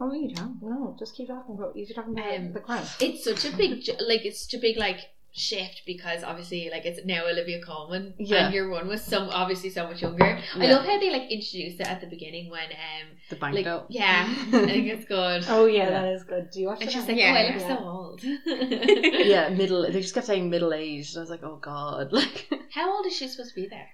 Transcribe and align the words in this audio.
Oh, 0.00 0.12
you 0.12 0.34
don't. 0.34 0.60
No, 0.62 0.96
just 0.98 1.14
keep 1.16 1.28
talking 1.28 1.54
about. 1.54 1.76
You're 1.76 1.86
talking 1.94 2.12
about 2.18 2.34
Um, 2.34 2.52
the 2.52 2.60
crown. 2.60 2.84
It's 3.00 3.24
such 3.24 3.44
a 3.44 3.56
big, 3.56 3.88
like, 4.00 4.24
it's 4.24 4.42
such 4.44 4.54
a 4.54 4.58
big, 4.60 4.76
like, 4.76 4.98
shift 5.36 5.82
because 5.86 6.22
obviously, 6.22 6.68
like, 6.70 6.84
it's 6.84 7.00
now 7.04 7.26
Olivia 7.26 7.60
Colman, 7.60 8.14
Yeah. 8.18 8.46
and 8.46 8.54
your 8.54 8.70
one 8.70 8.86
was 8.86 9.02
some 9.02 9.28
obviously 9.30 9.70
so 9.70 9.84
much 9.88 10.00
younger. 10.02 10.38
I 10.54 10.66
love 10.70 10.84
how 10.84 10.98
they 11.00 11.10
like 11.10 11.28
introduced 11.30 11.80
it 11.80 11.88
at 11.88 12.00
the 12.00 12.06
beginning 12.06 12.50
when, 12.50 12.70
um, 12.70 13.08
The 13.30 13.36
bank 13.36 13.54
like, 13.56 13.64
note. 13.64 13.86
yeah, 13.88 14.26
I 14.52 14.66
think 14.66 14.86
it's 14.86 15.04
good. 15.06 15.44
Oh 15.48 15.66
yeah, 15.66 15.84
Yeah. 15.88 15.90
that 16.02 16.08
is 16.12 16.22
good. 16.22 16.50
Do 16.52 16.60
you 16.60 16.66
watch 16.68 16.80
And 16.82 16.88
it? 16.88 16.92
she's 16.92 17.02
now? 17.08 17.14
like, 17.14 17.18
Yeah, 17.18 17.32
"Oh, 17.32 17.36
I 17.36 17.52
look 17.52 17.60
Yeah. 17.60 17.76
so 17.76 17.84
old." 17.84 18.22
Yeah, 19.26 19.48
middle. 19.48 19.82
They 19.90 20.00
just 20.00 20.14
kept 20.14 20.26
saying 20.26 20.48
middle 20.50 20.72
aged. 20.72 21.16
I 21.16 21.20
was 21.20 21.30
like, 21.30 21.42
oh 21.42 21.56
god, 21.56 22.12
like. 22.20 22.48
How 22.72 22.94
old 22.96 23.06
is 23.06 23.16
she 23.16 23.26
supposed 23.26 23.54
to 23.54 23.60
be 23.60 23.66
there? 23.68 23.88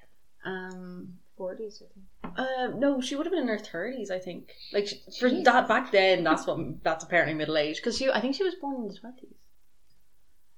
Um. 0.45 1.20
Forties. 1.41 1.83
I 1.85 1.89
think. 1.95 2.39
Uh, 2.39 2.69
no, 2.79 3.01
she 3.01 3.17
would 3.17 3.27
have 3.27 3.33
been 3.33 3.43
in 3.43 3.49
her 3.49 3.59
thirties, 3.59 4.11
I 4.11 4.19
think. 4.19 4.53
Like 4.73 4.87
she, 4.89 4.97
for 5.19 5.29
Jesus. 5.29 5.45
that 5.47 5.67
back 5.69 5.91
then, 5.91 6.23
that's 6.25 6.47
what 6.47 6.59
that's 6.85 7.05
apparently 7.05 7.35
middle 7.35 7.57
age. 7.57 7.77
Because 7.77 7.97
she, 7.99 8.11
I 8.11 8.21
think 8.21 8.35
she 8.37 8.45
was 8.45 8.55
born 8.61 8.77
in 8.77 8.89
the 8.89 8.95
twenties. 9.03 9.37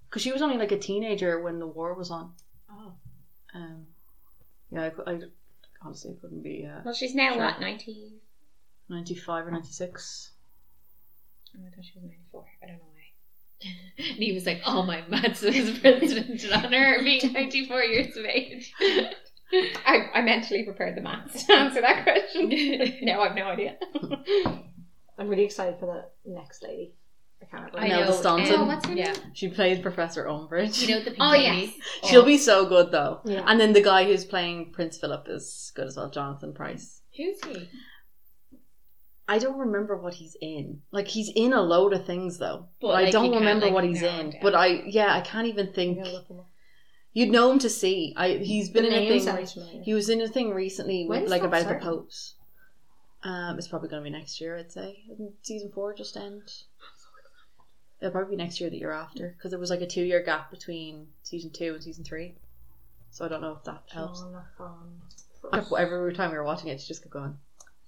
Because 0.09 0.23
she 0.23 0.33
was 0.33 0.43
only 0.43 0.59
like 0.59 0.73
a 0.73 0.79
teenager 0.79 1.41
when 1.41 1.59
the 1.59 1.67
war 1.67 1.95
was 1.95 2.11
on. 2.11 2.33
Oh, 2.71 2.93
Um, 3.55 3.87
yeah, 4.71 4.85
I, 4.87 4.91
cou- 4.91 5.05
I 5.07 5.21
honestly 5.85 6.15
couldn't 6.21 6.43
be 6.43 6.67
uh, 6.71 6.81
Well, 6.85 6.95
she's 6.95 7.15
now 7.15 7.33
Sure. 7.35 7.43
what 7.45 7.61
ninety. 7.61 8.13
ninety 8.89 9.15
five 9.15 9.47
or 9.47 9.51
ninety 9.53 9.73
six. 9.73 10.33
Oh, 11.57 11.61
I 11.67 11.71
thought 11.75 11.85
she 11.85 11.93
was 11.97 12.03
ninety 12.05 12.27
four. 12.31 12.45
I 12.63 12.67
don't 12.67 12.77
know 12.77 12.85
why. 12.93 13.71
and 13.99 14.19
he 14.27 14.33
was 14.33 14.45
like, 14.47 14.61
"Oh, 14.67 14.83
my 14.83 15.03
Matt's 15.09 15.43
was 15.43 15.79
president 15.79 16.43
in 16.45 16.53
honor 16.53 16.97
of 16.99 17.05
being 17.05 17.33
ninety 17.39 17.67
four 17.67 17.83
years 17.83 18.17
of 18.17 18.25
age." 18.27 18.73
I, 19.53 20.09
I 20.15 20.23
mentally 20.23 20.65
prepared 20.65 20.97
the 20.97 21.03
maths 21.03 21.45
to 21.45 21.53
answer 21.53 21.81
that 21.81 22.05
question. 22.05 22.49
no, 23.03 23.21
I 23.21 23.27
have 23.29 23.37
no 23.37 23.45
idea. 23.45 23.77
I'm 25.19 25.29
really 25.29 25.45
excited 25.45 25.79
for 25.79 25.87
the 25.87 26.31
next 26.31 26.63
lady. 26.63 26.95
I 27.43 27.45
can't 27.47 27.65
remember. 27.75 27.79
I 27.81 27.87
Imelda 27.87 28.11
know. 28.11 28.17
Staunton. 28.17 28.55
Oh, 28.55 28.65
what's 28.65 28.87
her 28.87 28.95
yeah. 28.95 29.15
She 29.35 29.49
played 29.49 29.83
Professor 29.83 30.25
Umbridge. 30.25 30.87
You 30.87 30.95
know 30.95 31.01
the 31.01 31.11
pink 31.11 31.17
Oh, 31.21 31.31
lady? 31.31 31.75
yes. 32.03 32.11
She'll 32.11 32.25
be 32.25 32.35
oh. 32.35 32.39
so 32.39 32.67
good 32.67 32.91
though. 32.93 33.21
Yeah. 33.25 33.45
And 33.47 33.61
then 33.61 33.73
the 33.73 33.83
guy 33.83 34.05
who's 34.05 34.25
playing 34.25 34.73
Prince 34.73 34.99
Philip 34.99 35.27
is 35.29 35.73
good 35.75 35.87
as 35.87 35.97
well, 35.97 36.09
Jonathan 36.11 36.53
Pryce. 36.55 37.03
Who's 37.17 37.43
he? 37.45 37.69
I 39.29 39.39
don't 39.39 39.59
remember 39.59 39.97
what 39.97 40.15
he's 40.15 40.37
in. 40.41 40.81
Like 40.93 41.09
he's 41.09 41.31
in 41.35 41.53
a 41.53 41.61
load 41.63 41.93
of 41.93 42.07
things 42.07 42.39
though, 42.39 42.69
but, 42.81 42.89
But, 42.89 42.93
I 42.95 43.03
like, 43.05 43.13
don't 43.13 43.25
can't, 43.31 43.37
remember 43.41 43.67
like, 43.67 43.75
what 43.75 43.85
he's 43.85 44.03
narrow 44.03 44.15
in. 44.21 44.27
it 44.29 44.33
down. 44.33 44.41
But 44.43 44.55
I, 44.55 44.67
yeah, 44.87 45.15
I 45.15 45.21
can't 45.21 45.47
even 45.47 45.69
I'm 45.69 45.73
think. 45.73 45.99
gonna 45.99 46.13
look 46.13 46.29
them 46.29 46.41
up. 46.41 46.49
You'd 47.15 47.31
know 47.31 47.53
him 47.53 47.59
to 47.59 47.69
see. 47.69 48.15
I 48.17 48.35
he's 48.35 48.71
been 48.71 48.85
The 48.85 48.97
in 48.97 49.13
a 49.13 49.21
thing. 49.21 49.83
He 49.83 49.93
was 49.93 50.09
in 50.09 50.21
a 50.21 50.29
thing 50.29 50.55
recently, 50.55 51.07
with, 51.07 51.29
like 51.29 51.43
about 51.43 51.59
the 51.59 51.65
starting? 51.65 51.89
popes. 51.89 52.35
Um, 53.23 53.59
it's 53.59 53.69
probably 53.69 53.89
going 53.89 54.03
to 54.03 54.11
be 54.11 54.17
next 54.17 54.41
year, 54.41 54.59
I'd 54.59 54.73
say. 54.73 55.05
Season 55.43 55.71
four 55.73 55.95
just 55.95 56.17
end? 56.17 56.43
It'll 58.01 58.11
probably 58.11 58.37
be 58.37 58.43
next 58.43 58.61
year, 58.61 58.69
the 58.69 58.79
year 58.79 58.91
after, 58.91 59.35
because 59.37 59.51
there 59.51 59.61
was 59.61 59.71
like 59.71 59.81
a 59.81 59.87
two-year 59.87 60.25
gap 60.25 60.51
between 60.51 61.07
season 61.23 61.51
two 61.51 61.75
and 61.75 61.83
season 61.83 62.03
three. 62.03 62.35
So 63.11 63.25
I 63.25 63.29
don't 63.29 63.43
know 63.43 63.53
if 63.53 63.63
that 63.65 63.85
helps. 63.93 64.21
Jonathan 64.21 65.79
Every 65.79 66.15
time 66.15 66.31
we 66.31 66.37
were 66.37 66.45
watching 66.45 66.69
it, 66.69 66.81
she 66.81 66.89
just 66.89 67.03
kept 67.03 67.13
going. 67.13 67.37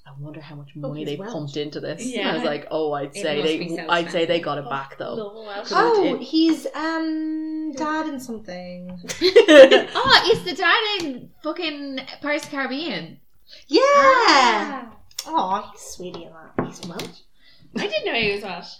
I 0.07 0.11
wonder 0.19 0.41
how 0.41 0.55
much 0.55 0.77
money 0.77 1.01
he's 1.01 1.09
they 1.09 1.17
Welsh. 1.17 1.33
pumped 1.33 1.57
into 1.57 1.81
this. 1.81 2.05
Yeah. 2.05 2.31
I 2.31 2.35
was 2.35 2.45
like, 2.45 2.67
oh, 2.71 2.93
I'd 2.93 3.15
say 3.15 3.41
they, 3.43 3.69
so 3.75 3.87
I'd 3.89 4.11
say 4.11 4.27
they 4.27 4.39
got 4.41 4.59
it 4.59 4.69
back 4.69 4.99
though. 4.99 5.17
No, 5.17 5.63
Oh, 5.73 6.15
it- 6.15 6.21
he's 6.21 6.67
um 6.75 7.73
dad 7.73 8.09
in 8.09 8.21
something. 8.21 8.91
Oh, 9.21 10.21
it's 10.31 10.43
the 10.45 10.55
dad 10.55 11.05
in 11.05 11.31
fucking 11.43 12.01
Pirates 12.21 12.45
of 12.45 12.51
the 12.51 12.57
Caribbean. 12.57 13.19
Yeah. 13.67 14.91
Oh, 15.27 15.71
he's 15.73 15.81
sweetie 15.81 16.25
in 16.25 16.33
that. 16.33 16.67
He's 16.67 16.81
Welsh. 16.87 17.21
I 17.79 17.87
didn't 17.87 18.05
know 18.07 18.15
he 18.21 18.33
was 18.35 18.43
Welsh. 18.43 18.75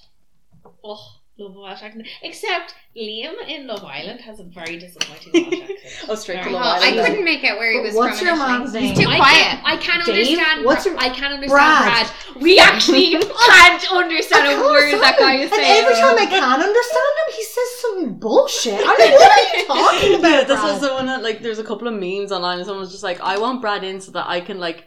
Oh, 0.85 1.17
love 1.39 1.57
a 1.57 1.61
Welsh 1.61 1.83
accent. 1.83 2.07
Except 2.23 2.75
Liam 2.97 3.35
in 3.49 3.67
Love 3.67 3.83
Island 3.85 4.21
has 4.21 4.39
a 4.39 4.45
very 4.45 4.79
disappointing 4.79 5.33
Welsh 5.51 5.61
accent. 5.71 6.07
oh, 6.09 6.15
straight 6.15 6.43
to 6.45 6.51
Love 6.51 6.63
Oh, 6.65 6.85
I 6.85 6.95
then. 6.95 7.05
couldn't 7.07 7.25
make 7.25 7.43
out 7.45 7.59
where 7.59 7.73
he 7.73 7.81
was 7.81 7.95
What's 7.95 8.19
from. 8.21 8.27
your 8.29 8.37
initially. 8.37 8.53
mom's 8.59 8.73
He's 8.75 8.83
name? 8.99 9.05
too 9.07 9.11
I 9.11 9.17
quiet. 9.17 9.35
Can't, 9.43 9.61
I 9.67 9.77
can't 9.79 10.07
Dave? 10.07 10.15
understand. 10.39 10.65
What's 10.65 10.87
your- 10.87 10.97
I 10.99 11.09
can't 11.09 11.35
understand 11.35 11.51
Brad. 11.51 12.07
Brad. 12.07 12.43
We 12.43 12.59
actually 12.59 13.11
can't 13.47 13.93
understand 13.93 14.47
a 14.61 14.63
word 14.65 14.93
that 15.01 15.17
guy 15.19 15.35
is 15.37 15.51
saying. 15.51 15.65
and 15.65 15.85
every 15.85 15.95
time 15.95 16.19
I 16.19 16.27
can 16.27 16.43
understand 16.43 17.13
him, 17.19 17.35
he 17.35 17.43
says 17.45 17.69
some 17.83 18.15
bullshit. 18.19 18.75
I'm 18.81 18.87
like, 18.87 19.13
what 19.13 19.33
are 19.33 19.57
you 19.59 19.67
talking 19.67 20.15
about? 20.21 20.31
Yeah, 20.31 20.45
this 20.45 20.61
Brad? 20.61 20.73
was 20.73 20.81
the 20.81 20.95
one 20.95 21.07
that 21.07 21.23
like 21.23 21.43
there's 21.43 21.59
a 21.59 21.65
couple 21.65 21.89
of 21.89 21.95
memes 21.95 22.33
online 22.33 22.59
and 22.59 22.67
someone's 22.67 22.91
just 22.93 23.03
like, 23.05 23.21
I 23.21 23.39
want 23.39 23.61
Brad 23.61 23.83
in 23.85 24.01
so 24.01 24.13
that 24.13 24.27
I 24.29 24.41
can 24.41 24.59
like 24.61 24.87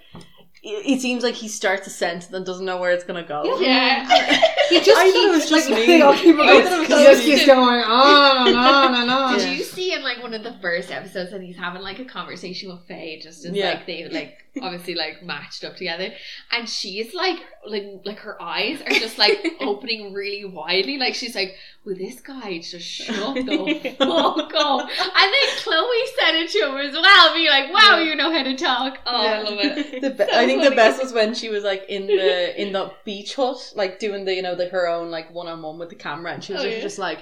it 0.67 0.85
it 0.97 1.01
seems 1.01 1.23
like 1.23 1.33
he 1.35 1.47
starts 1.47 1.87
a 1.87 1.89
sentence 1.89 2.29
and 2.31 2.45
doesn't 2.45 2.65
know 2.65 2.77
where 2.77 2.91
it's 2.91 3.03
gonna 3.03 3.23
go. 3.23 3.59
yeah. 3.59 4.43
He 4.67 4.81
just 4.81 4.89
I 4.89 4.93
thought 4.95 5.07
it 5.07 5.13
keeps 5.13 5.31
was 5.31 5.49
just 5.49 5.69
like 5.69 5.79
me. 5.79 5.85
they 5.85 6.01
all 6.01 6.13
going. 6.13 6.35
thought 6.35 6.49
it 6.49 6.79
was 6.79 6.87
He 6.89 6.93
just 6.93 7.05
just 7.05 7.23
keeps 7.23 7.45
going 7.45 7.79
on 7.85 8.47
and 8.49 8.57
on 8.57 8.95
and 8.95 9.09
on. 9.09 9.39
Did 9.39 9.57
you 9.59 9.63
see 9.89 9.93
in 9.95 10.03
like 10.03 10.21
one 10.21 10.33
of 10.33 10.43
the 10.43 10.53
first 10.61 10.91
episodes 10.91 11.31
that 11.31 11.41
he's 11.41 11.57
having 11.57 11.81
like 11.81 11.99
a 11.99 12.05
conversation 12.05 12.69
with 12.69 12.85
Faye, 12.87 13.19
just 13.21 13.45
as 13.45 13.53
Yeah. 13.55 13.69
like 13.71 13.85
they 13.87 14.07
like 14.09 14.37
obviously 14.61 14.95
like 14.95 15.21
matched 15.23 15.63
up 15.63 15.75
together, 15.75 16.11
and 16.51 16.67
she's 16.67 17.13
like 17.13 17.39
like 17.67 17.83
like 18.05 18.19
her 18.19 18.41
eyes 18.41 18.81
are 18.81 18.89
just 18.91 19.17
like 19.17 19.45
opening 19.61 20.13
really 20.13 20.45
widely, 20.45 20.97
like 20.97 21.15
she's 21.15 21.35
like, 21.35 21.55
"Will 21.85 21.95
this 21.95 22.19
guy 22.21 22.57
just 22.59 22.85
shut 22.85 23.35
the 23.35 23.95
fuck 23.97 24.53
up?" 24.55 24.81
And 24.89 25.33
then 25.33 25.57
Chloe 25.57 26.05
said 26.19 26.35
it 26.35 26.49
to 26.51 26.59
him 26.69 26.77
as 26.77 26.93
well, 26.93 27.33
being 27.33 27.49
like, 27.49 27.71
"Wow, 27.73 27.99
you 27.99 28.15
know 28.15 28.31
how 28.31 28.43
to 28.43 28.55
talk." 28.55 28.99
Oh, 29.05 29.27
I 29.27 29.41
love 29.41 29.59
it. 29.59 30.01
Be- 30.17 30.17
So 30.17 30.23
I 30.23 30.45
think 30.45 30.61
funny. 30.61 30.69
the 30.69 30.75
best 30.75 31.01
was 31.01 31.13
when 31.13 31.33
she 31.33 31.49
was 31.49 31.63
like 31.63 31.85
in 31.89 32.07
the 32.07 32.61
in 32.61 32.73
the 32.73 32.91
beach 33.05 33.35
hut, 33.35 33.73
like 33.75 33.99
doing 33.99 34.25
the 34.25 34.33
you 34.33 34.41
know 34.41 34.55
the 34.55 34.67
her 34.69 34.87
own 34.87 35.11
like 35.11 35.33
one 35.33 35.47
on 35.47 35.61
one 35.61 35.77
with 35.79 35.89
the 35.89 35.95
camera, 35.95 36.33
and 36.33 36.43
she 36.43 36.53
was 36.53 36.61
Oh, 36.61 36.65
just, 36.65 36.77
yeah. 36.77 36.83
just 36.83 36.99
like, 36.99 37.19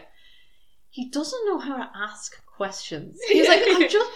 he 0.90 1.10
doesn't 1.10 1.46
know 1.46 1.60
how 1.60 1.78
to 1.78 1.90
ask 1.96 2.36
questions. 2.58 3.18
He 3.30 3.40
was 3.40 3.48
like, 3.50 3.62
I 3.62 3.88
just. 3.88 4.12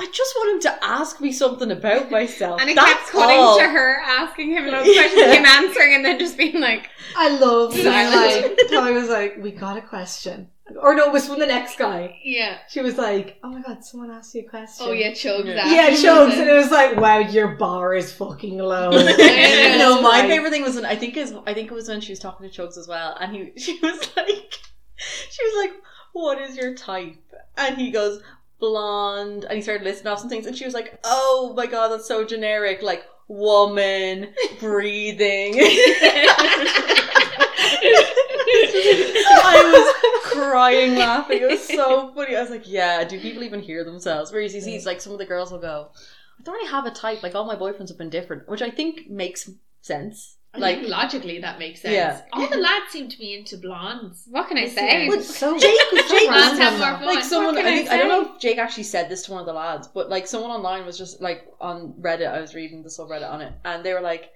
I 0.00 0.06
just 0.12 0.32
want 0.36 0.54
him 0.54 0.60
to 0.70 0.84
ask 0.84 1.20
me 1.20 1.32
something 1.32 1.72
about 1.72 2.08
myself. 2.08 2.60
And 2.60 2.70
it 2.70 2.76
That's 2.76 2.92
kept 2.92 3.08
cutting 3.10 3.36
all. 3.40 3.58
to 3.58 3.64
her 3.64 4.00
asking 4.00 4.52
him 4.52 4.66
loads 4.68 4.88
of 4.88 4.94
questions, 4.94 5.22
him 5.36 5.44
answering, 5.58 5.94
and 5.96 6.04
then 6.04 6.20
just 6.20 6.38
being 6.38 6.60
like, 6.60 6.88
I 7.16 7.36
love 7.36 7.72
when 7.74 7.82
Silence. 7.82 8.46
like 8.46 8.68
Chloe 8.68 8.92
was 8.92 9.08
like, 9.08 9.38
"We 9.42 9.50
got 9.50 9.76
a 9.76 9.80
question," 9.82 10.50
or 10.80 10.94
no, 10.94 11.06
it 11.06 11.12
was 11.12 11.26
from 11.26 11.40
the 11.40 11.46
next 11.46 11.78
guy. 11.78 12.16
Yeah. 12.22 12.58
She 12.68 12.80
was 12.80 12.96
like, 12.96 13.40
"Oh 13.42 13.48
my 13.50 13.60
god, 13.60 13.82
someone 13.84 14.12
asked 14.12 14.36
you 14.36 14.42
a 14.42 14.48
question." 14.48 14.86
Oh 14.88 14.92
yeah, 14.92 15.10
chugs. 15.10 15.46
Yeah. 15.46 15.62
after 15.62 15.74
Yeah, 15.74 15.90
chokes, 16.00 16.36
and 16.36 16.48
it 16.48 16.54
was 16.54 16.70
like, 16.70 16.94
"Wow, 16.96 17.18
your 17.18 17.56
bar 17.56 17.92
is 17.96 18.12
fucking 18.12 18.56
low." 18.56 18.92
Yeah. 18.92 19.78
no, 19.78 20.00
my 20.00 20.20
Like- 20.20 20.28
favorite 20.28 20.50
thing 20.50 20.62
was 20.62 20.76
when 20.76 20.86
I 20.86 20.94
think 20.94 21.16
is 21.16 21.34
I 21.44 21.54
think 21.54 21.72
it 21.72 21.74
was 21.74 21.88
when 21.88 22.00
she 22.00 22.12
was 22.12 22.20
talking 22.20 22.48
to 22.48 22.54
Chugs 22.62 22.78
as 22.78 22.86
well, 22.86 23.16
and 23.20 23.34
he 23.34 23.52
she 23.60 23.80
was 23.82 23.98
like, 24.16 24.54
she 24.96 25.42
was 25.44 25.54
like, 25.66 25.72
"What 26.12 26.40
is 26.40 26.56
your 26.56 26.76
type?" 26.76 27.16
And 27.58 27.76
he 27.76 27.90
goes, 27.90 28.22
"Blonde," 28.60 29.44
and 29.44 29.56
he 29.56 29.62
started 29.62 29.84
listing 29.84 30.06
off 30.06 30.20
some 30.20 30.28
things, 30.28 30.46
and 30.46 30.56
she 30.56 30.64
was 30.64 30.74
like, 30.74 30.98
"Oh 31.04 31.52
my 31.56 31.66
god, 31.66 31.88
that's 31.88 32.08
so 32.08 32.24
generic, 32.24 32.80
like 32.82 33.04
woman, 33.26 34.32
breathing." 34.60 35.54
I 39.30 39.70
was 39.72 40.32
crying 40.32 40.96
laughing. 40.96 41.42
It 41.42 41.50
was 41.50 41.66
so 41.66 42.12
funny. 42.14 42.36
I 42.36 42.40
was 42.40 42.50
like, 42.50 42.68
"Yeah, 42.68 43.04
do 43.04 43.20
people 43.20 43.42
even 43.42 43.60
hear 43.60 43.84
themselves?" 43.84 44.32
Whereas 44.32 44.54
he 44.54 44.60
sees 44.60 44.86
like 44.86 45.00
some 45.00 45.12
of 45.12 45.18
the 45.18 45.26
girls 45.26 45.50
will 45.50 45.58
go, 45.58 45.90
"I 46.38 46.42
don't 46.44 46.54
really 46.54 46.70
have 46.70 46.86
a 46.86 46.90
type. 46.90 47.22
Like 47.22 47.34
all 47.34 47.44
my 47.44 47.56
boyfriends 47.56 47.88
have 47.88 47.98
been 47.98 48.10
different," 48.10 48.48
which 48.48 48.62
I 48.62 48.70
think 48.70 49.10
makes 49.10 49.50
sense. 49.82 50.37
I 50.58 50.60
Like 50.66 50.78
think 50.78 50.88
logically 50.90 51.38
that 51.40 51.58
makes 51.58 51.80
sense. 51.82 51.94
Yeah. 51.94 52.20
All 52.32 52.46
the 52.48 52.56
lads 52.58 52.86
seem 52.90 53.08
to 53.08 53.18
be 53.18 53.34
into 53.34 53.56
blondes. 53.56 54.24
"What 54.30 54.48
can 54.48 54.58
I 54.58 54.64
This 54.66 54.74
say?" 54.74 55.04
year. 55.06 55.16
But 55.16 55.24
so 55.24 55.58
Jake- 55.58 55.78
Jake 56.08 56.28
Blondes 56.28 56.58
have 56.58 56.78
more 56.78 56.98
fun. 56.98 57.06
like 57.06 57.24
someone 57.24 57.54
What 57.56 57.64
I 57.66 57.76
think 57.76 57.90
I 57.90 57.94
I, 57.94 57.98
don't 57.98 58.08
know 58.08 58.34
if 58.34 58.40
Jake 58.40 58.58
actually 58.58 58.82
said 58.84 59.08
this 59.08 59.22
to 59.26 59.32
one 59.32 59.40
of 59.40 59.46
the 59.46 59.52
lads, 59.52 59.88
but 59.88 60.08
like 60.10 60.26
someone 60.26 60.50
online 60.50 60.84
was 60.86 60.98
just 60.98 61.20
like 61.20 61.46
on 61.60 61.94
Reddit, 62.00 62.28
I 62.32 62.40
was 62.40 62.54
reading 62.54 62.82
the 62.82 62.88
subreddit 62.88 63.30
on 63.30 63.40
it, 63.40 63.52
and 63.64 63.84
they 63.84 63.92
were 63.94 64.00
like, 64.00 64.30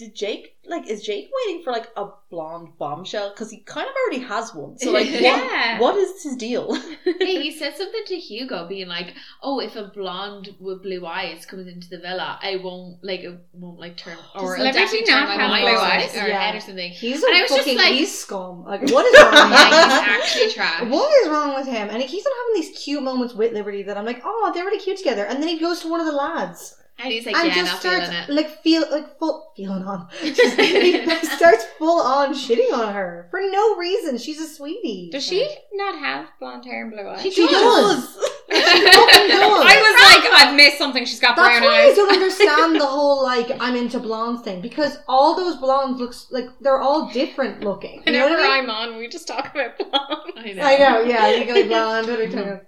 Did 0.00 0.14
Jake 0.14 0.56
like 0.66 0.88
is 0.88 1.02
Jake 1.02 1.28
waiting 1.46 1.62
for 1.62 1.72
like 1.72 1.88
a 1.96 2.06
blonde 2.30 2.68
bombshell? 2.78 3.30
Because 3.30 3.50
he 3.50 3.58
kind 3.58 3.86
of 3.86 3.94
already 4.02 4.24
has 4.24 4.54
one. 4.54 4.78
So 4.78 4.92
like 4.92 5.10
Yeah. 5.28 5.78
what 5.78 5.94
what 5.94 5.96
is 5.96 6.22
his 6.22 6.36
deal? 6.36 6.74
hey, 7.04 7.42
he 7.42 7.50
said 7.50 7.76
something 7.76 8.02
to 8.06 8.16
Hugo, 8.16 8.66
being 8.66 8.88
like, 8.88 9.12
"Oh, 9.42 9.60
if 9.60 9.76
a 9.76 9.84
blonde 9.94 10.54
with 10.58 10.82
blue 10.82 11.04
eyes 11.04 11.44
comes 11.44 11.66
into 11.66 11.88
the 11.90 11.98
villa, 11.98 12.38
I 12.42 12.56
won't 12.64 13.02
like 13.04 13.20
it 13.20 13.38
won't 13.52 13.78
like 13.78 13.96
turn 13.98 14.16
or 14.34 14.56
Does 14.56 14.74
definitely 14.74 15.04
turn 15.04 15.24
not 15.24 15.28
my 15.28 15.42
have 15.42 15.50
mind 15.50 15.64
blue 15.66 15.76
eyes? 15.76 16.16
or 16.16 16.28
Yeah. 16.28 16.40
head 16.40 16.54
or 16.54 16.60
something." 16.60 16.90
He's 16.92 17.22
And 17.22 17.34
I 17.34 17.38
a 17.40 17.42
was 17.42 17.50
just 17.50 17.58
fucking 17.64 17.76
like- 17.76 17.92
he's 17.94 18.18
scum. 18.18 18.64
Like 18.64 18.80
what 18.94 19.04
is 19.04 19.22
wrong 19.22 19.32
with 19.32 19.42
him? 19.42 19.50
Yeah, 19.52 19.84
he's 19.84 20.08
actually 20.24 20.52
trash. 20.54 20.82
What 20.90 21.12
is 21.22 21.28
wrong 21.28 21.54
with 21.56 21.66
him? 21.66 21.88
And 21.90 22.00
he 22.00 22.08
keeps 22.08 22.24
on 22.26 22.32
having 22.40 22.54
these 22.62 22.78
cute 22.84 23.02
moments 23.02 23.34
with 23.34 23.52
Liberty 23.52 23.82
that 23.82 23.98
I'm 23.98 24.06
like, 24.06 24.22
oh, 24.24 24.50
they're 24.54 24.64
really 24.64 24.80
cute 24.80 24.96
together. 24.96 25.24
And 25.26 25.42
then 25.42 25.48
he 25.48 25.58
goes 25.58 25.80
to 25.80 25.88
one 25.90 26.00
of 26.00 26.06
the 26.06 26.12
lads 26.12 26.76
And 27.02 27.12
he's 27.12 27.24
like, 27.24 27.34
and 27.34 27.48
"Yeah, 27.48 27.54
just 27.54 27.72
not 27.72 27.80
starts 27.80 28.28
like 28.28 28.62
feel 28.62 28.84
like 28.90 29.18
full 29.18 29.52
feeling 29.56 29.84
on. 29.84 30.08
Just, 30.22 30.60
he 30.60 31.06
starts 31.26 31.64
full 31.78 32.00
on 32.00 32.34
shitting 32.34 32.72
on 32.72 32.92
her 32.92 33.26
for 33.30 33.40
no 33.40 33.76
reason. 33.76 34.18
She's 34.18 34.40
a 34.40 34.46
sweetie. 34.46 35.08
Does 35.10 35.24
she 35.24 35.48
not 35.72 35.98
have 35.98 36.26
blonde 36.38 36.64
hair 36.66 36.82
and 36.84 36.92
blue 36.92 37.08
eyes? 37.08 37.22
She 37.22 37.46
does. 37.46 38.18
She 38.52 38.56
fucking 38.60 39.28
does. 39.28 39.64
I 39.64 39.76
was 39.80 40.24
like, 40.24 40.40
I've 40.48 40.56
missed 40.56 40.76
something. 40.76 41.04
She's 41.04 41.20
got 41.20 41.36
That's 41.36 41.60
brown 41.60 41.62
why 41.62 41.82
I 41.82 41.88
eyes. 41.90 41.96
don't 41.96 42.12
understand 42.12 42.80
the 42.80 42.86
whole 42.86 43.22
like 43.22 43.48
I'm 43.60 43.76
into 43.76 44.00
blondes 44.00 44.42
thing 44.42 44.60
because 44.60 44.98
all 45.06 45.36
those 45.36 45.56
blondes 45.56 46.00
looks 46.00 46.26
like 46.32 46.46
they're 46.60 46.80
all 46.80 47.10
different 47.12 47.62
looking. 47.62 48.02
You 48.06 48.12
know 48.12 48.24
Whenever 48.24 48.42
what 48.42 48.50
I 48.50 48.60
mean? 48.60 48.70
I'm 48.70 48.90
on, 48.92 48.98
we 48.98 49.08
just 49.08 49.28
talk 49.28 49.54
about 49.54 49.78
blonde. 49.78 50.32
I 50.36 50.52
know. 50.52 50.62
I 50.64 50.76
know, 50.78 51.00
yeah, 51.02 51.28
legally 51.28 51.68
blonde. 51.68 52.08
What 52.08 52.18
are 52.18 52.24
you 52.24 52.28
talking 52.28 52.48
about? 52.48 52.64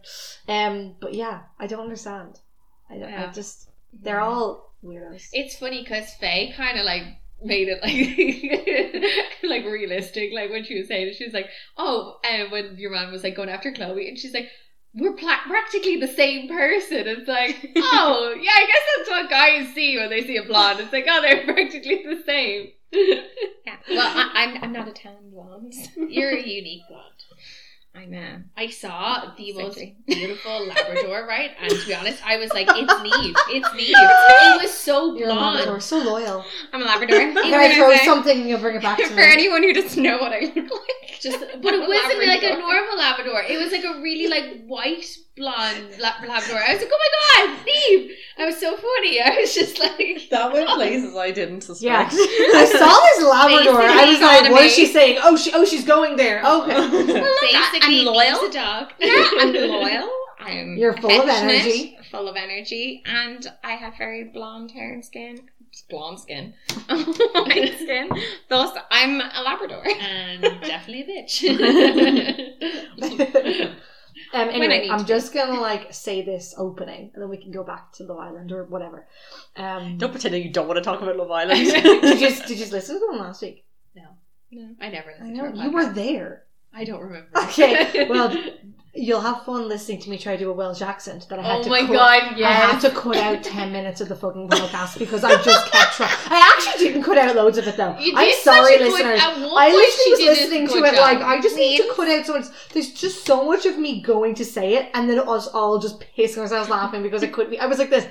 Um, 0.48 0.94
but 1.00 1.14
yeah, 1.14 1.40
I 1.58 1.66
don't 1.66 1.80
understand. 1.80 2.38
I, 2.88 2.98
don't, 2.98 3.12
I 3.12 3.32
just 3.32 3.68
they're 3.92 4.20
all 4.20 4.74
weirdos. 4.84 5.28
It's 5.32 5.56
funny 5.56 5.82
because 5.82 6.12
Faye 6.14 6.52
kind 6.56 6.78
of 6.78 6.84
like 6.84 7.02
made 7.42 7.68
it 7.68 7.82
like 7.82 9.42
like 9.42 9.64
realistic. 9.64 10.32
Like 10.32 10.50
when 10.50 10.64
she 10.64 10.78
was 10.78 10.88
saying 10.88 11.08
it, 11.08 11.16
she 11.16 11.24
was 11.24 11.34
like, 11.34 11.48
"Oh," 11.76 12.18
and 12.24 12.50
when 12.50 12.76
your 12.76 12.90
man 12.92 13.12
was 13.12 13.22
like 13.24 13.36
going 13.36 13.48
after 13.48 13.72
Chloe, 13.72 14.08
and 14.08 14.18
she's 14.18 14.34
like. 14.34 14.48
We're 14.94 15.14
pla- 15.14 15.40
practically 15.46 15.96
the 15.96 16.06
same 16.06 16.48
person. 16.48 17.06
It's 17.06 17.26
like, 17.26 17.56
oh, 17.76 18.34
yeah, 18.38 18.50
I 18.50 18.66
guess 18.66 18.82
that's 18.98 19.08
what 19.08 19.30
guys 19.30 19.74
see 19.74 19.96
when 19.96 20.10
they 20.10 20.20
see 20.20 20.36
a 20.36 20.42
blonde. 20.42 20.80
It's 20.80 20.92
like, 20.92 21.06
oh, 21.08 21.22
they're 21.22 21.44
practically 21.54 22.04
the 22.04 22.22
same. 22.26 22.72
Yeah. 22.92 23.76
Well, 23.88 24.06
I, 24.06 24.30
I'm 24.34 24.64
I'm 24.64 24.72
not 24.74 24.88
a 24.88 24.92
tan 24.92 25.30
blonde. 25.30 25.72
You're 25.96 26.32
a 26.32 26.46
unique 26.46 26.82
blonde. 26.90 27.24
I'm 27.94 28.50
I 28.56 28.68
saw 28.68 29.32
the 29.36 29.52
most 29.52 29.74
Sexy. 29.74 29.96
beautiful 30.06 30.66
Labrador, 30.66 31.26
right? 31.26 31.50
And 31.60 31.70
to 31.70 31.86
be 31.86 31.94
honest, 31.94 32.26
I 32.26 32.36
was 32.38 32.50
like, 32.52 32.66
it's 32.70 33.02
Neve. 33.02 33.34
It's 33.50 33.74
Neve. 33.74 33.94
It 33.96 34.62
was 34.62 34.72
so 34.72 35.14
You're 35.14 35.28
a 35.28 35.32
blonde. 35.34 35.82
so 35.82 35.98
loyal. 35.98 36.44
I'm 36.72 36.82
a 36.82 36.84
Labrador. 36.84 37.18
Can 37.18 37.30
Even 37.46 37.54
I 37.60 37.64
as 37.66 37.76
throw 37.76 37.96
something 37.98 38.40
and 38.40 38.48
you'll 38.48 38.60
bring 38.60 38.76
it 38.76 38.82
back 38.82 38.98
to 38.98 39.06
For 39.06 39.14
me? 39.16 39.22
anyone 39.22 39.62
who 39.62 39.72
doesn't 39.74 40.02
know 40.02 40.18
what 40.18 40.32
I 40.32 40.40
look 40.40 40.56
like, 40.56 41.01
Just, 41.22 41.38
but 41.62 41.72
it 41.74 41.80
wasn't 41.88 42.26
like 42.26 42.42
a 42.42 42.58
normal 42.58 42.96
Labrador. 42.98 43.42
It 43.48 43.56
was 43.62 43.70
like 43.72 43.84
a 43.84 44.00
really 44.02 44.26
like 44.28 44.64
white 44.66 45.06
blonde 45.36 45.90
lab- 46.00 46.24
Labrador. 46.26 46.60
I 46.60 46.74
was 46.74 46.82
like, 46.82 46.90
oh 46.92 46.98
my 47.04 47.46
god, 47.54 47.64
Neve! 47.66 48.10
I 48.38 48.46
was 48.46 48.58
so 48.58 48.76
funny. 48.76 49.20
I 49.20 49.36
was 49.40 49.54
just 49.54 49.78
like, 49.78 50.22
That 50.30 50.52
went 50.52 50.68
places 50.70 51.16
I 51.16 51.30
didn't 51.30 51.60
suspect. 51.68 52.12
Yeah. 52.12 52.18
I 52.54 52.64
saw 52.64 53.00
this 53.06 53.24
Labrador. 53.24 53.80
I 53.82 54.04
was 54.10 54.20
like, 54.20 54.50
"What 54.50 54.64
is 54.64 54.74
she 54.74 54.86
saying? 54.86 55.18
Oh, 55.22 55.36
she, 55.36 55.52
oh, 55.54 55.64
she's 55.64 55.84
going 55.84 56.16
there. 56.16 56.42
Okay, 56.44 56.74
basically 57.40 58.00
I'm 58.00 58.04
loyal. 58.06 58.42
Neve's 58.42 58.56
a 58.56 58.58
dog. 58.58 58.92
yeah, 58.98 59.28
I'm 59.38 59.52
loyal. 59.54 60.10
I'm 60.40 60.76
You're 60.76 60.96
full 60.96 61.20
of 61.22 61.28
energy. 61.28 61.96
full 62.10 62.28
of 62.28 62.34
energy, 62.36 63.02
and 63.06 63.46
I 63.62 63.72
have 63.72 63.96
very 63.96 64.24
blonde 64.24 64.72
hair 64.72 64.92
and 64.92 65.04
skin. 65.04 65.38
Blonde 65.88 66.18
skin, 66.20 66.54
white 66.88 67.74
skin. 67.80 68.10
Thus, 68.48 68.76
I'm 68.90 69.20
a 69.20 69.42
Labrador. 69.44 69.84
and 70.00 70.42
definitely 70.62 71.02
a 71.02 71.24
bitch. 71.24 71.42
um, 74.34 74.48
anyway, 74.50 74.88
I'm 74.90 75.00
to. 75.00 75.04
just 75.04 75.32
gonna 75.34 75.60
like 75.60 75.92
say 75.92 76.22
this 76.22 76.54
opening, 76.56 77.10
and 77.14 77.22
then 77.22 77.28
we 77.30 77.36
can 77.36 77.50
go 77.52 77.62
back 77.64 77.92
to 77.94 78.04
Love 78.04 78.18
Island 78.18 78.52
or 78.52 78.64
whatever. 78.64 79.06
Um, 79.56 79.98
Don't 79.98 80.10
pretend 80.12 80.34
that 80.34 80.40
you 80.40 80.50
don't 80.50 80.66
want 80.68 80.78
to 80.78 80.82
talk 80.82 81.02
about 81.02 81.16
Love 81.16 81.30
Island. 81.30 81.64
did 81.66 82.20
you 82.20 82.28
just 82.28 82.42
did 82.42 82.50
you 82.50 82.56
just 82.56 82.72
listen 82.72 82.98
to 83.00 83.06
them 83.10 83.18
last 83.20 83.42
week? 83.42 83.64
No, 83.94 84.04
no, 84.50 84.70
I 84.80 84.88
never 84.88 85.10
I 85.10 85.24
listened 85.24 85.36
know 85.36 85.52
you 85.62 85.70
were 85.72 85.92
there. 85.92 86.44
I 86.74 86.84
don't 86.84 87.00
remember. 87.02 87.28
Okay, 87.44 88.06
well, 88.08 88.34
you'll 88.94 89.20
have 89.22 89.42
fun 89.44 89.68
listening 89.68 89.98
to 89.98 90.10
me 90.10 90.18
try 90.18 90.32
to 90.36 90.38
do 90.44 90.50
a 90.50 90.52
Welsh 90.52 90.82
accent 90.82 91.26
that 91.30 91.38
I 91.38 91.42
had 91.42 91.60
oh 91.60 91.62
to 91.64 91.70
my 91.70 91.80
cut. 91.80 91.92
god, 91.92 92.42
I 92.42 92.52
had 92.52 92.78
to 92.80 92.90
cut 92.90 93.16
out 93.16 93.42
10 93.42 93.72
minutes 93.72 94.00
of 94.02 94.08
the 94.08 94.14
fucking 94.16 94.48
podcast 94.48 94.98
because 94.98 95.24
I 95.24 95.40
just 95.42 95.72
kept 95.72 95.92
trying. 95.94 96.10
I 96.28 96.54
actually 96.56 96.88
didn't 96.88 97.02
cut 97.02 97.16
out 97.16 97.34
loads 97.34 97.56
of 97.58 97.66
it 97.66 97.76
though. 97.78 97.96
You 97.98 98.12
I'm 98.16 98.26
did 98.26 98.36
such 98.42 98.54
sorry, 98.56 98.74
a 98.74 98.78
good- 98.78 98.92
listeners. 98.92 99.20
at 99.20 99.34
one 99.40 99.44
I 99.58 99.70
point 99.70 99.74
literally 99.76 100.10
was 100.10 100.18
did 100.18 100.28
a 100.28 100.30
listening 100.40 100.66
to 100.68 100.72
good 100.74 100.84
it 100.84 100.94
job. 100.96 101.00
like, 101.00 101.18
I 101.22 101.40
just 101.40 101.56
need 101.56 101.78
to 101.78 101.92
cut 101.94 102.08
out 102.08 102.26
so 102.26 102.32
much. 102.38 102.46
There's 102.74 102.92
just 102.92 103.24
so 103.24 103.44
much 103.46 103.64
of 103.66 103.78
me 103.78 104.02
going 104.02 104.34
to 104.34 104.44
say 104.44 104.74
it 104.74 104.90
and 104.94 105.08
then 105.08 105.18
us 105.20 105.46
all 105.48 105.78
just 105.78 106.00
pissing 106.16 106.38
ourselves 106.38 106.68
laughing 106.68 107.02
because 107.02 107.22
it 107.22 107.32
couldn't 107.32 107.50
be. 107.50 107.58
I 107.58 107.66
was 107.66 107.78
like 107.78 107.90
this. 107.90 108.06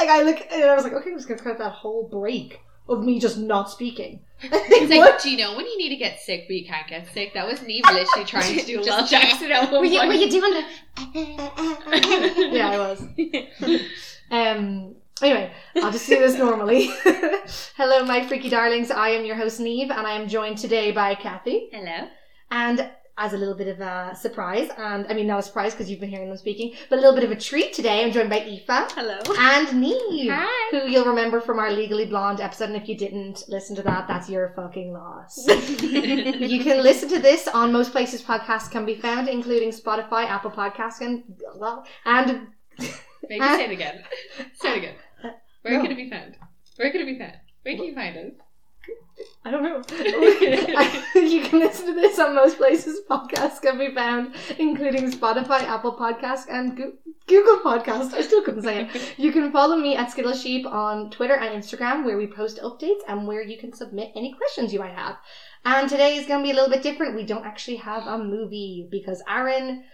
Like, 0.00 0.08
I 0.08 0.22
look, 0.22 0.38
and 0.52 0.62
I 0.64 0.74
was 0.76 0.84
like, 0.84 0.92
okay, 0.92 1.10
I'm 1.10 1.16
just 1.16 1.28
gonna 1.28 1.40
cut 1.40 1.52
out 1.52 1.58
that 1.58 1.72
whole 1.72 2.08
break 2.08 2.60
of 2.88 3.04
me 3.04 3.18
just 3.20 3.38
not 3.38 3.70
speaking. 3.70 4.20
It's 4.40 4.90
like, 4.90 4.98
What? 5.00 5.20
do 5.22 5.30
you 5.30 5.36
know 5.38 5.56
when 5.56 5.66
you 5.66 5.76
need 5.78 5.88
to 5.90 5.96
get 5.96 6.20
sick 6.20 6.44
but 6.46 6.54
you 6.56 6.64
can't 6.66 6.86
get 6.86 7.12
sick? 7.12 7.34
That 7.34 7.46
was 7.46 7.60
Neve 7.62 7.82
literally 7.92 8.24
trying 8.24 8.58
to 8.58 8.64
do 8.64 8.80
a 8.80 8.84
Just- 8.84 9.12
Welsh 9.12 9.24
accent 9.24 9.50
at 9.52 9.70
one 9.72 9.80
Were 9.80 9.86
you, 9.86 9.98
point. 9.98 10.08
were 10.14 10.14
you 10.14 10.30
doing 10.30 10.52
the? 10.54 12.48
yeah, 12.52 12.70
I 12.70 12.78
was. 12.78 13.02
Um. 14.30 14.94
Anyway, 15.20 15.52
I'll 15.82 15.90
just 15.90 16.06
do 16.08 16.16
this 16.20 16.36
normally. 16.38 16.90
Hello, 17.76 18.04
my 18.04 18.24
freaky 18.28 18.48
darlings. 18.48 18.92
I 18.92 19.08
am 19.08 19.24
your 19.24 19.34
host 19.34 19.58
Neve, 19.58 19.90
and 19.90 20.06
I 20.06 20.12
am 20.12 20.28
joined 20.28 20.58
today 20.58 20.92
by 20.92 21.16
Kathy. 21.16 21.68
Hello. 21.72 22.08
And 22.52 22.88
as 23.18 23.32
a 23.32 23.36
little 23.36 23.54
bit 23.54 23.68
of 23.68 23.80
a 23.80 24.14
surprise, 24.14 24.70
and 24.78 25.06
I 25.08 25.12
mean 25.14 25.26
not 25.26 25.40
a 25.40 25.42
surprise 25.42 25.72
because 25.74 25.90
you've 25.90 26.00
been 26.00 26.08
hearing 26.08 26.28
them 26.28 26.38
speaking, 26.38 26.74
but 26.88 26.98
a 26.98 27.00
little 27.02 27.14
bit 27.14 27.24
of 27.24 27.30
a 27.32 27.36
treat 27.36 27.72
today. 27.72 28.04
I'm 28.04 28.12
joined 28.12 28.30
by 28.30 28.38
Aoife 28.40 28.92
Hello. 28.94 29.18
and 29.38 29.80
Neve, 29.80 30.30
Hi. 30.32 30.68
who 30.70 30.88
you'll 30.88 31.04
remember 31.04 31.40
from 31.40 31.58
our 31.58 31.72
Legally 31.72 32.06
Blonde 32.06 32.40
episode. 32.40 32.70
And 32.70 32.76
if 32.76 32.88
you 32.88 32.96
didn't 32.96 33.44
listen 33.48 33.74
to 33.76 33.82
that, 33.82 34.06
that's 34.08 34.30
your 34.30 34.52
fucking 34.56 34.92
loss. 34.92 35.46
you 35.82 36.62
can 36.62 36.82
listen 36.82 37.08
to 37.10 37.18
this 37.18 37.48
on 37.48 37.72
most 37.72 37.92
places 37.92 38.22
podcasts 38.22 38.70
can 38.70 38.86
be 38.86 38.94
found, 38.94 39.28
including 39.28 39.70
Spotify, 39.70 40.24
Apple 40.24 40.50
Podcasts, 40.50 41.00
and 41.00 41.24
well, 41.56 41.84
and 42.04 42.46
Maybe 43.28 43.44
say 43.44 43.64
it 43.64 43.70
again. 43.78 44.04
Say 44.54 44.72
it 44.74 44.78
again. 44.78 44.94
Where 45.62 45.74
No. 45.74 45.82
can 45.82 45.90
it 45.92 45.96
be 45.96 46.08
found? 46.08 46.36
Where 46.76 46.90
can 46.92 47.00
it 47.00 47.06
be 47.06 47.18
found? 47.18 47.34
Where 47.62 47.74
can 47.74 47.84
you 47.84 47.94
find 47.94 48.16
us? 48.16 48.32
I 49.44 49.50
don't 49.50 49.62
know. 49.62 49.82
you 51.14 51.42
can 51.42 51.58
listen 51.58 51.86
to 51.86 51.94
this 51.94 52.18
on 52.18 52.34
most 52.34 52.58
places 52.58 53.00
podcasts 53.08 53.62
can 53.62 53.78
be 53.78 53.94
found, 53.94 54.34
including 54.58 55.10
Spotify, 55.10 55.62
Apple 55.62 55.96
Podcasts, 55.96 56.46
and 56.50 56.76
Goo- 56.76 56.98
Google 57.26 57.58
Podcast. 57.58 58.12
I 58.14 58.22
still 58.22 58.42
couldn't 58.42 58.62
say 58.62 58.82
it. 58.84 59.14
You 59.18 59.32
can 59.32 59.50
follow 59.50 59.76
me 59.76 59.96
at 59.96 60.10
Skittle 60.10 60.34
Sheep 60.34 60.66
on 60.66 61.10
Twitter 61.10 61.34
and 61.34 61.62
Instagram, 61.62 62.04
where 62.04 62.18
we 62.18 62.26
post 62.26 62.60
updates 62.62 63.00
and 63.08 63.26
where 63.26 63.42
you 63.42 63.58
can 63.58 63.72
submit 63.72 64.12
any 64.14 64.34
questions 64.34 64.72
you 64.72 64.80
might 64.80 64.94
have. 64.94 65.16
And 65.64 65.88
today 65.88 66.16
is 66.16 66.26
going 66.26 66.40
to 66.40 66.44
be 66.44 66.52
a 66.52 66.54
little 66.54 66.70
bit 66.70 66.82
different. 66.82 67.16
We 67.16 67.24
don't 67.24 67.46
actually 67.46 67.76
have 67.76 68.06
a 68.06 68.18
movie 68.18 68.88
because 68.90 69.22
Aaron. 69.28 69.84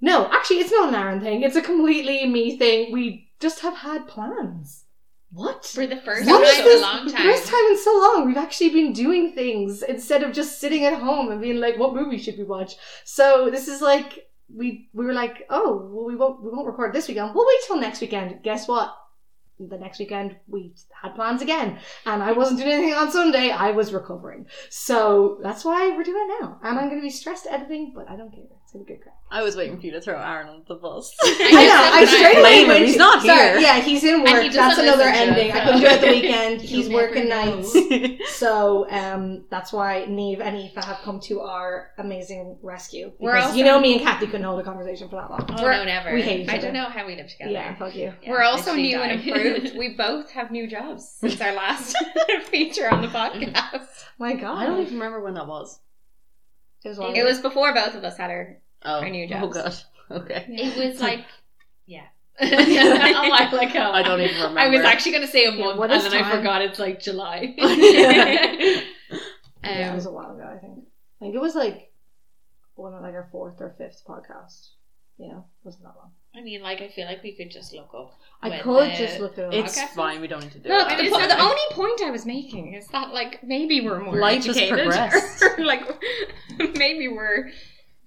No, 0.00 0.30
actually, 0.32 0.60
it's 0.60 0.70
not 0.70 0.88
an 0.88 0.94
Aaron 0.94 1.20
thing. 1.20 1.42
It's 1.42 1.56
a 1.56 1.62
completely 1.62 2.26
me 2.26 2.56
thing. 2.58 2.92
We 2.92 3.30
just 3.38 3.60
have 3.60 3.76
had 3.76 4.06
plans. 4.08 4.84
What? 5.32 5.64
For 5.64 5.86
the 5.86 5.96
first 5.96 6.26
What 6.28 6.44
time 6.44 6.60
in 6.60 6.64
this? 6.64 6.80
a 6.80 6.82
long 6.82 7.10
time. 7.10 7.22
First 7.22 7.46
time 7.46 7.64
in 7.70 7.78
so 7.78 7.92
long. 7.98 8.26
We've 8.26 8.36
actually 8.36 8.70
been 8.70 8.92
doing 8.92 9.32
things 9.32 9.82
instead 9.82 10.22
of 10.22 10.32
just 10.32 10.58
sitting 10.60 10.84
at 10.84 11.00
home 11.00 11.30
and 11.30 11.40
being 11.40 11.60
like, 11.60 11.78
"What 11.78 11.94
movie 11.94 12.18
should 12.18 12.36
we 12.38 12.44
watch?" 12.44 12.74
So 13.04 13.48
this 13.50 13.68
is 13.68 13.80
like 13.80 14.26
we 14.52 14.88
we 14.92 15.04
were 15.06 15.12
like, 15.12 15.46
"Oh, 15.48 15.88
well, 15.92 16.04
we 16.04 16.16
won't 16.16 16.42
we 16.42 16.50
won't 16.50 16.66
record 16.66 16.92
this 16.92 17.06
weekend. 17.06 17.34
We'll 17.34 17.46
wait 17.46 17.58
till 17.66 17.76
next 17.76 18.00
weekend." 18.00 18.42
Guess 18.42 18.66
what? 18.66 18.96
The 19.60 19.76
next 19.78 19.98
weekend 19.98 20.36
we 20.48 20.74
had 21.02 21.14
plans 21.14 21.42
again, 21.42 21.78
and 22.06 22.22
I 22.22 22.32
wasn't 22.32 22.60
doing 22.60 22.72
anything 22.72 22.94
on 22.94 23.12
Sunday. 23.12 23.50
I 23.50 23.72
was 23.72 23.92
recovering, 23.92 24.46
so 24.70 25.38
that's 25.42 25.64
why 25.66 25.90
we're 25.94 26.02
doing 26.02 26.26
it 26.30 26.42
now. 26.42 26.58
And 26.64 26.78
I'm 26.78 26.88
going 26.88 27.00
to 27.00 27.04
be 27.06 27.10
stressed 27.10 27.46
editing, 27.46 27.92
but 27.94 28.08
I 28.10 28.16
don't 28.16 28.32
care. 28.32 28.44
It's 28.70 28.74
going 28.76 28.86
to 28.86 28.92
be 28.92 28.96
good. 28.98 29.02
Crack. 29.02 29.14
I 29.32 29.42
was 29.42 29.56
waiting 29.56 29.80
for 29.80 29.86
you 29.86 29.90
to 29.92 30.00
throw 30.00 30.16
Aaron 30.16 30.48
on 30.48 30.62
the 30.68 30.76
bus. 30.76 31.12
I 31.22 31.66
know. 31.66 31.90
I 31.98 32.04
straight 32.04 32.38
away 32.38 32.40
Blame 32.40 32.62
him, 32.62 32.68
went 32.68 32.84
he's 32.84 32.92
to- 32.94 32.98
not 33.00 33.22
Sorry, 33.22 33.36
here. 33.36 33.58
Yeah, 33.58 33.80
he's 33.80 34.04
in 34.04 34.22
work. 34.22 34.42
he 34.42 34.48
doesn't 34.48 34.52
That's 34.54 34.78
another 34.78 35.04
listen 35.06 35.26
to 35.34 35.40
ending. 35.40 35.50
us, 35.50 35.56
I 35.56 35.64
couldn't 35.64 35.80
do 35.80 35.86
it 35.86 35.92
at 35.92 36.00
the 36.00 36.06
weekend. 36.10 36.60
He's 36.60 36.88
You'll 36.88 36.94
working 36.94 37.28
know. 37.28 37.56
nights. 37.56 38.20
So 38.40 38.88
um, 38.90 39.44
that's 39.50 39.72
why 39.72 40.04
Neve 40.06 40.40
and 40.40 40.56
Aoife 40.56 40.84
have 40.84 40.98
come 41.02 41.18
to 41.20 41.40
our 41.40 41.90
amazing 41.98 42.58
rescue. 42.62 43.10
We're 43.18 43.32
Because 43.32 43.46
also- 43.46 43.58
you 43.58 43.64
know 43.64 43.80
me 43.80 43.94
and 43.94 44.02
Kathy 44.02 44.26
couldn't 44.26 44.44
hold 44.44 44.60
a 44.60 44.64
conversation 44.64 45.08
for 45.08 45.16
that 45.16 45.30
long. 45.30 45.44
Oh 45.50 45.62
We're- 45.64 45.76
no, 45.76 45.84
never. 45.84 46.14
we 46.14 46.22
hate 46.22 46.40
each 46.42 46.48
I 46.48 46.52
other. 46.58 46.62
don't 46.68 46.74
know 46.74 46.84
how 46.88 47.04
we 47.06 47.16
live 47.16 47.28
together. 47.28 47.50
Yeah, 47.50 47.74
fuck 47.74 47.94
you. 47.96 48.12
Yeah, 48.22 48.30
We're 48.30 48.42
also 48.42 48.70
literally 48.74 48.88
new 48.88 49.00
and 49.02 49.20
improved. 49.28 49.76
We 49.76 49.94
both 49.96 50.30
have 50.30 50.50
new 50.52 50.68
jobs 50.68 51.08
since 51.18 51.40
our 51.40 51.52
last 51.52 51.96
feature 52.50 52.88
on 52.88 53.02
the 53.02 53.08
podcast. 53.08 53.86
My 54.18 54.34
God. 54.34 54.58
I 54.58 54.66
don't 54.66 54.80
even 54.80 54.94
remember 54.94 55.20
when 55.20 55.34
that 55.34 55.46
was. 55.48 55.80
It 56.84 56.88
was, 56.88 56.98
long 56.98 57.16
It 57.16 57.24
was 57.24 57.40
before 57.40 57.74
both 57.74 57.94
of 57.94 58.04
us 58.04 58.16
had 58.16 58.30
our. 58.30 58.56
Oh, 58.84 59.00
Our 59.00 59.10
new 59.10 59.26
oh 59.26 59.28
jobs. 59.28 59.54
god. 60.08 60.22
Okay. 60.22 60.46
It 60.48 60.76
was 60.92 61.00
like, 61.08 61.24
yeah. 61.86 62.06
a 62.40 63.28
while 63.28 63.54
ago. 63.60 63.90
I 63.92 64.02
don't 64.02 64.20
even 64.20 64.36
remember. 64.36 64.60
I 64.60 64.68
was 64.68 64.80
actually 64.80 65.12
going 65.12 65.26
to 65.26 65.30
say 65.30 65.44
a 65.44 65.52
Yeah, 65.52 65.64
month, 65.64 65.78
what 65.78 65.90
and 65.90 66.02
is 66.02 66.10
then 66.10 66.24
I 66.24 66.30
forgot 66.36 66.62
it's 66.62 66.78
like 66.78 67.00
July. 67.00 67.54
yeah, 67.58 68.80
it 69.62 69.88
um, 69.90 69.94
was 69.94 70.06
a 70.06 70.10
while 70.10 70.34
ago, 70.34 70.44
I 70.44 70.58
think. 70.58 70.78
I 71.20 71.24
think 71.24 71.34
it 71.34 71.40
was 71.40 71.54
like 71.54 71.92
one 72.76 72.94
of 72.94 73.02
like 73.02 73.12
our 73.14 73.28
fourth 73.30 73.60
or 73.60 73.74
fifth 73.76 74.02
podcast. 74.08 74.70
Yeah, 75.18 75.40
wasn't 75.64 75.84
that 75.84 75.94
long. 75.96 76.12
I 76.34 76.40
mean, 76.42 76.62
like, 76.62 76.80
I 76.80 76.88
feel 76.88 77.06
like 77.06 77.22
we 77.22 77.32
could 77.32 77.50
just 77.50 77.72
look 77.72 77.90
up. 77.94 78.12
I 78.42 78.48
when 78.50 78.60
could 78.62 78.92
the- 78.92 78.96
just 78.96 79.20
look 79.20 79.36
it 79.36 79.44
up. 79.44 79.52
It's 79.52 79.76
Okay. 79.76 79.86
fine. 79.94 80.20
We 80.20 80.28
don't 80.28 80.40
need 80.42 80.52
to 80.52 80.58
do 80.58 80.68
No, 80.68 80.78
it. 80.80 80.88
the, 80.96 81.04
It's 81.04 81.16
po- 81.16 81.26
the 81.26 81.40
only 81.40 81.60
point 81.72 82.00
I 82.02 82.10
was 82.10 82.24
making 82.24 82.74
is 82.74 82.86
that 82.88 83.12
like 83.12 83.42
maybe 83.42 83.80
we're 83.80 84.00
more 84.00 84.16
Life 84.16 84.44
has 84.46 84.56
educated, 84.56 84.78
progressed. 84.86 85.42
or, 85.42 85.64
like 85.64 85.82
maybe 86.76 87.08
we're 87.08 87.50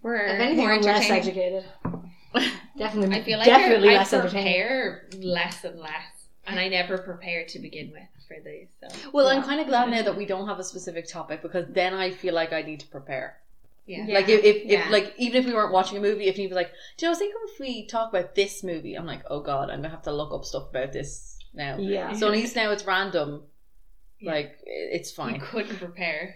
we're 0.01 0.15
if 0.15 0.39
anything, 0.39 0.57
more 0.57 0.73
I'm 0.73 0.81
less 0.81 1.09
entertaining. 1.09 1.63
educated. 1.83 2.51
Definitely, 2.77 3.15
I 3.17 3.21
feel 3.23 3.37
like 3.37 3.45
definitely 3.45 3.89
I 3.89 3.97
less 3.97 4.11
entertaining. 4.13 4.43
prepare 4.53 5.07
less 5.19 5.63
and 5.63 5.79
less, 5.79 6.27
and 6.47 6.59
I 6.59 6.67
never 6.69 6.97
prepare 6.97 7.45
to 7.45 7.59
begin 7.59 7.91
with 7.91 8.07
for 8.27 8.37
these. 8.43 8.69
So 8.81 9.11
Well, 9.11 9.27
I'm 9.27 9.43
kind 9.43 9.61
of 9.61 9.67
glad 9.67 9.89
now 9.91 10.01
that 10.01 10.17
we 10.17 10.25
don't 10.25 10.47
have 10.47 10.57
a 10.57 10.63
specific 10.63 11.07
topic 11.07 11.43
because 11.43 11.67
then 11.69 11.93
I 11.93 12.09
feel 12.09 12.33
like 12.33 12.51
I 12.51 12.63
need 12.63 12.79
to 12.79 12.87
prepare. 12.87 13.37
Yeah. 13.85 14.05
Like 14.09 14.29
if, 14.29 14.43
if, 14.43 14.65
Yeah. 14.65 14.85
if 14.85 14.91
like 14.91 15.13
even 15.17 15.41
if 15.41 15.45
we 15.45 15.53
weren't 15.53 15.73
watching 15.73 15.97
a 15.97 16.01
movie, 16.01 16.25
if 16.27 16.35
he 16.37 16.47
was 16.47 16.55
like, 16.55 16.71
"Do 16.97 17.05
you 17.05 17.07
know, 17.07 17.09
I 17.09 17.11
was 17.11 17.19
thinking 17.19 17.39
if 17.53 17.59
we 17.59 17.85
talk 17.87 18.09
about 18.09 18.33
this 18.35 18.63
movie," 18.63 18.95
I'm 18.95 19.05
like, 19.05 19.23
"Oh 19.29 19.41
God, 19.41 19.69
I'm 19.69 19.77
gonna 19.81 19.89
have 19.89 20.03
to 20.03 20.11
look 20.13 20.33
up 20.33 20.45
stuff 20.45 20.69
about 20.69 20.93
this 20.93 21.37
now." 21.53 21.77
Yeah. 21.77 22.13
So 22.13 22.27
at 22.27 22.31
least 22.33 22.55
now 22.55 22.71
it's 22.71 22.85
random. 22.85 23.43
Yeah. 24.19 24.31
Like 24.31 24.51
i- 24.61 24.95
it's 24.95 25.11
You 25.11 25.15
fine. 25.15 25.39
couldn't 25.41 25.77
prepare. 25.77 26.35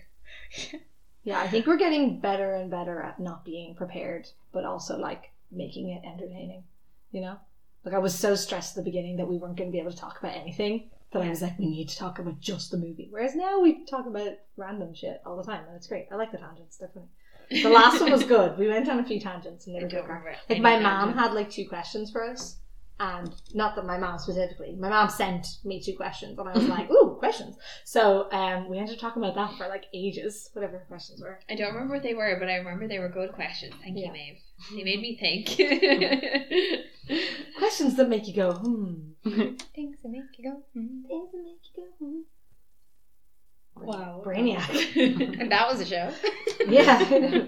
Yeah, 1.24 1.39
I 1.42 1.48
think 1.48 1.68
we're 1.68 1.77
getting 1.77 2.20
better 2.20 2.54
and 2.56 2.72
better 2.72 3.01
at 3.01 3.20
not 3.20 3.44
being 3.44 3.75
prepared, 3.75 4.27
but 4.54 4.63
also 4.66 4.98
like 4.98 5.32
making 5.51 5.89
it 5.89 6.01
entertaining. 6.08 6.63
You 7.12 7.22
know? 7.22 7.38
Like 7.84 7.94
I 7.94 8.00
was 8.00 8.18
so 8.18 8.36
stressed 8.36 8.77
at 8.77 8.84
the 8.84 8.89
beginning 8.89 9.18
that 9.18 9.27
we 9.27 9.38
weren't 9.38 9.56
going 9.58 9.70
to 9.70 9.74
be 9.74 9.80
able 9.80 9.92
to 9.92 9.98
talk 9.98 10.20
about 10.20 10.36
anything 10.36 10.89
that 11.12 11.22
I 11.22 11.30
was 11.30 11.42
like, 11.42 11.58
we 11.58 11.68
need 11.70 11.88
to 11.89 11.98
talk 11.98 12.20
about 12.20 12.39
just 12.42 12.72
the 12.72 12.77
movie. 12.77 13.08
Whereas 13.10 13.34
now 13.36 13.62
we 13.62 13.86
talk 13.86 14.06
about 14.08 14.34
random 14.58 14.94
shit 14.94 15.22
all 15.25 15.38
the 15.38 15.44
time, 15.44 15.63
and 15.68 15.75
it's 15.77 15.88
great. 15.88 16.08
I 16.12 16.16
like 16.16 16.32
the 16.34 16.38
tangents, 16.38 16.75
they're 16.77 16.89
funny. 16.94 17.08
The 17.50 17.70
last 17.70 18.01
one 18.01 18.12
was 18.12 18.24
good. 18.24 18.58
We 18.58 18.68
went 18.68 18.89
on 18.89 19.00
a 19.00 19.06
few 19.06 19.20
tangents 19.20 19.68
and 19.68 19.75
they 19.75 19.80
I 19.80 19.84
were 19.84 19.89
don't 19.89 20.01
good. 20.01 20.08
remember. 20.10 20.36
Like 20.50 20.62
my 20.62 20.80
mom 20.80 21.13
had 21.13 21.34
like 21.34 21.50
two 21.50 21.68
questions 21.68 22.12
for 22.12 22.24
us, 22.30 22.58
and 23.00 23.34
not 23.54 23.75
that 23.75 23.86
my 23.86 23.98
mom 23.98 24.18
specifically. 24.20 24.75
My 24.77 24.89
mom 24.89 25.10
sent 25.10 25.48
me 25.63 25.82
two 25.82 25.96
questions, 25.96 26.38
and 26.38 26.50
I 26.50 26.54
was 26.54 26.68
like, 26.77 26.89
"Ooh, 26.92 27.16
questions!" 27.20 27.56
So 27.86 28.30
um, 28.32 28.68
we 28.70 28.77
ended 28.80 28.96
up 28.96 29.01
talking 29.01 29.24
about 29.24 29.36
that 29.36 29.58
for 29.58 29.68
like 29.68 29.86
ages, 29.94 30.50
whatever 30.54 30.80
the 30.80 30.86
questions 30.86 31.22
were. 31.22 31.39
I 31.50 31.56
don't 31.56 31.74
remember 31.74 31.94
what 31.94 32.04
they 32.04 32.16
were, 32.16 32.36
but 32.39 32.50
I 32.50 32.56
remember 32.56 32.88
they 32.88 33.00
were 33.00 33.10
good 33.10 33.32
questions. 33.34 33.74
Thank 33.84 33.98
Yeah. 33.98 34.08
you, 34.08 34.12
Maeve. 34.13 34.38
They 34.75 34.84
made 34.84 35.01
me 35.01 35.16
think. 35.18 35.48
Questions 37.58 37.96
that 37.96 38.10
make 38.10 38.27
you 38.27 38.34
go, 38.34 38.51
"Hmm." 38.54 39.12
Things 39.75 39.98
that 40.04 40.10
make 40.10 40.24
you 40.38 40.51
go. 40.51 40.62
hmm. 40.74 41.04
Things 41.08 41.32
that 41.32 41.44
make 41.44 41.62
you 41.75 41.84
go, 41.84 41.88
"Hmm." 42.00 42.22
Wow. 43.82 44.22
Brainiac. 44.26 45.40
And 45.42 45.52
that 45.52 45.68
was 45.70 45.80
a 45.82 45.86
show. 45.86 46.12
yeah. 46.68 47.48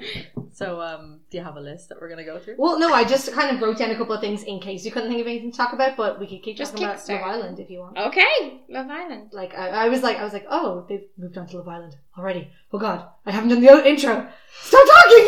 So 0.52 0.82
um, 0.82 1.22
do 1.30 1.38
you 1.38 1.44
have 1.44 1.56
a 1.56 1.62
list 1.62 1.90
that 1.90 2.02
we're 2.02 2.10
gonna 2.10 2.26
go 2.26 2.38
through? 2.40 2.56
well, 2.58 2.78
no, 2.80 2.94
I 2.94 3.04
just 3.04 3.32
kind 3.34 3.56
of 3.56 3.62
wrote 3.62 3.78
down 3.78 3.92
a 3.92 3.96
couple 3.98 4.14
of 4.14 4.22
things 4.22 4.44
in 4.44 4.60
case 4.60 4.84
you 4.86 4.92
couldn't 4.92 5.10
think 5.10 5.22
of 5.22 5.28
anything 5.28 5.52
to 5.52 5.58
talk 5.58 5.74
about, 5.74 5.96
but 5.96 6.20
we 6.20 6.28
could 6.28 6.44
keep 6.44 6.58
Just 6.58 6.74
talking 6.74 6.86
about 6.86 6.98
kickstart. 6.98 7.22
Love 7.22 7.32
Island 7.32 7.60
if 7.60 7.70
you 7.70 7.80
want. 7.80 7.98
Okay, 7.98 8.62
Love 8.70 8.90
Island. 8.90 9.30
Like 9.32 9.54
I, 9.56 9.70
I 9.70 9.90
was 9.90 10.02
like, 10.04 10.18
I 10.18 10.24
was 10.24 10.34
like, 10.34 10.46
oh, 10.50 10.86
they've 10.90 11.06
moved 11.18 11.38
on 11.38 11.48
to 11.48 11.58
Love 11.58 11.68
Island 11.68 11.96
already. 12.18 12.52
Oh 12.74 12.80
God, 12.80 13.08
I 13.26 13.32
haven't 13.32 13.50
done 13.50 13.62
the 13.62 13.70
o- 13.70 13.84
intro. 13.86 14.28
Stop 14.62 14.88
talking. 14.88 15.28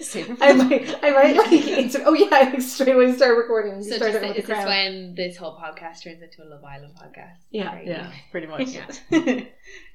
Save 0.00 0.30
it 0.30 0.38
for 0.38 0.44
I 0.44 0.52
might, 0.52 0.94
I 1.02 1.10
might 1.10 1.36
like 1.36 1.52
insert. 1.52 2.02
Oh 2.06 2.14
yeah, 2.14 2.28
like 2.30 2.60
straight 2.60 2.94
away 2.94 3.14
start 3.14 3.36
recording. 3.36 3.82
So 3.82 3.96
start 3.96 4.12
just, 4.12 4.24
is 4.38 4.46
this 4.46 4.64
when 4.66 5.14
this 5.14 5.36
whole 5.36 5.56
podcast 5.58 6.02
turns 6.02 6.22
into 6.22 6.42
a 6.42 6.46
Love 6.48 6.64
Island 6.64 6.94
podcast? 6.96 7.36
Yeah. 7.50 7.66
Right. 7.74 7.86
Yeah, 7.86 8.12
pretty 8.30 8.46
much. 8.46 8.68
Yeah. 8.68 8.86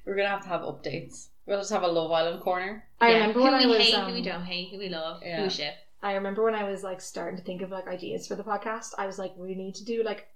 we're 0.06 0.16
gonna 0.16 0.28
have 0.28 0.42
to 0.42 0.48
have 0.48 0.62
updates. 0.62 1.28
We'll 1.46 1.58
just 1.58 1.72
have 1.72 1.82
a 1.82 1.88
Love 1.88 2.10
Island 2.10 2.42
corner. 2.42 2.84
I 3.00 3.08
Yeah. 3.10 3.14
remember 3.16 3.38
who 3.40 3.44
when 3.44 3.54
I 3.54 3.66
was. 3.66 3.78
hate, 3.78 3.94
um, 3.94 4.08
who 4.08 4.14
we 4.14 4.22
don't 4.22 4.44
hate, 4.44 4.70
who 4.72 4.78
we 4.78 4.88
love, 4.88 5.20
Yeah. 5.24 5.38
who 5.38 5.42
we 5.44 5.50
ship. 5.50 5.74
I 6.02 6.14
remember 6.14 6.42
when 6.44 6.54
I 6.54 6.68
was 6.70 6.82
like 6.82 7.00
starting 7.00 7.38
to 7.38 7.44
think 7.44 7.62
of 7.62 7.70
like 7.70 7.86
ideas 7.88 8.26
for 8.26 8.34
the 8.34 8.44
podcast. 8.44 8.90
I 8.98 9.06
was 9.06 9.18
like, 9.18 9.32
we 9.36 9.54
need 9.54 9.74
to 9.76 9.84
do 9.84 10.02
like 10.04 10.28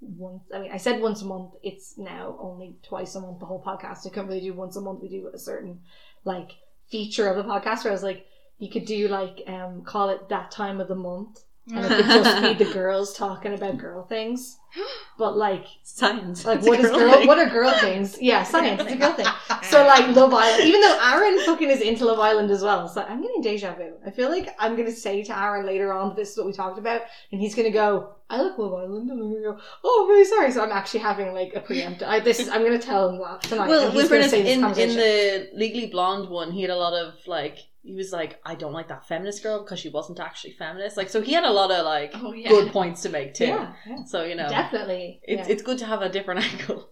once. 0.00 0.42
I 0.54 0.58
mean, 0.60 0.72
I 0.72 0.76
said 0.76 1.00
once 1.00 1.22
a 1.22 1.24
month. 1.24 1.52
It's 1.62 1.96
now 1.98 2.36
only 2.40 2.76
twice 2.82 3.14
a 3.14 3.20
month. 3.20 3.40
The 3.40 3.46
whole 3.46 3.62
podcast. 3.62 4.06
I 4.06 4.10
couldn't 4.10 4.28
really 4.28 4.40
do 4.40 4.54
once 4.54 4.76
a 4.76 4.80
month. 4.80 5.00
We 5.02 5.08
do 5.08 5.28
a 5.32 5.38
certain 5.38 5.80
like 6.24 6.50
feature 6.90 7.28
of 7.28 7.36
the 7.36 7.42
podcast. 7.50 7.82
Where 7.84 7.90
I 7.92 7.94
was 7.94 8.02
like, 8.02 8.26
you 8.58 8.70
could 8.70 8.84
do 8.86 9.08
like 9.08 9.42
um 9.46 9.82
call 9.84 10.08
it 10.10 10.28
that 10.28 10.50
time 10.50 10.80
of 10.80 10.88
the 10.88 10.94
month, 10.94 11.40
and 11.74 11.84
it 11.84 11.88
could 11.88 12.06
just 12.24 12.42
be 12.42 12.54
the 12.64 12.72
girls 12.72 13.14
talking 13.14 13.52
about 13.54 13.78
girl 13.78 14.04
things. 14.06 14.56
But 15.18 15.38
like, 15.38 15.64
Science. 15.82 16.44
like 16.44 16.58
It's 16.58 16.68
what 16.68 16.78
is 16.78 16.90
girl 16.90 16.98
girl? 16.98 17.26
What 17.26 17.38
are 17.38 17.48
girl 17.48 17.72
things? 17.80 18.20
Yeah, 18.20 18.42
science. 18.42 18.82
It's 18.82 18.92
a 18.92 18.96
girl 18.96 19.14
thing. 19.14 19.24
So 19.62 19.82
like 19.86 20.14
Love 20.14 20.34
Island, 20.34 20.62
even 20.68 20.82
though 20.82 20.98
Aaron 21.02 21.40
fucking 21.46 21.70
is 21.70 21.80
into 21.80 22.04
Love 22.04 22.20
Island 22.20 22.50
as 22.50 22.62
well, 22.62 22.86
so 22.86 23.00
I'm 23.02 23.22
getting 23.22 23.40
deja 23.40 23.74
vu. 23.74 23.94
I 24.06 24.10
feel 24.10 24.28
like 24.28 24.54
I'm 24.58 24.76
gonna 24.76 24.92
say 24.92 25.22
to 25.24 25.38
Aaron 25.38 25.64
later 25.64 25.92
on, 25.94 26.14
this 26.14 26.32
is 26.32 26.36
what 26.36 26.46
we 26.46 26.52
talked 26.52 26.78
about, 26.78 27.00
and 27.32 27.40
he's 27.40 27.54
gonna 27.54 27.70
go, 27.70 28.10
"I 28.28 28.42
like 28.42 28.58
Love 28.58 28.74
Island," 28.74 29.10
and 29.10 29.18
I'm 29.18 29.32
gonna 29.32 29.56
go, 29.56 29.58
"Oh, 29.82 30.02
I'm 30.02 30.10
really 30.10 30.26
sorry." 30.26 30.52
So 30.52 30.62
I'm 30.62 30.70
actually 30.72 31.00
having 31.00 31.32
like 31.32 31.52
a 31.54 31.60
preempt. 31.60 32.02
I, 32.02 32.20
this 32.20 32.38
is 32.38 32.48
I'm 32.50 32.62
gonna 32.62 32.78
tell 32.78 33.08
him 33.08 33.18
that 33.18 33.42
tonight. 33.42 33.68
Well, 33.68 33.90
he's 33.90 34.02
in 34.04 34.08
gonna 34.10 34.28
fairness, 34.28 34.30
say 34.30 34.42
this 34.42 34.78
in, 34.78 34.90
in 34.90 34.96
the 34.96 35.48
Legally 35.54 35.86
Blonde 35.86 36.28
one, 36.28 36.52
he 36.52 36.60
had 36.60 36.70
a 36.70 36.76
lot 36.76 36.92
of 36.92 37.14
like. 37.26 37.56
He 37.86 37.94
was 37.94 38.10
like, 38.12 38.40
I 38.44 38.56
don't 38.56 38.72
like 38.72 38.88
that 38.88 39.06
feminist 39.06 39.42
girl 39.44 39.62
because 39.62 39.78
she 39.78 39.88
wasn't 39.88 40.18
actually 40.18 40.54
feminist. 40.54 40.96
Like, 40.96 41.08
so 41.08 41.22
he 41.22 41.32
had 41.32 41.44
a 41.44 41.50
lot 41.52 41.70
of 41.70 41.84
like 41.84 42.10
Oh, 42.16 42.32
yeah. 42.32 42.48
good 42.48 42.72
points 42.72 43.02
to 43.02 43.08
make 43.08 43.32
too. 43.34 43.46
yeah, 43.46 43.72
yeah, 43.86 44.04
So 44.04 44.24
you 44.24 44.34
know, 44.34 44.48
definitely. 44.48 45.20
it's 45.22 45.46
yeah. 45.48 45.52
it's 45.52 45.62
good 45.62 45.78
to 45.78 45.86
have 45.86 46.02
a 46.02 46.08
different 46.08 46.40
angle. 46.52 46.90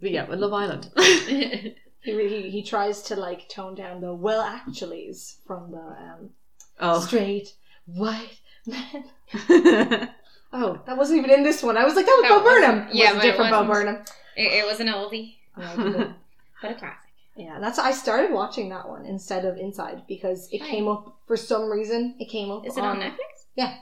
But 0.00 0.10
yeah, 0.10 0.24
with 0.28 0.38
Love 0.40 0.52
Island. 0.52 0.90
he, 0.96 1.74
he 2.02 2.50
he 2.50 2.62
tries 2.62 3.02
to 3.02 3.16
like 3.16 3.48
tone 3.48 3.74
down 3.74 4.00
the 4.00 4.12
well 4.14 4.42
actuallys 4.42 5.36
from 5.46 5.70
the 5.70 5.78
um, 5.78 6.30
Oh, 6.80 7.00
straight 7.00 7.54
white 7.86 8.40
men. 8.66 9.04
Oh, 10.52 10.80
that 10.86 10.96
wasn't 10.96 11.18
even 11.18 11.30
in 11.30 11.42
this 11.42 11.62
one. 11.62 11.76
I 11.76 11.84
was 11.84 11.94
like, 11.94 12.06
that 12.06 12.18
was 12.22 12.30
No, 12.30 12.38
Bo. 12.38 12.44
Burnham. 12.44 12.88
Yeah, 12.92 13.04
Yeah, 13.04 13.12
was 13.14 13.22
a 13.24 13.26
it 13.26 13.30
different 13.30 13.50
Bo 13.50 13.58
wasn't. 13.64 13.72
Burnham. 13.86 14.04
It, 14.36 14.52
it 14.60 14.66
was 14.66 14.80
an 14.80 14.86
oldie, 14.88 15.34
Yeah, 15.58 15.72
I 15.72 15.76
didn't- 15.76 16.14
but 16.62 16.70
a 16.70 16.74
classic. 16.74 17.07
Yeah, 17.38 17.58
that's 17.60 17.78
I 17.78 17.92
started 17.92 18.32
watching 18.32 18.68
that 18.70 18.88
one 18.88 19.06
instead 19.06 19.44
of 19.44 19.56
Inside 19.56 20.02
because 20.08 20.48
it 20.52 20.60
Right. 20.60 20.70
came 20.70 20.88
up 20.88 21.18
for 21.26 21.36
some 21.36 21.70
reason. 21.70 22.16
It 22.18 22.28
came 22.28 22.50
up. 22.50 22.66
Is 22.66 22.76
it 22.76 22.84
on 22.84 22.98
Netflix? 23.00 23.46
Yeah. 23.54 23.74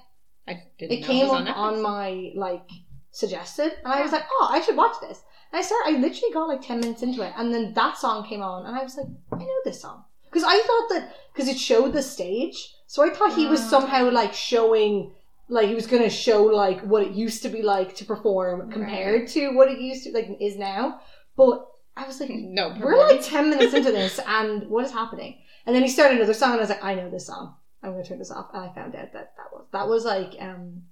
I 0.47 0.63
didn't 0.79 0.93
It 0.93 1.01
know 1.01 1.07
came 1.07 1.27
it 1.27 1.29
was 1.31 1.33
up 1.33 1.39
on 1.39 1.47
Netflix. 1.47 1.57
on 1.77 1.83
my 1.83 2.33
like 2.37 2.69
suggested, 3.11 3.73
and 3.85 3.93
I 3.93 4.03
was 4.03 4.13
like, 4.13 4.25
oh, 4.31 4.49
I 4.51 4.61
should 4.61 4.77
watch 4.77 4.97
this. 5.01 5.23
And 5.53 5.59
I 5.59 5.63
started. 5.63 5.89
I 5.97 5.99
literally 6.01 6.33
got 6.35 6.49
like 6.49 6.63
ten 6.63 6.81
minutes 6.81 7.03
into 7.03 7.23
it, 7.23 7.33
and 7.37 7.53
then 7.53 7.73
that 7.75 7.97
song 7.99 8.27
came 8.29 8.43
on, 8.43 8.67
and 8.67 8.77
I 8.77 8.83
was 8.83 8.97
like, 8.97 9.07
I 9.33 9.37
know 9.39 9.61
this 9.65 9.81
song 9.81 10.05
because 10.25 10.45
I 10.45 10.59
thought 10.67 10.89
that 10.91 11.15
because 11.33 11.49
it 11.49 11.59
showed 11.59 11.93
the 11.95 12.03
stage, 12.03 12.75
so 12.87 13.03
I 13.03 13.11
thought 13.11 13.35
he 13.35 13.47
was 13.47 13.61
Ah. 13.63 13.69
somehow 13.71 14.11
like 14.11 14.35
showing. 14.35 15.13
Like 15.49 15.69
he 15.69 15.77
was 15.77 15.87
gonna 15.87 16.11
show 16.11 16.43
like 16.43 16.81
what 16.81 17.05
it 17.05 17.13
used 17.13 17.43
to 17.45 17.49
be 17.49 17.63
like 17.63 17.95
to 17.97 18.05
perform 18.05 18.69
compared 18.73 19.29
to 19.29 19.51
what 19.55 19.69
it 19.71 19.79
used 19.79 20.03
to 20.05 20.11
like 20.13 20.29
is 20.41 20.57
now. 20.57 21.01
But 21.37 21.65
I 21.97 22.07
was 22.07 22.21
like, 22.21 22.31
no, 22.31 22.77
we're 22.79 22.97
like 23.09 23.23
10 23.25 23.49
minutes 23.51 23.73
into 23.75 23.91
this 23.91 24.21
and 24.27 24.69
what 24.69 24.85
is 24.85 24.93
happening 24.93 25.39
and 25.67 25.75
then 25.75 25.83
he 25.83 25.89
started 25.89 26.19
another 26.19 26.35
song 26.35 26.51
and 26.53 26.59
i 26.59 26.63
was 26.63 26.71
like 26.71 26.85
i 26.85 26.95
know 26.95 27.11
this 27.11 27.27
song 27.27 27.55
i'm 27.83 27.93
going 27.93 28.03
to 28.03 28.09
turn 28.09 28.19
this 28.19 28.31
off 28.31 28.51
and 28.55 28.63
i 28.69 28.73
found 28.75 28.95
out 28.95 29.13
that 29.13 29.33
that 29.37 29.53
was 29.53 29.65
that 29.73 29.89
was 29.89 30.05
like 30.05 30.35
um 30.41 30.83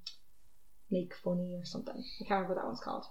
make 0.91 1.15
funny 1.23 1.55
or 1.55 1.65
something 1.65 1.95
i 1.97 2.25
can't 2.25 2.31
remember 2.31 2.55
what 2.55 2.61
that 2.63 2.67
one's 2.67 2.81
called 2.81 3.05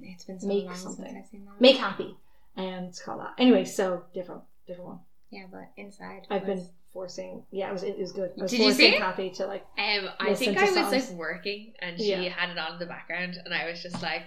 It's 0.00 0.24
been 0.24 0.40
so 0.40 0.46
Make 0.46 0.66
long 0.66 0.74
something. 0.76 1.04
since 1.06 1.18
I've 1.24 1.30
seen 1.30 1.44
that. 1.46 1.60
make 1.60 1.76
happy 1.76 2.16
and 2.56 2.86
it's 2.86 3.00
called 3.02 3.20
that 3.20 3.32
anyway 3.38 3.64
so 3.64 4.04
different 4.14 4.42
different 4.66 4.88
one 4.88 5.00
Yeah, 5.30 5.44
but 5.50 5.70
inside. 5.76 6.26
i've 6.30 6.46
was- 6.46 6.58
been 6.60 6.68
forcing 6.92 7.42
yeah 7.50 7.70
it 7.70 7.72
was 7.72 7.82
it 7.84 7.98
was 7.98 8.12
good 8.12 8.32
I 8.38 8.42
was 8.42 8.50
Did 8.50 8.60
you 8.60 8.72
see 8.72 8.92
kathy 8.98 9.30
to 9.30 9.46
like 9.46 9.64
Um, 9.78 10.08
I 10.20 10.34
think 10.34 10.58
I 10.58 10.64
was 10.64 10.74
songs. 10.74 10.92
like 10.92 11.18
working 11.18 11.72
and 11.80 11.98
she 11.98 12.10
Yeah. 12.10 12.28
had 12.28 12.50
it 12.50 12.58
on 12.58 12.74
in 12.74 12.78
the 12.78 12.84
background, 12.86 13.38
and 13.42 13.54
I 13.54 13.64
was 13.70 13.82
just 13.82 14.02
like, 14.02 14.26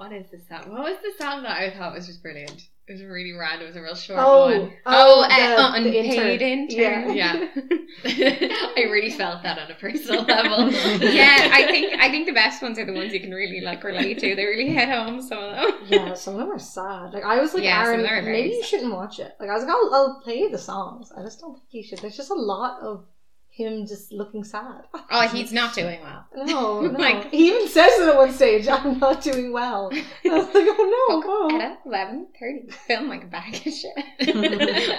"What 0.00 0.12
is 0.12 0.30
this 0.30 0.48
song? 0.48 0.70
What 0.72 0.82
was 0.82 0.96
the 1.02 1.12
song 1.22 1.42
that 1.42 1.58
I 1.60 1.70
thought 1.76 1.94
was 1.94 2.06
just 2.06 2.22
brilliant? 2.22 2.68
It 2.88 2.94
was 2.94 3.02
really 3.04 3.32
random. 3.34 3.66
It 3.66 3.68
was 3.68 3.76
a 3.76 3.82
real 3.82 3.94
short 3.94 4.18
oh 4.20 4.46
one. 4.62 4.72
Oh, 4.86 5.22
the- 5.28 5.34
uh, 5.34 5.80
the 5.82 5.88
unpaid 5.88 6.42
intern. 6.42 7.14
yeah 7.14 7.46
Yeah, 8.04 8.34
I 8.76 8.86
really 8.90 9.10
felt 9.10 9.42
that 9.42 9.58
on 9.58 9.70
a 9.70 9.74
personal 9.74 10.22
level. 10.24 10.70
yeah, 11.00 11.50
I 11.52 11.66
think 11.70 12.00
I 12.00 12.10
think 12.10 12.26
the 12.26 12.32
best 12.32 12.62
ones 12.62 12.78
are 12.78 12.84
the 12.86 12.92
ones 12.92 13.12
you 13.12 13.20
can 13.20 13.30
really 13.30 13.60
like 13.60 13.84
relate 13.84 14.18
to. 14.20 14.34
They 14.34 14.44
really 14.44 14.70
hit 14.70 14.88
home. 14.88 15.20
Some 15.22 15.38
of 15.38 15.54
them. 15.54 15.80
yeah, 15.88 16.14
some 16.14 16.34
of 16.34 16.40
them 16.40 16.50
are 16.50 16.58
sad. 16.58 17.12
Like 17.12 17.24
I 17.24 17.38
was 17.40 17.54
like, 17.54 17.62
Yeah, 17.62 17.82
some 17.84 17.86
Aaron, 17.94 18.00
of 18.00 18.06
them 18.06 18.14
are 18.18 18.22
very 18.22 18.42
maybe 18.42 18.54
you 18.54 18.62
sad. 18.62 18.68
shouldn't 18.70 18.92
watch 18.94 19.18
it. 19.20 19.32
Like 19.38 19.50
I 19.50 19.54
was 19.54 19.62
like, 19.64 19.72
I'll, 19.72 19.90
I'll 19.94 20.20
play 20.24 20.38
you 20.38 20.50
the 20.50 20.58
songs. 20.58 21.12
I 21.16 21.22
just 21.22 21.40
don't 21.40 21.54
think 21.54 21.68
you 21.72 21.82
should. 21.84 21.98
There's 22.00 22.16
just 22.16 22.30
a 22.30 22.34
lot 22.34 22.80
of 22.80 23.04
him 23.50 23.86
just 23.86 24.12
looking 24.12 24.44
sad. 24.44 24.82
Oh, 25.10 25.28
he's 25.28 25.52
not 25.52 25.74
doing 25.74 26.00
well. 26.02 26.26
No, 26.36 26.80
no. 26.82 26.98
Like- 26.98 27.30
he 27.30 27.48
even 27.48 27.68
says 27.68 27.92
it 27.98 28.08
at 28.08 28.16
one 28.16 28.32
stage, 28.32 28.66
"I'm 28.68 28.98
not 28.98 29.22
doing 29.22 29.52
well." 29.52 29.90
I 30.24 30.28
was 30.28 30.46
like, 30.46 30.66
"Oh 30.68 31.50
no, 31.50 31.60
At 31.60 31.80
eleven 31.84 32.28
thirty, 32.38 32.70
film 32.86 33.08
like 33.08 33.24
a 33.24 33.26
bag 33.26 33.54
of 33.54 33.62
shit. 33.72 33.92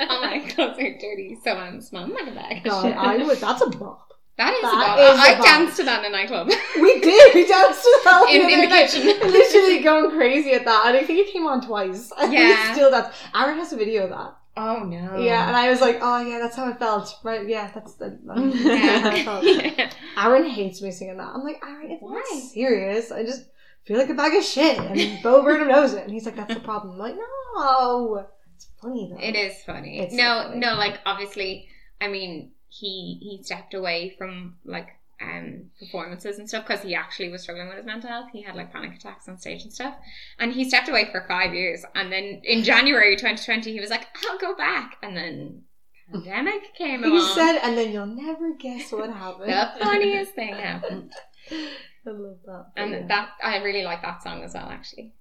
oh 0.10 0.22
my 0.22 0.46
clothes 0.50 0.78
are 0.78 0.94
dirty, 1.00 1.38
so 1.44 1.52
I'm 1.54 1.82
smelling 1.82 2.14
like 2.14 2.28
a 2.28 2.36
bag 2.36 2.58
of 2.58 2.64
God, 2.66 2.84
shit. 2.84 2.98
I 2.98 3.18
would. 3.18 3.38
That's 3.38 3.62
a 3.62 3.70
bop." 3.70 4.08
that 4.38 4.54
is 4.56 4.62
that 4.62 4.74
a 4.74 4.76
bop. 4.76 5.00
is 5.00 5.20
a 5.20 5.22
I 5.22 5.42
danced 5.42 5.78
to 5.78 5.84
that 5.84 6.04
in 6.06 6.14
a 6.14 6.18
nightclub. 6.18 6.48
We 6.82 7.00
did. 7.00 7.36
We 7.36 7.46
danced 7.48 7.84
to 7.84 8.00
that 8.06 8.26
In- 8.30 8.50
in 8.50 8.62
the 8.62 8.68
night. 8.68 8.90
kitchen. 8.90 9.06
literally 9.32 9.80
going 9.84 10.12
crazy 10.12 10.54
at 10.54 10.66
that. 10.66 10.84
And 10.88 10.98
I 10.98 11.04
think 11.04 11.20
it 11.20 11.32
came 11.32 11.46
on 11.46 11.62
twice. 11.66 12.12
And 12.20 12.34
Yeah. 12.34 12.74
still 12.74 12.90
dance. 12.90 13.14
Aaron 13.36 13.58
has 13.60 13.72
a 13.74 13.78
video 13.78 14.06
of 14.06 14.10
that. 14.10 14.36
Oh 14.58 14.84
no. 14.84 15.20
Yeah, 15.20 15.48
and 15.48 15.56
I 15.56 15.70
was 15.70 15.80
like, 15.80 16.00
"Oh 16.02 16.20
yeah, 16.20 16.40
that's 16.40 16.56
how 16.58 16.66
I 16.66 16.74
felt." 16.74 17.18
Right? 17.24 17.48
Yeah, 17.48 17.72
that's 17.74 17.94
the. 17.94 18.20
that's 18.26 19.02
how 19.02 19.10
I 19.10 19.24
felt. 19.24 19.44
Yeah. 19.78 19.92
Aaron 20.18 20.50
hates 20.50 20.82
me 20.82 20.92
singing 20.92 21.18
that. 21.18 21.32
I'm 21.34 21.44
like, 21.44 21.62
Aaron, 21.66 21.92
it's 21.92 22.02
Why? 22.02 22.16
not 22.16 22.42
serious. 22.42 23.12
I 23.12 23.24
just 23.24 23.46
feel 23.86 23.98
like 23.98 24.10
a 24.10 24.14
bag 24.14 24.36
of 24.36 24.44
shit, 24.44 24.78
and 24.78 25.24
Bo 25.24 25.42
Burnham 25.44 25.70
knows 25.70 25.94
it. 25.94 26.04
And 26.04 26.12
he's 26.12 26.26
like, 26.26 26.36
that's 26.36 26.54
the 26.54 26.60
problem. 26.60 26.94
I'm 26.94 27.00
like, 27.00 27.16
no, 27.16 28.28
it's 28.56 28.68
funny 28.82 29.10
though. 29.10 29.24
It 29.24 29.36
is 29.36 29.64
funny. 29.64 30.00
It's 30.00 30.14
so 30.14 30.18
no, 30.18 30.44
funny. 30.48 30.60
no, 30.60 30.74
like 30.76 31.00
obviously, 31.06 31.70
I 32.02 32.10
mean, 32.10 32.52
he 32.68 33.20
he 33.22 33.44
stepped 33.44 33.74
away 33.74 34.16
from 34.18 34.58
like 34.66 34.90
um 35.22 35.70
performances 35.80 36.40
and 36.40 36.48
stuff 36.50 36.66
because 36.68 36.84
he 36.84 36.96
actually 36.96 37.30
was 37.30 37.42
struggling 37.44 37.68
with 37.68 37.78
his 37.78 37.86
mental 37.86 38.10
health. 38.10 38.30
He 38.34 38.42
had 38.42 38.56
like 38.56 38.72
panic 38.74 38.96
attacks 38.96 39.28
on 39.30 39.38
stage 39.38 39.64
and 39.64 39.74
stuff, 39.74 39.96
and 40.40 40.52
he 40.54 40.68
stepped 40.68 40.90
away 40.90 41.10
for 41.12 41.26
five 41.28 41.54
years. 41.54 41.84
And 41.96 42.12
then 42.12 42.42
in 42.44 42.64
January 42.64 43.16
2020, 43.16 43.72
he 43.72 43.80
was 43.80 43.90
like, 43.90 44.08
"I'll 44.30 44.38
go 44.40 44.56
back," 44.56 44.98
and 45.04 45.16
then 45.16 45.64
pandemic 46.12 46.74
came 46.76 47.04
He 47.04 47.22
said, 47.34 47.60
and 47.64 47.78
then 47.78 47.92
you'll 47.94 48.06
never 48.06 48.54
guess 48.60 48.92
what 48.92 49.10
happened. 49.10 49.50
the 49.50 49.72
funniest 49.80 50.34
thing 50.34 50.56
happened. 50.56 51.12
I 51.52 52.10
love 52.10 52.38
that. 52.46 52.66
And 52.76 52.92
Yeah. 52.92 53.06
that 53.08 53.30
I 53.44 53.58
really 53.58 53.84
like 53.84 54.02
that 54.02 54.24
song 54.24 54.44
as 54.44 54.54
well. 54.54 54.70
Actually, 54.70 55.14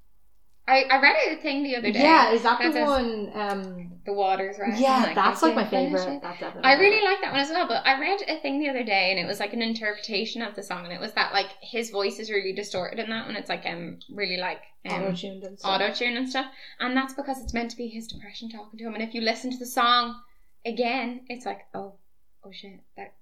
I 0.70 0.84
I 0.90 1.00
read 1.02 1.16
a 1.38 1.42
thing 1.42 1.62
the 1.62 1.76
other 1.76 1.90
day. 1.92 2.00
Yeah, 2.00 2.32
is 2.32 2.42
that 2.42 2.58
that 2.60 2.68
the 2.72 2.78
says- 2.78 2.88
one? 2.88 3.30
Um, 3.34 3.92
The 4.06 4.12
waters, 4.12 4.56
right? 4.58 4.78
yeah, 4.78 5.02
Like, 5.02 5.14
that's 5.14 5.42
like 5.42 5.54
my 5.54 5.66
favorite. 5.66 6.20
That's. 6.22 6.42
I 6.64 6.72
really 6.74 7.02
like 7.04 7.20
that 7.22 7.32
one 7.32 7.40
as 7.40 7.50
well, 7.50 7.68
but 7.68 7.86
I 7.86 8.00
read 8.00 8.20
a 8.28 8.36
thing 8.40 8.58
the 8.60 8.68
other 8.68 8.82
day 8.82 9.10
and 9.10 9.18
it 9.18 9.26
was 9.26 9.40
like 9.40 9.52
an 9.52 9.62
interpretation 9.62 10.40
of 10.42 10.54
the 10.54 10.62
song 10.62 10.84
and 10.84 10.92
it 10.92 11.00
was 11.00 11.12
that 11.12 11.32
like 11.32 11.48
his 11.60 11.90
voice 11.90 12.18
is 12.18 12.30
really 12.30 12.52
distorted 12.52 12.98
in 12.98 13.10
that 13.10 13.26
one. 13.26 13.36
It's 13.36 13.48
like 13.50 13.64
um 13.66 13.98
really 14.10 14.36
like 14.38 14.62
um, 14.88 15.02
auto 15.02 15.12
tuned 15.14 15.42
and 15.44 15.58
stuff. 15.58 15.70
auto 15.70 15.92
tune 15.92 16.16
and 16.16 16.28
stuff. 16.28 16.46
And 16.78 16.96
that's 16.96 17.14
because 17.14 17.38
it's 17.42 17.52
meant 17.52 17.70
to 17.72 17.76
be 17.76 17.88
his 17.88 18.06
depression 18.06 18.48
talking 18.48 18.78
to 18.78 18.84
him. 18.86 18.94
And 18.94 19.02
if 19.02 19.12
you 19.14 19.20
listen 19.20 19.50
to 19.50 19.58
the 19.58 19.66
song 19.66 20.14
again, 20.64 21.22
it's 21.28 21.44
like, 21.46 21.60
oh, 21.74 21.94
oh 22.44 22.50
shit, 22.52 22.80
that 22.96 23.12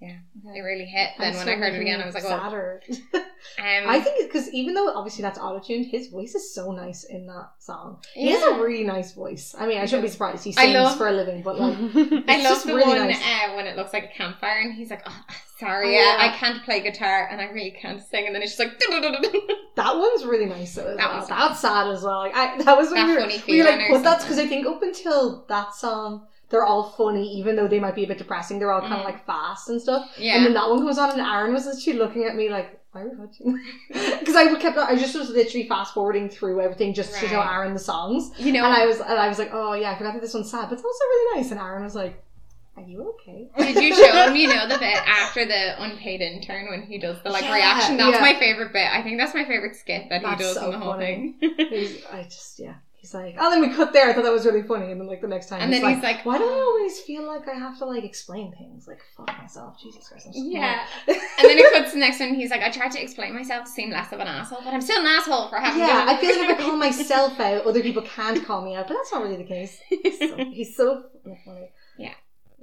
it 0.00 0.60
really 0.60 0.84
hit. 0.84 1.10
Then 1.18 1.34
when 1.36 1.48
I 1.48 1.54
heard 1.56 1.74
it 1.74 1.80
again, 1.80 2.00
I 2.00 2.06
was 2.06 2.14
like, 2.14 2.24
oh, 2.24 2.32
um, 2.32 2.40
sadder. 2.40 2.82
I 3.58 3.96
I 3.96 4.00
think 4.00 4.30
because 4.32 4.48
even 4.52 4.74
though 4.74 4.92
obviously 4.94 5.22
that's 5.22 5.38
auto 5.38 5.58
tuned, 5.60 5.86
his 5.86 6.08
voice 6.08 6.34
is 6.34 6.54
so 6.54 6.70
nice 6.72 7.04
in 7.04 7.26
that 7.26 7.50
song. 7.58 7.98
He 8.14 8.30
has 8.30 8.42
a 8.42 8.60
really 8.60 8.84
nice 8.84 9.12
voice. 9.12 9.54
I 9.58 9.66
mean, 9.66 9.78
I 9.78 9.86
shouldn't 9.86 10.04
be 10.04 10.10
surprised. 10.10 10.44
He 10.44 10.52
sings 10.52 10.72
love- 10.74 10.96
for 10.98 11.08
a 11.08 11.12
living, 11.12 11.42
but 11.42 11.58
like, 11.58 11.76
I 12.28 12.42
love 12.42 12.62
the 12.62 12.74
really 12.74 12.86
one 12.98 13.08
nice. 13.08 13.20
uh, 13.20 13.54
when 13.56 13.66
it 13.66 13.76
looks 13.76 13.92
like 13.92 14.04
a 14.04 14.16
campfire 14.16 14.60
and 14.60 14.74
he's 14.74 14.90
like, 14.90 15.02
oh, 15.06 15.24
sorry, 15.58 15.88
Oh, 15.88 16.00
yeah. 16.00 16.16
I 16.18 16.36
can't 16.36 16.62
play 16.64 16.80
guitar 16.80 17.28
and 17.30 17.40
I 17.40 17.46
really 17.46 17.72
can't 17.72 18.00
sing. 18.00 18.26
And 18.26 18.34
then 18.34 18.42
it's 18.42 18.56
just 18.56 18.60
like, 18.60 18.78
that 19.76 19.96
one's 19.96 20.24
really 20.24 20.46
nice. 20.46 20.74
Though, 20.74 20.96
That 20.96 21.10
well. 21.12 21.26
That's 21.28 21.60
sad 21.60 21.88
as 21.88 22.02
well. 22.02 22.18
Like, 22.20 22.34
I, 22.36 22.62
that 22.62 22.76
was 22.76 22.88
when 22.90 22.96
That 22.96 23.06
we 23.08 23.14
were, 23.14 23.20
funny 23.20 23.42
we 23.48 23.58
were 23.62 23.68
like, 23.68 23.88
but 23.90 24.02
that's 24.02 24.24
because 24.24 24.38
I 24.38 24.46
think 24.46 24.66
up 24.66 24.82
until 24.82 25.44
that 25.48 25.74
song, 25.74 26.26
they're 26.50 26.64
all 26.64 26.84
funny, 26.90 27.26
even 27.38 27.56
though 27.56 27.68
they 27.68 27.78
might 27.80 27.94
be 27.94 28.04
a 28.04 28.06
bit 28.06 28.18
depressing. 28.18 28.58
They're 28.58 28.72
all 28.72 28.80
kind 28.80 28.94
of 28.94 29.00
Mhm. 29.00 29.04
like 29.04 29.26
fast 29.26 29.68
and 29.68 29.80
stuff. 29.80 30.10
yeah. 30.18 30.36
And 30.36 30.46
then 30.46 30.54
that 30.54 30.68
one 30.68 30.78
comes 30.78 30.98
on, 30.98 31.10
and 31.10 31.20
Aaron 31.20 31.52
was 31.52 31.66
literally 31.66 31.98
looking 31.98 32.24
at 32.24 32.34
me 32.36 32.48
like, 32.48 32.80
"Why 32.92 33.02
are 33.02 33.08
we 33.10 33.16
watching?" 33.16 33.60
Because 34.18 34.34
I 34.36 34.54
kept, 34.56 34.78
I 34.78 34.94
just 34.96 35.14
was 35.14 35.30
literally 35.30 35.68
fast 35.68 35.94
forwarding 35.94 36.28
through 36.30 36.60
everything 36.60 36.94
just 36.94 37.18
to 37.20 37.28
show 37.28 37.40
Aaron 37.40 37.72
the 37.74 37.78
songs, 37.80 38.30
you 38.38 38.52
know, 38.52 38.64
and 38.64 38.72
I 38.74 38.86
was, 38.86 39.00
and 39.00 39.18
I 39.18 39.28
was 39.28 39.38
like, 39.38 39.50
"Oh 39.52 39.74
yeah, 39.74 39.90
I 39.92 39.98
forgot 39.98 40.14
that 40.14 40.22
this 40.22 40.34
one's 40.34 40.50
sad, 40.50 40.68
but 40.68 40.74
it's 40.78 40.84
also 40.84 41.04
really 41.04 41.40
nice." 41.40 41.50
And 41.50 41.60
Aaron 41.60 41.84
was 41.84 41.94
like, 41.94 42.22
"Are 42.76 42.82
you 42.82 43.14
okay?" 43.20 43.48
Did 43.58 43.82
you 43.84 43.94
show 43.94 44.12
him, 44.28 44.34
you 44.36 44.48
know, 44.48 44.66
the 44.68 44.78
bit 44.86 44.96
after 45.06 45.44
the 45.44 45.82
unpaid 45.82 46.20
intern 46.22 46.68
when 46.70 46.82
he 46.82 46.98
does 46.98 47.22
the 47.22 47.30
like 47.30 47.44
Yeah, 47.44 47.54
reaction? 47.54 47.96
That's 47.98 48.16
yeah. 48.16 48.20
my 48.22 48.34
favorite 48.38 48.72
bit. 48.72 48.88
I 48.90 49.02
think 49.02 49.18
that's 49.18 49.34
my 49.34 49.44
favorite 49.44 49.76
skit 49.76 50.08
that 50.08 50.22
he 50.24 50.36
does 50.36 50.54
so 50.54 50.64
in 50.66 50.70
the 50.72 50.78
whole 50.78 50.92
funny. 50.94 51.34
thing. 51.40 51.96
I 52.12 52.22
just, 52.24 52.58
yeah. 52.58 52.74
He's 53.08 53.14
like, 53.14 53.36
oh, 53.38 53.50
then 53.50 53.62
we 53.62 53.74
cut 53.74 53.94
there. 53.94 54.10
I 54.10 54.12
thought 54.12 54.24
that 54.24 54.32
was 54.32 54.44
really 54.44 54.62
funny, 54.62 54.92
and 54.92 55.00
then 55.00 55.08
like 55.08 55.22
the 55.22 55.28
next 55.28 55.46
time, 55.46 55.62
And 55.62 55.72
he's 55.72 55.80
then 55.80 55.90
like, 55.90 55.96
he's 55.96 56.04
like, 56.04 56.26
"Why 56.26 56.36
do 56.36 56.44
I 56.44 56.48
oh. 56.48 56.76
always 56.76 57.00
feel 57.00 57.26
like 57.26 57.48
I 57.48 57.54
have 57.54 57.78
to 57.78 57.86
like 57.86 58.04
explain 58.04 58.52
things? 58.52 58.86
Like, 58.86 59.00
fuck 59.16 59.28
myself, 59.38 59.80
Jesus 59.80 60.06
Christ." 60.06 60.28
Yeah. 60.34 60.84
And 61.06 61.16
then 61.48 61.56
it 61.56 61.72
cuts 61.72 61.92
to 61.92 61.94
the 61.94 62.00
next 62.00 62.20
one. 62.20 62.34
He's 62.34 62.50
like, 62.50 62.60
I 62.60 62.70
tried 62.70 62.90
to 62.92 63.02
explain 63.02 63.32
myself 63.32 63.64
to 63.64 63.70
seem 63.70 63.90
less 63.90 64.12
of 64.12 64.20
an 64.20 64.26
asshole, 64.26 64.60
but 64.62 64.74
I'm 64.74 64.82
still 64.82 65.00
an 65.00 65.06
asshole 65.06 65.48
for 65.48 65.56
having. 65.56 65.80
yeah, 65.80 66.04
I 66.06 66.18
feel 66.18 66.38
like 66.38 66.50
if 66.50 66.58
I 66.58 66.62
call 66.62 66.76
myself 66.76 67.40
out, 67.40 67.64
other 67.64 67.80
people 67.80 68.02
can't 68.02 68.44
call 68.44 68.62
me 68.62 68.74
out, 68.74 68.88
but 68.88 68.94
that's 68.94 69.10
not 69.10 69.22
really 69.22 69.36
the 69.36 69.44
case. 69.44 69.78
He's 69.88 70.18
so, 70.18 70.36
he's 70.36 70.76
so 70.76 71.04
funny. 71.46 71.70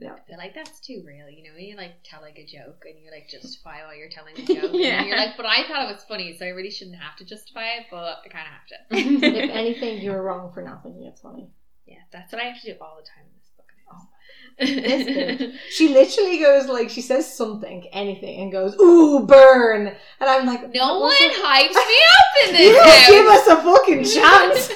I 0.02 0.20
feel 0.28 0.38
like 0.38 0.54
that's 0.54 0.80
too 0.80 1.04
real. 1.06 1.30
You 1.30 1.44
know, 1.44 1.56
when 1.56 1.64
you 1.64 1.78
like 1.78 2.04
tell 2.04 2.22
like 2.22 2.38
a 2.38 2.46
joke 2.46 2.84
and 2.86 3.00
you 3.00 3.12
like 3.12 3.30
justify 3.30 3.84
why 3.86 3.96
you're 3.96 4.10
telling 4.10 4.36
the 4.36 4.42
joke. 4.62 4.72
Yeah. 4.74 5.00
And 5.00 5.08
you're 5.08 5.18
like, 5.18 5.38
but 5.38 5.46
I 5.46 5.68
thought 5.68 5.90
it 5.90 5.94
was 5.94 6.04
funny, 6.08 6.36
so 6.38 6.46
I 6.46 6.50
really 6.50 6.72
shouldn't 6.72 6.98
have 6.98 7.16
to 7.18 7.26
justify 7.26 7.66
it, 7.80 7.86
but 7.90 8.20
I 8.26 8.28
kind 8.28 8.48
of 8.48 8.54
have 8.54 8.68
to. 8.68 9.26
if 9.26 9.50
anything, 9.52 10.02
you're 10.02 10.22
wrong 10.22 10.52
for 10.54 10.62
nothing. 10.62 11.02
It's 11.04 11.22
funny. 11.22 11.50
Yeah, 11.86 12.00
that's 12.12 12.34
what 12.34 12.42
I 12.42 12.46
have 12.46 12.62
to 12.62 12.74
do 12.74 12.78
all 12.82 12.98
the 12.98 13.08
time 13.08 13.26
in 13.26 13.34
this 13.38 13.52
book. 13.56 13.66
Bitch. 13.78 15.52
Oh, 15.52 15.54
she 15.70 15.90
literally 15.90 16.40
goes 16.40 16.68
like 16.68 16.90
she 16.90 17.02
says 17.02 17.36
something, 17.36 17.88
anything, 17.92 18.42
and 18.42 18.52
goes, 18.52 18.76
"Ooh, 18.80 19.26
burn!" 19.26 19.88
And 19.88 20.30
I'm 20.30 20.46
like, 20.46 20.74
no 20.74 21.00
one 21.00 21.12
hypes 21.14 21.74
me 21.74 22.00
up 22.10 22.50
in 22.50 22.56
You 22.56 22.74
this 22.74 23.08
don't 23.08 23.16
give 23.16 23.28
us 23.28 23.48
a 23.48 23.56
fucking 23.64 24.04
chance. 24.04 24.72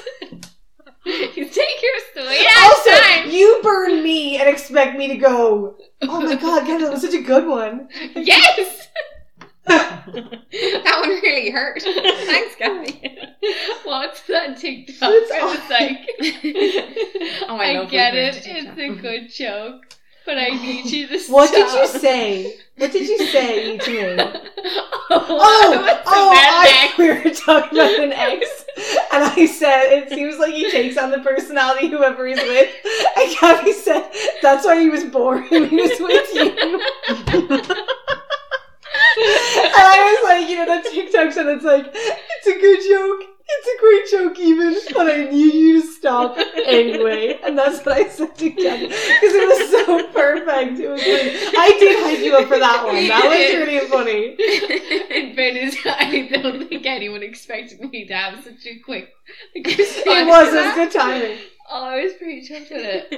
you 1.05 1.45
take 1.45 1.81
your 1.81 1.99
sweet 2.13 2.47
also, 2.61 2.91
time. 2.91 3.29
you 3.29 3.59
burn 3.63 4.03
me 4.03 4.37
and 4.37 4.49
expect 4.49 4.97
me 4.97 5.07
to 5.07 5.15
go. 5.17 5.77
Oh 6.03 6.21
my 6.21 6.35
god, 6.35 6.67
God, 6.67 6.79
that 6.81 6.91
was 6.91 7.01
such 7.01 7.13
a 7.13 7.21
good 7.21 7.47
one. 7.47 7.87
Yes. 8.15 8.87
that 9.65 10.97
one 11.01 11.09
really 11.21 11.51
hurt. 11.51 11.81
Thanks, 11.81 12.55
Gabby. 12.57 13.17
What's 13.83 14.21
that 14.27 14.57
TikTok? 14.57 15.11
It's- 15.11 15.31
I 15.31 15.43
was 15.45 15.69
like, 15.69 17.43
Oh, 17.49 17.55
I 17.57 17.81
I, 17.81 17.85
get 17.85 18.15
it. 18.15 18.41
It's 18.45 18.77
a 18.79 18.89
good 19.01 19.31
joke, 19.31 19.93
but 20.29 20.37
I 20.37 20.49
need 20.49 20.85
you 20.85 21.07
to 21.07 21.19
stop. 21.19 21.33
What 21.33 21.51
did 21.51 21.73
you 21.73 21.87
say? 21.99 22.55
What 22.77 22.91
did 22.91 23.09
you 23.09 23.17
say 23.29 23.79
to 23.79 23.91
me? 23.91 24.15
oh, 25.09 25.25
Oh, 25.31 26.01
oh, 26.05 26.31
I, 26.31 26.91
I, 26.91 26.93
we 26.99 27.07
were 27.07 27.33
talking 27.33 27.79
about 27.79 27.99
an 27.99 28.13
ex, 28.13 28.65
and 29.11 29.23
I 29.23 29.47
said 29.47 29.91
it 29.91 30.09
seems 30.09 30.37
like 30.37 30.53
he 30.53 30.69
takes 30.69 30.97
on 30.97 31.09
the 31.09 31.17
personality 31.17 31.87
whoever 31.87 32.27
he's 32.27 32.37
with. 32.37 32.69
And 33.17 33.35
Gabby 33.39 33.73
said 33.73 34.07
that's 34.43 34.65
why 34.65 34.79
he 34.79 34.89
was 34.89 35.03
boring 35.05 35.47
he 35.49 35.75
was 35.75 35.99
with 35.99 36.35
you. 36.35 38.15
and 39.17 39.73
I 39.75 40.19
was 40.21 40.29
like, 40.29 40.49
you 40.49 40.57
know, 40.57 40.65
that 40.65 40.85
TikTok 40.85 41.31
said 41.31 41.47
it's 41.47 41.65
like, 41.65 41.85
it's 41.93 42.47
a 42.47 42.59
good 42.59 42.79
joke. 42.87 43.23
It's 43.51 43.67
a 43.67 43.77
great 43.81 44.05
joke, 44.11 44.39
even, 44.39 44.75
but 44.93 45.09
I 45.09 45.23
need 45.23 45.53
you 45.55 45.81
to 45.81 45.87
stop 45.87 46.37
anyway. 46.67 47.39
And 47.43 47.57
that's 47.57 47.83
what 47.83 47.97
I 47.97 48.07
said 48.07 48.35
to 48.37 48.49
Gabby 48.51 48.85
because 48.85 49.33
it 49.33 49.47
was 49.47 49.71
so 49.71 50.07
perfect. 50.13 50.79
It 50.79 50.87
was 50.87 51.01
like, 51.01 51.55
I 51.57 51.69
did 51.79 51.97
hype 52.03 52.19
you 52.19 52.37
up 52.37 52.47
for 52.47 52.59
that 52.59 52.85
one. 52.85 53.07
That 53.07 53.25
was 53.25 53.67
really 53.67 53.87
funny. 53.87 54.35
In 55.09 55.33
fairness, 55.35 55.75
I 55.83 56.29
don't 56.31 56.69
think 56.69 56.85
anyone 56.85 57.23
expected 57.23 57.81
me 57.81 58.05
to 58.05 58.13
have 58.13 58.43
such 58.43 58.67
a 58.67 58.77
quick 58.85 59.09
like, 59.55 59.65
It 59.65 60.27
was. 60.27 60.53
It 60.53 60.65
was 60.65 60.75
good 60.75 60.91
timing. 60.91 61.37
Oh, 61.71 61.85
I 61.85 62.03
was 62.03 62.13
pretty 62.19 62.47
chuffed 62.47 62.69
with 62.69 62.85
it. 62.85 63.09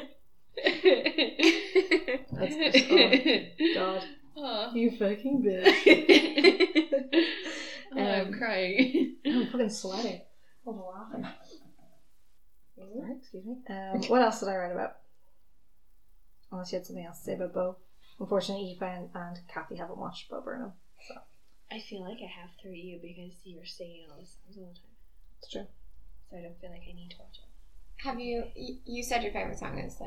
That's 2.32 2.56
just, 2.56 2.78
oh, 2.90 3.76
God, 3.76 4.04
oh. 4.42 4.72
you 4.76 4.92
fucking 4.92 5.44
bitch. 5.46 7.26
Oh, 7.94 8.00
I'm 8.00 8.28
Um, 8.28 8.34
crying. 8.40 9.16
I'm 9.26 9.48
fucking 9.48 9.70
sweating. 9.70 10.22
I'm 10.68 10.80
laughing. 10.82 11.28
Sorry, 12.76 13.18
excuse 13.20 13.46
me. 13.46 13.58
Um, 13.70 14.02
what 14.08 14.22
else 14.22 14.40
did 14.40 14.50
I 14.50 14.56
write 14.56 14.72
about? 14.72 14.98
Unless 16.52 16.72
you 16.72 16.78
had 16.80 16.86
something 16.86 17.06
else 17.06 17.20
to 17.20 17.24
say 17.26 17.34
about 17.36 17.54
Bo. 17.54 17.78
Unfortunately, 18.20 18.72
Eva 18.72 18.86
and, 18.86 19.10
and 19.14 19.38
Kathy 19.54 19.76
haven't 19.76 19.98
watched 19.98 20.30
Bo 20.30 20.42
Burnham. 20.42 20.74
I 21.72 21.80
feel 21.80 22.02
like 22.02 22.18
I 22.22 22.28
have 22.42 22.50
through 22.62 22.74
you 22.74 23.00
because 23.02 23.34
you're 23.46 23.66
singing 23.66 24.06
all 24.12 24.20
the 24.20 24.26
songs 24.26 24.58
all 24.58 24.68
the 24.68 24.76
time. 24.76 24.96
It's 25.40 25.52
true. 25.52 25.68
So 26.30 26.38
I 26.38 26.42
don't 26.42 26.60
feel 26.60 26.70
like 26.70 26.82
I 26.90 26.94
need 26.94 27.10
to 27.12 27.18
watch 27.20 27.40
it. 27.40 28.06
Have 28.08 28.20
you? 28.20 28.44
You 28.56 28.78
you 28.86 29.04
said 29.04 29.24
your 29.24 29.32
favorite 29.32 29.58
song 29.60 29.80
is 29.80 29.96
the. 29.98 30.06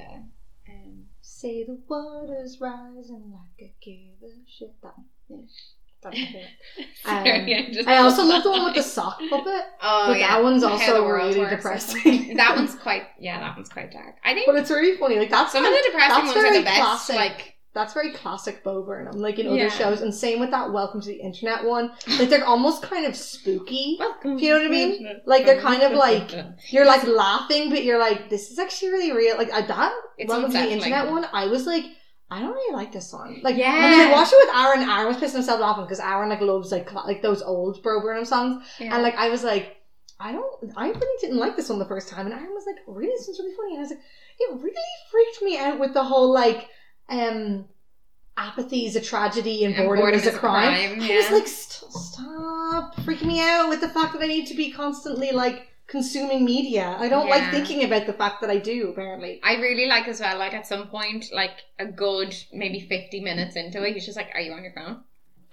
Um, 0.68 1.04
Say 1.20 1.64
the 1.64 1.78
water's 1.88 2.58
rising 2.60 3.32
like 3.32 3.60
a 3.60 3.74
give 3.82 4.22
a 4.22 4.32
shit. 4.48 4.72
That 4.82 4.94
one. 4.96 5.06
Yeah. 5.28 5.46
That's 6.02 6.16
my 6.18 6.24
favorite. 6.26 6.50
Sorry, 7.02 7.54
Um, 7.54 7.66
I 7.68 7.72
just 7.72 7.88
I 7.88 7.96
also 7.98 8.24
love 8.24 8.42
the 8.42 8.50
one 8.50 8.64
with 8.66 8.74
the 8.74 8.82
sock 8.82 9.18
puppet. 9.30 9.62
oh 9.82 10.04
But 10.08 10.18
yeah, 10.18 10.28
that 10.36 10.42
one's 10.42 10.62
also 10.62 11.06
really 11.06 11.38
Works 11.38 11.56
depressing. 11.56 12.36
that 12.36 12.54
one's 12.56 12.74
quite. 12.74 13.04
Yeah, 13.18 13.40
that 13.40 13.56
one's 13.56 13.68
quite 13.70 13.90
dark. 13.90 14.16
I 14.24 14.34
think 14.34 14.46
But 14.46 14.56
it's 14.56 14.70
really 14.70 14.96
funny. 14.98 15.18
Like 15.18 15.30
that's 15.30 15.52
some 15.52 15.64
of 15.64 15.70
the 15.72 15.82
depressing 15.86 16.26
ones 16.26 16.36
are 16.36 16.52
the 16.58 16.62
best. 16.62 16.80
classic. 16.80 17.16
Like 17.16 17.54
That's 17.74 17.92
very 17.92 18.12
classic 18.12 18.62
Bo 18.62 18.82
Burnham, 18.82 19.16
like 19.20 19.38
in 19.40 19.46
Yeah. 19.52 19.66
other 19.66 19.70
shows, 19.70 20.00
and 20.00 20.14
same 20.14 20.38
with 20.38 20.50
that 20.52 20.72
Welcome 20.72 21.00
to 21.00 21.08
the 21.08 21.20
Internet 21.20 21.64
one. 21.64 21.90
Like 22.18 22.28
they're 22.28 22.44
almost 22.46 22.82
kind 22.82 23.04
of 23.04 23.16
spooky. 23.16 23.96
welcome. 23.98 24.36
If 24.36 24.42
you 24.42 24.50
know 24.50 24.58
what 24.58 24.66
I 24.66 24.70
mean? 24.70 25.20
Like 25.26 25.44
they're 25.44 25.60
kind 25.60 25.82
of 25.82 25.92
like 25.92 26.30
you're 26.70 26.86
like 26.86 27.04
laughing, 27.06 27.70
but 27.70 27.82
you're 27.84 27.98
like, 27.98 28.30
this 28.30 28.50
is 28.52 28.58
actually 28.60 28.90
really 28.92 29.12
real. 29.12 29.36
Like 29.36 29.50
that 29.50 29.92
It's 30.18 30.28
Welcome 30.30 30.52
to 30.52 30.58
the. 30.58 30.70
Internet 30.70 31.10
one, 31.10 31.26
I 31.32 31.46
was 31.46 31.66
like, 31.66 31.84
I 32.30 32.40
don't 32.40 32.52
really 32.54 32.74
like 32.76 32.92
this 32.92 33.10
song. 33.10 33.40
Like 33.42 33.56
Yeah. 33.56 33.74
I 33.74 34.08
I 34.08 34.12
watched 34.12 34.32
it 34.32 34.46
with 34.46 34.54
Aaron. 34.56 34.88
Aaron 34.88 35.06
was 35.08 35.16
pissing 35.16 35.34
himself 35.34 35.60
laughing 35.60 35.84
because 35.84 36.00
Aaron 36.00 36.28
like 36.30 36.40
loves 36.40 36.70
like 36.70 36.86
cla- 36.86 37.04
like 37.06 37.22
those 37.22 37.42
old 37.42 37.82
Bo 37.82 38.00
Burnham 38.00 38.24
songs, 38.24 38.64
Yeah. 38.78 38.94
and 38.94 39.02
like 39.02 39.16
I 39.16 39.28
was 39.30 39.42
like. 39.44 39.76
I 40.20 40.30
don't. 40.30 40.72
I 40.76 40.86
really 40.90 41.18
didn't 41.20 41.38
like 41.38 41.56
this 41.56 41.68
one 41.68 41.80
the 41.80 41.84
first 41.86 42.08
time, 42.08 42.26
and 42.26 42.32
Aaron 42.32 42.54
was 42.54 42.64
like, 42.68 42.76
"Really, 42.86 43.12
this 43.12 43.26
one's 43.26 43.40
really 43.40 43.56
funny." 43.56 43.70
And 43.72 43.78
I 43.78 43.82
was 43.82 43.90
like, 43.90 43.98
"It 44.38 44.62
really 44.62 44.88
freaked 45.10 45.42
me 45.42 45.58
out 45.58 45.80
with 45.80 45.92
the 45.92 46.04
whole 46.04 46.32
like, 46.32 46.68
um, 47.08 47.66
apathy 48.36 48.86
is 48.86 48.96
a 48.96 49.00
tragedy 49.00 49.64
and, 49.64 49.74
And 49.74 49.86
boredom, 49.86 50.14
is 50.14 50.26
a 50.26 50.32
crime." 50.32 50.96
crime, 50.96 51.02
I 51.02 51.14
was 51.16 51.24
yeah. 51.26 51.30
like, 51.32 51.46
St- 51.46 51.92
stop 51.92 52.96
freaking 52.96 53.26
me 53.26 53.40
out 53.40 53.68
with 53.68 53.80
the 53.80 53.88
fact 53.88 54.12
that 54.14 54.22
I 54.22 54.26
need 54.26 54.46
to 54.46 54.54
be 54.54 54.72
constantly 54.72 55.32
like 55.32 55.68
consuming 55.86 56.44
media. 56.44 56.96
I 56.98 57.08
don't 57.08 57.28
like 57.28 57.50
thinking 57.50 57.84
about 57.84 58.06
the 58.06 58.12
fact 58.14 58.40
that 58.40 58.50
I 58.50 58.58
do. 58.58 58.88
Apparently, 58.88 59.40
I 59.44 59.56
really 59.56 59.86
like 59.86 60.08
as 60.08 60.20
well. 60.20 60.38
Like 60.38 60.54
at 60.54 60.66
some 60.66 60.88
point, 60.88 61.26
like 61.32 61.62
a 61.78 61.86
good 61.86 62.34
maybe 62.52 62.80
fifty 62.80 63.20
minutes 63.20 63.56
into 63.56 63.82
it, 63.84 63.94
he's 63.94 64.06
just 64.06 64.16
like, 64.16 64.30
"Are 64.34 64.40
you 64.40 64.52
on 64.52 64.64
your 64.64 64.72
phone?" 64.72 65.04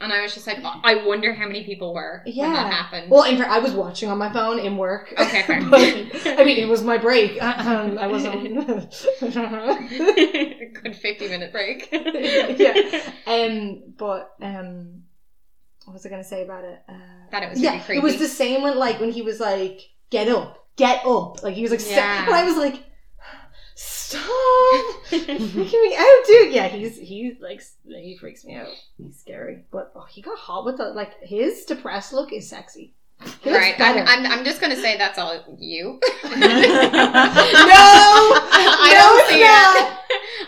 And 0.02 0.12
I 0.12 0.22
was 0.22 0.34
just 0.34 0.48
like, 0.48 0.58
oh, 0.64 0.82
I 0.84 1.06
wonder 1.06 1.34
how 1.34 1.48
many 1.48 1.64
people 1.64 1.94
were 1.94 2.22
when 2.26 2.36
Yeah. 2.36 2.52
that 2.54 2.74
happened. 2.74 3.10
Well, 3.12 3.24
in 3.24 3.38
fact, 3.38 3.52
I 3.52 3.60
was 3.60 3.72
watching 3.74 4.10
on 4.10 4.18
my 4.18 4.32
phone 4.34 4.60
in 4.60 4.78
work. 4.78 5.14
Okay, 5.18 5.44
fair. 5.44 5.62
But, 5.70 6.40
I 6.40 6.44
mean, 6.44 6.58
it 6.58 6.68
was 6.68 6.84
my 6.84 6.98
break. 6.98 7.38
I 7.42 8.08
wasn't. 8.08 8.44
good 10.84 10.96
fifty 10.96 11.28
minute 11.28 11.52
break. 11.52 11.90
Yeah. 11.92 13.02
um, 13.28 13.84
but 13.98 14.32
um, 14.42 15.04
what 15.86 15.94
was 15.94 16.06
I 16.06 16.10
going 16.10 16.22
to 16.22 16.28
say 16.28 16.44
about 16.44 16.64
it? 16.64 16.82
Uh, 16.88 16.94
That 17.32 17.44
it 17.44 17.50
was 17.50 17.62
yeah, 17.62 17.82
really 17.88 17.98
it 17.98 18.04
was 18.04 18.18
the 18.18 18.28
same 18.28 18.62
when 18.62 18.78
like 18.78 19.00
when 19.00 19.12
he 19.12 19.22
was 19.22 19.40
like, 19.40 19.82
"Get 20.10 20.28
up, 20.28 20.66
get 20.76 21.06
up!" 21.06 21.44
Like 21.44 21.56
he 21.56 21.62
was 21.64 21.72
like, 21.72 21.82
Yeah. 21.90 22.26
and 22.26 22.36
I 22.36 22.46
was 22.46 22.58
like, 22.58 22.84
"Stop, 23.84 24.22
freaking 25.10 25.82
me 25.82 25.96
out, 25.98 26.26
dude." 26.28 26.54
Yeah, 26.54 26.68
he's 26.68 26.98
he's 27.00 27.40
like 27.40 27.62
he 27.88 28.16
freaks 28.18 28.46
me 28.46 28.56
out. 28.56 28.68
He's 28.98 29.18
scary, 29.20 29.64
but 29.72 29.92
oh, 29.96 30.06
he 30.10 30.22
got 30.22 30.38
hot 30.38 30.66
with 30.66 30.78
the 30.78 30.90
like 30.90 31.20
his 31.24 31.66
depressed 31.66 32.14
look 32.14 32.32
is 32.32 32.48
sexy. 32.48 32.94
He 33.42 33.52
Right. 33.52 33.76
I'm, 33.80 34.08
I'm, 34.08 34.32
I'm 34.32 34.46
just 34.46 34.62
gonna 34.62 34.76
say 34.76 34.98
that's 34.98 35.18
all 35.20 35.34
you. 35.60 36.00
no, 36.24 36.32
I 38.44 38.92
no, 38.94 39.00
don't 39.00 39.30
see 39.30 39.42
not. 39.42 39.76
it. 39.78 39.98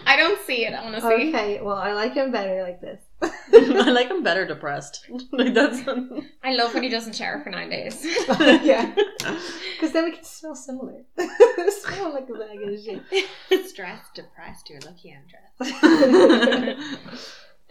I 0.06 0.18
don't 0.18 0.42
see 0.46 0.66
it, 0.66 0.74
honestly. 0.74 1.30
Okay, 1.30 1.62
well, 1.62 1.76
I 1.78 1.94
like 1.94 2.14
him 2.14 2.32
better 2.32 2.62
like 2.62 2.82
this. 2.82 3.00
I 3.54 3.90
like 3.92 4.10
him 4.10 4.24
better 4.24 4.46
depressed. 4.46 5.08
like 5.32 5.54
that's 5.54 5.80
I 6.44 6.54
love 6.54 6.74
when 6.74 6.84
he 6.84 6.90
doesn't 6.90 7.16
shower 7.16 7.42
for 7.44 7.50
nine 7.50 7.70
days. 7.70 8.04
yeah, 8.40 8.94
because 9.76 9.92
then 9.94 10.04
we 10.06 10.12
can 10.12 10.24
smell 10.24 10.56
similar. 10.56 11.04
smell 11.82 12.14
like 12.14 12.28
a 12.30 12.34
bag 12.34 12.62
of 12.62 12.80
shit. 12.84 13.66
Stressed, 13.68 14.14
depressed, 14.16 14.70
you're 14.70 14.80
lucky 14.82 15.16
I'm 15.16 15.26
dressed. 15.28 16.86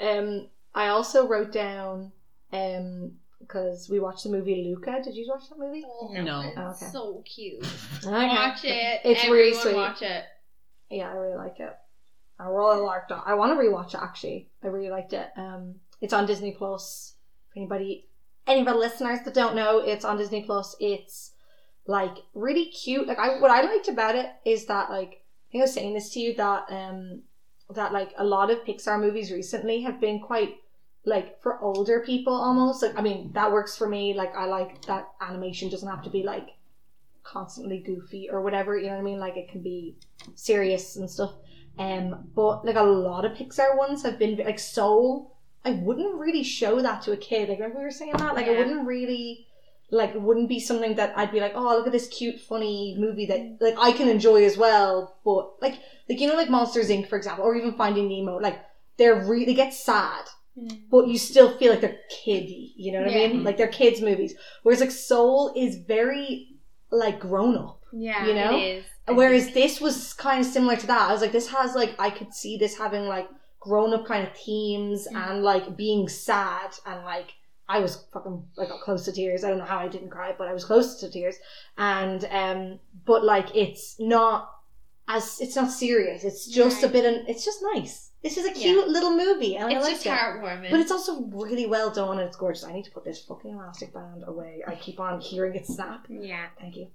um, 0.01 0.47
I 0.75 0.89
also 0.89 1.27
wrote 1.27 1.53
down 1.53 2.13
um 2.53 3.13
because 3.41 3.89
we 3.91 3.99
watched 3.99 4.23
the 4.25 4.31
movie 4.31 4.65
Luca. 4.65 5.01
Did 5.03 5.15
you 5.17 5.27
watch 5.29 5.49
that 5.49 5.59
movie? 5.59 5.85
No. 6.23 6.41
It's 6.41 6.57
Oh, 6.57 6.71
okay. 6.71 6.87
so 6.93 7.23
cute. 7.27 7.67
Okay. 8.07 8.11
Watch 8.29 8.65
it. 8.65 9.01
It's 9.05 9.25
really 9.25 9.53
sweet. 9.55 9.75
watch 9.75 10.01
it. 10.03 10.25
Yeah, 10.91 11.11
I 11.11 11.15
really 11.15 11.37
like 11.37 11.59
it. 11.59 11.77
I 12.43 12.49
really 12.49 12.81
liked 12.81 13.11
it. 13.11 13.19
I 13.25 13.35
want 13.35 13.53
to 13.53 13.65
rewatch 13.65 13.95
it 13.95 14.01
actually. 14.03 14.49
I 14.65 14.67
really 14.67 14.91
liked 14.91 15.13
it. 15.13 15.29
Um, 15.37 15.77
it's 16.01 16.13
on 16.13 16.27
Disney 16.27 16.53
Plus. 16.53 17.15
For 17.53 17.61
anybody, 17.61 18.07
any 18.47 18.63
of 18.63 18.69
our 18.69 18.77
listeners 18.77 19.21
that 19.25 19.35
don't 19.35 19.55
know, 19.55 19.79
it's 19.79 20.05
on 20.05 20.17
Disney 20.17 20.43
Plus. 20.43 20.75
It's 20.81 21.33
like 21.87 22.17
really 22.35 22.67
cute. 22.67 23.07
Like 23.07 23.19
I, 23.19 23.39
what 23.39 23.51
I 23.51 23.63
liked 23.63 23.89
about 23.89 24.17
it 24.17 24.31
is 24.45 24.67
that 24.67 24.91
like 24.91 25.23
I 25.55 25.59
I 25.59 25.61
was 25.63 25.73
saying 25.73 25.95
this 25.95 26.11
to 26.11 26.21
you 26.21 26.35
that 26.35 26.65
um 26.71 27.23
that 27.71 27.93
like 27.93 28.13
a 28.19 28.25
lot 28.25 28.51
of 28.51 28.65
Pixar 28.65 29.01
movies 29.01 29.31
recently 29.31 29.83
have 29.83 30.01
been 30.01 30.21
quite 30.21 30.57
like 31.05 31.41
for 31.43 31.61
older 31.61 32.01
people 32.01 32.35
almost. 32.35 32.83
Like 32.83 32.99
I 32.99 33.03
mean 33.03 33.31
that 33.35 33.53
works 33.53 33.77
for 33.77 33.89
me. 33.89 34.15
Like 34.15 34.35
I 34.35 34.47
like 34.47 34.85
that 34.87 35.09
animation 35.21 35.69
doesn't 35.69 35.89
have 35.89 36.03
to 36.05 36.11
be 36.11 36.23
like 36.23 36.49
constantly 37.23 37.79
goofy 37.79 38.29
or 38.31 38.43
whatever. 38.43 38.77
You 38.77 38.87
know 38.87 38.95
what 38.95 39.01
I 39.01 39.05
mean? 39.05 39.21
Like 39.21 39.37
it 39.37 39.49
can 39.49 39.63
be 39.63 39.97
serious 40.35 40.97
and 40.97 41.09
stuff. 41.09 41.35
Um, 41.79 42.29
but 42.35 42.65
like 42.65 42.77
a 42.77 42.83
lot 42.83 43.25
of 43.25 43.33
Pixar 43.33 43.77
ones 43.77 44.03
have 44.03 44.19
been 44.19 44.37
like 44.37 44.59
Soul. 44.59 45.37
I 45.65 45.73
wouldn't 45.73 46.19
really 46.19 46.43
show 46.43 46.83
that 46.83 47.03
to 47.03 47.13
a 47.13 47.17
kid. 47.17 47.49
Like 47.49 47.59
remember 47.59 47.79
we 47.79 47.85
were 47.85 47.91
saying 47.91 48.13
that? 48.17 48.35
Like 48.35 48.47
I 48.47 48.59
wouldn't 48.59 48.87
really 48.87 49.47
like 49.91 50.15
it 50.15 50.21
wouldn't 50.21 50.49
be 50.49 50.59
something 50.59 50.97
that 50.97 51.13
I'd 51.17 51.33
be 51.33 51.41
like, 51.41 51.53
oh 51.55 51.77
look 51.77 51.87
at 51.87 51.93
this 51.93 52.09
cute, 52.09 52.41
funny 52.41 52.97
movie 52.99 53.27
that 53.27 53.59
like 53.61 53.77
I 53.79 53.93
can 53.93 54.09
enjoy 54.09 54.45
as 54.45 54.57
well. 54.57 55.17
But 55.25 55.63
like 55.63 55.79
like 56.09 56.21
you 56.21 56.27
know 56.27 56.35
like 56.35 56.51
Monsters 56.51 56.89
Inc. 56.89 57.09
for 57.09 57.17
example, 57.17 57.45
or 57.45 57.55
even 57.55 57.75
Finding 57.75 58.09
Nemo, 58.09 58.39
like 58.39 58.61
they're 58.97 59.25
really 59.25 59.45
they 59.45 59.55
get 59.55 59.73
sad, 59.73 60.25
but 60.91 61.09
you 61.09 61.19
still 61.19 61.57
feel 61.57 61.71
like 61.71 61.81
they're 61.81 62.01
kiddie. 62.11 62.73
You 62.77 62.93
know 62.93 63.03
what 63.03 63.11
I 63.11 63.15
mean? 63.15 63.45
Like 63.45 63.57
they're 63.57 63.69
kids 63.69 64.01
movies. 64.01 64.35
Whereas 64.63 64.81
like 64.81 64.91
Soul 64.91 65.53
is 65.57 65.77
very 65.77 66.49
like 66.91 67.21
grown 67.21 67.57
up. 67.57 67.82
Yeah. 67.93 68.27
You 68.27 68.35
know? 68.35 68.57
It 68.57 68.61
is. 68.61 68.85
Whereas 69.09 69.53
this 69.53 69.81
was 69.81 70.13
kind 70.15 70.41
of 70.41 70.47
similar 70.47 70.77
to 70.77 70.87
that. 70.87 71.09
I 71.09 71.13
was 71.13 71.21
like, 71.23 71.33
this 71.33 71.49
has 71.51 71.75
like 71.75 71.95
I 71.99 72.11
could 72.11 72.33
see 72.33 72.57
this 72.57 72.77
having 72.79 73.07
like 73.07 73.29
grown 73.61 73.93
up 73.95 74.07
kind 74.07 74.27
of 74.27 74.33
themes 74.37 75.07
Mm. 75.13 75.17
and 75.31 75.43
like 75.43 75.77
being 75.77 76.09
sad 76.09 76.71
and 76.87 77.05
like 77.05 77.31
I 77.69 77.79
was 77.79 78.05
fucking 78.13 78.45
like 78.57 78.69
got 78.69 78.81
close 78.83 79.05
to 79.07 79.13
tears. 79.13 79.45
I 79.45 79.49
don't 79.49 79.59
know 79.59 79.65
how 79.65 79.79
I 79.79 79.89
didn't 79.89 80.11
cry, 80.11 80.35
but 80.37 80.49
I 80.49 80.53
was 80.53 80.65
close 80.65 81.01
to 81.01 81.11
tears. 81.11 81.37
And 81.79 82.25
um, 82.31 82.79
but 83.07 83.25
like 83.25 83.55
it's 83.57 83.97
not 83.99 84.51
as 85.09 85.41
it's 85.41 85.57
not 85.57 85.71
serious. 85.71 86.23
It's 86.25 86.47
just 86.47 86.83
a 86.83 86.89
bit. 86.89 87.05
Of, 87.05 87.29
it's 87.29 87.45
just 87.45 87.61
nice. 87.75 88.11
This 88.23 88.37
is 88.37 88.47
a 88.47 88.53
cute 88.53 88.87
little 88.87 89.17
movie, 89.17 89.57
and 89.57 89.67
I 89.69 89.73
It's 89.77 89.85
like 89.85 89.95
just 89.95 90.07
it. 90.07 90.11
heartwarming. 90.13 90.71
But 90.71 90.79
it's 90.79 90.93
also 90.93 91.23
really 91.33 91.67
well 91.67 91.91
done 91.91 92.19
and 92.19 92.29
it's 92.29 92.37
gorgeous. 92.37 92.63
I 92.63 92.73
need 92.73 92.85
to 92.85 92.91
put 92.93 93.05
this 93.05 93.21
fucking 93.25 93.51
elastic 93.53 93.93
band 93.93 94.23
away. 94.29 94.63
I 94.67 94.77
keep 94.77 95.01
on 95.01 95.21
hearing 95.21 95.57
it 95.57 95.67
snap. 95.67 96.07
Yeah. 96.09 96.47
Thank 96.61 96.77
you. 96.77 96.87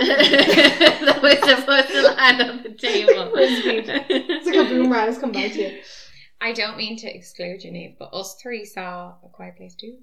That 0.00 1.20
was 1.22 1.38
supposed 1.38 1.88
to 1.88 2.02
land 2.02 2.42
on 2.42 2.62
the 2.62 2.70
table. 2.70 3.32
It's 3.34 4.46
like 4.46 4.56
a 4.56 4.64
boomerang 4.68 5.06
has 5.06 5.18
come 5.18 5.32
back 5.32 5.52
to 5.52 5.60
you. 5.72 5.78
I 6.40 6.52
don't 6.52 6.76
mean 6.76 6.96
to 6.98 7.12
exclude 7.14 7.64
you, 7.64 7.72
Nate, 7.72 7.98
but 7.98 8.12
us 8.14 8.36
three 8.40 8.64
saw 8.64 9.14
A 9.24 9.28
Quiet 9.32 9.56
Place 9.56 9.74
too. 9.74 9.98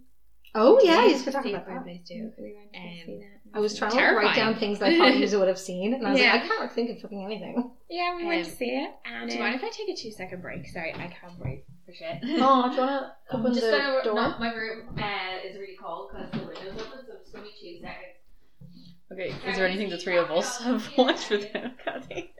Oh 0.53 0.79
yeah, 0.83 1.05
you 1.05 1.19
could 1.21 1.33
talk 1.33 1.45
about 1.45 1.65
Quiet 1.65 1.79
that. 1.79 1.83
Place 1.83 2.07
too. 2.07 2.31
We 2.39 2.55
Um. 2.75 3.21
I 3.53 3.59
was 3.59 3.77
trying 3.77 3.91
to 3.91 3.97
write 4.15 4.35
down 4.35 4.55
things 4.55 4.79
that 4.79 4.89
I 4.91 4.97
thought 4.97 5.15
you 5.15 5.39
would 5.39 5.47
have 5.47 5.59
seen, 5.59 5.93
and 5.93 6.05
I 6.05 6.11
was 6.11 6.19
Yeah. 6.19 6.33
like, 6.33 6.43
I 6.43 6.47
can't 6.47 6.71
think 6.73 6.89
of 6.91 7.01
fucking 7.01 7.23
anything. 7.23 7.71
Yeah, 7.89 8.15
we 8.17 8.25
went 8.25 8.45
Um, 8.45 8.51
to 8.51 8.57
see 8.57 8.65
it. 8.71 8.91
And 9.05 9.29
Do 9.29 9.35
you 9.37 9.41
uh, 9.41 9.45
mind 9.45 9.55
if 9.55 9.63
I 9.63 9.69
take 9.69 9.87
a 9.89 9.95
two 9.95 10.11
second 10.11 10.41
break? 10.41 10.67
Sorry, 10.67 10.93
I 10.93 11.07
can't 11.07 11.37
break 11.39 11.65
for 11.85 11.93
shit. 11.93 12.17
Oh, 12.23 12.23
do 12.23 12.31
you 12.31 12.41
want 12.41 12.69
to 12.75 13.11
open 13.31 13.45
I'm 13.45 13.53
just 13.53 13.61
the 13.65 13.71
gonna, 13.71 14.03
door? 14.03 14.15
No, 14.15 14.35
my 14.39 14.53
room 14.53 14.89
uh, 14.97 15.47
is 15.47 15.57
really 15.57 15.77
cold 15.81 16.09
because 16.11 16.31
the 16.31 16.39
window's 16.39 16.81
open, 16.81 17.05
so 17.07 17.13
just 17.21 17.33
give 17.33 17.43
me 17.43 17.49
two 17.61 17.79
seconds. 17.79 18.17
Okay, 19.11 19.33
is 19.47 19.55
there 19.57 19.67
anything 19.67 19.89
the 19.89 19.97
three 19.97 20.17
of 20.17 20.31
us 20.31 20.57
have 20.63 20.89
watched 20.97 21.29
without 21.29 21.77
Kathy? 21.83 22.33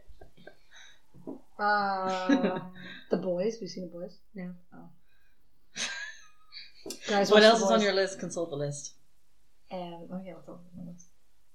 Uh, 1.59 2.59
the 3.11 3.17
boys. 3.17 3.57
We've 3.61 3.69
seen 3.69 3.83
the 3.85 3.97
boys. 3.99 4.17
No. 4.33 4.51
Oh. 4.73 4.89
Guys, 7.07 7.31
What 7.31 7.37
watch 7.41 7.43
else 7.43 7.59
is 7.61 7.65
on 7.71 7.77
Boys. 7.79 7.83
your 7.83 7.93
list? 7.93 8.19
Consult 8.19 8.49
the 8.49 8.55
list. 8.57 8.93
Um, 9.71 10.07
oh 10.11 10.21
yeah, 10.23 10.33
what's 10.33 10.47
on 10.49 10.59
my 10.77 10.91
list? 10.91 11.07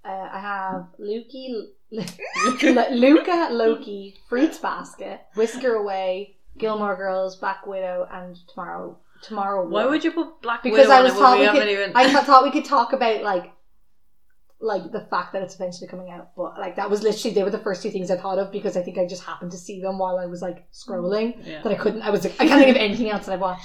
Uh, 0.04 0.28
I 0.32 0.40
have 0.40 0.86
Luki, 0.98 1.68
Luca, 2.90 3.48
Loki, 3.52 4.16
Fruits 4.28 4.58
Basket, 4.58 5.20
Whisker 5.34 5.74
Away, 5.74 6.36
Gilmore 6.58 6.96
Girls, 6.96 7.36
Black 7.36 7.66
Widow, 7.66 8.08
and 8.12 8.36
Tomorrow. 8.48 8.98
Tomorrow. 9.22 9.68
Why 9.68 9.82
War. 9.84 9.90
would 9.92 10.02
you 10.02 10.12
put 10.12 10.40
Black 10.42 10.62
Because 10.62 10.78
Widow 10.88 10.90
I 10.94 10.98
on 10.98 11.04
was 11.04 11.12
a 11.12 11.16
thought 11.16 11.34
we 11.38 11.40
we 11.40 11.46
could- 11.46 11.54
haven't 11.56 11.68
even? 11.68 11.92
I 11.94 12.22
thought 12.22 12.42
we 12.44 12.50
could 12.50 12.64
talk 12.64 12.92
about 12.92 13.22
like 13.22 13.52
like 14.60 14.92
the 14.92 15.00
fact 15.10 15.32
that 15.32 15.42
it's 15.42 15.54
eventually 15.54 15.88
coming 15.88 16.10
out, 16.10 16.30
but 16.36 16.58
like 16.58 16.76
that 16.76 16.90
was 16.90 17.02
literally 17.02 17.34
they 17.34 17.42
were 17.42 17.50
the 17.50 17.58
first 17.58 17.82
two 17.82 17.90
things 17.90 18.10
I 18.10 18.16
thought 18.16 18.38
of 18.38 18.52
because 18.52 18.76
I 18.76 18.82
think 18.82 18.98
I 18.98 19.06
just 19.06 19.22
happened 19.24 19.50
to 19.52 19.56
see 19.58 19.80
them 19.80 19.98
while 19.98 20.18
I 20.18 20.26
was 20.26 20.42
like 20.42 20.70
scrolling 20.72 21.34
yeah. 21.46 21.62
that 21.62 21.72
I 21.72 21.76
couldn't. 21.76 22.02
I 22.02 22.10
was 22.10 22.24
like 22.24 22.34
I 22.40 22.46
can't 22.46 22.62
think 22.64 22.76
of 22.76 22.82
anything 22.82 23.08
else 23.10 23.26
that 23.26 23.32
I've 23.32 23.40
watched. 23.40 23.64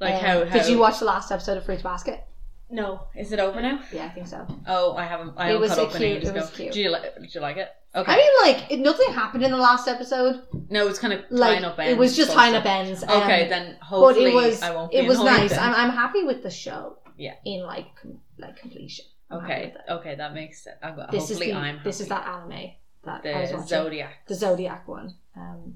Like 0.00 0.14
Um, 0.14 0.20
how, 0.20 0.44
how? 0.46 0.52
Did 0.58 0.66
you 0.68 0.78
watch 0.78 0.98
the 0.98 1.04
last 1.04 1.30
episode 1.30 1.58
of 1.58 1.64
Fruits 1.66 1.82
Basket? 1.82 2.24
No, 2.72 3.08
is 3.16 3.32
it 3.32 3.40
over 3.40 3.60
now? 3.60 3.80
Yeah, 3.92 4.04
I 4.06 4.10
think 4.10 4.28
so. 4.28 4.46
Oh, 4.66 4.94
I 4.96 5.04
haven't. 5.04 5.34
I 5.36 5.42
It 5.42 5.46
haven't 5.48 5.60
was 5.60 5.70
caught 5.72 5.78
up 5.88 5.90
cute- 5.90 6.22
it 6.22 6.32
was 6.32 6.48
ago. 6.48 6.48
cute. 6.54 6.72
Do 6.72 6.80
you 6.80 6.88
like? 6.90 7.14
Did 7.20 7.34
you 7.34 7.40
like 7.40 7.56
it? 7.56 7.68
Okay. 7.96 8.12
I 8.12 8.16
mean, 8.16 8.30
like 8.54 8.70
it, 8.70 8.78
nothing 8.78 9.12
happened 9.12 9.42
in 9.42 9.50
the 9.50 9.56
last 9.56 9.88
episode. 9.88 10.42
no, 10.70 10.86
it's 10.86 11.00
kind 11.00 11.12
of 11.12 11.24
Like 11.30 11.54
tying 11.54 11.64
up 11.64 11.78
ends. 11.80 11.90
it 11.92 11.98
was 11.98 12.16
just 12.16 12.30
so 12.30 12.36
tying 12.36 12.52
stuff. 12.52 12.64
up 12.64 12.70
ends. 12.70 13.02
um, 13.02 13.22
Okay, 13.24 13.48
then 13.48 13.76
but 13.80 13.86
hopefully 13.86 14.30
it 14.30 14.34
was 14.34 14.62
I 14.62 14.70
won't 14.74 14.92
be 14.92 14.98
it 14.98 15.08
was 15.08 15.18
annoyed 15.18 15.26
nice. 15.32 15.50
then. 15.50 15.58
I'm, 15.58 15.74
I'm 15.74 15.90
happy 15.90 16.22
with 16.22 16.44
the 16.44 16.50
show. 16.50 16.98
Yeah. 17.18 17.34
In 17.44 17.64
like 17.64 17.86
com- 18.00 18.20
like 18.38 18.56
completion. 18.56 19.04
I'm 19.30 19.40
happy 19.40 19.52
Okay, 19.52 19.72
with 19.88 19.98
okay, 20.00 20.14
that 20.16 20.34
makes 20.34 20.62
sense. 20.64 20.76
I'm, 20.82 20.96
This 21.10 21.28
hopefully 21.28 21.46
is 21.50 21.52
the 21.54 21.58
I'm. 21.60 21.80
this 21.84 22.00
is 22.00 22.08
that 22.08 22.26
anime 22.26 22.70
that 23.04 23.24
I 23.26 23.40
was 23.40 23.50
the 23.50 23.56
watching. 23.56 23.68
Zodiac. 23.68 24.26
the 24.26 24.34
Zodiac 24.34 24.88
one. 24.88 25.14
Um, 25.36 25.74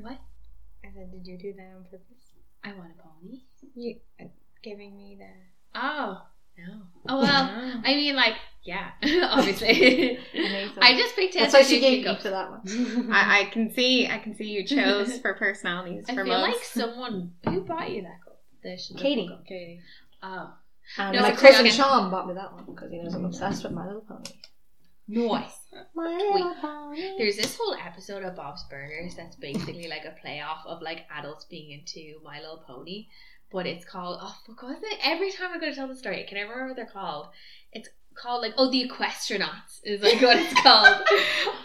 What? 0.00 0.18
I 0.84 0.88
said, 0.94 1.10
did 1.10 1.26
you 1.26 1.38
do 1.38 1.52
that 1.54 1.72
on 1.76 1.84
purpose? 1.84 2.04
I 2.64 2.72
want 2.72 2.90
a 2.98 3.02
pony. 3.02 3.40
You 3.74 3.96
uh, 4.20 4.24
giving 4.62 4.96
me 4.96 5.16
the. 5.18 5.26
Oh 5.80 6.22
no. 6.58 6.82
Oh 7.08 7.20
well. 7.20 7.80
I 7.84 7.94
mean, 7.94 8.16
like, 8.16 8.34
yeah, 8.64 8.90
obviously. 9.30 10.18
I 10.80 10.94
just 10.96 11.14
picked 11.14 11.36
it. 11.36 11.40
That's 11.40 11.54
as 11.54 11.60
why 11.60 11.62
she 11.62 11.76
a 11.78 11.80
gave 11.80 12.04
Jingle. 12.04 12.14
you 12.14 12.20
to 12.22 12.30
that 12.30 12.50
one. 12.50 13.12
I, 13.12 13.40
I 13.42 13.44
can 13.50 13.70
see. 13.72 14.08
I 14.08 14.18
can 14.18 14.34
see 14.36 14.46
you 14.46 14.64
chose 14.64 15.18
for 15.18 15.34
personalities. 15.34 16.04
I 16.08 16.14
for 16.14 16.24
feel 16.24 16.38
most. 16.40 16.52
like 16.56 16.64
someone 16.64 17.32
who 17.44 17.60
bought 17.62 17.90
you 17.90 18.02
that 18.02 18.20
cup. 18.24 18.40
The 18.62 18.76
sh- 18.76 18.88
the 18.88 18.98
Katie. 18.98 19.30
Katie. 19.46 19.80
Oh, 20.22 20.52
And 20.96 21.14
No, 21.16 21.22
my 21.22 21.32
it's 21.32 21.40
cousin 21.40 21.60
okay. 21.66 21.70
Sean 21.70 22.10
bought 22.10 22.26
me 22.28 22.34
that 22.34 22.52
one 22.52 22.64
because 22.66 22.90
he 22.90 22.98
knows 22.98 23.14
I'm 23.14 23.24
obsessed 23.24 23.62
with 23.64 23.72
My 23.72 23.86
Little 23.86 24.02
Pony. 24.02 24.30
nice. 25.06 25.52
My 25.94 26.16
Little 26.16 26.54
Pony. 26.60 27.14
There's 27.18 27.36
this 27.36 27.56
whole 27.56 27.74
episode 27.74 28.22
of 28.24 28.36
Bob's 28.36 28.64
Burgers 28.70 29.14
that's 29.16 29.36
basically 29.36 29.86
like 29.88 30.04
a 30.04 30.14
playoff 30.26 30.66
of 30.66 30.80
like 30.82 31.06
adults 31.16 31.44
being 31.44 31.70
into 31.72 32.20
My 32.24 32.40
Little 32.40 32.62
Pony, 32.66 33.06
but 33.52 33.66
it's 33.66 33.84
called 33.84 34.18
oh 34.22 34.34
fuck 34.46 34.62
was 34.62 34.78
it? 34.82 34.98
Every 35.04 35.30
time 35.30 35.50
I 35.54 35.58
go 35.58 35.66
to 35.68 35.74
tell 35.74 35.88
the 35.88 35.96
story, 35.96 36.22
I 36.24 36.28
can 36.28 36.38
never 36.38 36.50
remember 36.52 36.68
what 36.70 36.76
they're 36.76 36.86
called. 36.86 37.28
It's 37.72 37.88
called 38.14 38.42
like 38.42 38.54
oh 38.56 38.70
the 38.70 38.88
Equestranauts 38.90 39.80
is 39.84 40.02
like 40.02 40.20
what 40.20 40.36
it's 40.38 40.60
called. 40.62 40.96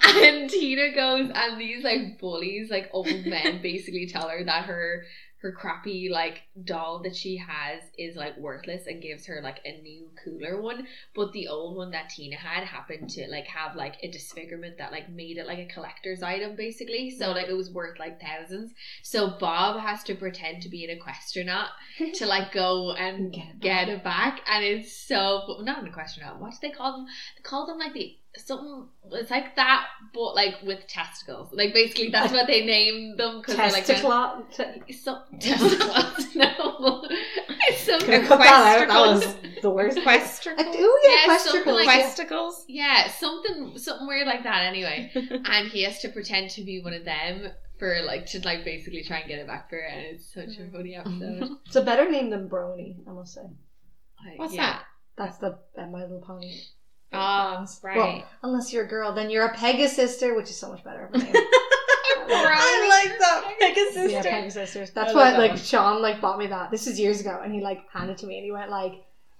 and 0.23 0.49
Tina 0.49 0.93
goes 0.93 1.31
and 1.33 1.59
these 1.59 1.83
like 1.83 2.19
bullies, 2.19 2.69
like 2.69 2.89
old 2.93 3.07
men, 3.25 3.61
basically 3.61 4.05
tell 4.07 4.27
her 4.29 4.43
that 4.43 4.65
her 4.65 5.05
her 5.43 5.51
crappy 5.51 6.09
like 6.09 6.41
doll 6.63 7.01
that 7.03 7.15
she 7.15 7.37
has 7.37 7.81
is 7.97 8.15
like 8.15 8.37
worthless 8.37 8.87
and 8.87 9.01
gives 9.01 9.25
her 9.25 9.41
like 9.43 9.59
a 9.65 9.81
new 9.81 10.09
cooler 10.23 10.61
one. 10.61 10.87
But 11.13 11.33
the 11.33 11.49
old 11.49 11.75
one 11.75 11.91
that 11.91 12.09
tina 12.09 12.37
had 12.37 12.63
happened 12.63 13.09
to 13.11 13.27
like 13.29 13.45
have 13.47 13.75
like 13.75 13.97
a 14.01 14.09
disfigurement 14.09 14.77
that 14.77 14.91
like 14.93 15.09
made 15.09 15.37
it 15.37 15.45
like 15.45 15.59
a 15.59 15.71
collector's 15.71 16.23
item 16.23 16.55
basically. 16.55 17.11
So 17.11 17.31
like 17.31 17.47
it 17.47 17.57
was 17.57 17.69
worth 17.69 17.99
like 17.99 18.21
thousands. 18.21 18.71
So 19.03 19.37
bob 19.39 19.81
has 19.81 20.01
to 20.05 20.15
pretend 20.15 20.63
to 20.63 20.69
be 20.69 20.85
an 20.85 20.97
equestranaut 20.97 21.67
to 22.15 22.25
like 22.25 22.51
go 22.53 22.93
and 22.93 23.33
Get 23.33 23.43
it 23.43 23.59
get 23.59 23.89
it 23.89 24.03
back. 24.03 24.41
And 24.49 24.63
it's 24.63 24.93
so 24.93 25.57
not 25.61 25.83
an 25.83 25.91
equestranaut. 25.91 26.39
What 26.39 26.51
do 26.51 26.57
they 26.61 26.71
call 26.71 26.93
them? 26.93 27.05
They 27.35 27.43
call 27.43 27.67
them 27.67 27.79
like 27.79 27.93
the 27.93 28.17
something 28.35 28.87
it's 29.11 29.29
like 29.29 29.55
that 29.55 29.85
but 30.13 30.33
like 30.33 30.55
with 30.63 30.87
testicles 30.87 31.49
like 31.53 31.71
basically 31.73 32.09
that's 32.09 32.33
what 32.33 32.47
they 32.47 32.65
name 32.65 33.15
them 33.17 33.41
because 33.41 33.57
like 33.71 33.85
Testicle. 33.85 34.45
Te- 34.55 34.93
some 34.93 35.21
testicles. 35.39 36.35
no, 36.35 37.03
it's 37.67 37.81
some 37.85 37.99
Gonna 37.99 38.27
cut 38.27 38.39
that 38.39 38.81
out. 38.81 38.87
That 38.87 38.99
was 38.99 39.35
the 39.61 39.69
worst. 39.69 39.97
Like, 39.97 40.21
ooh, 40.59 40.99
yeah, 41.03 41.15
Yeah, 41.27 41.37
something 41.37 41.73
like 41.73 41.85
yeah. 41.85 42.01
Questicles? 42.01 42.65
Yeah, 42.67 43.09
something 43.09 43.77
something 43.77 44.07
weird 44.07 44.27
like 44.27 44.43
that. 44.43 44.63
Anyway, 44.63 45.11
and 45.13 45.67
he 45.67 45.83
has 45.83 45.99
to 46.01 46.09
pretend 46.09 46.49
to 46.51 46.63
be 46.63 46.81
one 46.81 46.93
of 46.93 47.05
them 47.05 47.49
for 47.79 48.01
like 48.05 48.25
to 48.27 48.39
like 48.41 48.63
basically 48.63 49.03
try 49.03 49.19
and 49.19 49.27
get 49.27 49.39
it 49.39 49.47
back 49.47 49.69
for 49.69 49.75
her, 49.75 49.83
and 49.83 50.05
it's 50.15 50.33
such 50.33 50.57
a 50.59 50.69
funny 50.71 50.95
episode. 50.95 51.57
It's 51.65 51.75
a 51.75 51.81
better 51.81 52.09
name 52.09 52.29
than 52.29 52.49
Brony, 52.49 52.95
I 53.07 53.11
must 53.11 53.33
say. 53.33 53.41
Like, 53.41 54.39
What's 54.39 54.53
yeah. 54.53 54.61
that? 54.61 54.83
That's 55.15 55.37
the 55.37 55.59
uh, 55.77 55.87
My 55.87 56.01
Little 56.01 56.23
Pony. 56.25 56.59
Oh, 57.13 57.65
right. 57.83 57.97
Well, 57.97 58.23
unless 58.43 58.73
you're 58.73 58.85
a 58.85 58.87
girl, 58.87 59.13
then 59.13 59.29
you're 59.29 59.45
a 59.45 59.55
Pegasister, 59.55 60.35
which 60.35 60.49
is 60.49 60.57
so 60.57 60.69
much 60.69 60.83
better. 60.83 61.05
of 61.05 61.13
a 61.13 61.17
name. 61.17 61.33
I 62.25 63.03
like 63.05 63.19
that. 63.19 63.55
Pegasus. 63.59 64.11
yeah, 64.11 64.23
Pegasisters. 64.23 64.89
I 64.89 64.91
That's 64.93 65.13
love 65.13 65.15
why 65.15 65.31
that 65.31 65.39
like 65.39 65.51
one. 65.51 65.59
Sean 65.59 66.01
like 66.01 66.21
bought 66.21 66.39
me 66.39 66.47
that. 66.47 66.71
This 66.71 66.87
is 66.87 66.99
years 66.99 67.19
ago, 67.21 67.39
and 67.43 67.53
he 67.53 67.61
like 67.61 67.81
handed 67.91 68.13
it 68.13 68.17
to 68.19 68.25
me, 68.27 68.37
and 68.37 68.45
he 68.45 68.51
went 68.51 68.69
like. 68.69 68.93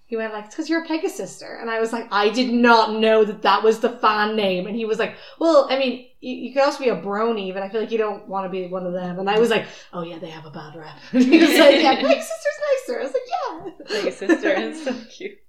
He 0.06 0.18
went 0.18 0.34
like, 0.34 0.46
"It's 0.46 0.54
because 0.54 0.70
you're 0.70 0.84
a 0.84 0.88
Pegasister," 0.88 1.60
and 1.60 1.72
I 1.72 1.80
was 1.80 1.92
like, 1.92 2.08
"I 2.12 2.30
did 2.30 2.54
not 2.54 3.00
know 3.00 3.24
that 3.24 3.42
that 3.44 3.64
was 3.64 3.80
the 3.80 3.90
fan 3.90 4.36
name." 4.36 4.68
And 4.68 4.76
he 4.76 4.86
was 4.86 5.00
like, 5.00 5.16
"Well, 5.40 5.66
I 5.72 5.80
mean, 5.80 6.06
you, 6.20 6.36
you 6.36 6.54
could 6.54 6.62
also 6.62 6.84
be 6.84 6.90
a 6.90 6.96
Brony, 6.96 7.52
but 7.52 7.64
I 7.64 7.70
feel 7.70 7.82
like 7.82 7.90
you 7.90 7.98
don't 7.98 8.28
want 8.28 8.46
to 8.46 8.50
be 8.50 8.68
one 8.68 8.86
of 8.86 8.94
them." 8.94 9.18
And 9.18 9.28
I 9.30 9.40
was 9.40 9.50
like, 9.50 9.66
"Oh 9.92 10.04
yeah, 10.04 10.20
they 10.20 10.30
have 10.30 10.46
a 10.46 10.52
bad 10.52 10.76
rep." 10.76 10.98
And 11.14 11.24
he 11.24 11.40
was 11.40 11.58
like, 11.58 11.82
"Yeah, 11.82 11.96
Pegasister's 11.96 12.60
nicer." 12.88 13.00
I 13.00 13.04
was 13.04 13.14
like, 13.14 13.24
"Yeah." 13.32 14.02
Pegasus 14.02 14.44
is 14.44 14.84
so 14.84 14.94
cute. 15.10 15.40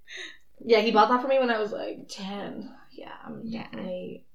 Yeah, 0.65 0.79
he 0.79 0.91
bought 0.91 1.09
that 1.09 1.21
for 1.21 1.27
me 1.27 1.39
when 1.39 1.51
I 1.51 1.59
was 1.59 1.71
like 1.71 2.07
ten. 2.09 2.71
Yeah, 2.91 3.11
I'm 3.25 3.41
Yeah. 3.43 3.63
definitely 3.63 4.25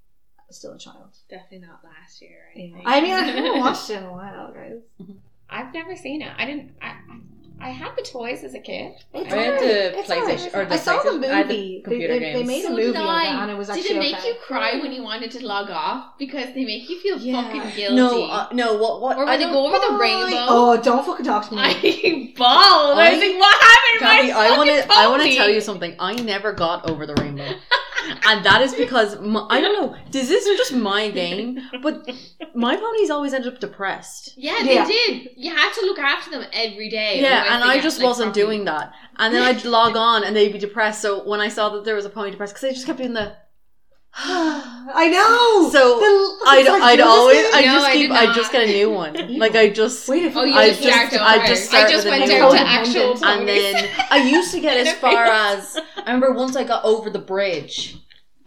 still 0.49 0.73
a 0.73 0.77
child. 0.77 1.15
Definitely 1.29 1.67
not 1.67 1.81
last 1.83 2.21
year. 2.21 2.51
Or 2.55 2.59
Yeah. 2.59 2.77
I 2.85 3.01
mean, 3.01 3.13
I 3.13 3.19
haven't 3.21 3.59
watched 3.59 3.89
it 3.89 3.97
in 3.97 4.03
a 4.03 4.11
while, 4.11 4.51
guys. 4.53 4.81
I've 5.49 5.73
never 5.73 5.95
seen 5.95 6.21
it. 6.21 6.31
I 6.37 6.45
didn't. 6.45 6.71
I, 6.81 6.87
I, 6.87 7.19
I 7.63 7.69
had 7.69 7.95
the 7.95 8.01
toys 8.01 8.43
as 8.43 8.53
a 8.55 8.59
kid. 8.59 8.93
It's 9.13 9.31
I 9.33 9.37
had 9.37 9.47
alright. 9.53 9.61
the 9.61 9.99
It's 9.99 10.09
PlayStation- 10.09 10.53
alright. 10.53 10.55
or 10.55 10.65
the 10.65 10.73
I 10.73 10.77
saw 10.77 11.01
the 11.03 11.09
PlayStation- 11.09 11.29
I 11.31 11.35
had 11.37 11.47
the 11.47 11.53
movie. 11.53 11.75
They, 11.77 11.81
computer 11.83 12.13
they, 12.13 12.19
they 12.19 12.33
games. 12.33 12.47
made 12.47 12.59
a 12.59 12.63
So 12.63 12.69
movie 12.71 12.81
did 12.83 12.95
of 12.95 13.05
it, 13.05 13.07
and 13.41 13.51
it 13.51 13.57
was 13.57 13.69
actually 13.69 13.83
Did 13.87 13.97
it 13.97 13.99
make 13.99 14.15
okay. 14.17 14.27
you 14.29 14.35
cry 14.45 14.79
when 14.79 14.91
you 14.91 15.03
wanted 15.03 15.31
to 15.31 15.45
log 15.45 15.69
off 15.69 16.17
because 16.17 16.53
they 16.55 16.65
make 16.65 16.89
you 16.89 16.99
feel 16.99 17.17
Yeah. 17.19 17.43
fucking 17.43 17.61
guilty? 17.75 17.95
No, 17.95 18.23
uh, 18.25 18.47
no. 18.51 18.73
What? 18.77 19.01
What? 19.01 19.17
or 19.17 19.23
I 19.23 19.31
when 19.31 19.39
they 19.39 19.45
don't- 19.45 19.53
go 19.53 19.67
over 19.67 19.77
the 19.77 19.85
Oh, 19.91 19.97
rainbow. 19.97 20.45
Oh, 20.49 20.81
don't 20.81 21.05
fucking 21.05 21.25
talk 21.25 21.47
to 21.49 21.55
me. 21.55 21.61
I 21.63 22.33
bawled. 22.35 22.97
I, 22.97 23.07
I- 23.07 23.11
was 23.13 23.19
like, 23.19 23.39
"What 23.39 23.61
happened 23.61 23.99
to 23.99 24.05
Kathy, 24.05 24.31
my 24.33 24.39
I 24.39 24.57
want 24.57 24.69
to. 24.69 24.87
I 24.91 25.07
want 25.07 25.23
to 25.23 25.35
tell 25.35 25.49
you 25.49 25.61
something. 25.61 25.95
I 25.99 26.13
never 26.15 26.53
got 26.53 26.89
over 26.89 27.05
the 27.05 27.13
rainbow, 27.15 27.47
and 28.27 28.43
that 28.45 28.61
is 28.61 28.73
because 28.75 29.19
my, 29.19 29.45
I 29.49 29.61
don't 29.61 29.73
know. 29.81 29.95
This 30.11 30.29
Is 30.29 30.45
this 30.45 30.57
just 30.57 30.73
my 30.73 31.09
game? 31.09 31.59
But 31.81 32.09
my 32.55 32.75
ponies 32.75 33.09
always 33.09 33.33
ended 33.33 33.53
up 33.53 33.59
depressed. 33.59 34.33
Yeah, 34.37 34.57
they 34.63 34.75
Yeah. 34.75 34.85
did. 34.85 35.29
You 35.35 35.55
had 35.55 35.71
to 35.73 35.81
look 35.85 35.99
after 35.99 36.31
them 36.31 36.45
every 36.53 36.89
day. 36.89 37.21
Yeah, 37.21 37.27
otherwise 37.41 37.47
and 37.53 37.63
they 37.63 37.67
I 37.67 37.73
get, 37.75 37.83
just 37.83 37.97
like, 37.99 38.07
wasn't 38.07 38.33
properly- 38.33 38.55
doing 38.57 38.65
that. 38.65 38.93
And 39.17 39.33
then 39.33 39.41
I'd 39.43 39.63
log 39.65 39.95
on 39.95 40.23
and 40.23 40.35
they'd 40.35 40.51
be 40.51 40.59
depressed. 40.59 41.01
So 41.01 41.27
when 41.27 41.39
I 41.39 41.47
saw 41.49 41.69
that 41.69 41.85
there 41.85 41.95
was 41.95 42.05
a 42.05 42.09
pony 42.09 42.31
depressed, 42.31 42.53
because 42.53 42.61
they 42.61 42.73
just 42.73 42.85
kept 42.85 42.97
doing 42.99 43.13
the. 43.13 43.33
I 44.93 45.07
know. 45.09 45.69
So 45.71 45.99
The- 45.99 46.49
I'd, 46.49 46.67
I'd 46.67 46.91
do 46.97 46.97
this 46.97 47.05
always. 47.07 47.45
I 47.53 47.61
No, 47.61 47.65
just 47.73 47.85
I 47.87 47.93
keep, 47.93 48.09
did 48.09 48.17
I 48.17 48.33
just 48.33 48.51
get 48.51 48.63
a 48.63 48.67
new 48.67 48.89
one. 48.91 49.37
Like 49.39 49.55
I 49.55 49.69
just, 49.69 50.07
Wait, 50.09 50.23
if 50.23 50.35
Oh, 50.35 50.43
you 50.43 50.53
I 50.53 50.69
just 50.69 50.83
just- 50.83 50.93
start 51.11 51.13
over. 51.13 51.23
I 51.23 51.47
just 51.47 51.65
start 51.69 51.85
I 51.87 51.91
just 51.91 52.05
with 52.05 52.13
a 52.13 52.17
went 52.19 52.29
new 52.29 52.37
down 52.37 52.47
one. 52.49 52.57
to 52.57 52.63
actual 52.67 53.11
and 53.11 53.19
ponies. 53.21 53.73
then 53.73 53.89
I 54.11 54.17
used 54.29 54.51
to 54.51 54.59
get 54.59 54.77
as 54.85 54.93
far 54.95 55.25
as 55.25 55.77
I 55.97 56.11
remember 56.11 56.33
once 56.33 56.55
I 56.55 56.63
got 56.65 56.83
over 56.83 57.09
the 57.09 57.19
bridge. 57.19 57.97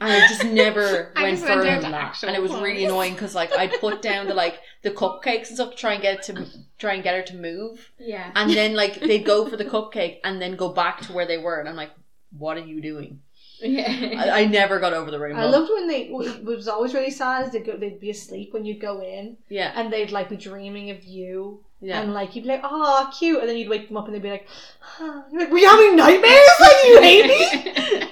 And 0.01 0.13
I 0.13 0.27
just 0.29 0.45
never 0.45 1.13
I 1.17 1.23
went 1.23 1.37
just 1.39 1.49
went 1.49 1.55
further 1.61 1.71
down 1.71 1.81
than 1.81 1.91
to 1.93 1.97
that, 1.97 2.03
actual 2.09 2.29
and 2.29 2.37
it 2.37 2.43
was 2.43 2.53
really 2.53 2.73
ponies. 2.75 2.85
annoying 2.89 3.13
because 3.15 3.35
like 3.35 3.53
I'd 3.57 3.73
put 3.81 4.03
down 4.03 4.27
the 4.27 4.35
like 4.35 4.59
the 4.83 4.91
cupcakes 4.91 5.49
and 5.49 5.57
stuff 5.57 5.71
to 5.71 5.77
try 5.77 5.95
and 5.95 6.03
get 6.03 6.17
it 6.19 6.23
to 6.25 6.47
try 6.79 6.95
and 6.95 7.03
get 7.03 7.15
her 7.15 7.23
to 7.23 7.37
move, 7.37 7.91
Yeah. 7.99 8.31
and 8.35 8.51
then 8.51 8.75
like 8.75 9.01
they'd 9.01 9.25
go 9.25 9.49
for 9.49 9.57
the 9.57 9.65
cupcake 9.65 10.19
and 10.25 10.43
then 10.43 10.57
go 10.57 10.69
back 10.71 11.01
to 11.03 11.13
where 11.13 11.27
they 11.27 11.39
were, 11.39 11.59
and 11.59 11.69
I'm 11.69 11.77
like, 11.77 11.93
what 12.37 12.57
are 12.59 12.67
you 12.67 12.83
doing? 12.83 13.21
Yeah. 13.65 14.21
I, 14.21 14.43
I 14.43 14.45
never 14.45 14.79
got 14.79 14.93
over 14.93 15.11
the 15.11 15.19
rainbow. 15.19 15.41
I 15.41 15.47
loved 15.47 15.71
when 15.73 15.89
they. 15.89 16.09
What 16.09 16.45
was 16.45 16.69
always 16.69 16.93
really 16.93 17.11
sad 17.11 17.47
is 17.47 17.53
they'd 17.53 17.65
go. 17.65 17.77
They'd 17.77 17.99
be 17.99 18.11
asleep 18.11 18.53
when 18.53 18.67
you'd 18.67 18.81
go 18.81 19.01
in, 19.01 19.39
yeah, 19.49 19.73
and 19.75 19.91
they'd 19.93 20.11
like 20.11 20.29
be 20.29 20.37
dreaming 20.37 20.91
of 20.91 21.03
you, 21.05 21.64
yeah. 21.85 22.01
and 22.01 22.15
like 22.15 22.35
you'd 22.35 22.43
be 22.43 22.49
like, 22.49 22.61
"Oh, 22.65 23.11
cute," 23.19 23.41
and 23.41 23.49
then 23.49 23.57
you'd 23.57 23.69
wake 23.69 23.89
them 23.89 23.97
up, 23.97 24.07
and 24.07 24.15
they'd 24.15 24.23
be 24.23 24.31
like, 24.31 24.47
"Huh." 24.81 25.23
You're 25.31 25.43
like, 25.43 25.51
"Were 25.53 25.59
you 25.59 25.69
having 25.69 25.97
nightmares? 25.97 26.51
Like 26.61 26.85
you 26.87 27.01
hate 27.01 27.27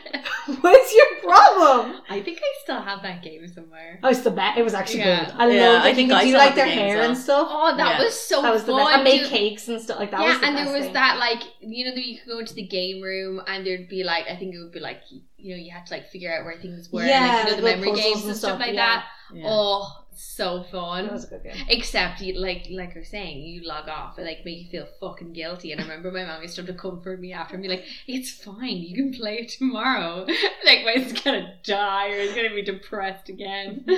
me? 0.48 0.56
What's 0.60 0.94
your 0.94 1.06
problem?" 1.22 2.00
I 2.08 2.20
think 2.22 2.38
I 2.42 2.50
still 2.62 2.80
have 2.80 3.02
that 3.02 3.22
game 3.22 3.46
somewhere. 3.48 3.98
Oh, 4.02 4.08
it's 4.10 4.20
the 4.20 4.30
best. 4.30 4.58
It 4.58 4.62
was 4.62 4.74
actually 4.74 5.00
Yeah. 5.00 5.24
good. 5.26 5.34
I 5.36 5.48
Yeah, 5.50 5.68
loved 5.68 5.86
it. 5.86 5.88
I 5.90 5.94
think 5.94 6.10
could 6.10 6.18
I 6.18 6.22
do 6.22 6.28
still 6.28 6.38
like 6.38 6.48
have 6.48 6.54
the 6.56 6.60
their 6.62 6.66
game 6.74 6.78
hair 6.78 6.98
as 6.98 7.04
and 7.06 7.12
well. 7.14 7.22
stuff. 7.22 7.48
Oh, 7.50 7.76
that 7.76 7.98
Yeah. 7.98 8.04
was 8.04 8.14
so 8.20 8.42
that 8.42 8.52
was 8.52 8.64
the 8.64 8.72
fun. 8.72 8.84
best. 8.86 8.94
And 8.94 9.04
make 9.04 9.24
cakes 9.26 9.68
and 9.68 9.80
stuff 9.80 9.98
like 9.98 10.10
that. 10.10 10.20
yeah, 10.20 10.28
was 10.28 10.40
the 10.40 10.46
and 10.46 10.56
there 10.56 10.64
best 10.64 10.76
was 10.76 10.84
thing. 10.84 10.92
that 10.94 11.18
like 11.18 11.42
you 11.60 11.84
know 11.84 11.94
that 11.94 12.04
you 12.06 12.18
could 12.18 12.28
go 12.28 12.38
into 12.38 12.54
the 12.54 12.66
game 12.66 13.00
room 13.02 13.40
and 13.46 13.66
there'd 13.66 13.88
be 13.88 14.04
like 14.04 14.26
I 14.28 14.36
think 14.36 14.54
it 14.54 14.58
would 14.58 14.72
be 14.72 14.80
like 14.80 15.00
you 15.10 15.56
know 15.56 15.60
you 15.62 15.70
had 15.72 15.86
to 15.86 15.94
like 15.94 16.08
figure 16.08 16.32
out 16.32 16.44
where 16.44 16.56
things 16.60 16.88
were, 16.92 17.04
Yeah, 17.04 17.20
like, 17.20 17.44
you 17.44 17.50
know 17.50 17.56
the 17.56 17.62
little 17.62 17.80
memory 17.82 18.00
games 18.00 18.20
and 18.22 18.30
and 18.30 18.36
stuff, 18.36 18.50
stuff, 18.56 18.60
like 18.60 18.74
yeah. 18.74 18.86
that. 18.96 19.04
Yeah. 19.34 19.44
Oh, 19.46 20.04
so 20.14 20.62
fun. 20.70 21.04
That 21.04 21.12
was 21.12 21.24
a 21.24 21.28
good 21.28 21.44
game. 21.44 21.66
Except 21.68 22.20
you 22.20 22.38
like 22.38 22.66
like 22.70 22.94
you're 22.94 23.04
saying, 23.04 23.42
you 23.42 23.66
log 23.66 23.88
off 23.88 24.18
and 24.18 24.26
like 24.26 24.44
make 24.44 24.58
you 24.58 24.70
feel 24.70 24.86
fucking 25.00 25.32
guilty. 25.32 25.72
And 25.72 25.80
I 25.80 25.84
remember 25.84 26.10
my 26.10 26.24
mom 26.24 26.42
used 26.42 26.56
to 26.56 26.62
have 26.62 26.68
to 26.68 26.74
comfort 26.74 27.20
me 27.20 27.32
after 27.32 27.54
and 27.54 27.62
be 27.62 27.68
like, 27.68 27.84
"It's 28.06 28.30
fine, 28.30 28.76
you 28.76 28.94
can 28.94 29.12
play 29.12 29.38
it 29.38 29.48
tomorrow." 29.48 30.26
like 30.64 30.84
my 30.84 30.94
Wayne's 30.96 31.20
gonna 31.20 31.54
die 31.64 32.10
or 32.10 32.20
he's 32.20 32.34
gonna 32.34 32.54
be 32.54 32.62
depressed 32.62 33.28
again. 33.28 33.86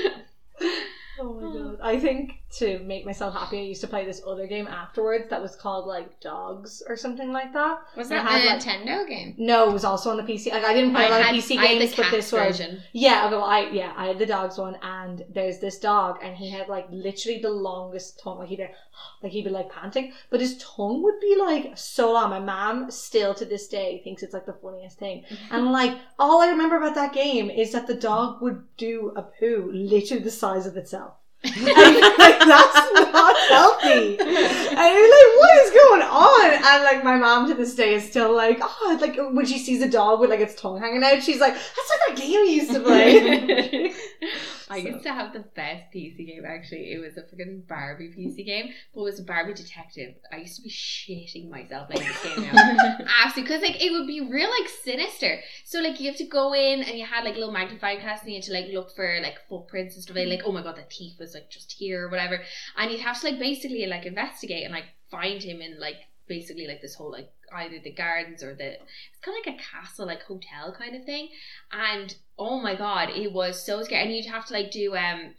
Oh 1.18 1.34
my 1.34 1.58
god. 1.58 1.78
I 1.82 2.00
think 2.00 2.42
to 2.58 2.78
make 2.80 3.04
myself 3.04 3.34
happy, 3.34 3.58
I 3.58 3.62
used 3.62 3.80
to 3.80 3.86
play 3.88 4.04
this 4.04 4.22
other 4.26 4.46
game 4.46 4.66
afterwards 4.68 5.28
that 5.30 5.42
was 5.42 5.56
called 5.56 5.86
like 5.86 6.20
Dogs 6.20 6.82
or 6.88 6.96
something 6.96 7.32
like 7.32 7.52
that. 7.52 7.78
Was 7.96 8.08
that 8.10 8.26
had, 8.26 8.42
a 8.42 8.46
like- 8.46 8.60
Nintendo 8.62 9.08
game? 9.08 9.34
No, 9.38 9.68
it 9.68 9.72
was 9.72 9.84
also 9.84 10.10
on 10.10 10.16
the 10.16 10.22
PC. 10.22 10.52
Like 10.52 10.64
I 10.64 10.72
didn't 10.72 10.92
play 10.94 11.06
a 11.06 11.10
lot 11.10 11.20
of 11.22 11.26
PC 11.26 11.58
I 11.58 11.66
had 11.66 11.78
games, 11.78 11.94
but 11.96 12.10
this 12.10 12.30
was 12.32 12.58
version. 12.58 12.80
yeah. 12.92 13.26
Okay, 13.26 13.34
well, 13.36 13.44
I 13.44 13.68
yeah, 13.70 13.92
I 13.96 14.06
had 14.06 14.18
the 14.18 14.26
dogs 14.26 14.58
one, 14.58 14.76
and 14.82 15.24
there's 15.32 15.58
this 15.58 15.78
dog, 15.78 16.18
and 16.22 16.36
he 16.36 16.50
had 16.50 16.68
like 16.68 16.86
literally 16.90 17.40
the 17.40 17.50
longest 17.50 18.20
tongue. 18.22 18.38
Like 18.38 18.48
he'd 18.48 18.58
be, 18.58 18.66
like 19.22 19.32
he'd 19.32 19.44
be 19.44 19.50
like 19.50 19.70
panting, 19.70 20.12
but 20.30 20.40
his 20.40 20.56
tongue 20.58 21.02
would 21.02 21.18
be 21.20 21.36
like 21.38 21.72
so 21.76 22.12
long. 22.12 22.30
My 22.30 22.40
mom 22.40 22.90
still 22.90 23.34
to 23.34 23.44
this 23.44 23.66
day 23.68 24.00
thinks 24.04 24.22
it's 24.22 24.32
like 24.34 24.46
the 24.46 24.52
funniest 24.52 24.98
thing. 24.98 25.24
And 25.50 25.72
like 25.72 25.96
all 26.18 26.40
I 26.42 26.48
remember 26.48 26.76
about 26.76 26.94
that 26.94 27.12
game 27.12 27.50
is 27.50 27.72
that 27.72 27.86
the 27.86 27.94
dog 27.94 28.40
would 28.42 28.62
do 28.76 29.12
a 29.16 29.22
poo 29.22 29.70
literally 29.72 30.22
the 30.22 30.30
size 30.30 30.66
of 30.66 30.76
itself. 30.76 31.14
Like 31.44 32.38
that's 32.38 32.92
not 33.12 33.36
healthy. 33.48 34.18
And 34.18 34.94
you're 34.94 35.10
like, 35.10 35.30
what 35.38 35.66
is 35.66 35.70
going 35.70 36.02
on? 36.02 36.52
And 36.52 36.84
like 36.84 37.04
my 37.04 37.16
mom 37.16 37.48
to 37.48 37.54
this 37.54 37.74
day 37.74 37.94
is 37.94 38.08
still 38.08 38.34
like, 38.34 38.58
oh, 38.62 38.98
like 39.00 39.16
when 39.16 39.46
she 39.46 39.58
sees 39.58 39.82
a 39.82 39.88
dog 39.88 40.20
with 40.20 40.30
like 40.30 40.40
its 40.40 40.54
tongue 40.60 40.80
hanging 40.80 41.04
out, 41.04 41.22
she's 41.22 41.40
like, 41.40 41.54
that's 41.54 41.90
like 41.90 42.00
that 42.08 42.16
game 42.16 42.40
we 42.40 42.54
used 42.54 42.72
to 42.72 42.80
play. 42.80 43.94
I 44.70 44.82
So- 44.82 44.88
used 44.88 45.02
to 45.04 45.12
have 45.12 45.32
the 45.32 45.40
best 45.40 45.92
PC 45.92 46.26
game 46.26 46.44
actually. 46.46 46.92
It 46.92 46.98
was 46.98 47.16
a 47.16 47.22
freaking 47.22 47.66
Barbie 47.66 48.08
PC 48.08 48.44
game, 48.44 48.72
but 48.94 49.00
it 49.00 49.04
was 49.04 49.20
a 49.20 49.24
Barbie 49.24 49.54
detective. 49.54 50.14
I 50.32 50.38
used 50.38 50.56
to 50.56 50.62
be 50.62 50.70
shitting 50.70 51.50
myself 51.50 51.90
playing 51.90 52.08
this 52.08 52.22
game 52.22 52.42
now. 52.52 52.98
Absolutely, 53.24 53.42
because 53.42 53.62
like 53.62 53.82
it 53.84 53.90
would 53.92 54.06
be 54.06 54.20
real 54.20 54.50
like 54.50 54.68
sinister. 54.68 55.40
So 55.64 55.80
like 55.80 56.00
you 56.00 56.06
have 56.08 56.16
to 56.18 56.24
go 56.26 56.54
in 56.54 56.82
and 56.82 56.98
you 56.98 57.04
had 57.04 57.24
like 57.24 57.34
a 57.34 57.38
little 57.38 57.52
magnifying 57.52 58.00
glass 58.00 58.22
and 58.22 58.30
you 58.30 58.36
had 58.36 58.44
to 58.44 58.52
like 58.52 58.66
look 58.72 58.94
for 58.94 59.20
like 59.22 59.38
footprints 59.48 59.94
and 59.94 60.02
stuff 60.02 60.16
like, 60.16 60.28
like 60.28 60.42
oh 60.44 60.52
my 60.52 60.62
god 60.62 60.76
the 60.76 60.82
thief 60.82 61.18
was 61.18 61.34
like 61.34 61.50
just 61.50 61.72
here 61.72 62.06
or 62.06 62.10
whatever, 62.10 62.40
and 62.76 62.90
you'd 62.90 63.00
have 63.00 63.20
to 63.20 63.26
like 63.28 63.38
basically 63.38 63.86
like 63.86 64.06
investigate 64.06 64.64
and 64.64 64.72
like 64.72 64.84
find 65.10 65.42
him 65.42 65.60
in 65.60 65.78
like 65.78 65.96
basically 66.26 66.66
like 66.66 66.80
this 66.80 66.94
whole 66.94 67.10
like 67.12 67.30
either 67.56 67.78
the 67.82 67.92
gardens 67.92 68.42
or 68.42 68.54
the 68.54 68.72
it's 68.72 69.20
kind 69.22 69.36
of 69.38 69.46
like 69.46 69.56
a 69.56 69.62
castle 69.62 70.06
like 70.06 70.22
hotel 70.22 70.74
kind 70.78 70.94
of 70.96 71.04
thing, 71.04 71.28
and 71.72 72.16
oh 72.38 72.60
my 72.60 72.74
god 72.74 73.10
it 73.10 73.32
was 73.32 73.64
so 73.64 73.82
scary 73.82 74.02
and 74.04 74.12
you'd 74.14 74.26
have 74.26 74.46
to 74.46 74.52
like 74.52 74.70
do 74.70 74.94
um 74.96 75.34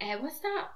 uh, 0.00 0.16
what's 0.20 0.40
that. 0.40 0.68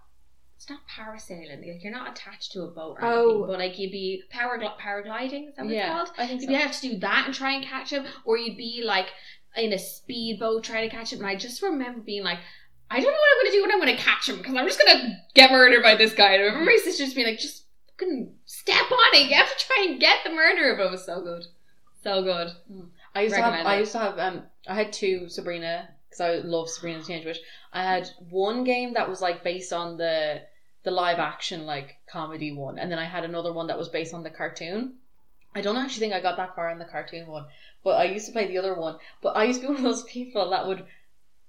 It's 0.56 0.70
not 0.70 0.80
parasailing. 0.88 1.58
Like 1.66 1.82
you're 1.82 1.92
not 1.92 2.10
attached 2.12 2.52
to 2.52 2.62
a 2.62 2.68
boat 2.68 2.96
or 3.00 3.04
anything, 3.04 3.42
Oh. 3.42 3.46
but 3.46 3.58
like 3.58 3.78
you'd 3.78 3.90
be 3.90 4.22
paragl- 4.32 4.78
paragliding. 4.78 5.48
Is 5.48 5.56
that 5.56 5.64
what 5.66 5.74
it's 5.74 5.88
called? 5.88 6.08
I 6.16 6.26
think 6.26 6.42
so. 6.42 6.50
You'd 6.50 6.60
have 6.60 6.80
to 6.80 6.88
do 6.90 6.98
that 7.00 7.24
and 7.26 7.34
try 7.34 7.52
and 7.54 7.64
catch 7.64 7.90
him, 7.90 8.04
or 8.24 8.38
you'd 8.38 8.56
be 8.56 8.82
like 8.84 9.08
in 9.56 9.72
a 9.72 9.78
speedboat 9.78 10.62
trying 10.64 10.88
to 10.88 10.94
catch 10.94 11.12
him. 11.12 11.18
And 11.20 11.28
I 11.28 11.36
just 11.36 11.60
remember 11.62 12.00
being 12.00 12.22
like, 12.22 12.38
I 12.90 12.96
don't 13.00 13.04
know 13.04 13.10
what 13.10 13.36
I'm 13.36 13.42
going 13.42 13.50
to 13.52 13.56
do 13.58 13.62
when 13.62 13.72
I'm 13.72 13.80
going 13.80 13.96
to 13.96 14.02
catch 14.02 14.28
him 14.28 14.36
because 14.38 14.54
I'm 14.54 14.66
just 14.66 14.80
going 14.80 14.96
to 14.98 15.16
get 15.34 15.50
murdered 15.50 15.82
by 15.82 15.96
this 15.96 16.14
guy. 16.14 16.34
And 16.34 16.42
I 16.42 16.46
remember 16.46 16.70
my 16.70 16.78
sister 16.82 17.04
just 17.04 17.16
being 17.16 17.26
like, 17.26 17.38
just 17.38 17.64
fucking 17.98 18.33
step 18.64 18.90
on 18.90 19.14
it. 19.14 19.28
You 19.28 19.36
have 19.36 19.56
to 19.56 19.66
try 19.66 19.86
and 19.88 20.00
get 20.00 20.24
the 20.24 20.30
murderer, 20.30 20.76
but 20.76 20.86
it 20.86 20.90
was 20.90 21.04
so 21.04 21.20
good, 21.20 21.46
so 22.02 22.22
good. 22.22 22.50
I 23.14 23.22
used 23.22 23.34
to 23.34 23.42
have. 23.42 23.52
Recommend 23.52 23.68
I 23.68 23.78
used 23.78 23.92
to 23.92 23.98
have. 23.98 24.18
Um, 24.18 24.42
I 24.66 24.74
had 24.74 24.92
two 24.92 25.28
Sabrina 25.28 25.88
because 26.08 26.20
I 26.20 26.46
love 26.46 26.68
Sabrina 26.68 26.98
the 26.98 27.04
Teenage 27.04 27.26
Witch. 27.26 27.40
I 27.72 27.82
had 27.82 28.08
one 28.30 28.64
game 28.64 28.94
that 28.94 29.08
was 29.08 29.20
like 29.20 29.44
based 29.44 29.72
on 29.72 29.96
the 29.96 30.42
the 30.84 30.90
live 30.90 31.18
action 31.18 31.66
like 31.66 31.96
comedy 32.10 32.52
one, 32.52 32.78
and 32.78 32.90
then 32.90 32.98
I 32.98 33.04
had 33.04 33.24
another 33.24 33.52
one 33.52 33.66
that 33.68 33.78
was 33.78 33.88
based 33.88 34.14
on 34.14 34.22
the 34.22 34.30
cartoon. 34.30 34.94
I 35.54 35.60
don't 35.60 35.76
actually 35.76 36.00
think 36.00 36.14
I 36.14 36.20
got 36.20 36.36
that 36.36 36.56
far 36.56 36.70
in 36.70 36.78
the 36.78 36.84
cartoon 36.84 37.26
one, 37.28 37.46
but 37.84 37.96
I 37.96 38.04
used 38.04 38.26
to 38.26 38.32
play 38.32 38.48
the 38.48 38.58
other 38.58 38.74
one. 38.74 38.98
But 39.22 39.36
I 39.36 39.44
used 39.44 39.60
to 39.60 39.68
be 39.68 39.74
one 39.74 39.76
of 39.76 39.82
those 39.82 40.04
people 40.04 40.50
that 40.50 40.66
would. 40.66 40.84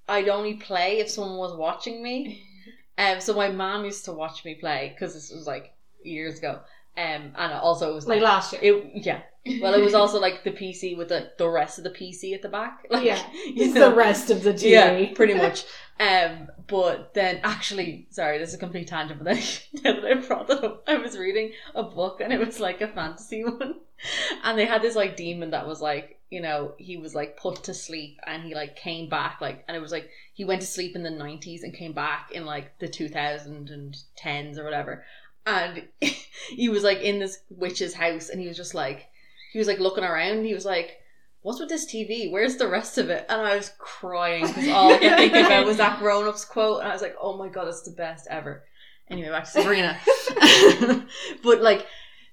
I'd 0.07 0.29
only 0.29 0.53
play 0.53 0.99
if 0.99 1.09
someone 1.09 1.37
was 1.37 1.55
watching 1.57 2.03
me. 2.03 2.43
Um, 2.97 3.19
so 3.19 3.33
my 3.33 3.49
mom 3.49 3.83
used 3.83 4.05
to 4.05 4.13
watch 4.13 4.45
me 4.45 4.55
play 4.55 4.93
because 4.93 5.13
this 5.13 5.29
was 5.29 5.45
like 5.45 5.73
years 6.01 6.37
ago. 6.37 6.61
Um, 6.97 7.33
and 7.37 7.53
also 7.53 7.91
it 7.91 7.95
was 7.95 8.07
Like 8.07 8.21
last 8.21 8.53
year. 8.53 8.61
it, 8.63 9.05
yeah. 9.05 9.21
Well, 9.61 9.73
it 9.73 9.81
was 9.83 9.93
also 10.01 10.19
like 10.19 10.43
the 10.43 10.51
PC 10.51 10.97
with 10.97 11.09
the, 11.09 11.31
the 11.37 11.49
rest 11.49 11.77
of 11.77 11.83
the 11.83 11.89
PC 11.91 12.33
at 12.33 12.41
the 12.41 12.49
back. 12.49 12.85
Like, 12.89 13.05
Yeah. 13.05 13.21
you 13.45 13.65
It's 13.65 13.73
know. 13.75 13.89
the 13.89 13.95
rest 13.95 14.29
of 14.31 14.43
the 14.43 14.53
TV. 14.53 14.69
Yeah, 14.71 15.13
pretty 15.15 15.33
much. 15.33 15.65
Um, 15.99 16.49
but 16.67 17.13
then 17.13 17.39
actually, 17.43 18.07
sorry, 18.11 18.37
this 18.37 18.49
is 18.49 18.55
a 18.55 18.59
complete 18.59 18.87
tangent. 18.87 19.21
But 19.23 19.33
then 19.33 19.43
now 19.83 20.01
that 20.01 20.05
I 20.05 20.13
brought 20.15 20.47
that 20.47 20.63
up, 20.63 20.83
I 20.87 20.97
was 20.97 21.17
reading 21.17 21.51
a 21.73 21.83
book 21.83 22.21
and 22.21 22.31
it 22.33 22.39
was 22.39 22.59
like 22.59 22.81
a 22.81 22.87
fantasy 22.87 23.43
one, 23.43 23.75
and 24.43 24.57
they 24.57 24.65
had 24.65 24.81
this 24.81 24.95
like 24.95 25.15
demon 25.15 25.51
that 25.51 25.67
was 25.67 25.81
like, 25.81 26.19
you 26.29 26.41
know, 26.41 26.73
he 26.77 26.97
was 26.97 27.13
like 27.15 27.37
put 27.37 27.63
to 27.65 27.73
sleep 27.73 28.19
and 28.25 28.43
he 28.43 28.55
like 28.55 28.75
came 28.75 29.07
back 29.09 29.39
like, 29.41 29.63
and 29.67 29.77
it 29.77 29.79
was 29.79 29.91
like 29.91 30.09
he 30.33 30.43
went 30.43 30.61
to 30.61 30.67
sleep 30.67 30.95
in 30.95 31.03
the 31.03 31.09
nineties 31.09 31.63
and 31.63 31.73
came 31.73 31.93
back 31.93 32.31
in 32.31 32.45
like 32.45 32.77
the 32.79 32.87
two 32.87 33.07
thousand 33.07 33.69
and 33.69 33.95
tens 34.17 34.57
or 34.57 34.63
whatever, 34.65 35.05
and 35.45 35.87
he 36.49 36.69
was 36.69 36.83
like 36.83 37.01
in 37.01 37.19
this 37.19 37.39
witch's 37.49 37.93
house 37.93 38.29
and 38.29 38.39
he 38.39 38.47
was 38.47 38.57
just 38.57 38.73
like, 38.73 39.07
he 39.51 39.59
was 39.59 39.67
like 39.67 39.79
looking 39.79 40.03
around. 40.03 40.45
He 40.45 40.53
was 40.53 40.65
like 40.65 40.97
what's 41.45 41.59
with 41.59 41.69
this 41.69 41.85
TV? 41.85 42.31
Where's 42.31 42.57
the 42.57 42.67
rest 42.67 42.97
of 42.97 43.11
it? 43.11 43.23
And 43.29 43.39
I 43.39 43.55
was 43.55 43.71
crying 43.77 44.47
because 44.47 44.67
all 44.69 44.91
I 44.91 44.97
kept 44.97 45.19
thinking 45.19 45.45
about 45.45 45.65
was 45.67 45.77
that 45.77 45.99
grown 45.99 46.27
ups 46.27 46.43
quote. 46.43 46.79
And 46.79 46.89
I 46.89 46.91
was 46.91 47.03
like, 47.03 47.15
oh 47.21 47.37
my 47.37 47.49
god, 47.49 47.67
it's 47.67 47.83
the 47.83 47.91
best 47.91 48.25
ever. 48.31 48.63
Anyway, 49.11 49.29
back 49.29 49.43
to 49.43 49.51
Sabrina. 49.51 49.99
but 51.43 51.61
like, 51.61 51.85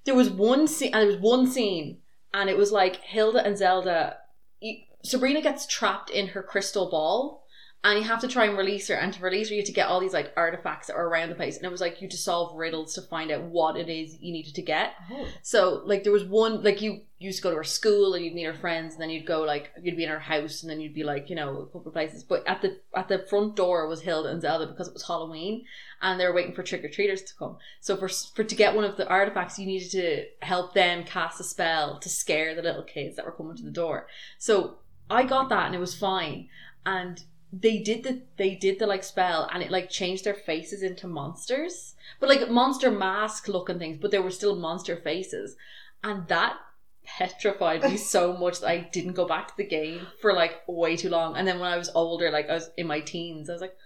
there 0.07 0.15
was 0.15 0.31
one 0.31 0.67
scene, 0.67 0.95
and 0.95 1.03
there 1.03 1.09
was 1.09 1.19
one 1.19 1.47
scene, 1.47 1.99
and 2.33 2.49
it 2.49 2.57
was 2.57 2.73
like 2.73 2.97
Hilda 3.03 3.45
and 3.45 3.59
Zelda. 3.59 4.17
You, 4.61 4.79
Sabrina 5.05 5.43
gets 5.43 5.67
trapped 5.67 6.09
in 6.09 6.29
her 6.29 6.43
crystal 6.43 6.89
ball, 6.89 7.42
and 7.85 7.99
you 7.99 8.05
have 8.05 8.21
to 8.21 8.29
try 8.29 8.45
and 8.45 8.57
release 8.57 8.87
her. 8.89 8.95
And 8.95 9.13
to 9.13 9.23
release 9.23 9.49
her, 9.49 9.55
you 9.55 9.61
have 9.61 9.67
to 9.67 9.73
get 9.73 9.89
all 9.89 9.99
these 9.99 10.13
like 10.13 10.33
artifacts 10.37 10.87
that 10.87 10.95
are 10.95 11.09
around 11.09 11.31
the 11.31 11.35
place. 11.35 11.57
And 11.57 11.67
it 11.67 11.71
was 11.71 11.81
like 11.81 12.01
you 12.01 12.09
to 12.09 12.17
solve 12.17 12.57
riddles 12.57 12.95
to 12.95 13.03
find 13.03 13.33
out 13.33 13.43
what 13.43 13.77
it 13.77 13.89
is 13.89 14.17
you 14.21 14.33
needed 14.33 14.55
to 14.55 14.63
get. 14.63 14.95
Oh. 15.11 15.27
So 15.43 15.83
like 15.85 16.05
there 16.05 16.13
was 16.13 16.23
one 16.23 16.63
like 16.63 16.81
you 16.81 17.01
used 17.19 17.39
to 17.39 17.43
go 17.43 17.51
to 17.51 17.57
her 17.57 17.65
school 17.65 18.15
and 18.15 18.25
you'd 18.25 18.35
meet 18.35 18.45
her 18.45 18.55
friends 18.55 18.95
and 18.95 19.03
then 19.03 19.11
you'd 19.11 19.27
go 19.27 19.43
like 19.43 19.73
you'd 19.83 19.97
be 19.97 20.05
in 20.05 20.11
her 20.11 20.21
house 20.21 20.63
and 20.63 20.71
then 20.71 20.81
you'd 20.81 20.95
be 20.95 21.03
like 21.03 21.29
you 21.29 21.35
know 21.35 21.59
a 21.59 21.67
couple 21.67 21.89
of 21.89 21.93
places. 21.93 22.23
But 22.23 22.47
at 22.47 22.63
the 22.63 22.79
at 22.95 23.09
the 23.09 23.27
front 23.29 23.57
door 23.57 23.89
was 23.89 24.03
Hilda 24.03 24.29
and 24.29 24.41
Zelda 24.41 24.69
because 24.69 24.87
it 24.87 24.95
was 24.95 25.07
Halloween 25.07 25.65
and 26.01 26.21
they 26.21 26.27
were 26.27 26.35
waiting 26.35 26.55
for 26.55 26.63
trick 26.63 26.85
or 26.85 26.89
treaters 26.89 27.23
to 27.23 27.35
come. 27.35 27.57
So 27.81 27.97
for 27.97 28.09
for 28.09 28.45
to 28.45 28.55
get 28.55 28.77
one 28.77 28.85
of 28.85 28.97
the 28.97 29.09
artifacts, 29.09 29.59
you 29.59 29.67
needed 29.67 29.91
to 29.91 30.27
help 30.47 30.73
them 30.73 31.03
cast 31.03 31.41
a 31.41 31.45
spell 31.45 31.99
to 31.99 32.09
scare 32.09 32.55
the 32.55 32.63
little 32.63 32.85
kids 32.85 33.17
that 33.17 33.25
were 33.25 33.33
coming 33.33 33.57
to 33.57 33.65
the 33.65 33.73
door. 33.73 34.07
So 34.39 34.77
I 35.11 35.25
got 35.25 35.49
that 35.49 35.67
and 35.67 35.75
it 35.75 35.81
was 35.81 35.97
fine 35.97 36.49
and. 36.87 37.25
They 37.53 37.79
did 37.79 38.03
the 38.03 38.23
they 38.39 38.55
did 38.55 38.79
the 38.79 38.87
like 38.87 39.05
spell 39.05 39.49
and 39.53 39.63
it 39.63 39.71
like 39.71 39.91
changed 39.91 40.25
their 40.25 40.35
faces 40.35 40.83
into 40.83 41.07
monsters, 41.07 41.95
but 42.19 42.29
like 42.29 42.51
monster 42.51 42.91
mask 42.91 43.47
looking 43.49 43.79
things, 43.79 43.99
but 44.01 44.11
they 44.11 44.19
were 44.19 44.31
still 44.31 44.57
monster 44.57 44.97
faces, 44.97 45.57
and 46.03 46.27
that 46.29 46.57
petrified 47.05 47.83
me 47.83 47.97
so 48.15 48.37
much 48.37 48.61
that 48.61 48.69
I 48.69 48.89
didn't 48.93 49.15
go 49.15 49.27
back 49.27 49.49
to 49.49 49.57
the 49.57 49.67
game 49.67 50.07
for 50.21 50.33
like 50.33 50.63
way 50.67 50.97
too 50.97 51.11
long. 51.11 51.37
And 51.37 51.47
then 51.47 51.59
when 51.59 51.71
I 51.71 51.77
was 51.77 51.91
older, 51.95 52.31
like 52.31 52.49
I 52.49 52.55
was 52.55 52.71
in 52.77 52.87
my 52.87 53.01
teens, 53.01 53.49
I 53.49 53.53
was 53.53 53.63
like, 53.63 53.77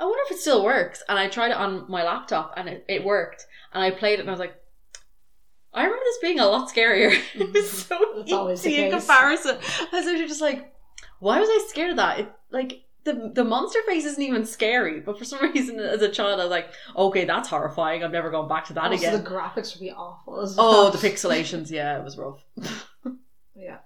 I 0.00 0.04
wonder 0.04 0.22
if 0.26 0.32
it 0.32 0.40
still 0.40 0.64
works. 0.64 1.02
And 1.08 1.18
I 1.18 1.28
tried 1.28 1.50
it 1.50 1.56
on 1.56 1.88
my 1.88 2.02
laptop 2.02 2.54
and 2.56 2.68
it, 2.68 2.84
it 2.88 3.04
worked. 3.04 3.46
And 3.72 3.82
I 3.82 3.90
played 3.90 4.18
it 4.18 4.22
and 4.22 4.28
I 4.28 4.32
was 4.32 4.40
like, 4.40 4.54
I 5.74 5.84
remember 5.84 6.04
this 6.04 6.18
being 6.20 6.40
a 6.40 6.46
lot 6.46 6.68
scarier. 6.68 7.12
it 7.34 7.52
was 7.52 7.64
mm-hmm. 7.64 7.76
so 7.76 7.98
That's 8.16 8.32
always 8.32 8.62
the 8.62 8.70
easy 8.70 8.84
in 8.84 8.90
comparison. 8.90 9.58
I 9.92 10.00
was 10.00 10.28
just 10.28 10.40
like, 10.40 10.74
why 11.20 11.40
was 11.40 11.48
I 11.48 11.66
scared 11.68 11.90
of 11.90 11.96
that? 11.96 12.20
It, 12.20 12.32
like 12.50 12.82
the 13.04 13.30
the 13.34 13.44
monster 13.44 13.80
face 13.86 14.04
isn't 14.04 14.22
even 14.22 14.44
scary, 14.44 15.00
but 15.00 15.18
for 15.18 15.24
some 15.24 15.42
reason 15.52 15.78
as 15.80 16.02
a 16.02 16.08
child 16.08 16.40
I 16.40 16.44
was 16.44 16.50
like, 16.50 16.68
okay, 16.96 17.24
that's 17.24 17.48
horrifying. 17.48 18.02
I'm 18.04 18.12
never 18.12 18.30
going 18.30 18.48
back 18.48 18.66
to 18.66 18.72
that 18.74 18.90
Also, 18.90 18.96
again. 18.96 19.22
the 19.24 19.30
graphics 19.30 19.74
would 19.74 19.80
be 19.80 19.90
awful. 19.90 20.40
as 20.40 20.54
Oh, 20.58 20.90
the 20.90 20.98
pixelations, 21.08 21.70
yeah, 21.70 21.98
it 21.98 22.04
was 22.04 22.16
rough. 22.16 22.42
Yeah. 23.54 23.78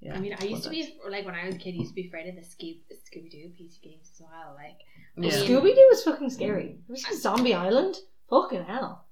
Yeah. 0.00 0.14
I 0.14 0.18
mean, 0.18 0.34
I 0.40 0.44
used 0.44 0.64
to 0.64 0.70
be 0.70 0.96
like 1.08 1.26
when 1.26 1.34
I 1.34 1.44
was 1.46 1.56
a 1.56 1.58
kid, 1.58 1.74
I 1.74 1.78
used 1.78 1.90
to 1.90 1.94
be 1.94 2.08
afraid 2.08 2.28
of 2.28 2.34
the 2.36 2.40
Scooby 2.40 2.80
Scooby 3.06 3.30
Doo 3.30 3.50
PC 3.60 3.82
games 3.82 4.10
as 4.14 4.20
well. 4.20 4.54
Like, 4.56 4.78
times. 5.16 5.34
Yeah. 5.34 5.40
Yeah. 5.42 5.46
Scooby 5.60 5.74
Doo 5.74 5.86
was 5.90 6.02
fucking 6.04 6.30
scary. 6.30 6.68
Have 6.68 6.78
you 6.88 6.96
seen 6.96 7.18
Zombie 7.20 7.54
Island? 7.54 7.96
Fucking 8.30 8.64
hell. 8.64 9.04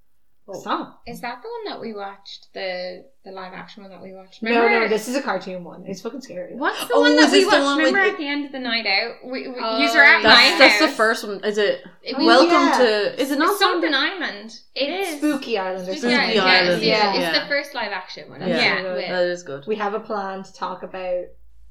Oh. 0.50 0.58
Stop. 0.58 1.02
Is 1.06 1.20
that 1.20 1.42
the 1.42 1.48
one 1.48 1.64
that 1.74 1.80
we 1.80 1.92
watched? 1.92 2.48
The 2.54 3.04
the 3.24 3.32
live 3.32 3.52
action 3.52 3.82
one 3.82 3.92
that 3.92 4.00
we 4.00 4.14
watched? 4.14 4.42
No, 4.42 4.66
no, 4.66 4.88
this 4.88 5.06
is 5.06 5.14
a 5.16 5.20
cartoon 5.22 5.62
one. 5.62 5.84
It's 5.86 6.00
fucking 6.00 6.22
scary. 6.22 6.54
What's 6.56 6.86
the 6.88 6.94
Oh, 6.94 7.00
one 7.00 7.16
that 7.16 7.30
we 7.30 7.44
watched? 7.44 7.62
one 7.62 7.76
with 7.76 7.86
Remember 7.88 8.10
at 8.12 8.16
the 8.16 8.26
end 8.26 8.46
of 8.46 8.52
the 8.52 8.58
night 8.58 8.86
out? 8.86 9.16
We, 9.24 9.48
we 9.48 9.54
Oh, 9.60 9.78
you 9.78 9.92
were 9.92 10.02
at 10.02 10.22
yeah. 10.22 10.28
my 10.28 10.56
That's, 10.58 10.58
that's 10.58 10.78
the 10.80 10.88
first 10.96 11.26
one. 11.26 11.44
Is 11.44 11.58
it? 11.58 11.80
it 12.02 12.16
Oh, 12.18 12.24
Welcome 12.24 12.50
yeah. 12.50 12.78
to. 12.78 13.20
Is 13.22 13.30
it 13.30 13.38
not 13.38 13.50
It's 13.50 13.58
something 13.58 13.92
island. 13.92 14.58
It 14.74 14.88
is 14.88 15.18
Spooky 15.18 15.58
Island 15.58 15.88
or 15.88 15.94
Spooky 15.94 16.00
something. 16.00 16.18
Spooky 16.18 16.86
yeah, 16.86 17.14
Yeah, 17.14 17.30
it's 17.32 17.38
the 17.42 17.48
first 17.48 17.74
live 17.74 17.92
action 17.92 18.30
one. 18.30 18.40
Yeah. 18.40 18.46
Yeah. 18.56 18.82
with- 18.94 19.08
That 19.08 19.24
is 19.26 19.42
good. 19.42 19.66
We 19.66 19.76
have 19.76 19.92
a 19.94 20.00
plan 20.00 20.42
to 20.44 20.52
talk 20.54 20.82
about 20.82 21.24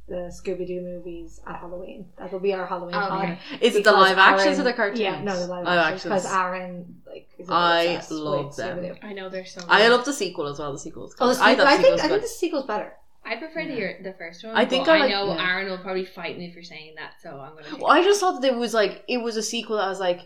the 0.08 0.32
Scooby 0.34 0.66
Doo 0.66 0.82
movies 0.82 1.42
at 1.46 1.58
Halloween. 1.58 2.06
That 2.18 2.32
will 2.32 2.40
be 2.40 2.54
our 2.54 2.66
Halloween 2.66 2.96
Oh, 2.96 3.00
pod. 3.08 3.24
okay. 3.26 3.40
Is 3.62 3.76
it 3.76 3.84
the 3.84 3.92
live 3.92 4.18
actions 4.18 4.58
Aaron- 4.58 4.62
or 4.62 4.64
the 4.64 4.74
cartoons? 4.74 5.00
Yeah, 5.00 5.22
no, 5.22 5.36
the 5.38 5.48
live, 5.48 5.66
Live 5.66 5.78
actions. 5.80 6.04
Because. 6.04 6.26
Aaron, 6.34 7.02
like, 7.06 7.28
is 7.38 7.50
I 7.50 8.02
love 8.12 8.56
them. 8.56 8.78
Scooby-Doo. 8.80 8.96
I 9.08 9.14
know 9.14 9.28
they're 9.30 9.46
so. 9.46 9.62
Good. 9.62 9.70
I 9.70 9.88
love 9.90 10.06
the 10.06 10.14
sequel 10.14 10.48
as 10.48 10.60
well. 10.60 10.72
The 10.72 10.80
sequel's. 10.80 11.16
Oh, 11.20 11.28
the 11.34 11.42
I 11.44 11.52
sequel, 11.52 11.66
thought 11.66 11.74
I, 11.74 11.78
the 11.78 11.84
think 11.84 11.96
sequel 12.00 12.06
I 12.06 12.10
think 12.10 12.22
the 12.22 12.28
sequel's 12.30 12.66
better. 12.66 12.94
I 13.26 13.36
prefer 13.36 13.60
Yeah. 13.60 13.98
the 13.98 14.12
the 14.12 14.14
first 14.18 14.46
one. 14.46 14.56
I 14.56 14.64
think 14.66 14.86
but 14.86 15.02
I 15.02 15.06
I, 15.06 15.10
know 15.10 15.34
yeah. 15.36 15.46
Aaron 15.46 15.70
will 15.70 15.78
probably 15.80 16.06
fight 16.06 16.38
me 16.38 16.52
for 16.54 16.64
saying 16.64 16.96
that, 16.96 17.16
so 17.22 17.32
I'm 17.42 17.56
gonna. 17.56 17.78
Well, 17.84 17.92
I 17.92 18.02
just 18.02 18.22
thought 18.22 18.42
that 18.42 18.54
it 18.54 18.56
was 18.58 18.74
like 18.74 19.04
it 19.10 19.18
was 19.18 19.36
a 19.36 19.44
sequel 19.44 19.76
that 19.76 19.84
I 19.86 19.90
was 19.90 20.00
like, 20.00 20.22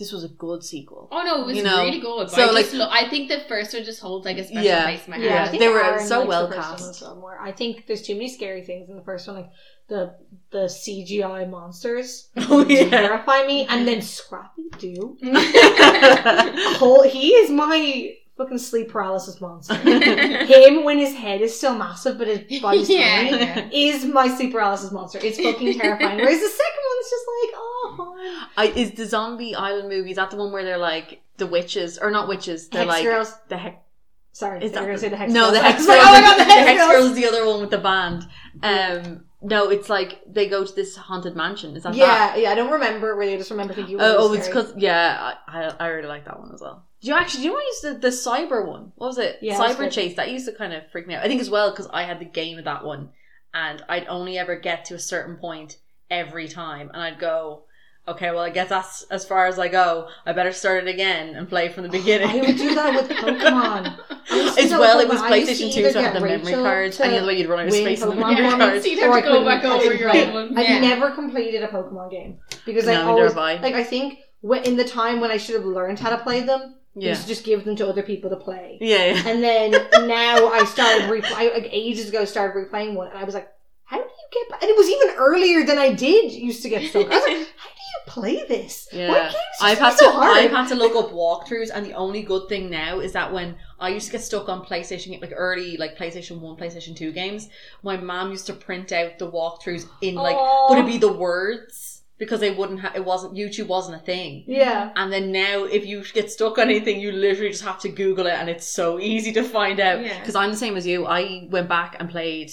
this 0.00 0.10
was 0.12 0.24
a 0.24 0.28
good 0.28 0.64
sequel. 0.64 1.06
Oh 1.12 1.22
no, 1.22 1.42
it 1.42 1.46
was 1.46 1.56
You 1.56 1.62
know, 1.62 1.84
really 1.84 2.00
good. 2.00 2.24
But 2.26 2.30
so, 2.32 2.42
I 2.50 2.60
just 2.62 2.72
like- 2.72 2.80
lo- 2.80 2.88
I 2.90 3.08
think 3.08 3.28
the 3.28 3.40
first 3.48 3.72
one 3.74 3.84
just 3.84 4.00
holds 4.00 4.24
like 4.26 4.38
a 4.38 4.44
special 4.44 4.64
Yeah. 4.64 4.82
place 4.82 5.04
in 5.06 5.10
my 5.12 5.18
Yeah, 5.18 5.24
Yeah, 5.24 5.36
heart. 5.36 5.46
I 5.46 5.50
think 5.52 5.60
they 5.62 5.68
were 5.68 5.84
Aaron 5.84 6.06
so 6.06 6.18
likes 6.20 6.28
well 6.28 6.48
cast. 6.50 7.02
one 7.02 7.20
well. 7.22 7.36
I 7.40 7.52
think 7.52 7.86
there's 7.86 8.02
too 8.02 8.14
many 8.14 8.28
scary 8.28 8.62
things 8.64 8.88
in 8.90 8.96
the 8.96 9.02
first 9.04 9.28
one, 9.28 9.36
like 9.36 9.50
the 9.88 10.14
the 10.50 10.64
CGI 10.68 11.48
monsters 11.48 12.28
Oh 12.48 12.64
yeah. 12.66 12.88
terrify 12.90 13.44
me, 13.46 13.66
and 13.68 13.86
then 13.86 14.00
Scrappy 14.02 14.64
Doo. 14.78 15.16
Whole 16.80 17.02
he 17.02 17.30
is 17.34 17.50
my 17.50 18.12
fucking 18.40 18.58
sleep 18.58 18.88
paralysis 18.88 19.40
monster. 19.40 19.74
Him 19.74 20.84
when 20.84 20.98
his 20.98 21.14
head 21.14 21.40
is 21.42 21.56
still 21.56 21.74
massive 21.74 22.16
but 22.18 22.26
his 22.26 22.60
body's 22.60 22.88
Yeah, 22.98 23.30
tiny 23.30 23.36
yeah. 23.38 23.68
is 23.72 24.04
my 24.04 24.28
sleep 24.28 24.52
paralysis 24.52 24.90
monster. 24.92 25.18
It's 25.22 25.38
fucking 25.42 25.78
terrifying. 25.78 26.18
Whereas 26.18 26.40
the 26.40 26.48
second 26.48 26.82
one's 26.90 27.10
just 27.10 27.26
like, 27.42 27.54
oh. 27.56 28.46
I, 28.56 28.66
is 28.76 28.92
the 28.92 29.06
Zombie 29.06 29.54
Island 29.54 29.88
movie? 29.88 30.10
Is 30.10 30.16
that 30.16 30.30
the 30.30 30.36
one 30.36 30.52
where 30.52 30.64
they're 30.64 30.78
like 30.78 31.22
the 31.36 31.46
witches 31.46 31.98
or 31.98 32.10
not 32.10 32.28
witches? 32.28 32.68
They're 32.68 32.84
Hex 32.84 32.88
like 32.94 33.04
girls. 33.04 33.34
the 33.48 33.56
heck. 33.58 33.84
Sorry, 34.32 34.64
Is 34.64 34.72
that 34.72 34.80
gonna 34.82 34.92
the- 34.92 34.98
say 34.98 35.08
the 35.08 35.16
hex 35.16 35.32
no, 35.32 35.50
girls. 35.50 35.52
the 35.54 35.62
Hex 35.62 35.86
Girls. 35.86 35.98
oh 36.00 36.12
my 36.12 36.20
god, 36.20 36.38
the 36.38 36.44
the 36.44 36.50
hex, 36.52 36.68
Hex 36.68 36.80
girls. 36.80 36.92
Girls 36.92 37.10
is 37.10 37.16
the 37.16 37.26
other 37.26 37.46
one 37.46 37.60
with 37.60 37.70
the 37.70 37.78
band. 37.78 38.26
Um, 38.62 39.24
no, 39.42 39.70
it's 39.70 39.88
like 39.88 40.20
they 40.26 40.48
go 40.48 40.64
to 40.64 40.72
this 40.72 40.94
haunted 40.96 41.34
mansion. 41.34 41.74
Is 41.76 41.82
that 41.82 41.94
that? 41.94 41.98
Yeah, 41.98 42.36
yeah. 42.36 42.50
I 42.52 42.54
don't 42.54 42.70
remember 42.70 43.14
really. 43.16 43.34
I 43.34 43.38
just 43.38 43.50
remember 43.50 43.74
thinking. 43.74 44.00
Oh, 44.00 44.16
oh, 44.18 44.26
really 44.28 44.38
it's 44.38 44.46
because 44.46 44.72
yeah, 44.76 45.34
I 45.48 45.72
I 45.80 45.86
really 45.88 46.06
like 46.08 46.26
that 46.26 46.38
one 46.38 46.52
as 46.54 46.60
well. 46.60 46.86
Do 47.00 47.08
you 47.08 47.14
actually? 47.14 47.40
Do 47.40 47.44
you 47.44 47.50
know 47.50 47.54
what 47.54 47.64
used 47.66 47.82
to 47.82 47.94
the 47.94 48.08
cyber 48.08 48.66
one? 48.66 48.92
What 48.96 49.08
was 49.08 49.18
it? 49.18 49.38
Yeah, 49.40 49.58
cyber 49.58 49.78
good. 49.78 49.92
chase. 49.92 50.16
That 50.16 50.30
used 50.30 50.46
to 50.46 50.52
kind 50.52 50.72
of 50.72 50.82
freak 50.90 51.06
me 51.06 51.14
out. 51.14 51.24
I 51.24 51.28
think 51.28 51.40
as 51.40 51.48
well 51.50 51.70
because 51.70 51.88
I 51.92 52.02
had 52.02 52.20
the 52.20 52.26
game 52.26 52.58
of 52.58 52.64
that 52.64 52.84
one, 52.84 53.10
and 53.54 53.82
I'd 53.88 54.06
only 54.06 54.38
ever 54.38 54.56
get 54.56 54.84
to 54.86 54.94
a 54.94 54.98
certain 54.98 55.36
point 55.36 55.78
every 56.10 56.48
time, 56.48 56.90
and 56.92 57.02
I'd 57.02 57.18
go. 57.18 57.62
Okay, 58.08 58.30
well, 58.30 58.40
I 58.40 58.50
guess 58.50 58.70
that's 58.70 59.02
as 59.04 59.24
far 59.26 59.46
as 59.46 59.58
I 59.58 59.68
go. 59.68 60.08
I 60.26 60.32
better 60.32 60.52
start 60.52 60.84
it 60.84 60.88
again 60.92 61.36
and 61.36 61.48
play 61.48 61.68
from 61.68 61.84
the 61.84 61.90
oh, 61.90 61.92
beginning. 61.92 62.28
I 62.28 62.46
would 62.46 62.56
do 62.56 62.74
that 62.74 62.94
with 62.94 63.10
Pokemon. 63.18 63.98
I 64.30 64.34
used 64.36 64.56
to 64.56 64.62
do 64.62 64.66
as 64.66 64.70
well, 64.72 65.00
it 65.00 65.08
was 65.08 65.20
Pokemon. 65.20 65.30
I 65.30 65.36
used 65.36 65.60
to 65.60 65.64
PlayStation 65.66 65.74
Two, 65.74 65.80
either 65.80 65.92
so 65.92 65.98
I 65.98 66.02
had 66.02 66.12
get 66.14 66.20
the 66.20 66.26
memory 66.26 66.52
cards, 66.54 66.98
and 67.00 67.12
the 67.12 67.18
other 67.18 67.26
way 67.26 67.38
you'd 67.38 67.48
run 67.48 67.60
out 67.60 67.66
of 67.66 67.72
win 67.72 67.82
space 67.82 68.02
in 68.02 68.08
the 68.08 68.14
memory 68.16 68.36
for 68.36 68.42
me, 68.42 68.58
cards. 68.58 68.84
So 68.84 68.90
you'd 68.90 68.98
have 69.00 69.14
to 69.14 69.20
go 69.22 69.44
back 69.44 69.64
over 69.64 69.94
your 69.94 70.16
old 70.16 70.34
one. 70.34 70.58
I've 70.58 70.64
Yeah. 70.64 70.80
never 70.80 71.10
completed 71.12 71.62
a 71.62 71.68
Pokemon 71.68 72.10
game 72.10 72.38
because 72.64 72.86
No, 72.86 72.92
I 72.92 73.04
always 73.04 73.32
have 73.32 73.38
I. 73.38 73.54
like. 73.60 73.74
I 73.74 73.84
think 73.84 74.18
in 74.64 74.76
the 74.76 74.84
time 74.84 75.20
when 75.20 75.30
I 75.30 75.36
should 75.36 75.54
have 75.56 75.66
learned 75.66 76.00
how 76.00 76.10
to 76.10 76.18
play 76.18 76.40
them, 76.40 76.62
I 76.62 76.79
Yeah, 76.94 77.10
used 77.10 77.22
to 77.22 77.28
just 77.28 77.44
give 77.44 77.64
them 77.64 77.76
to 77.76 77.88
other 77.88 78.02
people 78.02 78.30
to 78.30 78.36
play. 78.36 78.78
yeah, 78.80 79.12
yeah. 79.12 79.28
And 79.28 79.42
then 79.42 79.70
now 80.08 80.48
I 80.48 80.64
started 80.64 81.02
replaying, 81.08 81.54
like 81.54 81.68
ages 81.70 82.08
ago, 82.08 82.24
started 82.24 82.54
replaying 82.68 82.94
one, 82.94 83.08
and 83.08 83.18
I 83.18 83.24
was 83.24 83.34
like, 83.34 83.48
how 83.84 83.96
do 83.96 84.02
you 84.02 84.08
get? 84.32 84.48
ba-" 84.48 84.62
And 84.62 84.70
it 84.70 84.76
was 84.76 84.88
even 84.88 85.16
earlier 85.16 85.64
than 85.64 85.78
I 85.78 85.92
did 85.92 86.32
used 86.32 86.62
to 86.62 86.68
get 86.68 86.88
stuck. 86.90 87.06
I 87.06 87.14
was 87.16 87.24
like, 87.26 87.36
how 87.56 87.68
do 87.68 87.80
you 87.92 87.98
play 88.06 88.44
this? 88.48 88.88
Yeah. 88.92 89.08
What 89.08 89.22
games 89.22 89.36
I've 89.60 89.78
had 89.78 89.96
so 89.98 90.06
to 90.06 90.12
hard? 90.16 90.36
I've 90.36 90.50
had 90.50 90.68
to 90.68 90.74
look 90.74 90.96
up 90.96 91.12
walkthroughs, 91.12 91.70
and 91.72 91.86
the 91.86 91.94
only 91.94 92.22
good 92.22 92.48
thing 92.48 92.70
now 92.70 92.98
is 92.98 93.12
that 93.12 93.32
when 93.32 93.56
I 93.78 93.90
used 93.90 94.06
to 94.06 94.12
get 94.12 94.22
stuck 94.22 94.48
on 94.48 94.64
PlayStation, 94.64 95.20
like 95.20 95.32
early 95.34 95.76
like 95.76 95.96
PlayStation 95.96 96.40
One, 96.40 96.56
PlayStation 96.56 96.96
Two 96.96 97.12
games, 97.12 97.48
my 97.84 97.96
mom 97.96 98.30
used 98.30 98.46
to 98.46 98.52
print 98.52 98.90
out 98.92 99.18
the 99.18 99.30
walkthroughs 99.30 99.88
in 100.02 100.16
like, 100.16 100.36
Aw. 100.36 100.68
but 100.68 100.78
it'd 100.78 100.90
be 100.90 100.98
the 100.98 101.12
words 101.12 101.89
because 102.20 102.38
they 102.38 102.52
wouldn't. 102.52 102.78
Ha- 102.80 102.92
it 102.94 103.04
wasn't 103.04 103.34
YouTube 103.34 103.66
wasn't 103.66 103.96
a 104.00 104.04
thing. 104.04 104.44
yeah. 104.46 104.92
And 104.94 105.12
then 105.12 105.32
now, 105.32 105.64
if 105.64 105.84
you 105.86 106.04
get 106.12 106.30
stuck 106.30 106.58
on 106.58 106.68
anything, 106.70 107.00
you 107.00 107.10
literally 107.10 107.50
just 107.50 107.64
have 107.64 107.80
to 107.80 107.88
Google 107.88 108.26
it, 108.28 108.34
and 108.34 108.48
it's 108.48 108.68
so 108.68 109.00
easy 109.00 109.32
to 109.32 109.42
find 109.42 109.80
out. 109.80 110.04
Yeah. 110.04 110.20
Because 110.20 110.36
I'm 110.36 110.50
the 110.52 110.56
same 110.56 110.76
as 110.76 110.86
you. 110.86 111.06
I 111.06 111.48
went 111.50 111.68
back 111.68 111.96
and 111.98 112.08
played. 112.08 112.52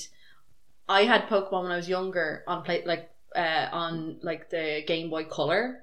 I 0.89 1.03
had 1.03 1.27
Pokemon 1.27 1.63
when 1.63 1.71
I 1.71 1.75
was 1.77 1.89
younger 1.89 2.43
on 2.47 2.63
play 2.63 2.81
like 2.85 3.11
uh, 3.35 3.67
on 3.71 4.17
like 4.23 4.49
the 4.49 4.83
Game 4.87 5.09
Boy 5.09 5.25
Color, 5.25 5.81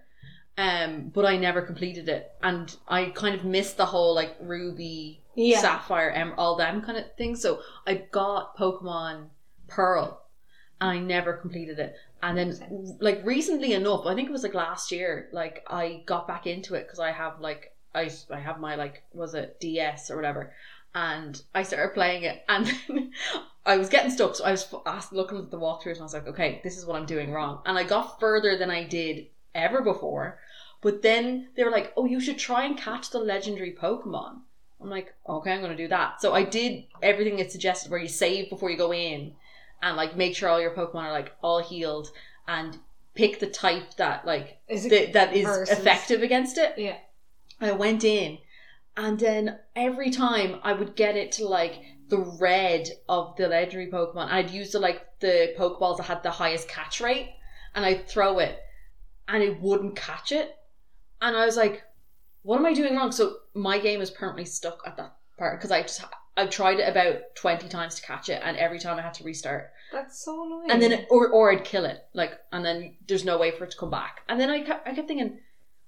um, 0.57 1.11
but 1.15 1.27
I 1.27 1.37
never 1.37 1.61
completed 1.63 2.09
it, 2.09 2.33
and 2.43 2.75
I 2.89 3.07
kind 3.11 3.35
of 3.35 3.45
missed 3.45 3.77
the 3.77 3.87
whole 3.87 4.15
like 4.15 4.35
Ruby, 4.41 5.21
Yeah. 5.35 5.61
Sapphire, 5.61 6.11
em- 6.11 6.35
all 6.39 6.57
them 6.57 6.81
kind 6.81 6.97
of 6.97 7.05
things. 7.17 7.43
So 7.43 7.61
I 7.87 7.95
got 8.11 8.57
Pokemon 8.57 9.27
Pearl, 9.69 10.23
and 10.81 10.91
I 10.91 10.99
never 11.01 11.35
completed 11.35 11.79
it. 11.79 11.95
And 12.27 12.39
then, 12.39 12.97
like 13.01 13.21
recently 13.23 13.75
enough, 13.75 14.07
I 14.07 14.15
think 14.15 14.31
it 14.31 14.33
was 14.33 14.45
like 14.45 14.55
last 14.55 14.91
year, 14.91 15.29
like 15.33 15.63
I 15.69 16.03
got 16.07 16.27
back 16.27 16.47
into 16.47 16.75
it 16.75 16.85
because 16.85 16.99
I 16.99 17.13
have 17.13 17.39
like 17.39 17.77
I 17.95 18.11
I 18.31 18.41
have 18.41 18.59
my 18.59 18.77
like 18.77 19.03
was 19.13 19.35
it 19.35 19.61
DS 19.61 20.11
or 20.11 20.17
whatever, 20.17 20.55
and 20.95 21.41
I 21.55 21.65
started 21.65 21.93
playing 21.93 22.23
it, 22.23 22.43
and 22.49 22.67
then 22.67 23.13
I 23.67 23.77
was 23.77 23.91
getting 23.91 24.11
stuck. 24.11 24.37
So 24.37 24.45
I 24.45 24.53
was 24.53 24.75
asked, 24.87 25.13
looking 25.13 25.37
at 25.37 25.51
the 25.51 25.59
walkthroughs, 25.59 25.93
and 25.93 26.01
I 26.01 26.05
was 26.05 26.15
like, 26.15 26.27
okay, 26.29 26.63
this 26.65 26.79
is 26.79 26.87
what 26.87 26.97
I'm 26.97 27.05
doing 27.05 27.31
wrong, 27.31 27.61
and 27.67 27.77
I 27.77 27.85
got 27.85 28.19
further 28.19 28.57
than 28.57 28.71
I 28.71 28.85
did 28.85 29.27
ever 29.55 29.83
before. 29.83 30.39
But 30.81 31.03
then 31.03 31.51
they 31.57 31.65
were 31.65 31.71
like, 31.71 31.93
oh, 31.95 32.07
you 32.07 32.21
should 32.21 32.39
try 32.39 32.65
and 32.65 32.77
catch 32.77 33.11
the 33.11 33.19
legendary 33.19 33.73
Pokemon. 33.73 34.41
I'm 34.81 34.91
like, 34.91 35.15
okay, 35.29 35.53
I'm 35.53 35.61
gonna 35.61 35.77
do 35.77 35.89
that. 35.89 36.23
So 36.23 36.33
I 36.33 36.43
did 36.43 36.85
everything 37.03 37.39
it 37.39 37.53
suggested, 37.53 37.91
where 37.91 38.01
you 38.01 38.09
save 38.09 38.49
before 38.49 38.71
you 38.71 38.79
go 38.79 38.95
in, 38.95 39.35
and 39.83 39.97
like 39.97 40.17
make 40.17 40.35
sure 40.37 40.49
all 40.49 40.61
your 40.61 40.75
Pokemon 40.75 41.05
are 41.05 41.13
like 41.13 41.33
all 41.43 41.63
healed, 41.63 42.09
and 42.49 42.79
pick 43.15 43.39
the 43.41 43.47
type 43.47 43.95
that 43.97 44.27
like 44.27 44.59
Is 44.69 44.87
it 44.87 44.91
that, 44.91 45.13
that 45.13 45.37
is 45.37 45.45
versus- 45.45 45.79
effective 45.79 46.23
against 46.23 46.59
it. 46.59 46.75
Yeah. 46.77 46.97
I 47.61 47.73
went 47.73 48.03
in, 48.05 48.39
and 48.97 49.19
then 49.19 49.59
every 49.77 50.11
time 50.11 50.59
I 50.63 50.73
would 50.73 50.97
get 50.97 51.17
it 51.17 51.33
to 51.33 51.47
like 51.47 51.81
the 52.09 52.19
red 52.19 52.89
of 53.09 53.37
the 53.37 53.49
legendary 53.49 53.91
Pokemon, 53.91 54.31
I'd 54.31 54.51
use 54.51 54.73
the 54.73 54.81
like 54.81 55.03
the 55.21 55.55
Pokeballs 55.57 55.99
that 55.99 56.05
had 56.05 56.23
the 56.23 56.31
highest 56.31 56.69
catch 56.69 57.01
rate, 57.01 57.31
and 57.75 57.85
I'd 57.85 58.09
throw 58.09 58.39
it, 58.41 58.59
and 59.29 59.43
it 59.43 59.61
wouldn't 59.61 59.97
catch 59.97 60.33
it, 60.33 60.55
and 61.23 61.37
I 61.37 61.47
was 61.47 61.57
like, 61.57 61.83
"What 62.43 62.59
am 62.59 62.67
I 62.67 62.75
doing 62.75 62.97
wrong?" 62.97 63.13
So 63.13 63.37
my 63.55 63.79
game 63.79 64.01
is 64.03 64.11
permanently 64.11 64.45
stuck 64.45 64.83
at 64.87 64.97
that 64.97 65.15
part 65.39 65.59
because 65.59 65.71
I 65.71 65.83
just 65.83 66.01
I've 66.37 66.51
tried 66.51 66.81
it 66.81 66.89
about 66.89 67.35
twenty 67.37 67.69
times 67.69 67.95
to 67.97 68.03
catch 68.03 68.29
it, 68.29 68.41
and 68.45 68.57
every 68.57 68.79
time 68.79 68.99
I 68.99 69.03
had 69.03 69.15
to 69.15 69.25
restart. 69.25 69.71
That's 69.93 70.25
so 70.25 70.45
annoying. 70.45 70.71
and 70.71 70.83
then 70.83 70.93
it, 70.93 71.07
or 71.11 71.29
or 71.29 71.53
I'd 71.53 71.65
kill 71.65 71.85
it 71.85 72.05
like 72.15 72.33
and 72.53 72.65
then 72.65 72.97
there's 73.07 73.25
no 73.25 73.39
way 73.39 73.53
for 73.53 73.65
it 73.65 73.71
to 73.71 73.77
come 73.77 73.91
back. 73.91 74.23
And 74.29 74.41
then 74.41 74.51
I 74.51 74.63
kept, 74.63 74.89
I 74.89 74.95
kept 74.95 75.07
thinking 75.07 75.39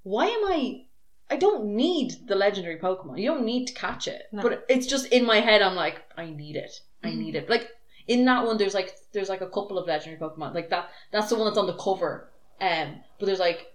why 0.05 0.27
am 0.27 0.45
I 0.47 0.85
I 1.29 1.37
don't 1.37 1.75
need 1.75 2.15
the 2.29 2.37
legendary 2.37 2.79
Pokemon. 2.79 3.19
You 3.19 3.31
don't 3.31 3.45
need 3.45 3.67
to 3.67 3.75
catch 3.75 4.07
it. 4.07 4.23
No. 4.31 4.43
but 4.43 4.65
it's 4.69 4.87
just 4.87 5.07
in 5.07 5.27
my 5.27 5.41
head 5.41 5.61
I'm 5.63 5.75
like 5.75 6.05
I 6.17 6.31
need 6.31 6.55
it. 6.55 6.81
I 7.03 7.11
need 7.11 7.35
it. 7.35 7.51
Like 7.51 7.69
in 8.07 8.25
that 8.27 8.47
one 8.47 8.59
there's 8.59 8.75
like 8.75 8.95
there's 9.13 9.29
like 9.29 9.41
a 9.41 9.49
couple 9.49 9.77
of 9.79 9.89
legendary 9.89 10.21
Pokemon. 10.21 10.55
Like 10.55 10.71
that 10.71 10.91
that's 11.11 11.29
the 11.31 11.35
one 11.35 11.47
that's 11.47 11.59
on 11.59 11.67
the 11.67 11.77
cover. 11.77 12.31
Um 12.61 13.01
but 13.19 13.27
there's 13.27 13.41
like 13.41 13.67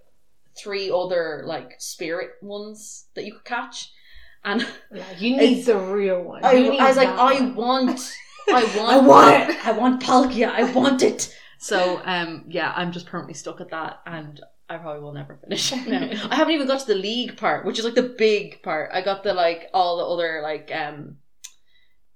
three 0.58 0.90
other 0.90 1.44
like 1.46 1.76
spirit 1.80 2.32
ones 2.42 3.08
that 3.16 3.26
you 3.26 3.34
could 3.34 3.44
catch 3.46 3.92
and 4.44 4.66
Yeah, 4.94 5.04
you 5.18 5.38
need 5.38 5.66
the 5.66 5.78
real 5.78 6.22
one. 6.24 6.44
I, 6.44 6.54
You 6.54 6.72
need 6.72 6.80
I 6.80 6.88
was 6.88 6.98
like, 6.98 7.10
I 7.10 7.42
want, 7.52 8.14
I 8.50 8.64
want, 8.78 8.78
I 8.78 8.98
want 9.00 9.50
it. 9.50 9.66
I 9.68 9.72
want 9.72 10.02
Palkia, 10.02 10.50
I 10.52 10.64
want 10.72 11.04
it. 11.04 11.36
So, 11.60 12.02
um, 12.06 12.46
yeah, 12.48 12.74
I'm 12.76 12.92
just 12.92 13.06
permanently 13.06 13.36
stuck 13.36 13.62
at 13.62 13.70
that, 13.70 14.02
and 14.08 14.40
I 14.68 14.78
probably 14.78 15.02
will 15.02 15.14
never 15.14 15.36
finish 15.36 15.72
it 15.72 15.88
now. 15.88 16.28
I 16.32 16.36
haven't 16.36 16.56
even 16.56 16.66
got 16.68 16.80
to 16.82 16.88
the 16.88 16.96
league 16.96 17.38
part, 17.38 17.66
which 17.66 17.78
is 17.78 17.86
like 17.86 17.94
the 17.96 18.16
big 18.18 18.64
part. 18.64 18.90
I 18.94 19.02
got 19.02 19.24
the 19.24 19.34
like 19.34 19.68
all 19.74 19.98
the 19.98 20.06
other 20.06 20.42
like 20.42 20.72
um 20.74 21.18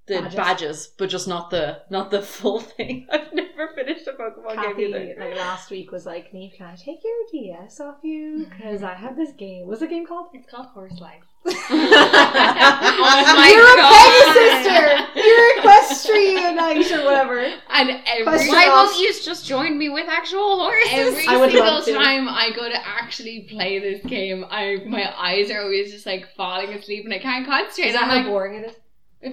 the 0.08 0.16
Badges. 0.22 0.36
badges, 0.36 0.88
but 0.98 1.10
just 1.10 1.28
not 1.28 1.50
the 1.52 1.82
not 1.92 2.12
the 2.12 2.22
full 2.22 2.60
thing. 2.78 3.08
I've 3.12 3.34
never 3.34 3.70
finished 3.76 4.08
a 4.08 4.12
Pokemon 4.14 4.56
Kathy, 4.56 4.92
game 4.92 4.96
either. 4.96 5.16
like 5.20 5.36
last 5.38 5.70
week, 5.70 5.92
was 5.92 6.06
like, 6.06 6.34
Neve, 6.34 6.54
can 6.58 6.68
I 6.68 6.76
take 6.76 7.00
your 7.04 7.16
DS 7.32 7.80
off 7.80 7.98
you? 8.04 8.48
Because 8.50 8.82
I 8.84 8.94
have 8.96 9.16
this 9.16 9.32
game. 9.34 9.68
What's 9.68 9.82
the 9.82 9.88
game 9.88 10.06
called? 10.08 10.28
It's 10.34 10.50
called 10.50 10.68
Horse 10.68 11.00
Life. 11.00 11.24
Oh 11.48 13.34
my 13.36 13.50
You're 13.54 13.76
God. 13.76 13.80
a 13.80 13.94
Pegasus 13.94 14.66
sister! 14.66 14.86
You're 15.16 15.50
Equestranaut 15.62 17.00
or 17.00 17.06
whatever. 17.06 17.40
And 17.70 18.02
every 18.08 18.24
Question 18.24 18.54
Why 18.54 18.68
won't 18.68 18.98
you 19.00 19.14
just 19.14 19.46
join 19.46 19.78
me 19.78 19.90
with 19.90 20.08
actual 20.10 20.60
horses? 20.60 20.92
Every 20.92 21.28
I 21.28 21.50
single 21.50 21.82
time 21.84 22.28
I 22.28 22.52
go 22.56 22.68
to 22.68 22.88
actually 22.88 23.42
play 23.50 23.80
this 23.80 24.04
game, 24.06 24.46
I 24.50 24.84
my 24.88 25.14
eyes 25.18 25.52
are 25.52 25.62
always 25.62 25.92
just 25.92 26.06
like 26.06 26.28
falling 26.36 26.74
asleep 26.74 27.06
and 27.06 27.14
I 27.14 27.20
can't 27.20 27.46
concentrate. 27.46 27.90
Is 27.90 27.94
that 27.94 28.04
I'm 28.04 28.10
how 28.10 28.16
like, 28.18 28.26
boring 28.26 28.56
it 28.64 28.70
is? 28.72 28.76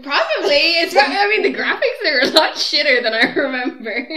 Probably. 0.03 0.57
It's 0.81 0.95
probably, 0.95 1.17
I 1.17 1.29
mean 1.29 1.43
the 1.43 1.59
graphics 1.59 2.11
are 2.11 2.21
a 2.21 2.31
lot 2.33 2.55
shitter 2.55 3.03
than 3.03 3.13
I 3.15 3.33
remember. 3.37 4.09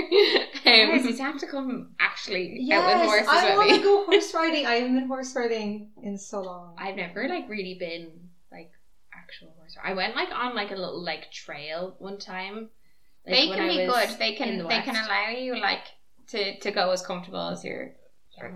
Guys, 0.64 1.02
um, 1.06 1.10
you 1.10 1.18
have 1.18 1.38
to 1.40 1.48
come 1.48 1.90
actually 2.00 2.68
out 2.72 2.86
with 2.86 3.08
horses 3.08 3.28
I 3.30 3.50
with 3.50 3.58
want 3.58 3.70
me. 3.72 3.78
to 3.78 3.84
go 3.84 4.06
horse 4.06 4.34
riding. 4.34 4.66
I 4.66 4.76
haven't 4.76 4.96
been 4.96 5.08
horse 5.08 5.36
riding 5.36 5.90
in 6.02 6.18
so 6.18 6.42
long. 6.42 6.76
I've 6.78 6.96
never 6.96 7.28
like 7.28 7.50
really 7.50 7.76
been 7.80 8.12
like 8.52 8.72
actual 9.14 9.54
horse. 9.58 9.76
I 9.84 9.94
went 9.94 10.16
like 10.16 10.30
on 10.34 10.56
like 10.56 10.72
a 10.72 10.76
little 10.76 11.04
like 11.04 11.32
trail 11.32 11.96
one 12.00 12.18
time. 12.20 12.70
like, 13.26 13.36
they 13.36 13.48
can 13.48 13.68
be 13.68 13.86
good. 13.86 14.10
They 14.20 14.34
can 14.34 14.58
the 14.58 14.68
they 14.68 14.82
can 14.82 14.96
allow 14.96 15.30
you 15.30 15.60
like 15.60 15.84
to, 16.30 16.58
to 16.60 16.72
go 16.72 16.92
as 16.92 17.02
comfortable 17.06 17.50
as 17.50 17.64
you're 17.64 17.92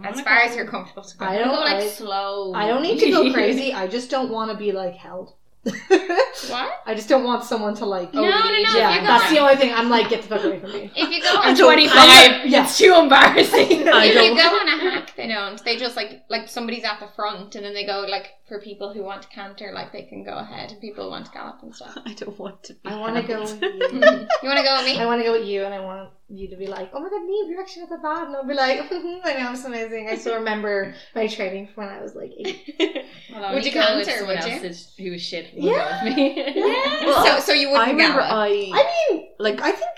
as 0.04 0.20
far 0.22 0.40
go- 0.40 0.46
as 0.46 0.56
you're 0.56 0.68
comfortable 0.68 1.04
to 1.04 1.18
go. 1.18 1.26
I 1.26 1.36
I 1.36 1.38
don't- 1.38 1.48
go 1.56 1.62
like 1.62 1.76
I- 1.84 1.88
slow. 1.88 2.54
I 2.54 2.68
don't 2.68 2.82
need 2.84 3.00
to 3.00 3.12
go 3.12 3.32
crazy. 3.34 3.74
I 3.74 3.88
just 3.88 4.10
don't 4.10 4.30
want 4.32 4.52
to 4.52 4.58
be 4.58 4.72
like 4.72 4.96
held. 4.96 5.34
What? 5.64 6.82
I 6.86 6.94
just 6.96 7.10
don't 7.10 7.24
want 7.24 7.44
someone 7.44 7.76
to 7.76 7.86
like. 7.86 8.14
No, 8.14 8.22
no, 8.22 8.28
no, 8.30 8.58
Yeah, 8.58 8.96
you 8.96 9.02
go- 9.02 9.08
that's 9.08 9.30
the 9.30 9.40
only 9.40 9.56
thing. 9.58 9.74
I'm 9.74 9.90
like, 9.90 10.10
get 10.10 10.22
the 10.24 10.28
fuck 10.30 10.44
away 10.44 10.60
from 10.60 10.72
me. 10.72 10.92
If 10.96 11.10
you 11.10 11.22
go 11.22 11.32
I'm 11.36 11.50
on 11.50 11.58
25. 11.58 11.98
I'm- 11.98 12.42
yeah. 12.50 12.64
It's 12.64 12.78
too 12.78 12.94
embarrassing. 12.96 13.68
If 14.10 14.14
you 14.24 14.36
go 14.36 14.48
on 14.50 14.68
a 14.68 14.78
hack, 14.80 15.16
they 15.16 15.28
don't. 15.28 15.64
They 15.64 15.78
just 15.78 15.96
like 15.96 16.24
like 16.30 16.48
somebody's 16.48 16.84
at 16.86 17.00
the 17.00 17.08
front, 17.16 17.56
and 17.56 17.66
then 17.66 17.74
they 17.74 17.86
go 17.86 18.06
like 18.10 18.28
for 18.48 18.60
people 18.62 18.94
who 18.94 19.04
want 19.04 19.22
to 19.24 19.28
canter, 19.30 19.72
like 19.74 19.92
they 19.92 20.04
can 20.04 20.24
go 20.24 20.34
ahead, 20.38 20.72
and 20.72 20.80
people 20.82 21.04
who 21.06 21.10
want 21.12 21.26
to 21.26 21.32
gallop 21.32 21.62
and 21.62 21.76
stuff. 21.76 21.98
I 22.06 22.14
don't 22.14 22.38
want 22.40 22.64
to. 22.64 22.74
Be 22.74 22.80
I 22.86 22.96
want 23.00 23.16
to 23.18 23.22
go 23.24 23.42
with 23.42 23.62
you. 23.62 23.68
You 24.42 24.48
want 24.50 24.58
to 24.58 24.64
go 24.64 24.76
with 24.78 24.86
me? 24.86 24.98
I 25.00 25.06
want 25.06 25.22
to 25.22 25.26
go 25.26 25.34
with 25.38 25.48
you, 25.48 25.66
and 25.66 25.74
I 25.74 25.80
want 25.82 26.10
you 26.30 26.48
to 26.50 26.56
be 26.56 26.68
like, 26.68 26.90
"Oh 26.94 27.00
my 27.02 27.10
god, 27.10 27.22
Neve, 27.26 27.50
you're 27.50 27.62
actually 27.62 27.82
not 27.84 27.90
that 27.90 28.04
bad," 28.04 28.28
and 28.28 28.36
I'll 28.36 28.46
be 28.48 28.54
like, 28.54 28.80
"I 28.92 29.34
know, 29.42 29.52
it's 29.52 29.66
amazing." 29.66 30.08
I 30.10 30.16
still 30.16 30.36
remember 30.36 30.94
my 31.16 31.28
training 31.28 31.68
from 31.74 31.86
when 31.86 31.94
I 31.94 32.02
was 32.02 32.16
like 32.16 32.32
eight. 32.38 32.66
Well, 33.32 33.54
Would 33.54 33.64
you 33.66 33.72
go 33.72 33.98
with 33.98 34.08
canter, 34.08 34.20
someone 34.20 34.36
would 34.38 34.46
you? 34.46 34.52
else 34.54 34.62
that's- 34.62 34.94
who 34.98 35.12
was 35.12 35.22
shit 35.22 35.52
Yeah. 35.54 36.04
with 36.04 36.16
me. 36.16 36.34
Yeah. 36.56 37.00
Well, 37.06 37.26
so 37.40 37.40
so 37.48 37.54
you 37.54 37.70
wouldn't 37.70 37.92
remember 37.92 38.20
gallop. 38.22 38.34
I 38.34 38.72
I 38.74 39.14
mean, 39.14 39.28
like 39.38 39.62
I 39.62 39.72
think 39.72 39.90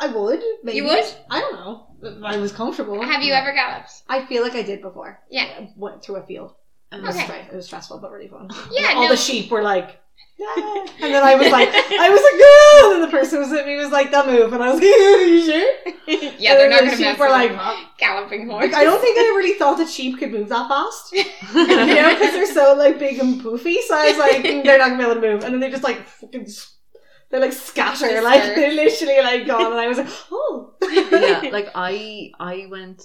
I 0.00 0.08
would. 0.08 0.42
Maybe 0.64 0.78
You 0.78 0.84
would? 0.84 1.04
I 1.30 1.40
don't 1.40 1.54
know. 1.54 1.86
I 2.26 2.36
was 2.38 2.52
comfortable. 2.52 3.00
Have 3.02 3.22
you 3.22 3.32
ever 3.32 3.52
galloped? 3.52 3.90
I 4.08 4.26
feel 4.26 4.42
like 4.42 4.54
I 4.54 4.62
did 4.62 4.82
before. 4.82 5.20
Yeah. 5.30 5.44
I 5.44 5.72
went 5.76 6.02
through 6.02 6.16
a 6.16 6.26
field. 6.26 6.54
It 6.92 6.96
um, 6.96 7.02
was, 7.02 7.16
Okay. 7.16 7.46
it 7.50 7.54
was 7.54 7.66
stressful, 7.66 7.98
but 7.98 8.10
really 8.12 8.28
fun. 8.28 8.50
Yeah, 8.70 8.92
All 8.96 9.04
no. 9.04 9.08
the 9.08 9.16
sheep 9.16 9.50
were 9.50 9.62
like, 9.62 10.00
And 11.02 11.14
then 11.14 11.22
I 11.24 11.34
was 11.34 11.50
like, 11.50 11.68
I 11.72 12.08
was 12.10 12.20
like, 12.20 12.40
"Ah," 12.42 12.80
and 12.84 12.92
then 12.94 13.00
the 13.02 13.16
person 13.16 13.38
was 13.40 13.52
at 13.52 13.64
me 13.66 13.76
was 13.76 13.90
like, 13.90 14.10
they'll 14.10 14.26
move, 14.26 14.52
and 14.52 14.62
I 14.62 14.70
was 14.72 14.80
like, 14.80 14.90
are 14.90 15.20
you 15.24 15.44
sure? 15.44 15.74
Yeah, 16.38 16.52
And 16.52 16.60
they're 16.60 16.70
not 16.70 16.80
the 16.80 16.86
going 16.86 16.90
to 16.90 16.96
sheep 16.96 17.06
mess 17.06 17.18
were 17.18 17.26
with 17.26 17.32
like, 17.32 17.52
a 17.52 17.90
galloping 17.98 18.48
horse. 18.50 18.64
Like, 18.66 18.74
I 18.74 18.84
don't 18.84 19.00
think 19.00 19.18
I 19.18 19.22
really 19.36 19.58
thought 19.58 19.78
that 19.78 19.88
sheep 19.88 20.18
could 20.18 20.32
move 20.32 20.48
that 20.50 20.68
fast. 20.68 21.12
you 21.12 21.66
know, 21.66 22.10
because 22.14 22.32
they're 22.32 22.52
so 22.52 22.74
like 22.76 22.98
big 22.98 23.18
and 23.18 23.40
poofy. 23.40 23.76
So 23.86 23.96
I 23.96 24.08
was 24.08 24.18
like, 24.18 24.42
"Mm, 24.44 24.64
they're 24.64 24.78
not 24.78 24.90
gonna 24.90 24.98
be 24.98 25.10
able 25.10 25.20
to 25.20 25.26
move. 25.32 25.44
And 25.44 25.52
then 25.54 25.60
they 25.60 25.70
just 25.70 25.82
like 25.84 26.06
fucking, 26.06 26.42
s- 26.42 26.74
they 27.30 27.38
like 27.40 27.52
scatter, 27.52 28.06
Just 28.08 28.22
like 28.24 28.42
they're 28.54 28.72
literally 28.72 29.20
like 29.22 29.46
gone. 29.46 29.72
And 29.72 29.80
I 29.80 29.88
was 29.88 29.98
like, 29.98 30.08
oh, 30.30 30.74
yeah, 30.90 31.48
like 31.50 31.70
I 31.74 32.30
I 32.38 32.66
went 32.70 33.02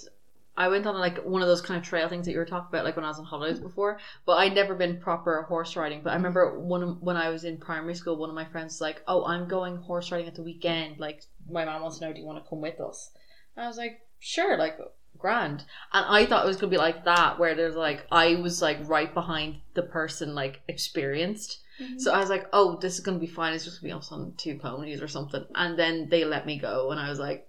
I 0.62 0.68
went 0.68 0.86
on 0.86 0.96
like 0.96 1.18
one 1.24 1.42
of 1.42 1.48
those 1.48 1.60
kind 1.60 1.76
of 1.76 1.84
trail 1.84 2.08
things 2.08 2.24
that 2.26 2.32
you 2.32 2.38
were 2.38 2.44
talking 2.44 2.68
about, 2.68 2.84
like 2.84 2.94
when 2.94 3.04
I 3.04 3.08
was 3.08 3.18
on 3.18 3.24
holidays 3.24 3.56
mm-hmm. 3.56 3.66
before. 3.66 3.98
But 4.24 4.34
I'd 4.34 4.54
never 4.54 4.76
been 4.76 5.00
proper 5.00 5.42
horse 5.42 5.74
riding. 5.74 6.02
But 6.04 6.10
I 6.10 6.12
mm-hmm. 6.12 6.24
remember 6.24 6.60
one 6.60 7.00
when 7.00 7.16
I 7.16 7.30
was 7.30 7.42
in 7.42 7.56
primary 7.56 7.96
school, 7.96 8.16
one 8.16 8.28
of 8.28 8.36
my 8.36 8.44
friends 8.44 8.74
was 8.74 8.80
like, 8.80 9.02
"Oh, 9.08 9.24
I'm 9.24 9.48
going 9.48 9.78
horse 9.78 10.12
riding 10.12 10.28
at 10.28 10.36
the 10.36 10.44
weekend. 10.44 11.00
Like 11.00 11.24
my 11.50 11.64
mom 11.64 11.82
wants 11.82 11.98
to 11.98 12.04
know, 12.06 12.12
do 12.12 12.20
you 12.20 12.26
want 12.26 12.42
to 12.42 12.48
come 12.48 12.60
with 12.60 12.80
us?" 12.80 13.10
And 13.56 13.64
I 13.64 13.68
was 13.68 13.76
like, 13.76 14.02
"Sure, 14.20 14.56
like 14.56 14.78
grand." 15.18 15.64
And 15.92 16.06
I 16.08 16.26
thought 16.26 16.44
it 16.44 16.48
was 16.48 16.58
gonna 16.58 16.70
be 16.70 16.78
like 16.78 17.04
that, 17.06 17.40
where 17.40 17.56
there's 17.56 17.74
like 17.74 18.06
I 18.12 18.36
was 18.36 18.62
like 18.62 18.88
right 18.88 19.12
behind 19.12 19.56
the 19.74 19.82
person 19.82 20.36
like 20.36 20.60
experienced. 20.68 21.58
Mm-hmm. 21.80 21.98
So 21.98 22.12
I 22.12 22.20
was 22.20 22.30
like, 22.30 22.46
"Oh, 22.52 22.78
this 22.80 22.94
is 22.94 23.00
gonna 23.00 23.18
be 23.18 23.26
fine. 23.26 23.52
It's 23.52 23.64
just 23.64 23.80
gonna 23.80 23.94
be 23.94 23.98
us 23.98 24.12
on 24.12 24.34
two 24.36 24.58
ponies 24.58 25.02
or 25.02 25.08
something." 25.08 25.44
And 25.56 25.76
then 25.76 26.08
they 26.08 26.24
let 26.24 26.46
me 26.46 26.56
go, 26.60 26.92
and 26.92 27.00
I 27.00 27.08
was 27.08 27.18
like, 27.18 27.48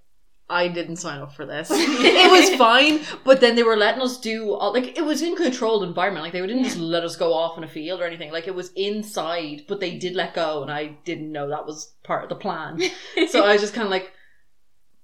I 0.49 0.67
didn't 0.67 0.97
sign 0.97 1.21
up 1.21 1.33
for 1.33 1.45
this. 1.45 1.69
it 1.71 2.31
was 2.31 2.55
fine, 2.57 3.01
but 3.23 3.39
then 3.39 3.55
they 3.55 3.63
were 3.63 3.77
letting 3.77 4.01
us 4.01 4.19
do 4.19 4.53
all, 4.53 4.73
like 4.73 4.97
it 4.97 5.05
was 5.05 5.21
in 5.21 5.35
controlled 5.35 5.83
environment. 5.83 6.23
Like 6.23 6.33
they 6.33 6.41
didn't 6.41 6.65
just 6.65 6.77
let 6.77 7.03
us 7.03 7.15
go 7.15 7.33
off 7.33 7.57
in 7.57 7.63
a 7.63 7.67
field 7.67 8.01
or 8.01 8.05
anything. 8.05 8.31
Like 8.31 8.47
it 8.47 8.55
was 8.55 8.71
inside, 8.75 9.63
but 9.67 9.79
they 9.79 9.97
did 9.97 10.15
let 10.15 10.33
go, 10.33 10.61
and 10.61 10.71
I 10.71 10.97
didn't 11.05 11.31
know 11.31 11.49
that 11.49 11.65
was 11.65 11.93
part 12.03 12.23
of 12.23 12.29
the 12.29 12.35
plan. 12.35 12.79
so 13.29 13.43
I 13.43 13.53
was 13.53 13.61
just 13.61 13.73
kind 13.73 13.85
of 13.85 13.91
like, 13.91 14.11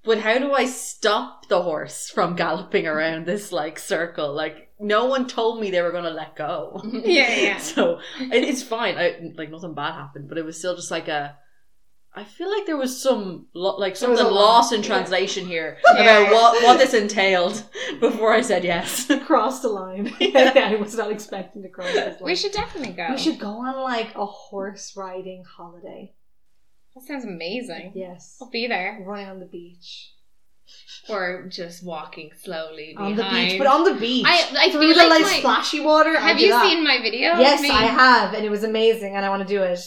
but 0.03 0.19
how 0.19 0.37
do 0.37 0.53
I 0.53 0.65
stop 0.65 1.47
the 1.47 1.61
horse 1.61 2.09
from 2.09 2.35
galloping 2.35 2.85
around 2.85 3.25
this 3.25 3.51
like 3.51 3.79
circle? 3.79 4.33
Like 4.33 4.69
no 4.79 5.05
one 5.05 5.27
told 5.27 5.59
me 5.59 5.71
they 5.71 5.81
were 5.81 5.91
going 5.91 6.03
to 6.03 6.09
let 6.09 6.35
go. 6.35 6.81
Yeah, 6.83 7.35
yeah. 7.35 7.57
so 7.57 7.99
it, 8.19 8.43
it's 8.43 8.63
fine. 8.63 8.97
I 8.97 9.31
like 9.35 9.51
nothing 9.51 9.73
bad 9.73 9.93
happened, 9.93 10.27
but 10.29 10.37
it 10.37 10.45
was 10.45 10.57
still 10.57 10.75
just 10.75 10.91
like 10.91 11.07
a. 11.07 11.37
I 12.15 12.23
feel 12.23 12.49
like 12.49 12.65
there 12.65 12.75
was 12.77 13.01
some 13.01 13.45
lo- 13.53 13.77
like 13.77 13.95
something 13.95 14.25
lost 14.25 14.73
in 14.73 14.81
yeah. 14.81 14.87
translation 14.87 15.45
here 15.45 15.77
Yeah. 15.95 16.19
about 16.21 16.31
what 16.33 16.63
what 16.63 16.77
this 16.79 16.93
entailed 16.93 17.63
before 17.99 18.33
I 18.33 18.41
said 18.41 18.63
yes. 18.63 19.09
Cross 19.25 19.61
the 19.61 19.69
line. 19.69 20.13
I 20.19 20.77
was 20.81 20.95
not 20.95 21.11
expecting 21.11 21.61
to 21.63 21.69
cross 21.69 21.93
this 21.93 22.19
line. 22.19 22.25
We 22.25 22.35
should 22.35 22.51
definitely 22.51 22.93
go. 22.93 23.07
We 23.11 23.17
should 23.17 23.39
go 23.39 23.49
on 23.65 23.81
like 23.83 24.15
a 24.15 24.25
horse 24.25 24.93
riding 24.97 25.43
holiday. 25.45 26.13
That 26.95 27.03
sounds 27.05 27.25
amazing. 27.25 27.91
Yes. 27.95 28.37
I'll 28.41 28.49
be 28.49 28.67
there. 28.67 29.03
Right 29.05 29.27
on 29.27 29.39
the 29.39 29.45
beach. 29.45 30.11
Or 31.07 31.47
just 31.49 31.83
walking 31.85 32.31
slowly 32.39 32.95
On 32.97 33.15
behind. 33.15 33.35
the 33.35 33.49
beach, 33.51 33.57
but 33.59 33.67
on 33.67 33.83
the 33.83 33.93
beach. 33.99 34.25
I- 34.27 34.47
I 34.59 34.69
Through 34.71 34.81
feel 34.81 34.89
the 34.89 34.95
like 34.95 35.09
like 35.09 35.21
my- 35.21 35.39
splashy 35.39 35.79
water. 35.79 36.11
I'll 36.11 36.19
Have 36.29 36.37
do 36.37 36.43
you 36.45 36.51
that. 36.51 36.63
seen 36.69 36.83
my 36.83 36.99
video? 37.01 37.33
of 37.33 37.39
Yes, 37.39 37.61
me? 37.61 37.69
I 37.69 37.83
have, 37.83 38.33
and 38.33 38.43
it 38.45 38.49
was 38.49 38.63
amazing, 38.63 39.15
and 39.15 39.25
I 39.25 39.29
want 39.29 39.47
to 39.47 39.47
do 39.47 39.61
it. 39.63 39.79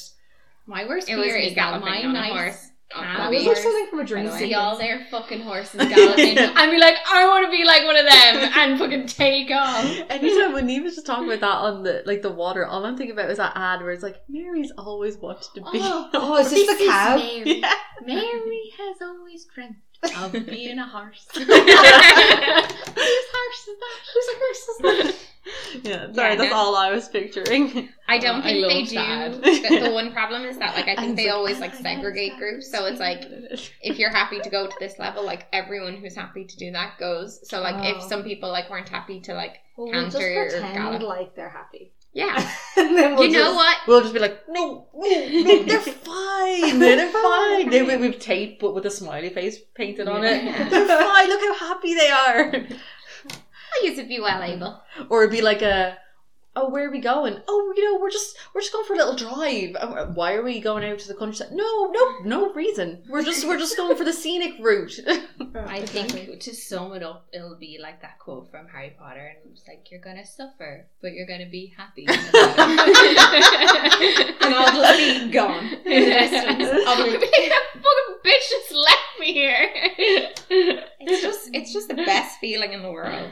My 0.67 0.87
worst 0.87 1.09
It 1.09 1.17
fear 1.17 1.37
is 1.37 1.51
that 1.51 1.55
galloping 1.55 1.89
my 1.89 1.99
on 2.05 2.11
a 2.11 2.13
nice 2.13 2.31
horse. 2.33 2.55
cat 2.57 2.69
That 2.95 3.17
That 3.19 3.31
was 3.31 3.39
was 3.39 3.47
like 3.47 3.57
something 3.63 3.87
from 3.91 4.01
a 4.01 4.05
dream 4.05 4.27
by 4.27 4.39
see 4.39 4.55
all 4.55 4.77
their 4.79 5.07
fucking 5.11 5.41
horses 5.41 5.81
galloping 5.89 6.39
and 6.39 6.71
be 6.71 6.79
like, 6.79 6.97
I 7.11 7.27
want 7.27 7.47
to 7.47 7.51
be 7.51 7.65
like 7.65 7.85
one 7.85 7.97
of 7.97 8.05
them 8.05 8.51
and 8.55 8.79
fucking 8.79 9.07
take 9.07 9.51
off. 9.51 9.85
Anytime 10.11 10.53
when 10.53 10.67
Neve 10.67 10.83
was 10.85 10.95
just 10.95 11.07
talking 11.07 11.25
about 11.27 11.41
that 11.41 11.57
on 11.67 11.83
the 11.85 12.03
like 12.05 12.21
the 12.23 12.31
water, 12.31 12.67
all 12.67 12.85
I'm 12.85 12.97
thinking 12.99 13.15
about 13.17 13.31
is 13.31 13.39
that 13.39 13.53
ad 13.57 13.81
where 13.81 13.93
it's 13.93 14.03
like 14.03 14.17
Mary's 14.29 14.73
always 14.77 15.17
wanted 15.17 15.43
to 15.55 15.61
be. 15.63 15.81
Oh, 15.83 16.11
Oh, 16.15 16.37
is 16.39 16.51
this 16.51 16.67
the 16.79 16.87
cow? 16.87 17.17
Mary. 17.17 17.63
Yeah. 18.05 18.17
Mary 18.17 18.73
has 18.79 18.97
always 19.01 19.45
dreamt 19.55 19.77
of 20.05 20.33
being 20.47 20.79
a 20.79 20.87
horse. 20.87 21.27
Whose 21.35 21.47
horse 23.35 23.69
is 23.69 23.79
that? 23.81 23.99
Who's 24.13 24.29
horse 24.39 24.69
is 24.69 24.79
that? 24.79 25.15
yeah, 25.85 26.13
sorry, 26.13 26.31
Yeah, 26.31 26.37
that's 26.37 26.51
no. 26.51 26.57
all 26.57 26.77
I 26.77 26.91
was 26.93 27.09
picturing. 27.09 27.89
I 28.09 28.19
don't 28.19 28.37
Oh, 28.37 28.39
I 28.41 28.43
think 28.43 28.69
they 28.69 28.83
do. 28.85 29.69
The, 29.69 29.81
the 29.89 29.93
one 29.93 30.13
problem 30.13 30.45
is 30.45 30.59
that 30.59 30.75
like 30.77 30.85
I 30.89 30.95
think 30.97 30.99
And 31.11 31.19
they 31.19 31.23
it's 31.25 31.29
like, 31.31 31.37
always 31.37 31.57
"Oh 31.57 31.61
like 31.61 31.75
segregate 31.75 32.37
groups. 32.39 32.71
So 32.71 32.87
it's 32.87 33.01
like 33.01 33.25
if 33.83 33.99
you're 33.99 34.11
happy 34.11 34.39
to 34.41 34.51
go 34.51 34.67
to 34.67 34.77
this 34.79 34.99
level, 34.99 35.25
like 35.25 35.47
everyone 35.53 35.97
who's 35.97 36.15
happy 36.15 36.45
to 36.45 36.57
do 36.57 36.71
that 36.73 36.99
goes. 36.99 37.41
So 37.49 37.61
like 37.61 37.85
if 37.85 37.97
Oh. 38.03 38.09
some 38.09 38.23
people 38.25 38.51
like 38.51 38.71
weren't 38.71 38.89
happy 38.89 39.21
to 39.21 39.35
like 39.35 39.59
Well, 39.77 39.89
we'll 39.91 40.05
just 40.05 40.17
Canter 40.19 40.57
or 40.57 40.61
gallop. 40.75 41.03
like 41.03 41.35
they're 41.35 41.49
happy. 41.49 41.93
Yeah, 42.13 42.51
and 42.77 42.97
then 42.97 43.17
we'll 43.17 43.25
you 43.25 43.33
know 43.33 43.55
what? 43.55 43.77
We'll 43.87 44.03
just 44.03 44.13
be 44.13 44.21
like, 44.21 44.49
no, 44.49 44.89
no, 44.95 45.09
no, 45.09 45.63
they're 45.65 45.81
fine. 45.81 46.79
They're 46.79 47.11
fine. 47.11 47.71
They, 47.71 47.83
we, 47.83 47.97
we've 47.97 48.19
tape, 48.19 48.61
but 48.61 48.75
with 48.75 48.87
a 48.87 48.91
smiley 48.91 49.31
face 49.31 49.59
painted 49.75 50.09
on 50.09 50.25
it. 50.25 50.45
Yeah. 50.45 50.69
They're 50.69 50.87
fine. 50.87 51.29
Look 51.29 51.41
how 51.41 51.55
happy 51.55 51.95
they 51.95 52.11
are. 52.11 52.67
I 53.75 53.85
used 53.85 53.99
to 53.99 54.07
be 54.07 54.21
well 54.21 54.43
able. 54.43 54.83
Or 55.09 55.23
it'd 55.23 55.33
be 55.33 55.41
like 55.41 55.63
a, 55.63 55.97
oh, 56.55 56.69
where 56.69 56.89
are 56.89 56.91
we 56.91 57.01
going? 57.01 57.39
Oh, 57.49 57.73
you 57.77 57.85
know, 57.85 58.01
we're 58.01 58.11
just 58.11 58.37
we're 58.55 58.61
just 58.61 58.73
going 58.73 58.85
for 58.85 58.95
a 58.95 58.97
little 58.97 59.17
drive. 59.17 59.77
Oh, 59.81 59.95
uh, 59.95 60.07
Why 60.13 60.35
are 60.35 60.43
we 60.43 60.61
going 60.61 60.85
out 60.85 60.99
to 61.01 61.09
the 61.09 61.15
countryside? 61.15 61.53
No, 61.53 61.91
no, 61.91 62.19
no 62.25 62.53
reason. 62.53 63.03
We're 63.09 63.23
just 63.23 63.47
we're 63.47 63.59
just 63.59 63.77
going 63.77 63.97
for 63.97 64.05
the 64.05 64.13
scenic 64.13 64.55
route. 64.61 64.99
I 65.55 65.81
think 65.87 66.41
to 66.41 66.55
sum 66.55 66.93
it 66.93 67.03
up, 67.03 67.27
it'll 67.33 67.57
be 67.57 67.79
like 67.81 68.03
that 68.03 68.19
quote 68.19 68.51
from 68.51 68.69
Harry 68.69 68.95
Potter, 68.99 69.35
and 69.43 69.53
it's 69.53 69.67
like 69.67 69.91
you're 69.91 70.01
gonna 70.01 70.27
suffer, 70.27 70.87
but 71.01 71.13
you're 71.13 71.27
gonna 71.27 71.49
be 71.51 71.73
happy. 71.77 72.07
And 74.43 74.55
I'll 74.55 74.75
just 74.75 74.99
be 74.99 75.31
gone 75.31 75.65
in 75.65 75.79
the. 75.85 76.85
I'll 76.87 77.05
be 77.05 77.13
fucking 77.13 78.19
bitch 78.25 78.49
just 78.51 78.73
left 78.73 79.21
me 79.21 79.33
here. 79.33 79.69
It's 81.01 81.23
just 81.23 81.51
it's 81.53 81.73
just 81.73 81.89
the 81.89 81.95
best 81.95 82.39
feeling 82.41 82.73
in 82.73 82.83
the 82.83 82.91
world. 82.91 83.31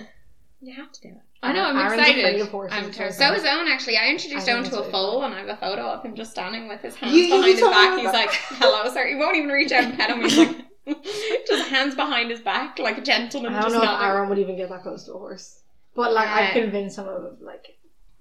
You 0.60 0.74
have 0.74 0.92
to 0.92 1.00
do 1.00 1.08
it. 1.08 1.29
I 1.42 1.52
know, 1.52 1.64
I'm 1.64 1.76
Aaron's 1.78 1.94
excited. 1.94 2.24
afraid 2.24 2.40
of 2.40 2.48
horses, 2.50 2.76
I'm 2.76 2.84
it 2.90 2.94
turns 2.94 3.16
terrified. 3.16 3.40
So 3.40 3.48
is 3.48 3.54
Owen 3.56 3.66
actually. 3.68 3.96
I 3.96 4.08
introduced 4.08 4.48
I 4.48 4.52
Owen 4.52 4.64
to 4.64 4.80
a 4.82 4.90
foal 4.90 5.22
and 5.24 5.34
I 5.34 5.38
have 5.40 5.48
a 5.48 5.56
photo 5.56 5.82
of 5.88 6.04
him 6.04 6.14
just 6.14 6.32
standing 6.32 6.68
with 6.68 6.80
his 6.82 6.94
hands 6.96 7.14
You- 7.14 7.22
you 7.22 7.56
behind 7.56 7.56
his 7.58 7.60
back. 7.60 7.98
He's 7.98 8.12
like, 8.12 8.58
hello, 8.58 8.92
sir. 8.92 9.06
He 9.08 9.14
won't 9.16 9.36
even 9.36 9.48
reach 9.48 9.72
out 9.72 9.84
and 9.84 9.98
pet 9.98 10.10
him. 10.10 10.20
He's 10.22 10.36
like, 10.36 10.56
just 11.48 11.68
hands 11.70 11.94
behind 11.94 12.30
his 12.30 12.40
back 12.40 12.78
like 12.78 12.98
a 12.98 13.02
gentleman. 13.02 13.54
I 13.54 13.62
don't 13.62 13.70
just 13.72 13.82
know 13.84 13.94
if. 13.94 14.00
Aaron 14.02 14.28
would 14.28 14.38
even 14.38 14.56
get 14.56 14.68
that 14.68 14.82
close 14.82 15.04
to 15.06 15.12
a 15.14 15.18
horse. 15.18 15.62
But 15.94 16.12
like 16.12 16.28
I've 16.28 16.52
convinced 16.52 16.98
him 16.98 17.08
of 17.08 17.40
like 17.40 17.66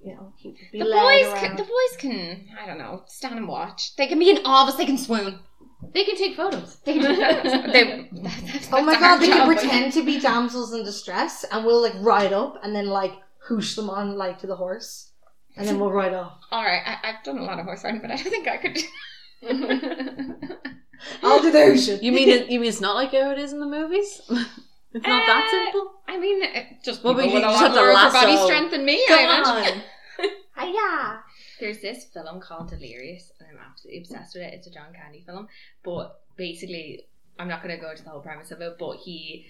you 0.02 0.16
know, 0.16 0.32
he 0.38 0.54
could 0.54 0.72
be 0.72 0.80
The 0.80 0.86
boys, 0.86 1.26
around. 1.26 1.40
can, 1.40 1.56
the 1.58 1.64
boys 1.64 1.98
can, 1.98 2.48
I 2.62 2.66
don't 2.66 2.78
know, 2.78 3.04
stand 3.08 3.36
and 3.38 3.50
watch. 3.50 3.98
They 3.98 4.08
can 4.08 4.18
be 4.18 4.30
in 4.30 4.38
awe 4.46 4.64
of 4.64 4.70
us. 4.70 4.76
They 4.78 4.86
can 4.86 4.98
swoon. 4.98 5.40
They 5.94 6.04
can 6.04 6.18
take 6.18 6.36
photos. 6.36 6.76
They 6.86 6.94
can 7.00 7.02
do 7.04 7.16
photos. 7.16 7.72
They, 7.74 8.10
that's, 8.12 8.68
Oh 8.72 8.82
my 8.84 8.92
that's 8.94 9.02
god, 9.02 9.18
they 9.22 9.28
job. 9.28 9.38
can 9.38 9.48
pretend 9.48 9.94
to 9.94 10.04
be 10.06 10.20
damsels 10.20 10.74
in 10.74 10.84
distress 10.84 11.46
and 11.52 11.66
we'll 11.66 11.82
like 11.82 11.96
ride 12.02 12.34
up 12.34 12.60
and 12.64 12.76
then 12.76 12.88
like 12.88 13.14
hoosh 13.48 13.76
them 13.76 13.90
on 13.90 14.18
like 14.18 14.40
to 14.40 14.48
the 14.48 14.56
horse. 14.58 15.12
And 15.58 15.68
then 15.68 15.80
we'll 15.80 15.92
ride 15.92 16.14
off. 16.14 16.38
All 16.52 16.64
right, 16.64 16.82
I, 16.86 17.10
I've 17.10 17.24
done 17.24 17.38
a 17.38 17.44
lot 17.44 17.60
of 17.60 17.66
horse 17.66 17.84
riding, 17.84 18.02
but 18.02 18.12
I 18.12 18.16
don't 18.16 18.30
think 18.30 18.48
I 18.48 18.58
could. 18.58 18.78
I'll 21.24 21.42
do 21.42 21.52
the 21.52 21.66
hooshing. 21.66 22.04
You 22.04 22.12
mean 22.12 22.30
it, 22.30 22.50
you 22.50 22.60
mean 22.60 22.70
it's 22.70 22.82
not 22.82 22.96
like 22.96 23.12
how 23.12 23.32
it 23.32 23.38
is 23.40 23.54
in 23.54 23.60
the 23.60 23.66
movies? 23.66 24.22
it's 24.30 25.08
not 25.08 25.26
that 25.26 25.46
Uh, 25.48 25.50
simple. 25.72 25.92
I 26.08 26.18
mean, 26.20 26.44
it 26.44 26.66
just 26.84 27.04
Well, 27.04 27.14
people 27.16 27.30
but 27.30 27.30
you 27.30 27.34
with 27.36 27.44
a 27.44 27.48
just 27.48 27.62
lot 27.62 27.72
have 27.72 27.74
to 27.76 27.82
more 27.82 27.92
upper 27.92 28.14
body 28.14 28.32
lasso. 28.34 28.46
strength 28.46 28.72
than 28.72 28.86
me. 28.86 29.04
Come 29.08 29.20
I 29.20 29.24
imagine. 29.24 29.82
on. 29.82 30.68
Hiya. 30.68 31.24
There's 31.60 31.82
this 31.82 32.06
film 32.06 32.40
called 32.40 32.70
Delirious, 32.70 33.32
and 33.40 33.50
I'm 33.50 33.66
absolutely 33.70 34.00
obsessed 34.00 34.36
with 34.36 34.44
it. 34.44 34.54
It's 34.54 34.68
a 34.68 34.72
John 34.72 34.94
Candy 34.94 35.24
film, 35.26 35.48
but 35.84 36.22
basically, 36.38 37.02
I'm 37.38 37.48
not 37.48 37.62
going 37.62 37.76
to 37.76 37.82
go 37.82 37.92
into 37.92 38.04
the 38.04 38.10
whole 38.10 38.22
premise 38.22 38.52
of 38.52 38.62
it. 38.62 38.78
But 38.80 38.98
he 38.98 39.46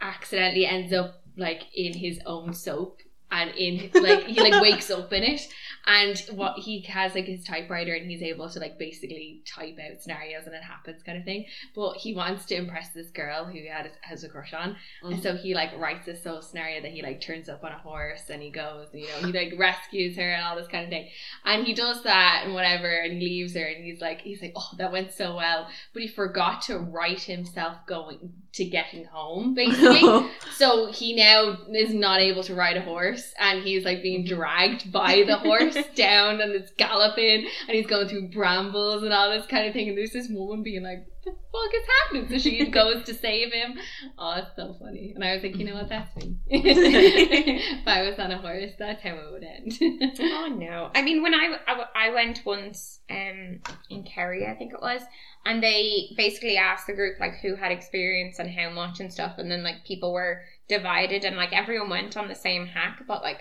accidentally 0.00 0.66
ends 0.66 0.92
up 0.92 1.22
like 1.36 1.62
in 1.74 1.92
his 1.92 2.20
own 2.24 2.54
soap, 2.54 3.00
and 3.32 3.50
in 3.56 3.90
like 4.02 4.24
he 4.24 4.40
like 4.40 4.60
wakes 4.62 4.90
up 4.90 5.12
in 5.12 5.22
it, 5.22 5.40
and 5.86 6.18
what 6.32 6.58
he 6.58 6.80
has 6.82 7.14
like 7.14 7.24
his 7.26 7.44
typewriter, 7.44 7.94
and 7.94 8.10
he's 8.10 8.22
able 8.22 8.48
to 8.50 8.58
like 8.58 8.78
basically 8.78 9.42
type 9.46 9.76
out 9.78 10.00
scenarios, 10.02 10.46
and 10.46 10.54
it 10.54 10.62
happens 10.62 11.02
kind 11.02 11.18
of 11.18 11.24
thing. 11.24 11.46
But 11.74 11.94
he 11.96 12.14
wants 12.14 12.44
to 12.46 12.54
impress 12.56 12.90
this 12.90 13.10
girl 13.10 13.44
who 13.44 13.52
he 13.52 13.66
had 13.68 13.90
has 14.02 14.24
a 14.24 14.28
crush 14.28 14.52
on, 14.52 14.76
and 15.02 15.16
Mm. 15.16 15.22
so 15.22 15.36
he 15.36 15.54
like 15.54 15.76
writes 15.78 16.06
this 16.06 16.24
whole 16.24 16.42
scenario 16.42 16.82
that 16.82 16.90
he 16.90 17.02
like 17.02 17.20
turns 17.20 17.48
up 17.48 17.64
on 17.64 17.72
a 17.72 17.78
horse 17.78 18.30
and 18.30 18.42
he 18.42 18.50
goes, 18.50 18.88
you 18.92 19.06
know, 19.06 19.26
he 19.26 19.32
like 19.32 19.54
rescues 19.58 20.16
her 20.16 20.30
and 20.32 20.44
all 20.44 20.56
this 20.56 20.68
kind 20.68 20.84
of 20.84 20.90
thing. 20.90 21.08
And 21.44 21.66
he 21.66 21.72
does 21.74 22.02
that 22.04 22.42
and 22.44 22.54
whatever, 22.54 22.88
and 22.88 23.12
he 23.14 23.18
leaves 23.20 23.54
her, 23.54 23.64
and 23.64 23.84
he's 23.84 24.00
like, 24.00 24.20
he's 24.20 24.42
like, 24.42 24.52
oh, 24.56 24.70
that 24.78 24.92
went 24.92 25.12
so 25.12 25.36
well, 25.36 25.68
but 25.92 26.02
he 26.02 26.08
forgot 26.08 26.62
to 26.62 26.78
write 26.78 27.22
himself 27.22 27.76
going 27.86 28.32
to 28.52 28.64
getting 28.64 29.04
home, 29.04 29.54
basically. 29.54 30.28
so 30.56 30.90
he 30.90 31.14
now 31.14 31.56
is 31.72 31.94
not 31.94 32.20
able 32.20 32.42
to 32.44 32.54
ride 32.54 32.76
a 32.76 32.80
horse, 32.80 33.32
and 33.38 33.62
he's 33.62 33.84
like 33.84 34.02
being 34.02 34.24
mm-hmm. 34.24 34.36
dragged 34.36 34.92
by 34.92 35.22
the 35.26 35.36
horse 35.36 35.76
down, 35.94 36.40
and 36.40 36.52
it's 36.52 36.72
galloping, 36.72 37.46
and 37.68 37.76
he's 37.76 37.86
going 37.86 38.08
through 38.08 38.28
brambles 38.28 39.02
and 39.02 39.12
all 39.12 39.30
this 39.30 39.46
kind 39.46 39.66
of 39.66 39.72
thing. 39.72 39.88
And 39.88 39.96
there's 39.96 40.12
this 40.12 40.28
woman 40.28 40.62
being 40.62 40.82
like, 40.82 41.06
"The 41.24 41.32
fuck 41.32 41.74
is 41.74 41.86
happening?" 42.02 42.28
So 42.28 42.38
she 42.38 42.66
goes 42.70 43.04
to 43.04 43.14
save 43.14 43.52
him. 43.52 43.78
Oh, 44.18 44.34
it's 44.38 44.56
so 44.56 44.76
funny. 44.80 45.12
And 45.14 45.24
I 45.24 45.34
was 45.34 45.42
like, 45.42 45.56
you 45.56 45.64
know 45.64 45.74
what, 45.74 45.88
that's 45.88 46.14
me. 46.16 46.36
if 46.48 47.86
I 47.86 48.02
was 48.02 48.18
on 48.18 48.30
a 48.30 48.38
horse, 48.38 48.72
that's 48.78 49.02
how 49.02 49.14
it 49.14 49.32
would 49.32 49.44
end. 49.44 49.78
Oh 50.20 50.54
no! 50.56 50.90
I 50.94 51.02
mean, 51.02 51.22
when 51.22 51.34
I, 51.34 51.56
I, 51.66 51.84
I 51.94 52.14
went 52.14 52.42
once 52.44 53.00
um, 53.10 53.60
in 53.88 54.04
Kerry, 54.04 54.46
I 54.46 54.54
think 54.54 54.72
it 54.72 54.80
was, 54.80 55.02
and 55.44 55.62
they 55.62 56.12
basically 56.16 56.56
asked 56.56 56.86
the 56.86 56.94
group 56.94 57.20
like 57.20 57.34
who 57.42 57.56
had 57.56 57.72
experience 57.72 58.38
and 58.38 58.50
how 58.50 58.70
much 58.70 59.00
and 59.00 59.12
stuff, 59.12 59.36
and 59.38 59.50
then 59.50 59.62
like 59.62 59.84
people 59.84 60.12
were 60.12 60.42
divided, 60.68 61.24
and 61.24 61.36
like 61.36 61.52
everyone 61.52 61.90
went 61.90 62.16
on 62.16 62.28
the 62.28 62.34
same 62.34 62.66
hack, 62.66 63.02
but 63.06 63.22
like 63.22 63.40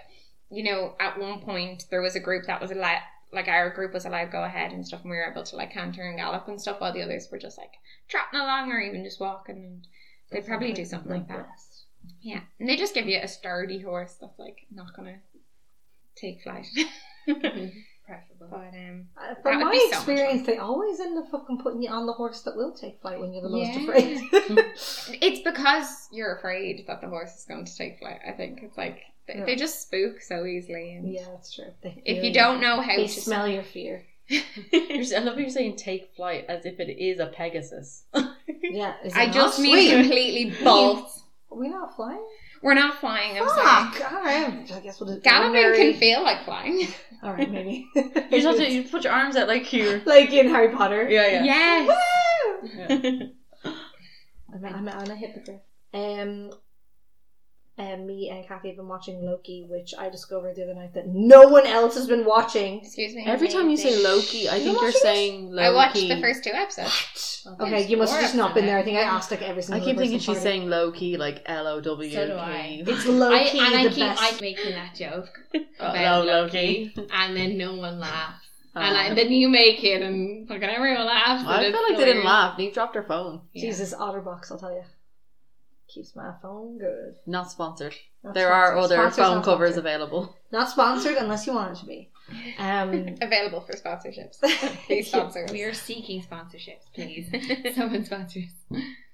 you 0.51 0.63
know, 0.63 0.95
at 0.99 1.19
one 1.19 1.41
point 1.41 1.85
there 1.91 2.01
was 2.01 2.15
a 2.15 2.19
group 2.19 2.45
that 2.47 2.61
was 2.61 2.71
allowed, 2.71 3.01
like 3.31 3.47
our 3.47 3.69
group 3.69 3.93
was 3.93 4.05
allowed 4.05 4.25
to 4.25 4.31
go 4.31 4.43
ahead 4.43 4.71
and 4.71 4.85
stuff, 4.85 5.01
and 5.01 5.11
we 5.11 5.17
were 5.17 5.29
able 5.29 5.43
to 5.43 5.55
like 5.55 5.71
canter 5.73 6.07
and 6.07 6.17
gallop 6.17 6.47
and 6.47 6.59
stuff, 6.59 6.79
while 6.81 6.93
the 6.93 7.01
others 7.01 7.27
were 7.31 7.37
just 7.39 7.57
like 7.57 7.73
trotting 8.07 8.39
along 8.39 8.71
or 8.71 8.79
even 8.79 9.03
just 9.03 9.19
walking, 9.19 9.55
and 9.57 9.87
they'd 10.31 10.45
probably 10.47 10.73
do 10.73 10.85
something 10.85 11.11
like 11.11 11.27
that. 11.27 11.47
Yeah, 12.21 12.41
and 12.59 12.67
they 12.67 12.75
just 12.75 12.93
give 12.93 13.07
you 13.07 13.19
a 13.21 13.27
sturdy 13.27 13.79
horse 13.79 14.15
that's 14.19 14.39
like 14.39 14.57
not 14.71 14.95
gonna 14.95 15.17
take 16.15 16.41
flight. 16.43 16.65
Preferable. 18.09 18.47
But 18.49 18.73
um, 18.75 19.05
Uh, 19.15 19.35
From 19.43 19.61
my 19.61 19.71
be 19.71 19.79
so 19.91 19.97
experience, 19.97 20.47
they 20.47 20.57
always 20.57 20.99
end 20.99 21.17
up 21.19 21.29
fucking 21.29 21.59
putting 21.59 21.83
you 21.83 21.89
on 21.91 22.07
the 22.07 22.13
horse 22.13 22.41
that 22.41 22.55
will 22.55 22.71
take 22.73 22.99
flight 23.01 23.19
when 23.19 23.31
you're 23.33 23.43
the 23.43 23.49
most 23.49 23.77
afraid. 23.77 24.19
it's 25.21 25.41
because 25.41 26.07
you're 26.11 26.35
afraid 26.35 26.85
that 26.87 27.01
the 27.01 27.07
horse 27.07 27.35
is 27.37 27.45
going 27.45 27.65
to 27.65 27.75
take 27.77 27.99
flight. 27.99 28.19
I 28.27 28.31
think 28.31 28.61
it's 28.63 28.77
like 28.77 29.01
they, 29.31 29.39
Yeah. 29.39 29.45
they 29.45 29.55
just 29.55 29.81
spook 29.81 30.21
so 30.21 30.45
easily, 30.45 30.93
and 30.95 31.11
yeah, 31.11 31.25
that's 31.31 31.53
true. 31.53 31.71
They 31.83 32.01
if 32.05 32.23
you 32.23 32.33
don't 32.33 32.59
know 32.59 32.81
how 32.81 32.95
they 32.97 33.07
to 33.07 33.21
smell 33.21 33.47
your 33.47 33.63
fear. 33.63 34.03
You're 34.71 35.21
love 35.21 35.39
you're 35.39 35.49
saying 35.49 35.75
take 35.77 36.13
flight 36.15 36.45
as 36.47 36.63
if 36.65 36.79
it 36.79 36.99
is 37.01 37.19
a 37.19 37.27
Pegasus. 37.27 38.03
Yeah, 38.61 38.93
is 39.03 39.13
it 39.15 39.17
I 39.19 39.25
just 39.31 39.57
not? 39.57 39.63
mean 39.63 39.73
Wait, 39.73 40.01
completely 40.01 40.53
bolt. 40.63 41.09
Are 41.51 41.57
we 41.57 41.69
not 41.69 41.95
flying? 41.95 42.23
We're 42.61 42.73
not 42.75 42.99
flying. 42.99 43.39
I'm 43.41 43.47
sorry. 43.49 43.63
Fuck. 43.93 44.11
All 44.13 44.21
right. 44.23 44.71
I 44.71 44.79
guess 44.81 44.99
we'll 44.99 45.09
just 45.09 45.23
Galloping 45.23 45.55
ordinary- 45.63 45.91
can 45.93 45.99
feel 45.99 46.21
like 46.23 46.43
flying. 46.45 46.87
All 47.23 47.31
right, 47.33 47.49
maybe. 47.49 47.87
You 47.95 48.11
just 48.29 48.45
have 48.47 48.57
to 48.57 48.69
you 48.69 48.83
put 48.83 49.05
your 49.05 49.13
arms 49.13 49.35
out 49.37 49.47
like 49.47 49.71
you're. 49.73 50.01
like 50.05 50.31
in 50.33 50.49
Harry 50.49 50.69
Potter. 50.75 51.09
Yeah, 51.09 51.41
yeah. 51.41 51.43
Yes. 51.45 51.87
Woo! 52.63 52.69
yeah. 52.77 53.71
I'm, 54.53 54.65
I'm, 54.65 54.89
I'm 54.89 55.09
a 55.09 55.15
hypocrite. 55.15 55.63
Um, 55.93 56.51
and 57.79 58.05
me 58.05 58.29
and 58.29 58.45
Kathy 58.47 58.67
have 58.67 58.77
been 58.77 58.87
watching 58.89 59.25
Loki, 59.25 59.65
which 59.69 59.93
I 59.97 60.09
discovered 60.09 60.55
the 60.57 60.63
other 60.63 60.75
night 60.75 60.93
that 60.93 61.07
no 61.07 61.47
one 61.47 61.65
else 61.65 61.95
has 61.95 62.07
been 62.07 62.25
watching. 62.25 62.79
Excuse 62.81 63.15
me. 63.15 63.23
Every 63.25 63.47
time 63.47 63.69
you 63.69 63.77
say 63.77 63.93
Amazing. 63.93 64.03
Loki, 64.03 64.49
I 64.49 64.55
You 64.57 64.63
think 64.65 64.81
you're 64.81 64.89
it? 64.89 64.95
saying 64.97 65.51
Loki. 65.51 65.65
I 65.65 65.71
watched 65.71 65.93
the 65.95 66.19
first 66.21 66.43
two 66.43 66.51
episodes. 66.51 67.47
Okay, 67.61 67.69
there's 67.69 67.89
you 67.89 67.95
must 67.97 68.11
have 68.13 68.21
just 68.21 68.35
not 68.35 68.53
been 68.53 68.65
there. 68.65 68.77
I 68.77 68.83
think 68.83 68.97
I 68.97 69.01
asked 69.01 69.31
like 69.31 69.41
every 69.41 69.61
single. 69.63 69.81
I 69.81 69.85
keep 69.85 69.97
thinking 69.97 70.19
she's 70.19 70.25
party. 70.27 70.41
saying 70.41 70.69
Loki, 70.69 71.15
like 71.17 71.41
L 71.45 71.67
O 71.67 71.79
W. 71.81 72.11
So 72.13 72.27
do 72.27 72.33
I. 72.33 72.83
it's 72.85 73.05
I, 73.07 73.09
Loki, 73.09 73.59
and 73.59 73.75
I 73.75 73.83
the 73.85 73.89
keep 73.89 73.99
best. 73.99 74.21
I 74.23 74.41
making 74.41 74.71
that 74.71 74.93
joke 74.95 75.29
Oh, 75.79 75.93
no, 75.93 76.23
Loki, 76.25 76.93
and 77.13 77.35
then 77.35 77.57
no 77.57 77.75
one 77.75 77.99
laughs. 77.99 78.45
Uh, 78.75 78.79
and 78.79 78.97
I, 78.97 79.13
then 79.15 79.31
you 79.31 79.49
make 79.49 79.83
it, 79.83 80.01
and 80.01 80.47
fucking 80.47 80.63
everyone 80.63 81.05
laughs. 81.05 81.43
I 81.47 81.63
and 81.63 81.73
feel 81.73 81.81
it's 81.81 81.89
like 81.89 81.97
they 81.97 82.05
didn't 82.05 82.25
laugh. 82.25 82.57
Neve 82.57 82.73
dropped 82.73 82.95
her 82.95 83.03
phone. 83.03 83.41
Yeah. 83.53 83.61
Jesus, 83.61 83.93
OtterBox, 83.95 84.51
I'll 84.51 84.59
tell 84.59 84.71
you, 84.73 84.83
keeps 85.89 86.15
my 86.15 86.31
phone 86.41 86.77
good. 86.77 87.15
Not 87.25 87.51
sponsored. 87.51 87.95
Not 88.23 88.33
there 88.33 88.51
are 88.51 88.77
other 88.77 88.95
Sponsor's 88.95 89.15
phone 89.17 89.43
covers 89.43 89.73
sponsored. 89.75 89.85
available. 89.85 90.35
Not 90.51 90.69
sponsored 90.69 91.17
unless 91.17 91.45
you 91.47 91.53
want 91.53 91.75
it 91.77 91.79
to 91.81 91.85
be. 91.85 92.09
Um, 92.57 93.15
Available 93.21 93.61
for 93.61 93.73
sponsorships. 93.73 94.39
Please 94.85 95.07
sponsor. 95.07 95.45
We 95.51 95.63
are 95.63 95.73
seeking 95.73 96.21
sponsorships, 96.23 96.85
please. 96.93 97.29
Someone 97.75 98.05
sponsors. 98.05 98.51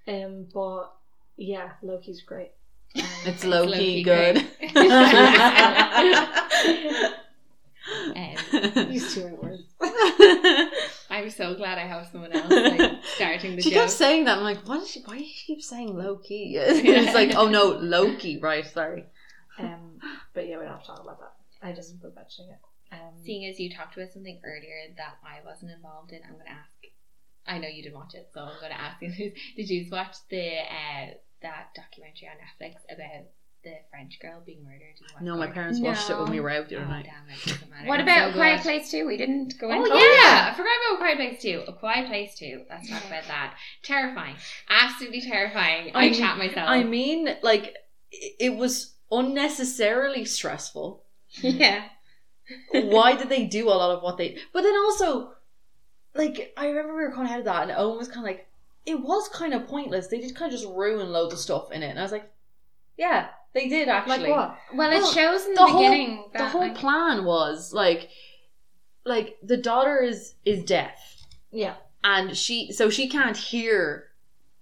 um, 0.07 0.47
but 0.53 0.91
yeah, 1.37 1.71
Loki's 1.81 2.21
great. 2.21 2.51
Um, 2.97 3.03
It's 3.25 3.43
low 3.43 3.63
Low-key 3.63 4.03
good. 4.03 4.37
Um, 8.15 8.35
these 8.89 9.13
two 9.13 9.25
are 9.27 9.35
words. 9.35 9.63
I'm 11.15 11.29
so 11.29 11.55
glad 11.55 11.77
I 11.77 11.87
have 11.87 12.07
someone 12.07 12.33
else 12.33 12.51
like, 12.51 12.91
starting 13.15 13.55
the 13.55 13.61
she 13.61 13.69
joke. 13.69 13.83
kept 13.83 13.91
saying 13.91 14.25
that. 14.25 14.37
I'm 14.37 14.43
like, 14.43 14.67
what 14.67 14.81
is 14.81 14.91
she, 14.91 15.01
why 15.05 15.17
does 15.17 15.27
she 15.27 15.45
keep 15.45 15.63
saying 15.63 15.95
low 15.95 16.17
key? 16.17 16.57
it's 16.57 17.13
like, 17.13 17.35
oh 17.35 17.47
no, 17.47 17.69
Loki, 17.69 18.37
right? 18.39 18.65
Sorry. 18.65 19.05
Um, 19.57 19.99
but 20.33 20.47
yeah, 20.47 20.57
we 20.57 20.65
don't 20.65 20.73
have 20.73 20.81
to 20.81 20.87
talk 20.87 21.01
about 21.01 21.19
that. 21.21 21.33
I 21.61 21.71
just 21.71 21.93
was 22.03 22.13
mentioning 22.13 22.51
it. 22.51 22.59
Um, 22.91 23.15
Seeing 23.23 23.49
as 23.49 23.59
you 23.59 23.73
talked 23.73 23.95
about 23.95 24.11
something 24.11 24.41
earlier 24.43 24.93
that 24.97 25.15
I 25.23 25.39
wasn't 25.45 25.71
involved 25.71 26.11
in, 26.11 26.19
I'm 26.23 26.33
going 26.33 26.45
to 26.45 26.51
ask. 26.51 26.69
I 27.47 27.59
know 27.59 27.67
you 27.67 27.83
didn't 27.83 27.95
watch 27.95 28.13
it, 28.13 28.29
so 28.33 28.41
I'm 28.41 28.59
going 28.59 28.71
to 28.71 28.81
ask 28.81 29.01
you: 29.01 29.31
Did 29.55 29.69
you 29.69 29.87
watch 29.89 30.17
the 30.29 30.59
uh, 30.59 31.15
that 31.41 31.69
documentary 31.75 32.27
on 32.27 32.37
Netflix 32.43 32.83
about 32.91 33.29
the 33.65 33.73
French 33.91 34.17
girl 34.21 34.41
being 34.45 34.63
murdered? 34.63 34.95
You 35.19 35.25
No, 35.25 35.35
my 35.35 35.47
parents 35.47 35.79
watched 35.81 36.09
it 36.09 36.17
when 36.17 36.29
we 36.31 36.37
No. 36.37 36.43
were 36.43 36.51
out 36.51 36.69
the 36.69 36.77
Oh, 36.77 36.79
other 36.81 36.87
night. 36.87 37.05
damn 37.05 37.29
it, 37.35 37.43
doesn't 37.45 37.69
matter. 37.69 37.87
What 37.87 37.99
about 37.99 38.29
so 38.31 38.35
Quiet. 38.37 38.61
Place 38.61 38.89
2? 38.91 39.05
We 39.05 39.17
didn't 39.17 39.59
go 39.59 39.67
Oh 39.69 39.83
into 39.83 39.89
yeah, 39.89 40.49
I 40.51 40.53
forgot 40.55 40.71
about 40.87 40.99
Quiet 40.99 41.17
Place 41.17 41.41
Two. 41.41 41.63
A 41.67 41.73
Quiet 41.73 42.07
Place 42.07 42.35
Two. 42.37 42.63
Let's 42.69 42.89
talk 42.89 43.03
about 43.05 43.23
that. 43.27 43.57
Terrifying, 43.83 44.35
absolutely 44.69 45.19
terrifying. 45.21 45.91
I, 45.93 46.05
I- 46.05 46.13
chat 46.13 46.37
myself. 46.37 46.69
I 46.69 46.83
mean, 46.83 47.35
like, 47.43 47.75
it 48.11 48.35
it 48.39 48.55
was 48.55 48.93
unnecessarily 49.11 50.23
stressful. 50.25 51.03
Yeah. 51.41 51.83
Why 52.71 53.15
did 53.15 53.27
they 53.29 53.45
do 53.45 53.67
a 53.69 53.73
lot 53.73 53.97
of 53.97 54.03
what 54.03 54.17
they? 54.17 54.37
But 54.53 54.61
then 54.61 54.75
also, 54.75 55.33
like, 56.13 56.53
I 56.55 56.67
remember 56.67 56.95
we 56.95 57.03
were 57.03 57.09
kind 57.11 57.23
of 57.23 57.27
ahead 57.29 57.39
of 57.39 57.45
that, 57.45 57.63
and 57.63 57.71
Owen 57.71 57.97
was 57.97 58.07
kind 58.07 58.19
of 58.19 58.25
like, 58.25 58.47
it 58.85 58.99
was 59.01 59.27
kind 59.29 59.53
of 59.55 59.67
pointless. 59.67 60.07
They 60.07 60.19
did 60.21 60.35
kind 60.35 60.53
of 60.53 60.59
just 60.59 60.71
ruin 60.71 61.11
loads 61.11 61.33
of 61.33 61.39
stuff 61.39 61.71
in 61.71 61.81
it, 61.81 61.87
and 61.89 61.97
I 61.97 62.03
was 62.03 62.11
like, 62.11 62.31
yeah, 62.97 63.29
they 63.55 63.67
did 63.67 63.87
actually. 63.87 64.19
like 64.19 64.29
what? 64.29 64.57
Well, 64.73 64.89
Well, 64.89 64.91
it 64.91 65.13
shows 65.15 65.45
in 65.45 65.55
the, 65.55 65.61
the 65.61 65.65
whole- 65.65 65.79
beginning 65.81 66.25
that 66.33 66.39
the 66.39 66.49
whole 66.49 66.61
like, 66.61 66.75
plan 66.75 67.25
was 67.25 67.73
like, 67.73 68.09
like 69.05 69.37
the 69.41 69.57
daughter 69.57 69.97
is 70.03 70.35
is 70.45 70.63
deaf, 70.63 70.99
Yeah. 71.51 71.75
and 72.03 72.35
she 72.37 72.71
so 72.71 72.89
she 72.91 73.09
can't 73.09 73.37
hear 73.37 74.04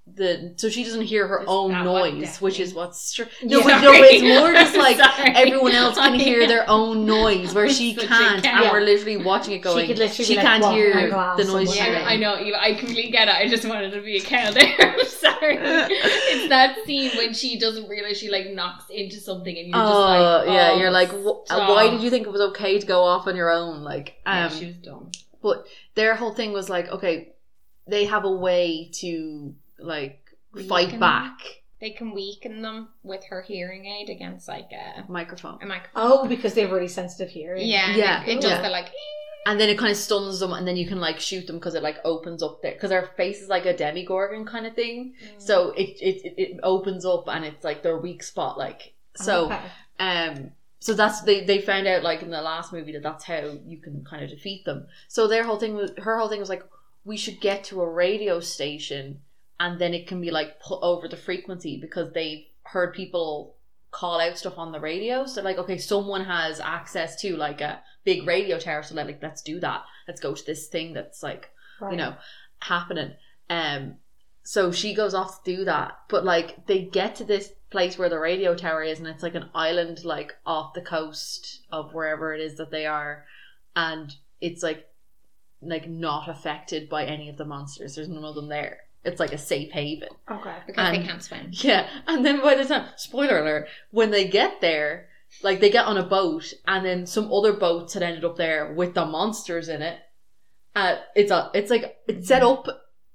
the 0.05 0.53
so 0.57 0.67
she 0.69 0.83
doesn't 0.83 1.03
hear 1.03 1.25
her 1.27 1.39
Is 1.41 1.45
own 1.47 1.71
noise, 1.71 2.41
which 2.41 2.59
is 2.59 2.73
what's 2.73 2.99
str- 2.99 3.23
no, 3.43 3.59
Yeah. 3.59 3.63
but 3.63 3.81
no, 3.81 3.91
but 3.93 4.01
it's 4.11 4.21
more 4.21 4.51
just 4.53 4.75
like 4.75 4.99
everyone 5.37 5.71
else 5.71 5.95
can 5.95 6.15
hear 6.19 6.45
their 6.45 6.69
own 6.69 7.05
noise 7.05 7.53
where 7.53 7.69
she 7.69 7.95
can't, 7.95 8.43
cat. 8.43 8.63
and 8.65 8.71
we're 8.73 8.81
literally 8.81 9.15
watching 9.17 9.53
it 9.53 9.59
going. 9.59 9.81
she 9.83 9.87
could 9.87 9.99
literally 9.99 10.25
she 10.25 10.35
like, 10.35 10.45
can't 10.45 10.61
walking 10.63 10.77
hear 10.77 11.09
the 11.09 11.43
noise 11.45 11.73
Yeah. 11.75 12.03
I 12.05 12.17
know. 12.17 12.37
Eva, 12.37 12.61
I 12.61 12.73
completely 12.73 13.11
get 13.11 13.29
it. 13.29 13.33
I 13.35 13.47
just 13.47 13.65
wanted 13.65 13.91
to 13.93 14.01
be 14.01 14.17
a 14.17 14.21
cow 14.21 14.51
there. 14.51 14.65
I'm 14.79 15.05
sorry. 15.05 15.57
it's 15.61 16.49
that 16.49 16.75
scene 16.85 17.11
when 17.15 17.33
she 17.33 17.57
doesn't 17.57 17.87
realize 17.87 18.17
she 18.17 18.29
like 18.29 18.49
knocks 18.51 18.85
into 18.89 19.21
something, 19.21 19.57
and 19.57 19.67
you're 19.69 19.77
just 19.77 19.93
Oh 19.95 19.99
like, 20.01 20.47
yeah, 20.47 20.71
oh, 20.73 20.79
you're 20.79 20.91
like, 20.91 21.09
stop. 21.09 21.69
why 21.69 21.89
did 21.89 22.01
you 22.01 22.09
think 22.09 22.27
it 22.27 22.31
was 22.31 22.41
okay 22.51 22.77
to 22.77 22.85
go 22.85 23.03
off 23.05 23.25
on 23.27 23.37
your 23.37 23.51
own? 23.51 23.83
Like, 23.83 24.15
Yeah, 24.25 24.47
um, 24.47 24.51
she 24.51 24.65
was 24.65 24.75
dumb. 24.75 25.11
But 25.41 25.65
their 25.95 26.15
whole 26.15 26.33
thing 26.33 26.51
was 26.51 26.69
like, 26.69 26.89
okay, 26.89 27.33
they 27.87 28.03
have 28.05 28.25
a 28.25 28.31
way 28.31 28.89
to 28.95 29.55
like 29.83 30.19
fight 30.67 30.99
back. 30.99 31.37
they 31.79 31.91
can 31.91 32.11
weaken 32.13 32.61
them 32.61 32.89
with 33.03 33.23
her 33.25 33.41
hearing 33.41 33.85
aid 33.85 34.09
against 34.09 34.47
like 34.47 34.69
a, 34.71 35.03
Microphone. 35.11 35.59
a 35.61 35.65
microphone. 35.65 35.91
Oh, 35.95 36.27
because 36.27 36.53
they 36.53 36.61
have 36.61 36.71
really 36.71 36.87
sensitive 36.87 37.29
hearing. 37.29 37.67
Yeah, 37.67 37.95
Yeah, 37.95 38.23
It, 38.23 38.37
it 38.37 38.41
does 38.41 38.51
yeah. 38.51 38.61
the 38.61 38.69
like. 38.69 38.89
and 39.45 39.59
then 39.59 39.67
it 39.69 39.77
kind 39.77 39.91
of 39.91 39.97
stuns 39.97 40.39
them, 40.39 40.53
and 40.53 40.65
then 40.67 40.77
you 40.77 40.87
can 40.87 40.99
like 41.01 41.19
shoot 41.19 41.45
them 41.47 41.57
because 41.57 41.75
it 41.75 41.83
like 41.83 41.97
opens 42.05 42.41
up 42.41 42.61
there 42.61 42.71
because 42.73 42.89
their 42.89 43.07
face 43.17 43.41
is 43.41 43.49
like 43.49 43.65
a 43.65 43.75
Demogorgon 43.75 44.45
kind 44.45 44.65
of 44.65 44.73
thing. 44.75 45.15
So 45.37 45.71
it, 45.71 45.89
it 46.01 46.25
it 46.25 46.33
it 46.37 46.59
opens 46.63 47.05
up, 47.05 47.27
and 47.27 47.43
it's 47.43 47.63
like 47.65 47.83
their 47.83 47.97
weak 47.97 48.23
spot. 48.23 48.57
Like 48.57 48.93
so, 49.15 49.45
Okay. 49.47 49.59
um, 49.99 50.51
so 50.79 50.93
that's 50.93 51.21
they 51.21 51.43
they 51.43 51.59
found 51.59 51.87
out 51.87 52.03
like 52.03 52.21
in 52.21 52.29
the 52.29 52.41
last 52.41 52.71
movie 52.71 52.93
that 52.93 53.03
that's 53.03 53.25
how 53.25 53.57
you 53.67 53.77
can 53.77 54.05
kind 54.05 54.23
of 54.23 54.29
defeat 54.29 54.63
them. 54.63 54.87
So 55.09 55.27
their 55.27 55.43
whole 55.43 55.59
thing 55.59 55.75
was 55.75 55.91
her 55.97 56.17
whole 56.17 56.29
thing 56.29 56.39
was 56.39 56.49
like 56.49 56.63
we 57.05 57.17
should 57.17 57.41
get 57.41 57.65
to 57.65 57.81
a 57.81 57.89
radio 57.89 58.39
station, 58.39 59.19
and 59.59 59.79
then 59.79 59.93
it 59.93 60.07
can 60.07 60.19
be 60.21 60.31
like 60.31 60.59
put 60.59 60.79
over 60.81 61.07
the 61.07 61.17
frequency 61.17 61.77
because 61.79 62.11
they've 62.13 62.45
heard 62.63 62.93
people 62.93 63.55
call 63.91 64.19
out 64.19 64.37
stuff 64.37 64.57
on 64.57 64.71
the 64.71 64.79
radio. 64.79 65.25
So 65.25 65.41
like, 65.41 65.57
okay, 65.57 65.77
someone 65.77 66.25
has 66.25 66.59
access 66.59 67.21
to 67.21 67.37
like 67.37 67.61
a 67.61 67.81
big 68.03 68.25
radio 68.27 68.57
tower, 68.59 68.83
so 68.83 68.95
like 68.95 69.21
let's 69.21 69.41
do 69.41 69.59
that. 69.59 69.83
Let's 70.07 70.19
go 70.19 70.33
to 70.33 70.45
this 70.45 70.67
thing 70.67 70.93
that's 70.93 71.23
like 71.23 71.49
Right. 71.79 71.91
you 71.91 71.97
know 71.97 72.15
happening. 72.59 73.13
Um, 73.49 73.95
so 74.43 74.71
she 74.71 74.93
goes 74.93 75.13
off 75.13 75.43
to 75.43 75.55
do 75.57 75.65
that, 75.65 75.97
but 76.09 76.23
like 76.25 76.65
they 76.67 76.83
get 76.83 77.15
to 77.15 77.23
this 77.23 77.51
place 77.69 77.97
where 77.97 78.09
the 78.09 78.19
radio 78.19 78.55
tower 78.55 78.83
is, 78.83 78.99
and 78.99 79.07
it's 79.07 79.23
like 79.23 79.35
an 79.35 79.49
island 79.55 80.03
like 80.05 80.33
off 80.45 80.73
the 80.73 80.81
coast 80.81 81.61
of 81.71 81.93
wherever 81.93 82.33
it 82.33 82.41
is 82.41 82.57
that 82.57 82.71
they 82.71 82.85
are, 82.85 83.25
and 83.75 84.15
it's 84.41 84.61
like 84.63 84.87
like 85.61 85.89
not 85.89 86.27
affected 86.29 86.89
by 86.89 87.05
any 87.05 87.29
of 87.29 87.37
the 87.37 87.45
monsters. 87.45 87.95
There's 87.95 88.09
none 88.09 88.25
of 88.25 88.35
them 88.35 88.49
there. 88.49 88.81
It's 89.05 89.19
like 89.19 89.33
a 89.33 89.37
safe 89.37 89.71
haven. 89.71 90.09
Okay. 90.31 90.55
because 90.65 90.97
they 90.97 91.03
can't 91.03 91.21
swim. 91.21 91.47
Yeah, 91.51 91.87
and 92.07 92.25
then 92.25 92.41
by 92.41 92.55
the 92.55 92.65
time 92.65 92.87
spoiler 92.95 93.39
alert, 93.39 93.67
when 93.91 94.11
they 94.11 94.27
get 94.27 94.61
there, 94.61 95.09
like 95.41 95.59
they 95.59 95.69
get 95.69 95.85
on 95.85 95.97
a 95.97 96.03
boat, 96.03 96.53
and 96.67 96.85
then 96.85 97.05
some 97.05 97.31
other 97.31 97.53
boats 97.53 97.93
had 97.93 98.03
ended 98.03 98.23
up 98.23 98.37
there 98.37 98.73
with 98.73 98.93
the 98.93 99.05
monsters 99.05 99.67
in 99.67 99.81
it. 99.81 99.99
Uh, 100.75 100.95
it's 101.15 101.31
a, 101.31 101.51
it's 101.53 101.69
like 101.69 101.97
it's 102.07 102.27
set 102.27 102.43
up, 102.43 102.67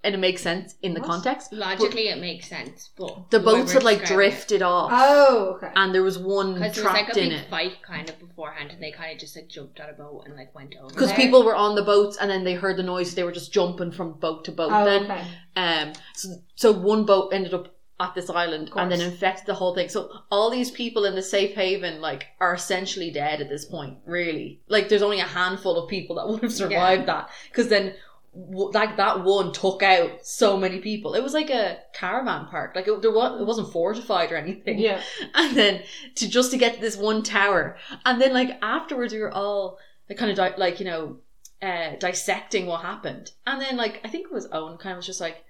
and 0.04 0.14
it 0.14 0.18
makes 0.18 0.42
sense 0.42 0.76
in 0.82 0.94
the 0.94 1.00
What? 1.00 1.08
context. 1.10 1.52
Logically, 1.52 2.08
it 2.08 2.18
makes 2.20 2.46
sense, 2.48 2.90
but 2.96 3.30
The 3.30 3.38
the 3.38 3.44
boats 3.44 3.72
had 3.72 3.82
like 3.82 4.00
describing 4.00 4.26
it- 4.26 4.30
drifted 4.30 4.62
off, 4.62 4.90
Oh, 4.94 5.54
okay. 5.56 5.72
and 5.74 5.94
there 5.94 6.02
was 6.04 6.18
one 6.18 6.54
Because 6.54 6.76
there 6.76 6.84
was 6.84 6.92
like 6.94 7.04
trapped 7.06 7.16
a 7.18 7.22
in 7.22 7.28
big 7.30 7.38
it. 7.40 7.50
fight 7.50 7.82
kind 7.82 8.08
of 8.08 8.18
beforehand, 8.20 8.70
and 8.70 8.82
they 8.82 8.92
kind 8.92 9.12
of 9.12 9.18
just 9.18 9.34
like 9.34 9.48
jumped 9.48 9.80
on 9.80 9.90
a 9.90 9.92
boat 9.94 10.22
and 10.26 10.36
like 10.36 10.54
went 10.54 10.74
over. 10.80 10.88
Because 10.94 11.08
there. 11.08 11.16
people 11.16 11.44
were 11.44 11.56
on 11.56 11.74
the 11.74 11.82
boats, 11.82 12.16
and 12.20 12.30
then 12.30 12.44
they 12.44 12.54
heard 12.54 12.76
the 12.76 12.82
noise. 12.84 13.14
They 13.14 13.24
were 13.24 13.32
just 13.32 13.52
jumping 13.52 13.90
from 13.92 14.12
boat 14.12 14.44
to 14.44 14.52
boat. 14.52 14.70
Oh, 14.72 14.84
then, 14.84 15.04
okay. 15.10 15.24
Um, 15.56 15.92
so, 16.14 16.28
so 16.54 16.72
one 16.72 17.04
boat 17.04 17.32
ended 17.32 17.52
up 17.52 17.74
at 18.00 18.14
this 18.14 18.30
island 18.30 18.68
Of 18.70 18.76
and 18.76 18.92
then 18.92 19.00
course. 19.00 19.10
infected 19.10 19.46
the 19.46 19.54
whole 19.54 19.74
thing. 19.74 19.88
So 19.88 20.08
all 20.30 20.50
these 20.50 20.70
people 20.70 21.04
in 21.04 21.16
the 21.16 21.22
safe 21.22 21.56
haven 21.56 22.00
like 22.00 22.26
are 22.38 22.54
essentially 22.54 23.10
dead 23.10 23.40
at 23.40 23.48
this 23.48 23.64
point. 23.64 23.98
Really, 24.06 24.60
like 24.68 24.88
there's 24.88 25.02
only 25.02 25.18
a 25.18 25.24
handful 25.24 25.76
of 25.82 25.90
people 25.90 26.14
that 26.14 26.28
would 26.28 26.42
have 26.42 26.52
survived 26.52 27.06
that 27.06 27.28
because 27.50 27.66
then. 27.68 27.94
Like 28.40 28.96
that 28.98 29.24
one 29.24 29.52
took 29.52 29.82
out 29.82 30.24
so 30.24 30.56
many 30.56 30.78
people. 30.78 31.14
It 31.14 31.22
was 31.22 31.34
like 31.34 31.50
a 31.50 31.78
caravan 31.92 32.46
park. 32.46 32.76
Like 32.76 32.86
it, 32.86 33.02
there 33.02 33.10
was, 33.10 33.40
it 33.40 33.44
wasn't 33.44 33.72
fortified 33.72 34.30
or 34.30 34.36
anything. 34.36 34.78
Yeah. 34.78 35.02
And 35.34 35.56
then 35.56 35.82
to 36.16 36.28
just 36.28 36.52
to 36.52 36.56
get 36.56 36.74
to 36.74 36.80
this 36.80 36.96
one 36.96 37.22
tower, 37.24 37.76
and 38.06 38.20
then 38.20 38.32
like 38.32 38.58
afterwards 38.62 39.12
we 39.12 39.20
were 39.20 39.32
all 39.32 39.78
like 40.08 40.18
kind 40.18 40.30
of 40.30 40.36
di- 40.36 40.56
like 40.56 40.78
you 40.78 40.86
know 40.86 41.16
uh, 41.60 41.96
dissecting 41.98 42.66
what 42.66 42.82
happened. 42.82 43.32
And 43.46 43.60
then 43.60 43.76
like 43.76 44.00
I 44.04 44.08
think 44.08 44.26
it 44.26 44.32
was 44.32 44.48
Owen 44.52 44.78
kind 44.78 44.92
of 44.92 44.98
was 44.98 45.06
just 45.06 45.20
like 45.20 45.44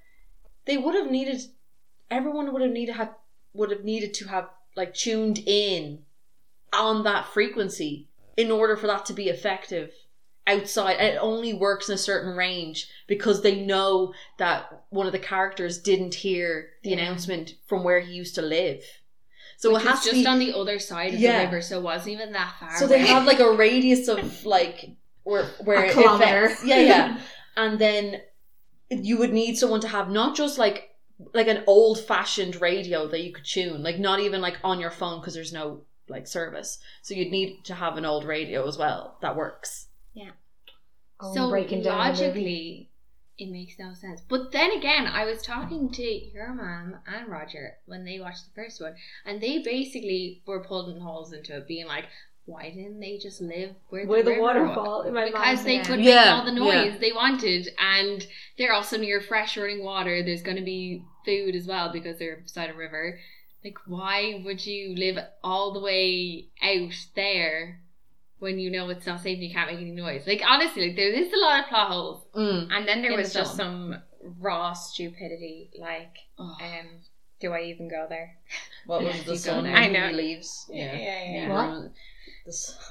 they 0.65 0.79
would 0.79 0.95
have 0.95 1.11
needed 1.11 1.43
everyone 2.11 2.53
would 2.53 2.63
have 2.63 2.71
needed 2.71 2.97
had 2.97 3.11
would 3.53 3.71
have 3.71 3.85
needed 3.85 4.15
to 4.15 4.29
have 4.29 4.49
like 4.77 4.95
tuned 4.95 5.41
in 5.47 6.01
on 6.73 7.05
that 7.05 7.27
frequency 7.27 8.09
in 8.37 8.51
order 8.51 8.77
for 8.77 8.87
that 8.87 9.05
to 9.07 9.13
be 9.13 9.29
effective 9.29 9.93
outside 10.49 10.95
and 10.95 11.15
it 11.15 11.19
only 11.21 11.53
works 11.53 11.89
in 11.89 11.95
a 11.95 11.99
certain 11.99 12.35
range 12.37 12.89
because 13.07 13.43
they 13.43 13.61
know 13.65 14.13
that 14.39 14.85
one 14.91 15.07
of 15.07 15.13
the 15.13 15.19
characters 15.19 15.79
didn't 15.79 16.15
hear 16.15 16.71
the 16.83 16.91
Yeah. 16.91 16.97
announcement 16.99 17.55
from 17.67 17.85
where 17.85 18.01
he 18.01 18.13
used 18.13 18.35
to 18.37 18.43
live. 18.43 18.83
So 19.59 19.73
Which 19.75 19.83
it 19.85 19.89
has 19.89 20.01
to 20.05 20.11
just 20.11 20.23
be 20.23 20.27
on 20.27 20.39
the 20.39 20.55
other 20.55 20.79
side 20.79 21.15
of 21.15 21.21
Yeah. 21.21 21.39
the 21.41 21.45
river, 21.47 21.61
so 21.61 21.79
it 21.79 21.83
wasn't 21.83 22.15
even 22.15 22.33
that 22.33 22.55
far. 22.61 22.77
so 22.79 22.87
they 22.87 23.01
have 23.01 23.27
like 23.27 23.41
a 23.41 23.51
radius 23.53 24.09
of 24.09 24.45
like 24.47 24.91
where 25.25 25.45
where 25.65 25.85
A 25.85 25.93
kilometer. 25.93 26.45
affects. 26.47 26.65
Yeah, 26.65 26.81
yeah. 26.81 27.21
And 27.57 27.79
then 27.81 28.23
you 28.89 29.19
would 29.19 29.33
need 29.33 29.59
someone 29.59 29.81
to 29.81 29.89
have 29.89 30.09
not 30.11 30.37
just 30.37 30.59
like 30.59 30.95
like 31.35 31.49
an 31.49 31.65
old 31.67 31.99
fashioned 31.99 32.61
radio 32.61 33.09
that 33.09 33.21
you 33.25 33.33
could 33.33 33.45
tune, 33.45 33.83
like 33.83 33.99
not 33.99 34.21
even 34.21 34.41
like 34.41 34.57
on 34.63 34.79
your 34.79 34.93
phone 34.93 35.19
because 35.21 35.35
there's 35.35 35.53
no 35.53 35.83
like 36.09 36.29
service. 36.29 36.79
So 37.03 37.13
you'd 37.15 37.33
need 37.33 37.65
to 37.65 37.75
have 37.75 37.97
an 37.99 38.05
old 38.07 38.25
radio 38.25 38.67
as 38.69 38.79
well 38.79 39.17
that 39.21 39.35
works. 39.35 39.88
Oh, 41.21 41.35
so 41.35 41.51
breaking 41.51 41.83
down 41.83 41.99
logically, 41.99 42.91
it 43.39 43.51
makes 43.51 43.79
no 43.79 43.95
sense. 43.95 44.21
But 44.29 44.53
then 44.53 44.73
again, 44.73 45.07
I 45.07 45.25
was 45.25 45.43
talking 45.43 45.91
to 45.93 46.03
your 46.03 46.53
mom 46.55 46.97
and 47.07 47.29
Roger 47.29 47.77
when 47.87 48.05
they 48.05 48.21
watched 48.21 48.45
the 48.47 48.55
first 48.55 48.81
one, 48.81 48.95
and 49.25 49.41
they 49.41 49.59
basically 49.59 50.43
were 50.47 50.65
pulling 50.65 51.01
holes 51.01 51.33
into 51.33 51.57
it, 51.57 51.69
being 51.69 51.87
like, 51.87 52.07
"Why 52.47 52.71
didn't 52.71 53.01
they 53.01 53.19
just 53.19 53.41
live 53.41 53.75
where 53.89 54.05
the, 54.05 54.09
Where 54.11 54.23
the 54.23 54.41
waterfall 54.41 55.05
was?" 55.05 55.31
Because 55.33 55.65
they 55.65 55.79
could 55.81 56.01
Yeah, 56.01 56.15
make 56.25 56.33
all 56.33 56.45
the 56.45 56.53
noise 56.53 56.93
yeah. 56.95 56.99
they 56.99 57.13
wanted, 57.13 57.69
and 57.79 58.27
they're 58.57 58.73
also 58.73 58.97
near 58.97 59.21
fresh 59.21 59.57
running 59.57 59.85
water. 59.85 60.23
There's 60.23 60.43
going 60.43 60.57
to 60.57 60.65
be 60.65 61.03
food 61.25 61.55
as 61.55 61.67
well 61.67 61.93
because 61.93 62.19
they're 62.19 62.37
beside 62.37 62.71
a 62.71 62.75
river. 62.75 63.21
Like, 63.65 63.79
why 63.87 64.41
would 64.45 64.65
you 64.65 64.95
live 64.97 65.19
all 65.43 65.73
the 65.73 65.81
way 65.81 66.49
out 66.63 66.95
there 67.15 67.81
when 68.41 68.59
you 68.59 68.71
know 68.71 68.89
it's 68.91 69.07
not 69.07 69.21
safe 69.21 69.35
and 69.37 69.45
you 69.45 69.53
can't 69.55 69.71
make 69.71 69.81
any 69.81 69.91
noise? 69.91 70.27
Like, 70.27 70.43
honestly, 70.47 70.89
like 70.89 70.97
there 70.97 71.13
is 71.13 71.33
a 71.33 71.37
lot 71.39 71.61
of 71.65 71.67
plot 71.69 71.91
holes. 71.91 72.25
Mm. 72.37 72.69
And 72.71 72.89
then 72.89 73.03
there 73.03 73.17
was 73.17 73.33
the 73.33 73.41
just 73.41 73.57
film. 73.57 73.93
some 73.93 74.03
raw 74.41 74.73
stupidity, 74.73 75.71
like, 75.79 76.17
Oh. 76.39 76.57
um, 76.61 76.87
do 77.41 77.53
I 77.53 77.63
even 77.63 77.89
go 77.89 78.07
there? 78.09 78.37
What 78.87 79.03
was 79.05 79.15
the 79.17 79.21
you 79.21 79.27
go 79.27 79.35
sun 79.37 79.67
I 79.67 79.89
know. 79.89 80.09
he 80.09 80.15
leaves? 80.15 80.67
yeah, 80.71 80.97
yeah. 80.97 81.25
yeah. 81.33 81.49
What? 81.53 81.91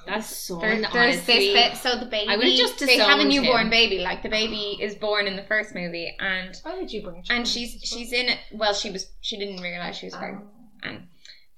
That's 0.05 0.27
so 0.37 0.59
There, 0.59 0.81
there's 0.93 1.23
this 1.25 1.53
bit. 1.53 1.77
So 1.77 1.97
the 1.97 2.05
baby, 2.05 2.29
I 2.29 2.37
would've 2.37 2.53
just 2.53 2.79
they 2.79 2.97
have 2.97 3.19
a 3.19 3.23
newborn 3.25 3.63
him. 3.63 3.69
baby. 3.71 3.99
Like 3.99 4.21
the 4.21 4.29
baby 4.29 4.77
is 4.79 4.93
born 4.95 5.25
in 5.25 5.35
the 5.35 5.43
first 5.43 5.73
movie, 5.73 6.15
and 6.19 6.55
Why 6.61 6.77
would 6.77 6.91
you 6.93 7.01
bring? 7.01 7.23
and 7.29 7.47
she's 7.47 7.79
she's 7.83 8.13
in 8.13 8.27
it. 8.29 8.37
Well, 8.53 8.73
she 8.75 8.91
was 8.91 9.09
she 9.21 9.37
didn't 9.37 9.61
realize 9.61 9.97
she 9.97 10.05
was 10.05 10.13
Oh. 10.13 10.19
pregnant, 10.19 10.45
and 10.83 11.07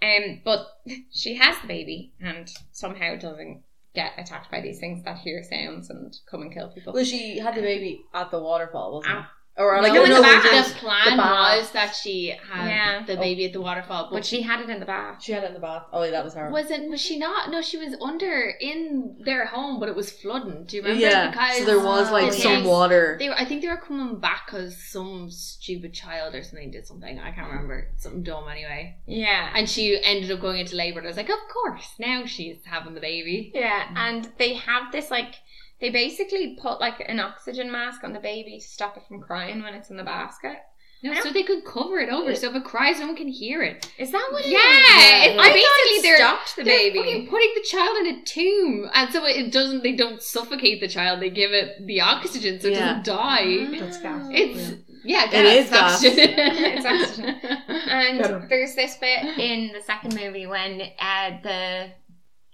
um, 0.02 0.42
but 0.46 0.68
she 1.12 1.36
has 1.36 1.58
the 1.62 1.68
baby 1.68 2.14
and 2.22 2.50
somehow 2.72 3.16
doesn't 3.18 3.64
get 3.94 4.14
attacked 4.18 4.52
by 4.52 4.62
these 4.62 4.80
things 4.80 5.04
that 5.04 5.18
hear 5.18 5.44
sounds 5.44 5.90
and 5.90 6.16
come 6.30 6.42
and 6.42 6.54
kill 6.54 6.70
people. 6.70 6.94
Well, 6.94 7.06
she 7.06 7.40
had 7.40 7.56
the 7.56 7.62
baby 7.62 8.02
at 8.14 8.32
the 8.32 8.40
waterfall, 8.40 8.94
wasn't 8.96 9.14
it? 9.14 9.22
Ah, 9.22 9.32
Or 9.60 9.82
like 9.82 9.94
no, 9.94 10.06
no, 10.06 10.16
the, 10.16 10.22
no, 10.22 10.22
ba- 10.22 10.42
it 10.58 10.66
the 10.68 10.74
plan 10.76 11.18
bath. 11.18 11.58
was 11.60 11.72
that 11.72 11.94
she 11.94 12.30
had 12.50 12.68
Yeah. 12.70 13.04
the 13.06 13.18
baby 13.18 13.46
at 13.46 13.52
the 13.54 13.60
waterfall, 13.60 14.06
but, 14.10 14.16
but 14.18 14.26
she 14.26 14.42
had 14.42 14.62
it 14.62 14.70
in 14.70 14.80
the 14.80 14.86
bath. 14.86 15.22
she 15.22 15.34
had 15.34 15.44
it 15.44 15.48
in 15.48 15.54
the 15.54 15.60
bath. 15.60 15.84
Oh, 15.92 16.02
yeah, 16.04 16.12
that 16.12 16.24
was 16.24 16.34
her. 16.34 16.50
wasn't. 16.50 16.90
Was 16.90 17.02
she 17.02 17.20
not? 17.20 17.52
No, 17.52 17.62
she 17.62 17.78
was 17.78 17.94
under 18.02 18.54
in 18.62 19.18
their 19.26 19.46
home, 19.48 19.80
but 19.80 19.90
it 19.90 19.96
was 19.96 20.10
flooding. 20.12 20.64
Do 20.64 20.78
you 20.78 20.82
remember? 20.84 21.02
yeah, 21.04 21.30
because 21.30 21.58
so 21.58 21.66
there 21.66 21.80
was 21.80 22.10
like 22.10 22.32
the 22.32 22.38
some 22.38 22.56
kids- 22.58 22.68
water. 22.68 23.18
They 23.20 23.28
were, 23.28 23.36
I 23.36 23.44
think 23.44 23.62
they 23.62 23.68
were 23.68 23.76
coming 23.78 24.20
back 24.20 24.46
because 24.46 24.78
some 24.82 25.30
stupid 25.30 25.94
child 25.94 26.36
or 26.36 26.42
something 26.44 26.72
did 26.72 26.88
something. 26.88 27.20
I 27.20 27.32
can't 27.32 27.50
remember. 27.52 27.90
Something 27.98 28.24
dumb 28.24 28.46
anyway. 28.50 28.96
Yeah. 29.06 29.52
And 29.54 29.70
she 29.70 30.02
ended 30.02 30.32
up 30.32 30.40
going 30.40 30.60
into 30.60 30.76
labour. 30.78 31.00
And 31.00 31.08
I 31.08 31.10
was 31.10 31.18
like, 31.18 31.30
of 31.30 31.40
course, 31.54 31.96
now 32.00 32.26
she's 32.26 32.58
having 32.64 32.94
the 32.94 33.02
baby. 33.02 33.52
Yeah, 33.54 33.90
and 33.96 34.30
they 34.38 34.54
have 34.54 34.92
this 34.94 35.12
like 35.12 35.36
they 35.82 35.90
basically 35.90 36.58
put 36.62 36.80
like 36.80 37.04
an 37.08 37.20
oxygen 37.20 37.72
mask 37.72 38.04
on 38.04 38.14
the 38.14 38.20
baby 38.20 38.60
to 38.60 38.66
stop 38.66 38.98
it 38.98 39.04
from 39.08 39.22
crying 39.22 39.62
when 39.64 39.74
it's 39.74 39.90
in 39.90 39.98
the 39.98 40.04
basket. 40.04 40.58
No, 41.02 41.14
so 41.22 41.32
they 41.32 41.44
could 41.44 41.64
cover 41.64 41.98
it 42.00 42.10
over. 42.10 42.36
So 42.36 42.50
if 42.50 42.56
it 42.58 42.66
cries, 42.66 43.00
no 43.00 43.08
one 43.08 43.16
can 43.16 43.30
hear 43.30 43.62
it. 43.62 43.90
Is 43.98 44.12
that 44.12 44.28
what? 44.34 44.44
it 44.46 44.52
Yeah, 44.52 44.58
is? 44.60 45.34
it- 45.34 45.40
I 45.40 45.44
basically 45.48 45.62
basically 45.62 46.02
they're- 46.10 46.18
stopped 46.18 46.56
the 46.58 46.64
They're 46.66 46.78
baby. 46.78 47.00
fucking 47.00 47.28
putting 47.30 47.52
the 47.56 47.62
child 47.62 47.98
in 48.00 48.16
a 48.16 48.22
tomb, 48.26 48.90
and 48.94 49.14
so 49.14 49.26
it 49.26 49.50
doesn't. 49.54 49.82
They 49.82 49.96
don't 49.96 50.22
suffocate 50.22 50.82
the 50.82 50.90
child. 50.90 51.22
They 51.22 51.30
give 51.30 51.54
it 51.54 51.88
the 51.88 52.02
oxygen 52.02 52.60
so 52.60 52.68
it 52.68 52.74
Yeah. 52.74 52.80
doesn't 53.02 53.06
die. 53.06 53.80
That's 53.80 53.98
gas. 54.02 54.28
It's 54.30 54.74
yeah, 55.06 55.30
It 55.32 55.46
is 55.46 55.70
gas. 55.70 56.02
gas. 56.02 56.04
It's 56.18 56.86
oxygen. 56.86 57.40
And 57.70 58.50
there's 58.50 58.76
this 58.76 58.98
bit 58.98 59.24
in 59.40 59.72
the 59.72 59.82
second 59.82 60.16
movie 60.16 60.48
when 60.48 60.82
uh, 61.00 61.32
the 61.42 61.92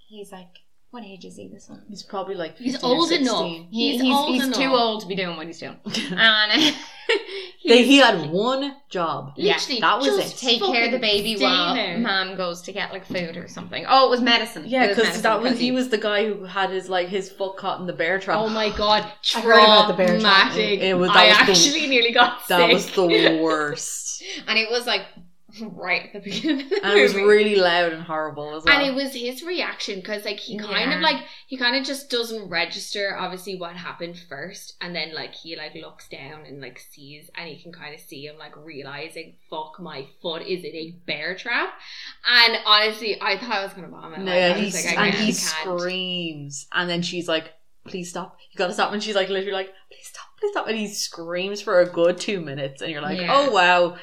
he's 0.07 0.31
like, 0.31 0.53
what 0.95 1.03
age 1.03 1.25
is 1.25 1.35
he? 1.35 1.47
This 1.49 1.69
one. 1.69 1.81
He's 1.89 2.03
probably 2.03 2.35
like 2.35 2.57
He's 2.57 2.73
15 2.73 2.89
or 2.89 2.93
old 2.95 3.11
enough. 3.11 3.37
16. 3.39 3.67
He's, 3.69 4.01
he's, 4.01 4.13
old 4.15 4.29
he's 4.33 4.43
enough. 4.45 4.57
too 4.57 4.69
old 4.69 5.01
to 5.01 5.07
be 5.07 5.15
doing 5.15 5.35
what 5.37 5.45
he's 5.47 5.59
doing. 5.59 5.77
And 6.11 6.75
They, 7.67 7.83
he 7.83 7.97
had 7.97 8.29
one 8.31 8.75
job. 8.89 9.33
Yeah, 9.37 9.53
Literally, 9.53 9.81
that 9.81 9.97
was 9.97 10.07
just 10.07 10.35
it. 10.41 10.45
take 10.47 10.61
care 10.61 10.85
of 10.85 10.91
the 10.91 10.99
baby 10.99 11.35
while 11.35 11.73
there. 11.75 11.97
mom 11.97 12.35
goes 12.35 12.61
to 12.63 12.71
get 12.71 12.91
like 12.93 13.05
food 13.05 13.37
or 13.37 13.47
something. 13.47 13.85
Oh, 13.87 14.07
it 14.07 14.09
was 14.11 14.21
medicine. 14.21 14.63
Yeah, 14.67 14.87
because 14.87 15.21
that 15.21 15.41
was 15.41 15.59
he 15.59 15.71
was 15.71 15.89
the 15.89 15.97
guy 15.97 16.25
who 16.25 16.45
had 16.45 16.69
his 16.69 16.89
like 16.89 17.07
his 17.07 17.29
foot 17.31 17.57
caught 17.57 17.79
in 17.79 17.87
the 17.87 17.93
bear 17.93 18.19
trap. 18.19 18.37
Oh 18.39 18.49
my 18.49 18.69
god, 18.75 19.03
I 19.35 19.41
heard 19.41 19.53
about 19.53 19.87
the 19.87 19.93
bear 19.95 20.19
trap. 20.19 20.51
traumatic. 20.51 20.79
It 20.81 20.93
was- 20.95 21.09
I 21.11 21.27
was 21.27 21.37
the- 21.37 21.51
actually 21.51 21.87
nearly 21.87 22.11
got 22.11 22.47
that 22.47 22.59
sick. 22.67 22.73
was 22.73 22.91
the 22.91 23.39
worst, 23.43 24.23
and 24.47 24.57
it 24.59 24.69
was 24.69 24.85
like 24.87 25.03
right 25.61 26.03
at 26.07 26.13
the 26.13 26.19
beginning 26.31 26.61
of 26.65 26.69
the 26.69 26.79
and 26.85 26.97
it 26.99 27.01
was 27.01 27.15
really 27.15 27.55
loud 27.55 27.93
and 27.93 28.03
horrible 28.03 28.55
as 28.55 28.63
well. 28.63 28.77
And 28.77 28.87
it 28.87 28.93
was 28.95 29.13
his 29.13 29.43
reaction 29.43 29.99
because, 29.99 30.25
like, 30.25 30.39
he 30.39 30.57
kind 30.57 30.91
Yeah. 30.91 30.95
of 30.97 31.01
like 31.01 31.23
he 31.47 31.57
kind 31.57 31.75
of 31.75 31.83
just 31.85 32.09
doesn't 32.09 32.49
register 32.49 33.15
obviously 33.17 33.57
what 33.57 33.75
happened 33.75 34.19
first, 34.29 34.75
and 34.81 34.95
then 34.95 35.13
like 35.13 35.33
he 35.33 35.55
like 35.55 35.75
looks 35.75 36.07
down 36.09 36.45
and 36.45 36.61
like 36.61 36.79
sees, 36.79 37.29
and 37.35 37.47
he 37.47 37.61
can 37.61 37.71
kind 37.71 37.93
of 37.93 38.01
see 38.01 38.25
him 38.25 38.37
like 38.37 38.55
realizing, 38.57 39.35
"Fuck, 39.49 39.79
my 39.79 40.05
foot 40.21 40.41
is 40.43 40.63
in 40.63 40.75
a 40.75 40.91
bear 41.05 41.35
trap." 41.35 41.73
And 42.29 42.57
honestly, 42.65 43.21
I 43.21 43.37
thought 43.37 43.51
I 43.51 43.63
was 43.63 43.73
gonna 43.73 43.87
vomit. 43.89 44.19
no, 44.19 44.25
Like, 44.31 44.39
yeah, 44.39 44.55
I 44.55 44.59
was 44.63 44.73
like, 44.73 44.85
and 44.85 44.95
can't, 44.97 45.15
he 45.15 45.31
screams, 45.31 46.67
and 46.73 46.89
then 46.89 47.01
she's 47.01 47.27
like, 47.27 47.53
"Please 47.85 48.09
stop! 48.09 48.37
You 48.51 48.57
gotta 48.57 48.73
stop!" 48.73 48.91
And 48.93 49.01
she's 49.03 49.15
like, 49.15 49.29
literally 49.29 49.51
like, 49.53 49.69
"Please 49.91 50.07
stop! 50.07 50.25
Please 50.39 50.51
stop!" 50.51 50.67
And 50.67 50.77
he 50.77 50.87
screams 50.87 51.61
for 51.61 51.79
a 51.81 51.85
good 51.89 52.17
two 52.17 52.41
minutes, 52.41 52.81
and 52.81 52.91
you're 52.91 53.01
like, 53.01 53.19
Yeah. 53.19 53.31
"Oh 53.31 53.51
wow, 53.51 53.97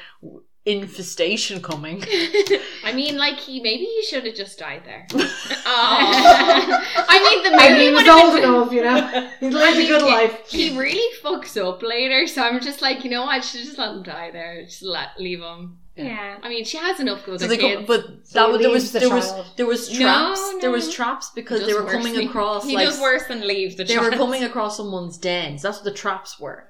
infestation 0.65 1.61
coming." 1.61 2.03
I 2.83 2.91
mean, 2.93 3.17
like 3.17 3.39
he 3.39 3.61
maybe 3.61 3.85
he 3.85 4.03
should 4.03 4.25
have 4.25 4.35
just 4.35 4.59
died 4.59 4.83
there. 4.85 5.07
I 5.15 7.19
mean, 7.23 7.43
the 7.51 7.61
I 7.61 7.69
mean, 7.73 7.81
he 7.81 7.91
was 7.91 8.07
old 8.07 8.33
been- 8.33 8.43
enough, 8.43 8.71
you 8.71 8.83
know. 8.83 9.29
He 9.39 9.49
lived 9.49 9.79
a 9.79 9.87
good 9.87 10.01
life. 10.03 10.49
He 10.49 10.77
really 10.77 11.15
fucks 11.21 11.57
up 11.57 11.81
later, 11.83 12.27
so 12.27 12.43
I'm 12.43 12.59
just 12.61 12.81
like, 12.81 13.03
you 13.03 13.09
know 13.09 13.23
what? 13.23 13.35
I 13.35 13.39
should 13.39 13.61
just 13.63 13.77
let 13.77 13.95
him 13.95 14.03
die 14.03 14.31
there. 14.31 14.63
Just 14.65 14.83
let 14.83 15.09
leave 15.19 15.41
him. 15.41 15.77
yeah. 15.95 16.37
I 16.41 16.49
mean, 16.49 16.65
she 16.65 16.77
has 16.77 16.99
enough 16.99 17.25
with 17.27 17.41
So 17.41 17.47
kids. 17.47 17.61
come, 17.61 17.85
but 17.85 18.05
So 18.23 18.39
that 18.39 18.49
was 18.49 18.61
there 18.61 18.69
was 18.71 18.91
the 18.91 18.99
there 18.99 19.09
was 19.13 19.33
there 19.57 19.65
was 19.65 19.89
traps 19.91 20.39
no, 20.53 20.59
there 20.61 20.71
was 20.71 20.93
traps 20.93 21.31
because 21.35 21.65
they 21.65 21.73
were 21.73 21.85
coming 21.85 22.13
than- 22.13 22.27
across 22.27 22.65
He 22.65 22.75
like 22.75 22.87
does 22.87 22.99
worse 22.99 23.25
than 23.27 23.45
leave 23.47 23.77
the 23.77 23.83
they 23.83 23.95
child. 23.95 24.11
were 24.11 24.17
coming 24.17 24.43
across 24.43 24.77
someone's 24.77 25.17
dens. 25.17 25.61
That's 25.61 25.77
what 25.77 25.85
the 25.85 25.91
traps 25.91 26.39
were, 26.39 26.69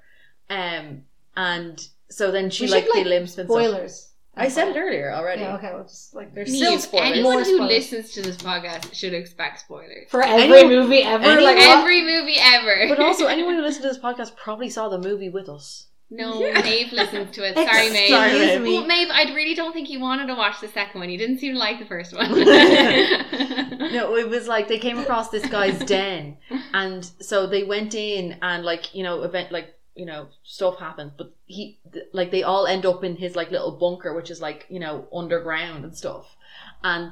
um, 0.49 1.03
and 1.37 1.87
so 2.13 2.31
then 2.31 2.49
she 2.49 2.65
We 2.65 2.71
like 2.71 2.83
should, 2.85 2.93
the 2.93 2.97
like, 2.99 3.07
limbs 3.07 3.37
and 3.37 3.47
stuff. 3.47 3.61
Spoilers. 3.61 4.09
I 4.35 4.47
said 4.47 4.69
it 4.69 4.79
earlier 4.79 5.13
already. 5.13 5.41
Yeah, 5.41 5.55
okay, 5.57 5.71
well, 5.73 5.83
just 5.83 6.15
like 6.15 6.33
There's 6.33 6.51
Neve, 6.51 6.57
still 6.63 6.79
spoilers. 6.79 7.07
anyone 7.11 7.33
More 7.33 7.43
who 7.43 7.55
spoilers. 7.55 7.69
listens 7.69 8.11
to 8.13 8.21
this 8.23 8.37
podcast 8.37 8.91
should 8.93 9.13
expect 9.13 9.59
spoilers. 9.59 10.09
for 10.09 10.23
every 10.23 10.43
Anyone- 10.59 10.69
movie 10.69 11.03
ever. 11.03 11.23
anyone- 11.23 11.43
like 11.43 11.57
what? 11.57 11.77
Every 11.79 12.01
movie 12.01 12.37
ever. 12.39 12.87
But 12.89 12.99
also, 12.99 13.27
anyone 13.35 13.53
who 13.55 13.61
listens 13.61 13.83
to 13.83 13.89
this 13.89 13.99
podcast 13.99 14.35
probably 14.35 14.69
saw 14.71 14.89
the 14.89 14.97
movie 14.97 15.29
with 15.29 15.47
us. 15.49 15.85
no, 16.09 16.39
Yeah. 16.41 16.61
Maeve 16.61 16.91
listened 16.93 17.31
to 17.33 17.43
it. 17.47 17.53
Sorry, 17.55 17.89
Maeve. 17.91 18.09
Sorry, 18.09 18.31
Maeve. 18.59 18.61
Well, 18.63 18.85
Maeve, 18.87 19.09
I 19.11 19.33
really 19.35 19.53
don't 19.53 19.71
think 19.73 19.89
you 19.91 19.99
wanted 19.99 20.25
to 20.27 20.35
watch 20.35 20.59
the 20.61 20.67
second 20.67 20.99
one. 21.01 21.09
You 21.11 21.17
didn't 21.19 21.37
seem 21.39 21.53
to 21.53 21.59
like 21.59 21.77
the 21.79 21.85
first 21.85 22.15
one. 22.15 22.31
No, 23.93 24.15
it 24.15 24.27
was 24.27 24.47
like 24.47 24.67
they 24.67 24.79
came 24.79 24.97
across 24.97 25.29
this 25.29 25.45
guy's 25.45 25.77
den, 25.79 26.37
and 26.73 27.05
so 27.19 27.45
they 27.45 27.63
went 27.63 27.93
in 27.93 28.37
and 28.41 28.63
like 28.65 28.95
you 28.95 29.03
know 29.03 29.21
event 29.21 29.51
like 29.51 29.75
you 29.95 30.05
know 30.05 30.27
stuff 30.43 30.79
happens 30.79 31.11
but 31.17 31.31
he 31.45 31.79
th- 31.91 32.05
like 32.13 32.31
they 32.31 32.41
all 32.43 32.65
end 32.65 32.85
up 32.85 33.03
in 33.03 33.15
his 33.15 33.35
like 33.35 33.51
little 33.51 33.71
bunker, 33.71 34.13
which 34.15 34.31
is 34.31 34.41
like 34.41 34.65
you 34.69 34.79
know 34.79 35.07
underground 35.13 35.83
and 35.83 35.95
stuff, 35.95 36.35
and 36.83 37.11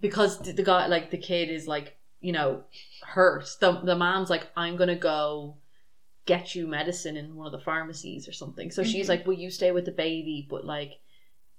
because 0.00 0.38
the, 0.40 0.52
the 0.52 0.62
guy 0.62 0.86
like 0.86 1.10
the 1.10 1.18
kid 1.18 1.50
is 1.50 1.66
like 1.68 1.96
you 2.20 2.32
know 2.32 2.64
hurt, 3.02 3.46
the 3.60 3.72
the 3.84 3.94
mom's 3.96 4.30
like 4.30 4.46
I'm 4.56 4.76
gonna 4.76 4.96
go 4.96 5.56
get 6.26 6.54
you 6.54 6.66
medicine 6.66 7.16
in 7.18 7.34
one 7.36 7.44
of 7.46 7.52
the 7.52 7.58
pharmacies 7.64 8.26
or 8.26 8.32
something. 8.32 8.70
So 8.70 8.82
she's 8.82 9.06
Mhm. 9.06 9.10
like, 9.10 9.26
"Will 9.26 9.34
you 9.34 9.50
stay 9.50 9.70
with 9.72 9.84
the 9.84 9.92
baby? 9.92 10.46
But 10.48 10.64
like, 10.64 10.92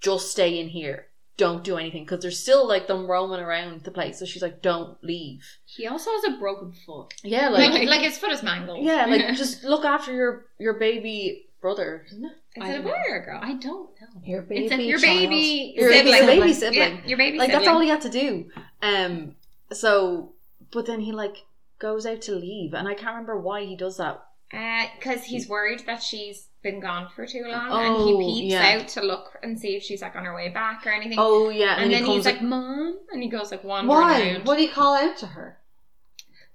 just 0.01 0.32
stay 0.32 0.59
in 0.59 0.70
here. 0.70 1.07
Don't 1.38 1.63
do 1.63 1.77
anything 1.77 2.03
because 2.05 2.21
there's 2.21 2.39
still 2.39 2.65
like 2.67 2.88
them 2.88 3.07
roaming 3.07 3.39
around 3.39 3.83
the 3.83 3.91
place." 3.91 4.19
So 4.19 4.25
she's 4.25 4.41
like, 4.41 4.61
"Don't 4.61 4.97
leave." 5.03 5.43
he 5.65 5.86
also 5.88 6.09
has 6.11 6.23
a 6.33 6.38
broken 6.38 6.71
foot. 6.71 7.13
Yeah, 7.23 7.49
like, 7.49 7.71
like, 7.71 7.88
like 7.89 8.01
his 8.01 8.17
foot 8.17 8.31
is 8.31 8.41
mangled. 8.43 8.86
yeah, 8.86 9.05
like 9.05 9.36
just 9.36 9.63
look 9.63 9.83
after 9.86 10.13
your 10.13 10.45
your 10.59 10.73
baby 10.75 11.47
brother. 11.61 12.05
Isn't 12.07 12.25
it? 12.25 12.31
Is 12.57 12.63
I 12.63 12.67
it 12.67 12.69
a 12.69 12.73
don't 12.75 12.83
boy 12.83 12.89
know. 12.91 13.13
or 13.13 13.15
a 13.17 13.25
girl? 13.25 13.39
I 13.43 13.53
don't 13.55 13.89
know. 13.99 14.21
Your 14.23 14.41
baby, 14.43 14.65
It's 14.65 14.73
a- 14.73 14.81
your 14.81 14.99
child. 14.99 15.19
baby 15.19 15.73
Your 15.75 15.89
baby- 15.89 16.11
sibling. 16.11 16.27
your 16.38 16.41
baby 16.41 16.53
sibling. 16.53 16.95
Yeah, 16.99 17.05
your 17.07 17.17
baby 17.17 17.38
Like 17.38 17.49
sibling. 17.49 17.65
that's 17.65 17.67
all 17.75 17.81
he 17.81 17.89
had 17.89 18.01
to 18.01 18.09
do. 18.09 18.49
Um. 18.81 19.36
So, 19.73 20.33
but 20.71 20.86
then 20.86 21.01
he 21.01 21.11
like 21.11 21.38
goes 21.79 22.05
out 22.05 22.21
to 22.23 22.31
leave, 22.36 22.73
and 22.73 22.88
I 22.88 22.93
can't 22.93 23.07
remember 23.15 23.38
why 23.39 23.65
he 23.65 23.75
does 23.75 23.97
that. 23.97 24.23
Uh, 24.53 24.86
Because 24.97 25.23
he's 25.25 25.49
worried 25.49 25.81
that 25.88 26.01
she's 26.03 26.47
been 26.66 26.80
gone 26.82 27.07
for 27.16 27.26
too 27.26 27.43
long, 27.47 27.68
Oh, 27.72 27.78
and 27.78 27.95
he 28.07 28.13
oh, 28.13 28.20
peeps 28.20 28.51
yeah. 28.53 28.78
out 28.82 28.88
to 28.89 29.01
look 29.01 29.38
and 29.43 29.57
see 29.59 29.76
if 29.78 29.84
she's 29.84 30.01
like 30.01 30.16
on 30.16 30.26
her 30.26 30.34
way 30.36 30.49
back 30.49 30.86
or 30.86 30.89
anything. 30.91 31.18
Oh 31.20 31.49
yeah, 31.49 31.76
and 31.78 31.89
he 31.91 31.95
then 31.95 32.03
comes 32.05 32.16
he's 32.18 32.26
like, 32.26 32.41
"Mom," 32.41 32.97
and 33.11 33.22
he 33.24 33.30
goes 33.30 33.51
like 33.51 33.63
wandering 33.63 33.88
Why? 33.89 34.22
around. 34.32 34.45
What 34.45 34.57
do 34.57 34.63
you 34.63 34.72
call 34.72 34.95
out 34.95 35.16
to 35.20 35.28
her? 35.28 35.59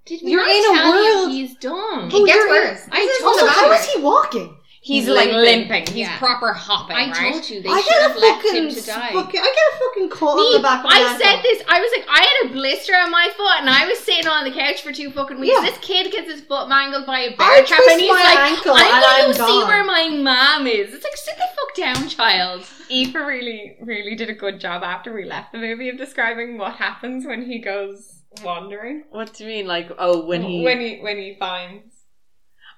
Did 0.07 0.23
You're 0.23 0.43
in 0.43 0.49
a 0.49 0.75
you 0.75 0.91
world- 0.91 1.31
he's 1.31 1.55
dumb. 1.57 2.11
Oh, 2.13 2.23
it 2.25 2.27
gets 2.27 2.49
worse. 2.49 2.89
I 2.91 3.19
told 3.23 3.37
you. 3.41 3.47
how 3.49 3.71
is 3.73 3.85
he 3.87 4.01
walking? 4.03 4.57
He's, 4.83 5.05
He's 5.05 5.14
like 5.14 5.28
limping. 5.28 5.68
limping. 5.68 5.87
He's 5.93 6.07
Yeah. 6.09 6.16
proper 6.18 6.55
hopping. 6.55 6.97
I 6.97 7.11
right? 7.11 7.33
told 7.33 7.51
you 7.51 7.61
they 7.61 7.68
I 7.68 7.83
should 7.83 8.01
have 8.01 8.16
left 8.16 8.47
him 8.49 8.70
to 8.70 8.81
die. 8.87 9.12
fucking. 9.12 9.41
I 9.41 9.45
get 9.45 9.74
a 9.76 9.78
fucking 9.85 10.09
call 10.09 10.41
on 10.41 10.53
the 10.55 10.61
back 10.61 10.78
of 10.83 10.85
my 10.91 10.97
I 10.97 11.01
ankle. 11.01 11.18
said 11.20 11.43
this. 11.43 11.62
I 11.68 11.81
was 11.81 11.91
like, 11.95 12.07
I 12.09 12.20
had 12.24 12.49
a 12.51 12.53
blister 12.55 12.95
on 12.95 13.11
my 13.11 13.28
foot, 13.37 13.61
and 13.61 13.68
I 13.68 13.87
was 13.87 13.99
sitting 13.99 14.26
on 14.26 14.45
the 14.45 14.51
couch 14.51 14.81
for 14.81 14.91
two 14.91 15.11
fucking 15.11 15.39
weeks. 15.39 15.53
Yeah. 15.55 15.68
This 15.68 15.76
kid 15.83 16.11
gets 16.11 16.33
his 16.33 16.41
foot 16.41 16.70
mangled 16.70 17.05
by 17.05 17.20
a 17.20 17.37
bear 17.37 17.62
trap, 17.62 17.81
and 17.91 18.01
he's 18.01 18.11
like, 18.11 18.39
ankle 18.39 18.72
"I'm 18.74 19.03
gonna 19.03 19.07
I'm 19.28 19.37
go 19.37 19.47
see 19.47 19.64
where 19.68 19.85
my 19.85 20.09
mom 20.09 20.66
is." 20.66 20.95
It's 20.95 21.05
like, 21.05 21.16
sit 21.16 21.37
the 21.37 21.45
fuck 21.55 21.74
down, 21.76 22.09
child. 22.09 22.64
Aoife 22.91 23.14
really, 23.14 23.76
really 23.83 24.16
did 24.16 24.31
a 24.31 24.35
good 24.35 24.61
job 24.61 24.83
after 24.83 25.12
we 25.12 25.24
left 25.26 25.53
the 25.53 25.59
movie 25.59 25.91
of 25.91 25.99
describing 25.99 26.57
what 26.57 26.72
happens 26.76 27.26
when 27.26 27.43
he 27.43 27.59
goes 27.59 28.22
wandering. 28.43 29.05
What 29.11 29.35
do 29.35 29.45
you 29.45 29.51
mean? 29.51 29.66
Like, 29.66 29.91
oh, 29.99 30.24
when 30.24 30.41
he, 30.43 30.64
when 30.64 30.81
he 30.81 31.01
when 31.01 31.18
he 31.18 31.37
finds 31.39 31.97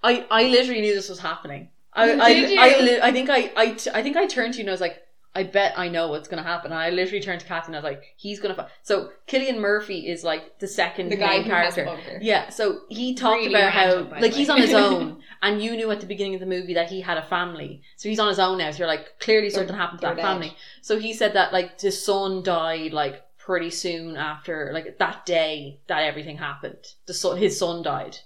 I, 0.03 0.27
I 0.33 0.49
literally 0.49 0.81
knew 0.81 0.95
this 0.97 1.09
was 1.09 1.21
happening. 1.21 1.69
I, 1.95 2.11
I, 2.13 2.29
you? 2.29 2.61
I, 2.61 2.81
li- 2.81 3.01
I 3.03 3.13
think 3.13 3.29
I, 3.31 3.53
I, 3.57 3.73
t- 3.73 3.91
I 3.93 4.03
think 4.03 4.17
I 4.17 4.27
turned 4.27 4.55
to 4.55 4.59
you 4.59 4.63
and 4.63 4.71
I 4.71 4.73
was 4.73 4.81
like, 4.81 4.99
I 5.35 5.45
bet 5.45 5.79
I 5.79 5.89
know 5.89 6.09
what's 6.09 6.29
gonna 6.29 6.43
happen. 6.43 6.73
And 6.73 6.81
I 6.81 6.91
literally 6.91 7.23
turned 7.23 7.41
to 7.41 7.47
Kathy 7.47 7.69
and 7.69 7.77
I 7.77 7.79
was 7.79 7.85
like, 7.85 8.03
he's 8.17 8.39
gonna. 8.39 8.55
Fi-. 8.55 8.69
So 8.83 9.11
Cillian 9.27 9.59
Murphy 9.59 10.07
is 10.07 10.25
like 10.25 10.59
the 10.59 10.69
second 10.69 11.09
the 11.09 11.17
guy 11.17 11.39
main 11.39 11.45
who 11.45 11.51
has 11.53 11.79
a 11.79 11.85
character. 11.85 12.19
Yeah, 12.21 12.51
so 12.51 12.81
he 12.91 13.15
talked 13.15 13.39
Really 13.39 13.55
about 13.55 13.73
how 13.73 14.09
like 14.21 14.35
he's 14.35 14.51
on 14.51 14.59
his 14.59 14.75
own, 14.87 15.23
and 15.41 15.63
you 15.63 15.75
knew 15.75 15.91
at 15.91 16.01
the 16.01 16.07
beginning 16.07 16.35
of 16.35 16.41
the 16.41 16.47
movie 16.47 16.75
that 16.75 16.91
he 16.91 17.01
had 17.01 17.17
a 17.17 17.23
family. 17.23 17.81
So 17.97 18.11
he's 18.11 18.19
on 18.19 18.29
his 18.29 18.39
own 18.39 18.59
now. 18.59 18.71
So 18.73 18.79
you're 18.81 18.87
like, 18.89 19.19
clearly 19.21 19.49
something 19.49 19.75
happened 19.75 20.01
to 20.01 20.09
that 20.09 20.17
dead. 20.17 20.23
family. 20.23 20.55
So 20.83 20.99
he 20.99 21.15
said 21.15 21.33
that 21.33 21.53
like 21.53 21.81
his 21.81 22.05
son 22.05 22.43
died 22.43 22.93
like 22.93 23.23
pretty 23.39 23.71
soon 23.71 24.17
after 24.17 24.71
like 24.75 24.99
that 24.99 25.25
day 25.25 25.79
that 25.87 26.03
everything 26.03 26.37
happened. 26.37 26.77
The 27.07 27.15
son, 27.15 27.39
his 27.39 27.59
son 27.59 27.83
died. 27.83 28.19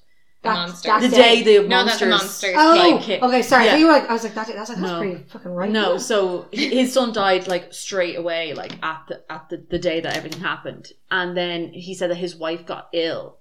The 0.46 0.52
That- 0.52 0.68
monster. 0.68 0.88
that 0.88 1.00
The 1.02 1.08
day. 1.08 1.42
day 1.42 1.58
the 1.62 1.68
No, 1.68 1.84
that's 1.84 1.98
the 2.00 2.06
monsters. 2.06 2.54
monsters. 2.54 2.54
Oh, 2.58 2.98
like, 2.98 3.22
okay. 3.22 3.42
Sorry, 3.42 3.62
I 3.62 3.64
Yeah. 3.66 3.70
thought 3.72 3.78
you 3.80 3.86
were 3.86 3.92
like. 3.92 4.10
I 4.10 4.12
was 4.12 4.24
like, 4.24 4.34
that, 4.34 4.46
that's 4.46 4.68
like 4.70 4.78
that's 4.78 4.80
No. 4.92 4.98
pretty 4.98 5.24
fucking 5.28 5.50
right. 5.52 5.70
No, 5.70 5.98
so 5.98 6.46
his 6.52 6.92
son 6.92 7.12
died 7.12 7.46
like 7.48 7.72
straight 7.74 8.16
away, 8.16 8.54
like 8.54 8.72
at 8.82 9.02
the 9.08 9.22
at 9.32 9.48
the, 9.48 9.64
the 9.70 9.78
day 9.78 10.00
that 10.00 10.16
everything 10.16 10.40
happened, 10.42 10.88
and 11.10 11.36
then 11.36 11.70
he 11.72 11.94
said 11.94 12.10
that 12.10 12.16
his 12.16 12.36
wife 12.36 12.64
got 12.66 12.88
ill, 12.92 13.38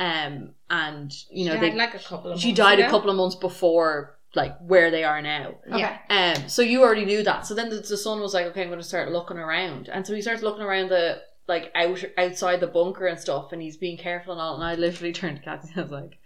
um, 0.00 0.50
and 0.70 1.12
you 1.30 1.46
know 1.46 1.54
She 1.54 1.60
they 1.60 1.68
died, 1.70 1.78
like 1.78 1.94
a 1.94 1.98
couple 1.98 2.32
of 2.32 2.40
she 2.40 2.48
months 2.48 2.58
died 2.58 2.80
a 2.80 2.88
couple 2.90 3.10
of 3.10 3.16
months 3.16 3.36
before 3.36 4.18
like 4.34 4.56
where 4.60 4.90
they 4.90 5.02
are 5.04 5.22
now. 5.22 5.54
Okay. 5.70 5.78
Yeah. 5.78 6.34
Um, 6.38 6.48
so 6.48 6.60
you 6.60 6.82
already 6.82 7.06
knew 7.06 7.22
that. 7.22 7.46
So 7.46 7.54
then 7.54 7.70
the, 7.70 7.76
the 7.76 7.96
son 7.96 8.20
was 8.20 8.34
like, 8.34 8.44
okay, 8.46 8.60
I'm 8.62 8.68
going 8.68 8.80
to 8.80 8.84
start 8.86 9.10
looking 9.10 9.38
around, 9.38 9.88
and 9.88 10.06
so 10.06 10.14
he 10.14 10.20
starts 10.20 10.42
looking 10.42 10.62
around 10.62 10.90
the 10.90 11.22
like 11.48 11.70
out 11.74 12.04
outside 12.18 12.60
the 12.60 12.66
bunker 12.66 13.06
and 13.06 13.18
stuff, 13.18 13.52
and 13.52 13.62
he's 13.62 13.76
being 13.78 13.96
careful 13.96 14.32
and 14.32 14.40
all. 14.42 14.56
And 14.56 14.64
I 14.64 14.74
literally 14.74 15.12
turned 15.14 15.38
to 15.38 15.42
Kathy 15.42 15.68
and 15.70 15.78
I 15.78 15.82
was 15.82 15.92
like, 15.92 16.18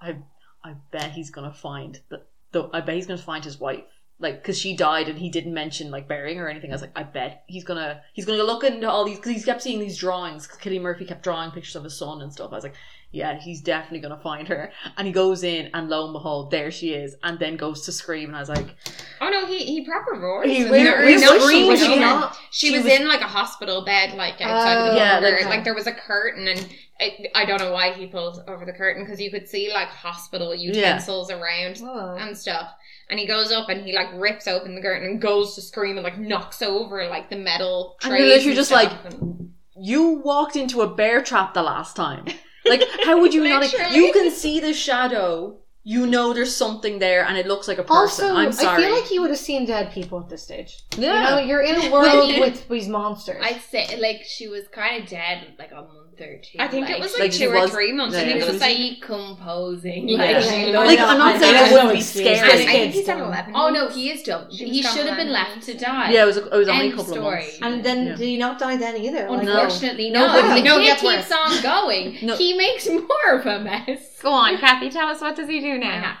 I 0.00 0.16
I 0.62 0.74
bet 0.90 1.12
he's 1.12 1.30
going 1.30 1.50
to 1.50 1.56
find 1.56 2.00
the, 2.08 2.22
the 2.52 2.68
I 2.72 2.80
bet 2.80 2.94
he's 2.96 3.06
to 3.06 3.16
find 3.18 3.44
his 3.44 3.58
wife. 3.58 3.84
Like, 4.22 4.44
cause 4.44 4.58
she 4.58 4.76
died 4.76 5.08
and 5.08 5.18
he 5.18 5.30
didn't 5.30 5.54
mention 5.54 5.90
like 5.90 6.06
burying 6.06 6.36
her 6.36 6.46
or 6.46 6.50
anything. 6.50 6.70
I 6.70 6.74
was 6.74 6.82
like, 6.82 6.92
I 6.94 7.04
bet 7.04 7.44
he's 7.46 7.64
gonna 7.64 8.02
he's 8.12 8.26
gonna 8.26 8.42
look 8.42 8.62
into 8.64 8.86
all 8.86 9.06
these 9.06 9.16
because 9.16 9.32
he 9.34 9.40
kept 9.42 9.62
seeing 9.62 9.80
these 9.80 9.96
drawings. 9.96 10.46
Cause 10.46 10.58
Cillian 10.58 10.82
Murphy 10.82 11.06
kept 11.06 11.22
drawing 11.22 11.50
pictures 11.52 11.74
of 11.74 11.84
his 11.84 11.96
son 11.96 12.20
and 12.20 12.30
stuff. 12.30 12.52
I 12.52 12.56
was 12.56 12.64
like, 12.64 12.74
yeah, 13.12 13.40
he's 13.40 13.62
definitely 13.62 14.00
gonna 14.00 14.20
find 14.22 14.46
her. 14.48 14.72
And 14.98 15.06
he 15.06 15.12
goes 15.14 15.42
in, 15.42 15.70
and 15.72 15.88
lo 15.88 16.04
and 16.04 16.12
behold, 16.12 16.50
there 16.50 16.70
she 16.70 16.92
is, 16.92 17.16
and 17.22 17.38
then 17.38 17.56
goes 17.56 17.86
to 17.86 17.92
scream. 17.92 18.28
And 18.28 18.36
I 18.36 18.40
was 18.40 18.50
like, 18.50 18.76
Oh 19.22 19.30
no, 19.30 19.46
he 19.46 19.64
he 19.64 19.86
proper 19.86 20.12
roars. 20.20 20.46
He 20.48 20.64
And 20.64 20.70
really- 20.70 20.84
there 20.84 21.08
he 21.08 21.16
no 21.16 21.38
screams, 21.38 21.80
she 21.80 21.88
was 21.98 22.36
She, 22.50 22.68
she 22.68 22.76
was, 22.76 22.86
in 22.92 23.08
like 23.08 23.22
a 23.22 23.24
hospital 23.26 23.86
bed, 23.86 24.12
like 24.18 24.34
outside 24.42 24.76
Oh, 24.76 24.90
the 24.90 24.96
Yeah, 24.98 25.18
bunker. 25.20 25.36
like- 25.36 25.46
Like, 25.46 25.64
there 25.64 25.74
was 25.74 25.86
a 25.86 25.92
curtain, 25.94 26.46
and 26.46 26.68
I, 27.00 27.26
I 27.34 27.44
don't 27.46 27.58
know 27.60 27.72
why 27.72 27.92
he 27.92 28.06
pulled 28.06 28.44
over 28.46 28.64
the 28.66 28.72
curtain 28.72 29.04
because 29.04 29.20
you 29.20 29.30
could 29.30 29.48
see 29.48 29.72
like 29.72 29.88
hospital 29.88 30.54
utensils 30.54 31.30
around 31.30 31.80
Oh. 31.82 32.16
and 32.18 32.36
stuff. 32.36 32.70
And 33.08 33.18
he 33.18 33.26
goes 33.26 33.50
up 33.50 33.68
and 33.70 33.84
he 33.84 33.94
like 33.94 34.08
rips 34.14 34.46
open 34.46 34.74
the 34.74 34.82
curtain 34.82 35.08
and 35.08 35.20
goes 35.20 35.54
to 35.54 35.62
scream 35.62 35.96
and 35.96 36.04
like 36.04 36.18
knocks 36.18 36.60
over 36.62 37.06
like 37.08 37.30
the 37.30 37.36
metal 37.36 37.96
And 38.04 38.12
you're 38.12 38.26
literally 38.26 38.54
just 38.54 38.70
like- 38.70 38.92
And- 39.06 39.54
you 39.82 40.20
walked 40.22 40.56
into 40.56 40.82
a 40.82 40.94
bear 40.94 41.22
trap 41.22 41.54
the 41.54 41.62
last 41.62 41.96
time. 41.96 42.26
Like, 42.66 42.82
how 43.04 43.18
would 43.20 43.32
you 43.32 43.42
not? 43.48 43.72
You 43.94 44.12
can 44.12 44.30
see 44.30 44.60
the 44.60 44.74
shadow. 44.74 45.56
You 45.82 46.06
know 46.06 46.34
there's 46.34 46.54
something 46.54 46.98
there, 46.98 47.24
and 47.24 47.38
it 47.38 47.46
looks 47.46 47.66
like 47.66 47.78
a 47.78 47.82
person. 47.82 48.26
Also, 48.26 48.34
I'm 48.34 48.48
I 48.48 48.76
feel 48.76 48.92
like 48.94 49.10
you 49.10 49.22
would 49.22 49.30
have 49.30 49.38
seen 49.38 49.64
dead 49.64 49.92
people 49.92 50.20
at 50.20 50.28
this 50.28 50.42
stage. 50.42 50.82
yeah. 50.98 51.14
You 51.14 51.30
know, 51.36 51.38
you're 51.48 51.62
in 51.62 51.76
a 51.86 51.90
world 51.94 52.28
mean- 52.28 52.40
with 52.40 52.68
these 52.68 52.86
monsters. 52.88 53.42
I'd 53.42 53.62
say 53.62 53.98
like 53.98 54.22
she 54.24 54.46
was 54.48 54.68
kind 54.68 55.02
of 55.02 55.08
dead 55.08 55.54
like 55.58 55.72
a 55.72 55.76
month 55.76 56.20
or 56.20 56.36
two. 56.42 56.58
I 56.58 56.68
think 56.68 56.90
it 56.90 57.00
was 57.00 57.12
like, 57.14 57.20
Like, 57.20 57.30
two 57.32 57.38
she 57.38 57.46
or 57.46 57.60
was- 57.62 57.70
three 57.70 57.92
months. 57.92 58.14
yeah, 58.14 58.20
I 58.20 58.24
think 58.24 58.36
it 58.36 58.44
was 58.44 58.52
was- 58.52 58.60
like 58.60 58.76
decomposing. 58.76 60.08
Yeah. 60.08 60.18
Like, 60.18 60.30
Yeah, 60.30 60.40
she 60.66 60.72
no, 60.72 60.84
Like, 60.84 60.98
I 60.98 61.12
I'm 61.12 61.18
not 61.18 61.40
saying 61.40 61.54
know, 61.54 61.60
I 61.62 61.68
I 61.68 61.72
wouldn't 61.72 61.92
be 61.92 61.98
it's 62.00 62.08
scared. 62.08 62.36
serious. 62.38 62.42
I 62.42 62.56
This 62.56 62.66
think 62.66 62.70
kid's 62.82 62.94
he's 62.96 63.08
at 63.08 63.16
dumb. 63.18 63.26
eleven. 63.28 63.52
Oh 63.56 63.68
no, 63.70 63.88
he 63.88 64.10
is 64.10 64.22
dumb. 64.22 64.46
She 64.50 64.68
He 64.68 64.82
should 64.82 65.06
have 65.06 65.16
been 65.16 65.32
left 65.32 65.62
to 65.62 65.74
die. 65.78 66.10
yeah, 66.12 66.24
it 66.24 66.26
was. 66.26 66.36
It 66.36 66.50
was 66.52 66.68
only 66.68 66.86
a 66.86 66.88
End 66.90 66.96
couple 66.98 67.14
story. 67.14 67.38
of 67.38 67.44
months. 67.44 67.58
And 67.62 67.84
then 67.84 68.06
Yeah. 68.06 68.16
did 68.16 68.26
he 68.26 68.36
not 68.36 68.58
die 68.58 68.76
then 68.76 68.96
either? 68.98 69.26
Unfortunately, 69.28 70.10
No, 70.10 70.26
no. 70.26 70.32
but 70.42 70.54
the 70.56 70.62
no, 70.62 70.76
it 70.78 70.82
kid 70.82 71.00
gets 71.00 71.28
keeps 71.28 71.32
on 71.32 71.62
going. 71.62 72.12
He 72.12 72.54
makes 72.54 72.86
more 73.10 73.30
of 73.38 73.46
a 73.46 73.60
mess. 73.60 74.18
Go 74.20 74.30
on, 74.32 74.58
Kathy. 74.58 74.90
Tell 74.90 75.08
us 75.08 75.20
what 75.22 75.34
does 75.36 75.48
he 75.48 75.60
do 75.60 75.69
now? 75.78 76.18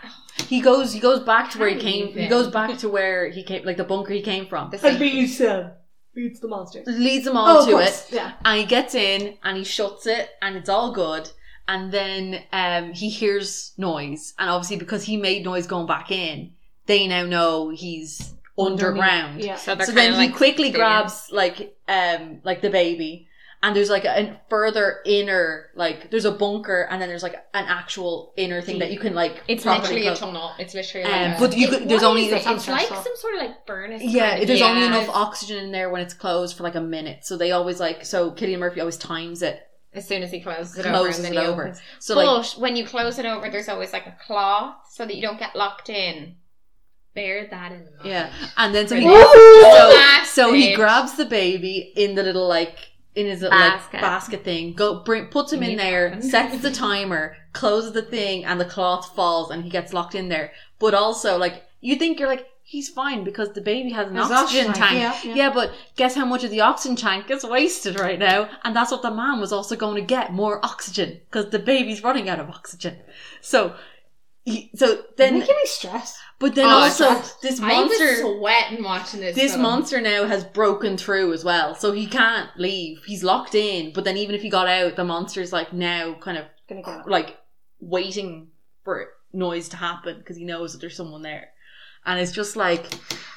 He 0.48 0.60
goes. 0.60 0.92
He 0.92 1.00
goes 1.00 1.20
back 1.20 1.50
to 1.52 1.58
where 1.58 1.68
he 1.68 1.80
came. 1.80 2.08
even. 2.08 2.22
He 2.22 2.28
goes 2.28 2.48
back 2.48 2.78
to 2.78 2.88
where 2.88 3.28
he 3.30 3.42
came, 3.42 3.64
like 3.64 3.76
the 3.76 3.84
bunker 3.84 4.12
he 4.12 4.22
came 4.22 4.46
from. 4.46 4.70
The 4.70 4.78
I 4.78 4.80
same- 4.80 4.98
beat 4.98 5.12
you, 5.38 5.70
Beats 6.12 6.40
the 6.40 6.48
monster. 6.48 6.82
Leads 6.86 7.24
them 7.26 7.36
Oh, 7.36 7.40
all 7.40 7.58
of 7.60 7.66
to 7.66 7.72
course. 7.72 8.08
it. 8.10 8.14
Yeah. 8.16 8.32
and 8.44 8.58
he 8.58 8.66
gets 8.66 8.94
in 8.96 9.36
and 9.44 9.56
he 9.56 9.62
shuts 9.64 10.06
it 10.08 10.28
and 10.42 10.56
it's 10.56 10.68
all 10.68 10.90
good 10.92 11.30
and 11.68 11.92
then 11.92 12.42
um 12.52 12.92
he 12.92 13.08
hears 13.08 13.72
noise 13.78 14.34
and 14.36 14.50
obviously 14.50 14.76
because 14.76 15.04
he 15.04 15.16
made 15.16 15.44
noise 15.44 15.68
going 15.68 15.86
back 15.86 16.10
in 16.10 16.52
they 16.86 17.06
now 17.06 17.24
know 17.24 17.68
he's 17.68 18.34
underground 18.58 19.40
Yeah. 19.40 19.54
So, 19.54 19.76
they're 19.76 19.86
so 19.86 19.92
then 19.92 20.10
kinda 20.12 20.20
he 20.22 20.26
like 20.28 20.36
quickly 20.36 20.70
spinning. 20.70 20.80
grabs 20.80 21.28
like 21.30 21.76
um 21.88 22.40
like 22.42 22.60
the 22.60 22.70
baby 22.70 23.28
and 23.62 23.76
there's 23.76 23.90
like 23.90 24.04
a, 24.04 24.08
a 24.20 24.40
further 24.48 25.00
inner 25.04 25.66
like 25.74 26.10
there's 26.10 26.24
a 26.24 26.30
bunker 26.32 26.88
and 26.90 27.00
then 27.00 27.08
there's 27.10 27.22
like 27.22 27.34
an 27.54 27.66
actual 27.68 28.32
inner 28.36 28.62
thing 28.62 28.78
that 28.78 28.90
you 28.90 28.98
can 28.98 29.14
like 29.14 29.42
It's 29.48 29.62
properly 29.64 29.94
literally 30.04 30.06
a 30.08 30.16
tunnel. 30.16 30.52
It's 30.58 30.72
literally 30.74 31.04
Um, 31.06 31.30
like 31.32 31.36
a- 31.36 31.40
but 31.40 31.56
you 31.56 31.66
It- 31.66 31.70
could, 31.70 31.88
there's 31.88 32.02
only 32.02 32.26
it? 32.26 32.32
It's 32.32 32.46
like 32.46 32.60
stressful. 32.60 32.96
some 33.02 33.16
sort 33.16 33.34
of 33.34 33.40
like 33.42 33.66
furnace. 33.66 34.02
yeah, 34.02 34.30
kind 34.30 34.42
of 34.42 34.48
there's 34.48 34.62
only 34.62 34.86
enough 34.86 35.08
oxygen 35.10 35.58
in 35.64 35.72
there 35.72 35.90
when 35.90 36.00
it's 36.00 36.14
closed 36.14 36.56
for 36.56 36.62
like 36.62 36.74
a 36.74 36.80
minute. 36.80 37.24
So 37.24 37.36
they 37.36 37.52
always 37.52 37.78
like 37.80 38.04
so 38.04 38.30
Cillian 38.32 38.58
Murphy 38.60 38.80
always 38.80 38.96
times 38.96 39.42
it, 39.42 39.60
as 39.92 40.08
soon 40.08 40.22
as 40.22 40.30
he 40.30 40.40
closes 40.40 40.78
it 40.78 40.84
closes 40.84 40.96
over 40.96 41.08
and 41.08 41.18
it 41.18 41.22
then 41.22 41.32
he 41.44 41.50
over. 41.50 41.62
opens. 41.64 41.80
So 41.98 42.14
but 42.14 42.26
like 42.26 42.46
when 42.58 42.76
you 42.76 42.86
close 42.86 43.18
it 43.18 43.26
over, 43.26 43.50
there's 43.50 43.68
always 43.68 43.92
like 43.92 44.06
a 44.06 44.16
cloth 44.26 44.76
so 44.90 45.04
that 45.04 45.14
you 45.14 45.20
don't 45.22 45.38
get 45.38 45.54
locked 45.54 45.90
in. 45.90 46.36
Bear 47.12 47.48
that 47.50 47.72
in 47.72 47.78
mind. 47.80 47.90
Yeah, 48.04 48.32
and 48.56 48.72
then 48.72 48.86
so 48.86 48.94
he, 48.94 49.04
so, 49.04 50.22
so 50.26 50.52
he 50.52 50.76
grabs 50.76 51.16
the 51.16 51.24
baby 51.24 51.92
in 51.96 52.14
the 52.14 52.22
little 52.22 52.46
like 52.46 52.76
in 53.20 53.26
his 53.26 53.40
Basket. 53.42 53.92
like 53.94 54.02
basket 54.02 54.44
thing. 54.44 54.72
Go 54.74 55.02
bring 55.04 55.26
puts 55.26 55.52
him 55.52 55.62
in 55.62 55.70
Needs 55.70 55.82
there, 55.82 56.22
sets 56.34 56.60
the 56.62 56.70
timer, 56.70 57.36
closes 57.52 57.92
the 57.92 58.02
thing, 58.02 58.44
and 58.44 58.60
the 58.60 58.64
cloth 58.64 59.14
falls, 59.14 59.50
and 59.50 59.64
he 59.64 59.70
gets 59.70 59.92
locked 59.92 60.14
in 60.14 60.28
there. 60.28 60.52
But 60.78 60.94
also 60.94 61.36
like 61.38 61.64
you 61.80 61.96
think 61.96 62.18
you're 62.18 62.28
like 62.28 62.46
he's 62.62 62.88
fine 62.88 63.24
because 63.24 63.52
the 63.52 63.60
baby 63.60 63.90
has 63.90 64.06
an 64.08 64.14
There's 64.14 64.30
oxygen 64.30 64.68
oxygen, 64.70 64.74
tank. 64.74 64.98
yeah, 65.00 65.20
Yeah, 65.24 65.34
yeah. 65.34 65.52
but 65.52 65.72
guess 65.96 66.14
how 66.14 66.24
much 66.24 66.44
of 66.44 66.50
the 66.52 66.60
oxygen 66.60 66.94
tank 66.96 67.28
is 67.30 67.42
wasted 67.44 67.98
right 67.98 68.18
now? 68.18 68.48
And 68.62 68.76
that's 68.76 68.92
what 68.92 69.02
the 69.02 69.10
man 69.10 69.40
was 69.40 69.52
also 69.52 69.74
going 69.74 69.96
to 69.96 70.02
get 70.02 70.32
more 70.32 70.64
oxygen 70.64 71.20
because 71.28 71.50
the 71.50 71.58
baby's 71.58 72.04
running 72.04 72.28
out 72.28 72.38
of 72.40 72.48
oxygen. 72.48 72.96
So. 73.40 73.74
He, 74.44 74.70
so 74.74 75.02
then, 75.18 75.38
Making 75.40 75.54
me 75.54 75.62
stressed. 75.66 76.16
But 76.40 76.54
then 76.56 76.66
Oh, 76.66 76.70
also 76.70 77.04
it's- 77.12 77.34
this 77.36 77.60
I 77.60 77.68
monster 77.68 78.04
was 78.24 78.36
sweating 78.38 78.82
watching 78.82 79.20
this. 79.20 79.36
this 79.36 79.52
film. 79.52 79.62
monster 79.62 80.00
now 80.00 80.26
has 80.26 80.42
broken 80.44 80.96
through 80.96 81.32
as 81.32 81.44
well, 81.44 81.74
so 81.76 81.92
he 81.92 82.06
can't 82.06 82.50
leave. 82.58 83.04
He's 83.06 83.22
locked 83.22 83.54
in, 83.54 83.92
but 83.92 84.02
then 84.04 84.16
even 84.16 84.34
if 84.34 84.42
he 84.42 84.48
got 84.50 84.66
out, 84.66 84.96
the 84.96 85.04
monster's 85.04 85.52
like 85.52 85.72
now 85.72 86.14
kind 86.14 86.36
of 86.38 86.46
Gonna 86.68 86.82
get 86.82 87.00
it. 87.00 87.06
like 87.08 87.36
waiting 87.80 88.48
for 88.84 89.08
noise 89.32 89.68
to 89.68 89.76
happen 89.76 90.18
because 90.18 90.36
he 90.36 90.44
knows 90.44 90.72
that 90.72 90.80
there's 90.80 90.96
someone 90.96 91.22
there, 91.22 91.50
and 92.04 92.18
it's 92.20 92.32
just 92.32 92.56
like 92.56 92.84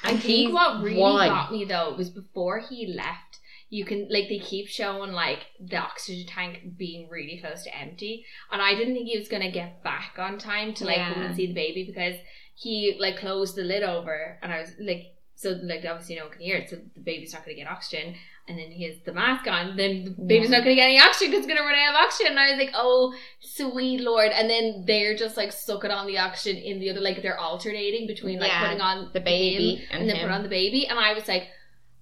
I 0.04 0.12
And 0.12 0.20
think 0.22 0.24
he- 0.24 0.48
what 0.48 0.82
really 0.82 1.00
why? 1.00 1.28
got 1.28 1.52
me 1.52 1.66
though 1.66 1.94
was 1.98 2.10
before 2.10 2.60
he 2.60 2.88
left. 2.88 3.40
You 3.70 3.86
can 3.86 4.08
like 4.12 4.30
they 4.30 4.38
keep 4.38 4.68
showing 4.68 5.14
like 5.14 5.40
the 5.60 5.78
oxygen 5.78 6.28
tank 6.28 6.78
being 6.78 7.10
really 7.10 7.40
close 7.40 7.64
to 7.64 7.76
empty, 7.76 8.24
and 8.52 8.62
I 8.62 8.76
didn't 8.76 8.94
think 8.94 9.08
he 9.10 9.18
was 9.18 9.28
gonna 9.28 9.50
get 9.52 9.84
back 9.84 10.14
on 10.20 10.38
time 10.38 10.74
to 10.76 10.86
like 10.86 10.98
come 10.98 11.24
and 11.24 11.36
see 11.36 11.48
the 11.48 11.54
baby 11.54 11.84
because 11.84 12.16
he 12.56 12.98
like 13.00 13.18
closed 13.18 13.56
the 13.56 13.64
lid 13.64 13.84
over, 13.84 14.38
and 14.42 14.52
I 14.52 14.60
was 14.60 14.72
like, 14.80 15.16
so 15.36 15.60
like 15.64 15.84
obviously 15.90 16.16
no 16.16 16.24
one 16.24 16.32
can 16.32 16.42
hear 16.42 16.58
it, 16.58 16.70
so 16.70 16.78
the 16.78 17.02
baby's 17.02 17.34
not 17.34 17.44
gonna 17.46 17.56
get 17.56 17.68
oxygen. 17.68 18.16
and 18.48 18.60
then 18.60 18.72
he 18.72 18.84
has 18.84 18.96
the 19.06 19.14
mask 19.14 19.48
on, 19.48 19.78
then 19.78 20.04
the 20.04 20.12
baby's 20.12 20.50
not 20.50 20.64
going 20.66 20.76
to 20.76 20.82
get 20.82 20.90
any 20.90 21.00
oxygen 21.00 21.32
because 21.32 21.46
it's 21.46 21.48
going 21.48 21.58
to 21.58 21.64
run 21.64 21.80
out 21.80 21.96
of 21.96 22.02
oxygen. 22.06 22.32
And 22.32 22.40
I 22.42 22.50
was 22.52 22.58
like, 22.58 22.74
oh, 22.76 23.14
sweet 23.40 24.02
lord. 24.02 24.32
And 24.34 24.50
then 24.50 24.84
they're 24.86 25.16
just 25.16 25.38
like 25.38 25.54
sucking 25.54 25.92
on 25.92 26.08
the 26.08 26.18
oxygen 26.18 26.62
in 26.62 26.80
the 26.82 26.90
other, 26.90 27.00
like 27.00 27.22
they're 27.22 27.40
alternating 27.40 28.06
between 28.06 28.40
like 28.40 28.50
Yeah, 28.50 28.66
putting 28.66 28.82
on 28.82 29.12
the 29.14 29.22
baby 29.22 29.76
him 29.76 29.88
and 29.92 30.02
and 30.02 30.10
then 30.10 30.20
put 30.20 30.30
on 30.30 30.44
the 30.44 30.50
baby. 30.50 30.88
And 30.88 31.00
I 31.00 31.14
was 31.14 31.30
like, 31.30 31.48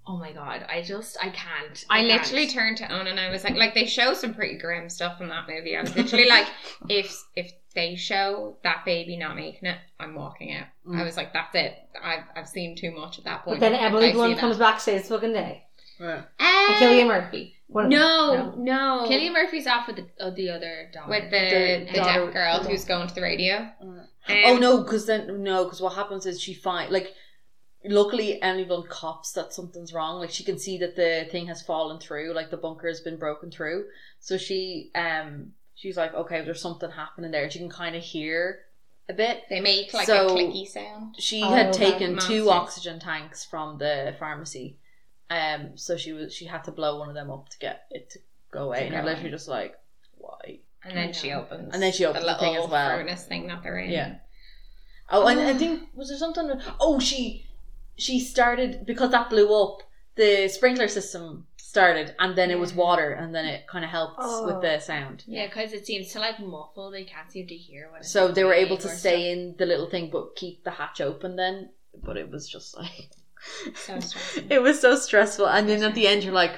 oh 0.08 0.18
my 0.18 0.32
god, 0.34 0.66
I 0.68 0.82
just, 0.82 1.16
I 1.22 1.30
can't. 1.30 1.86
I 1.92 2.08
can't. 2.08 2.24
literally 2.24 2.48
turned 2.48 2.78
to 2.78 2.92
Owen 2.92 3.06
and 3.06 3.20
I 3.20 3.30
was 3.30 3.44
like, 3.44 3.56
like 3.56 3.76
they 3.76 3.86
show 3.86 4.16
some 4.16 4.34
pretty 4.34 4.58
grim 4.58 4.90
stuff 4.90 5.22
in 5.22 5.30
that 5.30 5.48
movie. 5.48 5.78
I 5.78 5.82
was 5.82 5.96
literally 5.96 6.28
like, 6.28 6.48
if 6.90 7.16
if 7.36 7.52
they 7.74 7.96
show 7.96 8.58
that 8.64 8.84
baby 8.86 9.16
not 9.18 9.36
making 9.36 9.70
it, 9.70 9.78
I'm 10.00 10.14
walking 10.16 10.54
out. 10.54 10.68
I 10.88 10.90
Mm. 10.90 11.06
was 11.06 11.18
like, 11.18 11.32
that's 11.34 11.56
it. 11.56 11.76
I've 12.04 12.24
I've 12.36 12.48
seen 12.50 12.76
too 12.76 12.92
much 12.92 13.18
at 13.20 13.24
that 13.26 13.44
point. 13.46 13.60
But 13.60 13.70
then 13.72 13.80
Emily 13.80 14.12
Blunt 14.12 14.38
comes 14.40 14.58
back, 14.58 14.80
saves 14.80 15.08
fucking 15.08 15.34
day. 15.34 15.64
Yeah. 16.00 16.24
And 16.40 16.76
Uh, 16.76 16.80
Cillian 16.80 17.08
Murphy. 17.08 17.56
One 17.68 17.86
of 17.86 17.92
them. 17.92 18.00
no, 18.00 18.56
no, 18.58 19.08
Cillian 19.10 19.32
Murphy's 19.34 19.66
off 19.68 19.88
with 19.88 19.96
the, 19.98 20.08
uh, 20.20 20.30
the 20.32 20.50
other 20.50 20.90
dog. 20.94 21.08
with 21.10 21.32
the, 21.32 21.40
The 21.40 21.86
the, 21.92 21.98
daughter- 21.98 22.26
deaf 22.26 22.34
girl 22.34 22.60
the 22.64 22.70
who's 22.70 22.84
going 22.84 23.08
to 23.08 23.16
the 23.16 23.22
radio. 23.22 23.70
Mm. 23.82 24.00
Um, 24.00 24.08
oh 24.28 24.58
no, 24.58 24.84
because 24.84 25.06
then 25.06 25.42
no, 25.44 25.64
because 25.64 25.80
what 25.82 25.94
happens 25.94 26.26
is 26.26 26.42
she 26.42 26.54
find 26.54 26.92
like. 26.92 27.14
Luckily, 27.84 28.40
Emily 28.44 28.64
Blunt 28.66 28.90
cops 28.90 29.32
that 29.32 29.54
something's 29.54 29.92
wrong. 29.92 30.20
Like 30.20 30.30
she 30.30 30.44
can 30.44 30.60
see 30.60 30.78
that 30.78 30.96
the 30.96 31.26
thing 31.32 31.48
has 31.48 31.64
fallen 31.64 32.00
through, 32.00 32.32
like 32.36 32.52
the 32.52 32.58
bunker 32.58 32.88
has 32.88 33.00
been 33.02 33.18
broken 33.18 33.50
through. 33.50 33.86
So 34.20 34.38
she, 34.38 34.92
um, 34.94 35.54
she's 35.82 35.98
like, 35.98 36.14
okay, 36.14 36.44
there's 36.46 36.62
something 36.62 36.92
happening 36.92 37.32
there. 37.32 37.50
She 37.50 37.58
can 37.60 37.70
kind 37.70 37.96
of 37.96 38.04
hear 38.04 38.60
a 39.10 39.14
bit. 39.14 39.44
They 39.50 39.60
make 39.62 39.94
like 39.94 40.06
So- 40.06 40.28
a 40.28 40.30
clicky 40.30 40.68
sound. 40.68 41.16
She 41.18 41.42
Oh, 41.44 41.50
had 41.50 41.74
taken 41.74 42.20
two 42.20 42.50
oxygen 42.52 43.00
tanks 43.00 43.44
from 43.44 43.78
the 43.80 44.16
pharmacy, 44.20 44.78
um, 45.30 45.78
so 45.78 45.98
she 45.98 46.14
was 46.14 46.34
she 46.34 46.46
had 46.46 46.64
to 46.66 46.72
blow 46.72 47.00
one 47.00 47.10
of 47.10 47.16
them 47.16 47.32
up 47.32 47.50
to 47.50 47.58
get 47.60 47.86
it 47.90 48.12
to 48.12 48.20
go 48.52 48.66
away. 48.66 48.80
To 48.80 48.84
and 48.86 48.94
you're 48.94 49.02
go 49.02 49.08
literally 49.08 49.30
away. 49.30 49.36
just 49.38 49.48
like, 49.48 49.76
why? 50.18 50.60
And 50.84 50.96
then 50.98 51.10
I 51.10 51.12
she 51.12 51.32
opens. 51.32 51.74
And 51.74 51.82
then 51.82 51.92
she 51.92 52.06
opens 52.06 52.26
the 52.26 52.36
thing 52.36 52.56
as 52.56 52.70
well. 52.70 52.98
Furnace 52.98 53.26
thing 53.26 53.48
that 53.48 53.64
they're 53.64 53.78
in. 53.80 53.90
Yeah. 53.92 54.16
Oh, 55.10 55.26
and 55.28 55.40
I 55.40 55.54
think 55.56 55.90
was 55.96 56.10
there 56.10 56.18
something? 56.18 56.62
Oh, 56.80 57.00
she 57.00 57.46
she 57.98 58.20
started 58.20 58.86
because 58.86 59.10
that 59.12 59.30
blew 59.32 59.54
up. 59.54 59.80
The 60.16 60.48
sprinkler 60.50 60.88
system 60.90 61.48
started, 61.72 62.08
and 62.20 62.38
then 62.38 62.52
it 62.52 62.60
was 62.60 62.74
water, 62.74 63.10
and 63.22 63.34
then 63.36 63.46
it 63.46 63.62
kind 63.74 63.86
of 63.86 63.92
helped 63.92 64.18
Oh. 64.20 64.46
with 64.48 64.60
the 64.62 64.80
sound. 64.80 65.24
Yeah, 65.26 65.48
because 65.48 65.72
it 65.74 65.86
seems 65.86 66.12
to 66.14 66.20
like 66.20 66.38
muffle. 66.40 66.92
They 66.92 67.06
can't 67.06 67.32
seem 67.32 67.48
to 67.48 67.56
hear 67.56 67.90
what. 67.92 68.02
it's 68.02 68.12
So 68.12 68.22
they 68.28 68.44
were 68.44 68.54
able 68.66 68.78
to 68.86 68.88
or 68.90 68.92
stay 69.04 69.32
in 69.32 69.56
the 69.58 69.66
little 69.66 69.90
thing, 69.90 70.10
but 70.12 70.36
keep 70.36 70.64
the 70.64 70.72
hatch 70.72 71.00
open. 71.02 71.36
Then, 71.38 71.70
but 72.08 72.18
it 72.18 72.30
was 72.30 72.44
just 72.56 72.76
like 72.78 73.10
So 73.86 74.00
stressful. 74.00 74.44
it 74.56 74.62
was 74.62 74.80
so 74.82 74.96
stressful. 74.96 75.48
And 75.48 75.68
then 75.70 75.82
at 75.84 75.96
the 75.96 76.08
end, 76.08 76.24
you're 76.24 76.34
like, 76.46 76.56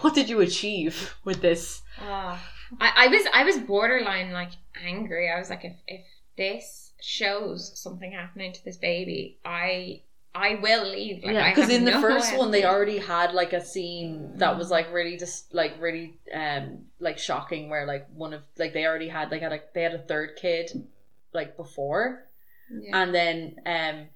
"What 0.00 0.14
did 0.14 0.28
you 0.28 0.40
achieve 0.40 1.14
with 1.24 1.40
this?" 1.40 1.82
Ah. 1.98 2.36
I, 2.80 2.90
I 3.04 3.06
was 3.08 3.24
I 3.40 3.44
was 3.44 3.58
borderline 3.58 4.32
like 4.32 4.52
angry. 4.82 5.30
I 5.30 5.38
was 5.38 5.50
like, 5.50 5.64
if 5.64 5.76
if 5.86 6.04
this 6.36 6.92
shows 7.00 7.72
something 7.86 8.12
happening 8.12 8.52
to 8.52 8.64
this 8.64 8.78
baby, 8.78 9.38
I 9.44 10.02
I 10.34 10.54
will 10.54 10.90
leave. 10.90 11.22
Like, 11.22 11.34
yeah, 11.34 11.54
because 11.54 11.70
in 11.70 11.84
the 11.84 11.90
no 11.90 12.00
first 12.00 12.36
one, 12.36 12.50
they 12.50 12.64
already 12.64 12.98
had 12.98 13.34
like 13.34 13.52
a 13.52 13.62
scene 13.64 14.32
that 14.38 14.56
was 14.56 14.70
like 14.70 14.92
really 14.92 15.16
just 15.18 15.52
like 15.54 15.74
really 15.78 16.14
um 16.34 16.86
like 17.00 17.18
shocking, 17.18 17.68
where 17.68 17.86
like 17.86 18.06
one 18.14 18.32
of 18.32 18.42
like 18.58 18.72
they 18.72 18.86
already 18.86 19.08
had 19.08 19.30
like 19.30 19.42
had 19.42 19.52
a 19.52 19.60
they 19.74 19.82
had 19.82 19.94
a 19.94 19.98
third 19.98 20.36
kid 20.40 20.88
like 21.34 21.56
before, 21.56 22.24
Yeah. 22.70 23.02
and 23.02 23.14
then 23.14 23.56
um 23.66 24.06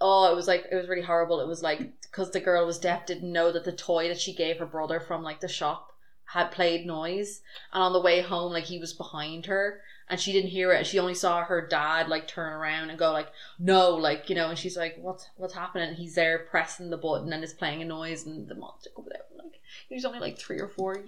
oh 0.00 0.30
it 0.30 0.36
was 0.36 0.46
like 0.46 0.66
it 0.70 0.76
was 0.76 0.88
really 0.88 1.02
horrible. 1.02 1.40
It 1.40 1.48
was 1.48 1.62
like 1.62 1.80
because 2.02 2.30
the 2.30 2.40
girl 2.40 2.64
was 2.66 2.78
deaf, 2.78 3.06
didn't 3.06 3.32
know 3.32 3.50
that 3.50 3.64
the 3.64 3.72
toy 3.72 4.06
that 4.08 4.20
she 4.20 4.32
gave 4.32 4.58
her 4.58 4.66
brother 4.66 5.00
from 5.00 5.24
like 5.24 5.40
the 5.40 5.48
shop 5.48 5.90
had 6.26 6.52
played 6.52 6.86
noise, 6.86 7.40
and 7.72 7.82
on 7.82 7.92
the 7.92 8.00
way 8.00 8.20
home 8.20 8.52
like 8.52 8.64
he 8.64 8.78
was 8.78 8.92
behind 8.92 9.46
her. 9.46 9.80
And 10.08 10.20
she 10.20 10.32
didn't 10.32 10.50
hear 10.50 10.70
it. 10.72 10.86
She 10.86 10.98
only 10.98 11.14
saw 11.14 11.44
her 11.44 11.66
dad 11.66 12.08
like 12.08 12.28
turn 12.28 12.52
around 12.52 12.90
and 12.90 12.98
go 12.98 13.10
like, 13.10 13.28
"No!" 13.58 13.90
Like 13.94 14.28
you 14.28 14.34
know. 14.34 14.50
And 14.50 14.58
she's 14.58 14.76
like, 14.76 14.96
"What's 15.00 15.26
what's 15.36 15.54
happening?" 15.54 15.88
And 15.88 15.96
he's 15.96 16.14
there 16.14 16.40
pressing 16.50 16.90
the 16.90 16.98
button 16.98 17.32
and 17.32 17.42
it's 17.42 17.54
playing 17.54 17.80
a 17.80 17.86
noise, 17.86 18.26
and 18.26 18.46
the 18.46 18.54
monster 18.54 18.90
comes 18.94 19.08
out. 19.08 19.24
Like 19.42 19.60
he's 19.88 20.04
only 20.04 20.18
like 20.20 20.38
three 20.38 20.60
or 20.60 20.68
four. 20.68 21.02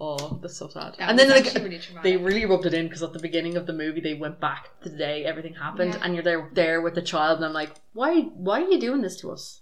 Oh, 0.00 0.38
that's 0.40 0.56
so 0.56 0.68
sad. 0.68 0.94
That 0.98 1.10
and 1.10 1.18
then 1.18 1.28
like 1.28 1.52
really 1.54 1.80
they 2.02 2.16
really 2.16 2.46
rubbed 2.46 2.64
it 2.64 2.72
in 2.72 2.86
because 2.86 3.02
at 3.02 3.12
the 3.12 3.18
beginning 3.18 3.58
of 3.58 3.66
the 3.66 3.74
movie 3.74 4.00
they 4.00 4.14
went 4.14 4.40
back 4.40 4.70
to 4.82 4.88
the 4.88 4.96
day 4.96 5.24
everything 5.26 5.54
happened, 5.54 5.92
Yeah. 5.92 6.00
and 6.02 6.14
you're 6.14 6.24
there 6.24 6.48
there 6.54 6.80
with 6.80 6.94
the 6.94 7.02
child, 7.02 7.36
and 7.36 7.44
I'm 7.44 7.52
like, 7.52 7.72
why 7.92 8.22
why 8.22 8.62
are 8.62 8.68
you 8.70 8.80
doing 8.80 9.02
this 9.02 9.20
to 9.20 9.30
us? 9.30 9.60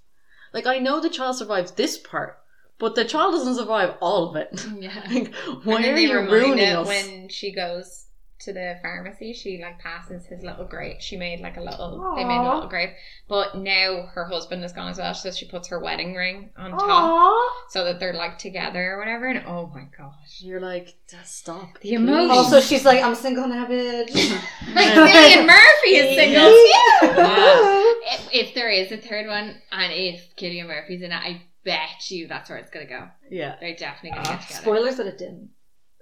Like 0.55 0.66
I 0.66 0.79
know 0.79 1.01
the 1.01 1.11
child 1.11 1.35
survives 1.37 1.72
this 1.72 1.99
part, 1.99 2.39
but 2.79 2.95
the 2.95 3.05
child 3.05 3.33
doesn't 3.35 3.57
survive 3.57 3.97
all 4.01 4.29
of 4.31 4.37
it. 4.37 4.64
Yeah. 4.79 5.03
like, 5.11 5.35
why 5.64 5.83
are 5.89 5.97
you 5.99 6.20
ruining 6.20 6.59
it 6.59 6.76
us? 6.76 6.87
when 6.87 7.29
she 7.29 7.53
goes 7.53 8.05
to 8.41 8.53
the 8.53 8.78
pharmacy. 8.82 9.32
She 9.32 9.61
like 9.61 9.78
passes 9.78 10.26
his 10.26 10.43
little 10.43 10.64
grave. 10.64 10.97
She 11.01 11.16
made 11.16 11.41
like 11.41 11.57
a 11.57 11.61
little. 11.61 12.14
They 12.16 12.24
made 12.24 12.39
a 12.39 12.55
little 12.55 12.68
grave, 12.68 12.91
but 13.28 13.57
now 13.57 14.07
her 14.14 14.24
husband 14.24 14.64
is 14.64 14.72
gone 14.72 14.91
as 14.91 14.99
well. 14.99 15.14
So 15.14 15.30
she 15.30 15.47
puts 15.47 15.68
her 15.68 15.78
wedding 15.80 16.14
ring 16.14 16.51
on 16.57 16.70
top 16.70 17.53
so 17.70 17.84
that 17.84 17.99
they're 17.99 18.14
like 18.14 18.39
together 18.39 18.93
or 18.93 18.99
whatever. 18.99 19.26
And 19.26 19.45
oh 19.47 19.70
my 19.74 19.86
gosh, 19.97 20.41
You're 20.41 20.61
like, 20.61 20.95
stop. 21.24 21.80
The 21.80 21.95
emotion. 21.95 22.30
Also, 22.30 22.61
she's 22.61 22.84
like, 22.84 23.03
I'm 23.03 23.14
single 23.14 23.49
now, 23.49 23.66
bitch. 23.66 24.14
like 24.74 24.89
Cillian 24.89 25.47
Murphy 25.47 25.91
is 25.91 26.16
single 26.16 26.51
too. 26.51 27.84
If, 28.11 28.28
if 28.32 28.55
there 28.55 28.70
is 28.70 28.91
a 28.91 28.97
third 28.97 29.26
one, 29.26 29.61
and 29.70 29.93
if 29.93 30.34
Cillian 30.36 30.66
Murphy's 30.66 31.03
in 31.03 31.12
it, 31.12 31.14
I 31.14 31.43
bet 31.64 32.11
you 32.11 32.26
that's 32.26 32.49
where 32.49 32.59
it's 32.59 32.70
gonna 32.70 32.86
go. 32.86 33.09
Yeah. 33.30 33.57
They're 33.61 33.76
definitely 33.76 34.11
gonna 34.11 34.22
get 34.22 34.39
ah, 34.39 34.47
together. 34.47 34.62
Spoilers 34.62 34.97
that 34.97 35.07
it 35.07 35.18
didn't. 35.18 35.51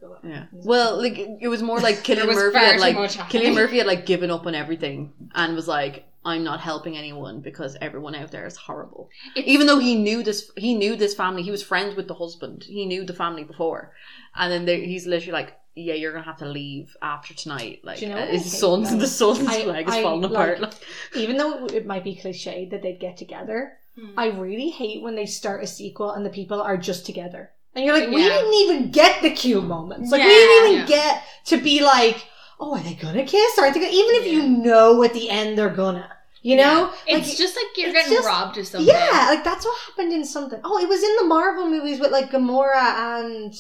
Go 0.01 0.13
on. 0.23 0.31
Yeah. 0.31 0.45
Well, 0.53 0.99
like 0.99 1.19
it 1.19 1.49
was 1.49 1.63
more 1.63 1.81
like 1.81 1.97
Cillian 2.05 2.27
Murphy 2.35 2.59
had 2.59 2.81
like. 2.81 2.97
Cillian 2.97 3.55
Murphy 3.55 3.79
had 3.79 3.87
like 3.87 4.07
given 4.07 4.31
up 4.31 4.47
on 4.47 4.55
everything 4.55 5.13
and 5.35 5.55
was 5.55 5.67
like, 5.69 6.05
I'm 6.25 6.45
not 6.45 6.61
helping 6.61 6.97
anyone 6.97 7.41
because 7.41 7.77
everyone 7.81 8.15
out 8.15 8.31
there 8.31 8.47
is 8.47 8.57
horrible. 8.57 9.09
It's- 9.37 9.49
Even 9.49 9.67
though 9.67 9.79
he 9.79 9.95
knew 9.95 10.23
this, 10.23 10.51
he 10.57 10.75
knew 10.75 10.97
this 10.97 11.15
family. 11.15 11.43
He 11.43 11.51
was 11.51 11.63
friends 11.63 11.97
with 11.97 12.09
the 12.09 12.15
husband. 12.15 12.65
He 12.65 12.85
knew 12.85 13.05
the 13.05 13.15
family 13.15 13.45
before, 13.45 13.93
and 14.35 14.53
then 14.53 14.65
they, 14.67 14.85
he's 14.85 15.07
literally 15.07 15.33
like, 15.33 15.57
"Yeah, 15.75 15.95
you're 15.95 16.13
gonna 16.13 16.25
have 16.25 16.39
to 16.39 16.47
leave 16.49 16.95
after 17.01 17.33
tonight." 17.33 17.81
Like 17.85 17.99
Do 18.01 18.07
you 18.07 18.13
know 18.13 18.19
uh, 18.19 18.25
I 18.25 18.27
his 18.27 18.43
hate 18.53 18.61
son's 18.61 18.89
about 18.89 19.01
the 19.01 19.07
son's 19.07 19.49
I- 19.49 19.65
leg 19.65 19.89
is 19.89 19.95
I, 19.95 20.03
falling 20.03 20.23
like- 20.23 20.31
apart. 20.33 20.61
Like, 20.61 20.75
Even 21.17 21.37
though 21.39 21.67
it 21.67 21.87
might 21.87 22.05
be 22.05 22.15
cliched 22.17 22.71
that 22.71 22.83
they'd 22.83 23.01
get 23.01 23.17
together, 23.17 23.79
Hmm. 23.99 24.11
I 24.19 24.27
really 24.27 24.69
hate 24.69 25.01
when 25.01 25.15
they 25.15 25.25
start 25.25 25.65
a 25.65 25.67
sequel 25.67 26.11
and 26.11 26.23
the 26.27 26.29
people 26.29 26.61
are 26.61 26.77
just 26.77 27.07
together. 27.07 27.53
And 27.77 27.85
you're 27.85 27.97
like, 27.99 28.09
we 28.09 28.23
Yeah. 28.23 28.31
didn't 28.31 28.55
even 28.55 28.91
get 28.91 29.23
the 29.23 29.31
cute 29.31 29.63
moments. 29.63 30.11
Like, 30.11 30.23
we 30.23 30.29
didn't 30.29 30.67
even 30.73 30.81
Yeah. 30.81 30.87
get 30.87 31.23
to 31.47 31.59
be 31.59 31.83
like, 31.83 32.25
oh, 32.59 32.75
are 32.75 32.81
they 32.81 32.95
gonna 32.95 33.23
kiss? 33.25 33.59
Aren't 33.59 33.75
they 33.75 33.81
gonna? 33.81 33.93
Even 33.93 34.15
if 34.17 34.27
you 34.27 34.43
know 34.49 35.03
at 35.05 35.13
the 35.13 35.29
end 35.31 35.57
they're 35.59 35.69
gonna. 35.69 36.11
You 36.43 36.57
know? 36.57 36.85
Like, 37.09 37.19
It's 37.19 37.37
just 37.37 37.55
like 37.57 37.67
you're 37.77 37.93
getting 37.93 38.13
just- 38.13 38.27
robbed 38.27 38.57
of 38.57 38.67
something. 38.67 38.89
Yeah, 38.89 39.27
like 39.29 39.45
that's 39.45 39.65
what 39.67 39.77
happened 39.87 40.13
in 40.13 40.25
something. 40.25 40.61
Oh, 40.65 40.79
it 40.79 40.89
was 40.89 41.03
in 41.03 41.17
the 41.17 41.25
Marvel 41.25 41.69
movies 41.69 42.01
with 42.01 42.13
like 42.13 42.31
Gamora 42.31 43.21
and 43.21 43.53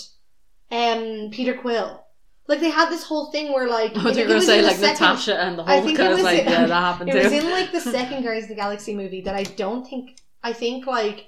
um 0.70 1.30
Peter 1.30 1.54
Quill. 1.54 2.02
Like 2.48 2.60
they 2.60 2.70
had 2.70 2.90
this 2.90 3.02
whole 3.02 3.26
thing 3.32 3.52
where 3.52 3.68
like 3.68 3.96
I 3.96 4.02
was 4.04 4.16
it 4.16 4.22
gonna 4.22 4.36
was 4.36 4.46
say 4.46 4.62
like 4.62 4.76
second- 4.76 4.92
Natasha 4.92 5.36
and 5.40 5.58
the 5.58 5.64
I 5.64 5.76
whole 5.78 5.84
think 5.86 5.98
it 5.98 6.08
was 6.08 6.22
like 6.22 6.40
in- 6.40 6.48
yeah, 6.48 6.66
that 6.66 6.74
happened 6.74 7.10
too. 7.12 7.18
It 7.18 7.28
too. 7.28 7.34
was 7.34 7.44
in 7.44 7.50
like 7.50 7.72
the 7.72 7.80
second 7.80 8.22
Guardians 8.22 8.44
of 8.44 8.48
the 8.50 8.54
Galaxy 8.54 8.94
movie 8.94 9.20
that 9.22 9.34
I 9.34 9.42
don't 9.42 9.84
think 9.86 10.16
I 10.44 10.52
think 10.52 10.86
like 10.86 11.26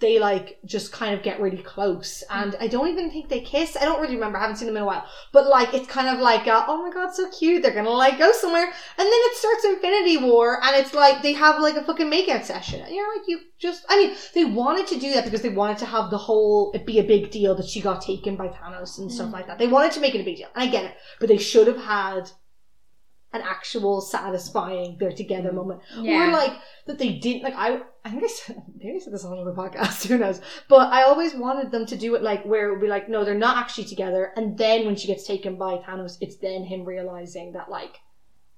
they 0.00 0.18
like 0.18 0.58
just 0.64 0.92
kind 0.92 1.14
of 1.14 1.22
get 1.22 1.40
really 1.40 1.62
close 1.62 2.24
and 2.30 2.56
I 2.60 2.66
don't 2.66 2.88
even 2.88 3.10
think 3.10 3.28
they 3.28 3.40
kiss. 3.40 3.76
I 3.80 3.84
don't 3.84 4.00
really 4.00 4.14
remember. 4.14 4.38
I 4.38 4.42
haven't 4.42 4.56
seen 4.56 4.66
them 4.66 4.76
in 4.76 4.82
a 4.82 4.86
while. 4.86 5.06
But 5.32 5.46
like 5.46 5.74
it's 5.74 5.86
kind 5.86 6.08
of 6.08 6.20
like 6.20 6.46
uh, 6.46 6.64
oh 6.66 6.82
my 6.82 6.92
god, 6.92 7.14
so 7.14 7.30
cute. 7.30 7.62
They're 7.62 7.74
gonna 7.74 7.90
like 7.90 8.18
go 8.18 8.32
somewhere, 8.32 8.64
and 8.64 8.72
then 8.98 9.08
it 9.08 9.36
starts 9.36 9.64
Infinity 9.64 10.16
War, 10.18 10.62
and 10.62 10.76
it's 10.76 10.94
like 10.94 11.22
they 11.22 11.32
have 11.34 11.60
like 11.60 11.76
a 11.76 11.84
fucking 11.84 12.10
makeout 12.10 12.44
session. 12.44 12.80
And 12.80 12.94
you're 12.94 13.16
like, 13.16 13.28
you 13.28 13.40
just. 13.58 13.84
I 13.88 13.96
mean, 13.96 14.16
they 14.34 14.44
wanted 14.44 14.86
to 14.88 14.98
do 14.98 15.12
that 15.14 15.24
because 15.24 15.42
they 15.42 15.48
wanted 15.50 15.78
to 15.78 15.86
have 15.86 16.10
the 16.10 16.18
whole 16.18 16.72
it 16.72 16.86
be 16.86 16.98
a 16.98 17.04
big 17.04 17.30
deal 17.30 17.54
that 17.54 17.66
she 17.66 17.80
got 17.80 18.02
taken 18.02 18.36
by 18.36 18.48
Thanos 18.48 18.98
and 18.98 19.12
stuff 19.12 19.32
like 19.32 19.46
that. 19.46 19.58
They 19.58 19.66
wanted 19.66 19.92
to 19.92 20.00
make 20.00 20.14
it 20.14 20.20
a 20.20 20.24
big 20.24 20.36
deal, 20.36 20.48
and 20.54 20.62
I 20.62 20.70
get 20.70 20.84
it. 20.84 20.94
But 21.18 21.28
they 21.28 21.38
should 21.38 21.66
have 21.66 21.78
had 21.78 22.30
an 23.32 23.42
actual 23.42 24.00
satisfying 24.00 24.96
they're 24.98 25.12
together 25.12 25.52
moment. 25.52 25.80
Yeah. 25.96 26.28
or 26.28 26.32
like 26.32 26.52
that 26.86 26.98
they 26.98 27.12
didn't 27.18 27.42
like 27.42 27.54
I 27.56 27.80
I 28.04 28.10
think 28.10 28.24
I 28.24 28.26
said 28.26 28.62
maybe 28.76 28.96
I 28.96 28.98
said 28.98 29.12
this 29.12 29.24
on 29.24 29.44
the 29.44 29.52
podcast 29.52 30.06
who 30.08 30.18
knows? 30.18 30.40
But 30.68 30.92
I 30.92 31.02
always 31.04 31.34
wanted 31.34 31.70
them 31.70 31.86
to 31.86 31.96
do 31.96 32.14
it 32.16 32.22
like 32.22 32.44
where 32.44 32.68
it 32.68 32.72
would 32.72 32.80
be 32.80 32.88
like 32.88 33.08
no 33.08 33.24
they're 33.24 33.34
not 33.34 33.56
actually 33.56 33.84
together 33.84 34.32
and 34.36 34.58
then 34.58 34.84
when 34.86 34.96
she 34.96 35.06
gets 35.06 35.26
taken 35.26 35.56
by 35.56 35.76
Thanos 35.78 36.16
it's 36.20 36.36
then 36.36 36.64
him 36.64 36.84
realizing 36.84 37.52
that 37.52 37.70
like 37.70 37.98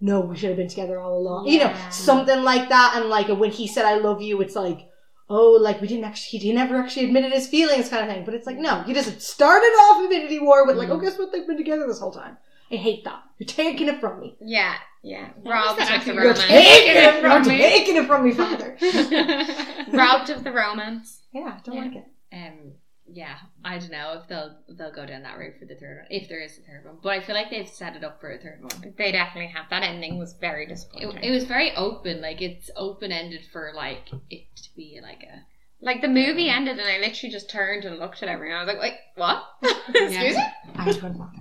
no 0.01 0.21
we 0.21 0.37
should 0.37 0.49
have 0.49 0.57
been 0.57 0.69
together 0.69 0.99
all 0.99 1.19
along. 1.19 1.49
You 1.49 1.59
know 1.61 1.77
something 1.91 2.43
like 2.43 2.69
that 2.71 2.95
and 2.97 3.11
like 3.11 3.29
when 3.29 3.51
he 3.51 3.67
said 3.67 3.85
I 3.85 3.97
love 3.99 4.23
you 4.23 4.41
it's 4.41 4.57
like 4.57 4.89
oh 5.29 5.59
like 5.61 5.81
we 5.83 5.87
didn't 5.87 6.05
actually 6.05 6.39
he 6.41 6.53
never 6.53 6.77
actually 6.77 7.07
admitted 7.07 7.33
his 7.33 7.47
feelings 7.47 7.89
kind 7.91 8.03
of 8.05 8.09
thing. 8.15 8.25
But 8.25 8.35
it's 8.35 8.47
like 8.47 8.59
no 8.59 8.85
you 8.87 8.95
just 8.95 9.21
started 9.21 9.67
off 9.67 10.03
Infinity 10.05 10.39
War 10.41 10.67
with 10.67 10.77
like 10.77 10.89
Mm. 10.89 10.93
oh 10.93 11.01
guess 11.01 11.19
what? 11.19 11.31
They've 11.31 11.47
been 11.47 11.59
together 11.59 11.87
this 11.87 12.01
whole 12.01 12.13
time 12.13 12.39
I 12.73 12.77
hate 12.77 13.05
that 13.05 13.23
you're 13.39 13.47
taking 13.47 13.89
it 13.89 14.01
from 14.01 14.21
me 14.21 14.37
Yeah, 14.41 14.75
yeah. 15.03 15.29
What 15.43 15.53
Robbed 15.53 15.81
of 15.81 15.87
the 15.87 15.93
acting? 15.93 16.15
you're 16.15 16.23
romance. 16.25 16.45
taking 16.47 16.97
it 16.97 17.21
from 17.21 17.43
from 17.45 17.53
me. 17.53 17.59
me 17.59 17.63
taking 17.63 17.97
it 17.97 18.07
from 18.07 18.25
me 18.25 18.33
father 18.43 18.77
Robbed 19.93 20.31
of 20.31 20.45
the 20.45 20.53
romance. 20.53 21.23
Yeah, 21.33 21.59
don't 21.65 21.77
Yeah. 21.77 21.83
like 21.83 21.97
it. 21.97 22.05
Um, 22.33 22.73
yeah, 23.07 23.37
I 23.65 23.79
don't 23.79 23.91
know 23.91 24.19
if 24.23 24.29
they'll 24.29 24.57
they'll 24.71 24.93
go 24.93 25.05
down 25.05 25.23
that 25.25 25.37
route 25.39 25.59
for 25.59 25.67
the 25.67 25.75
third 25.75 25.99
one, 25.99 26.07
if 26.11 26.29
there 26.29 26.41
is 26.43 26.57
a 26.59 26.63
third 26.63 26.85
one. 26.87 26.97
But 27.03 27.11
I 27.11 27.21
feel 27.21 27.35
like 27.35 27.51
they've 27.51 27.69
set 27.69 27.97
it 27.97 28.05
up 28.05 28.21
for 28.21 28.31
a 28.33 28.39
third 28.39 28.61
one. 28.63 28.95
They 28.97 29.13
definitely 29.13 29.49
have. 29.53 29.67
That 29.71 29.83
ending 29.83 30.19
was 30.19 30.35
very 30.41 30.67
disappointing. 30.67 31.23
it 31.23 31.31
was 31.31 31.45
very 31.45 31.75
open, 31.77 32.21
like 32.23 32.41
it's 32.41 32.71
open 32.77 33.13
ended 33.13 33.43
for 33.53 33.73
like 33.75 34.09
it 34.31 34.45
to 34.57 34.69
be 34.77 34.99
like 35.03 35.23
a 35.25 35.43
like 35.85 36.01
the 36.01 36.09
movie 36.09 36.49
ended, 36.49 36.79
and 36.79 36.89
I 36.89 37.01
literally 37.07 37.33
just 37.33 37.51
turned 37.51 37.85
and 37.85 37.99
looked 37.99 38.23
at 38.23 38.29
everyone. 38.29 38.57
I 38.59 38.65
was 38.65 38.69
like, 38.75 38.81
"Wait, 38.81 38.95
what? 39.17 39.43
Excuse 39.89 40.37
me." 40.37 40.45
I 40.77 40.87
was 40.87 40.97
going 40.99 41.19
back. 41.19 41.33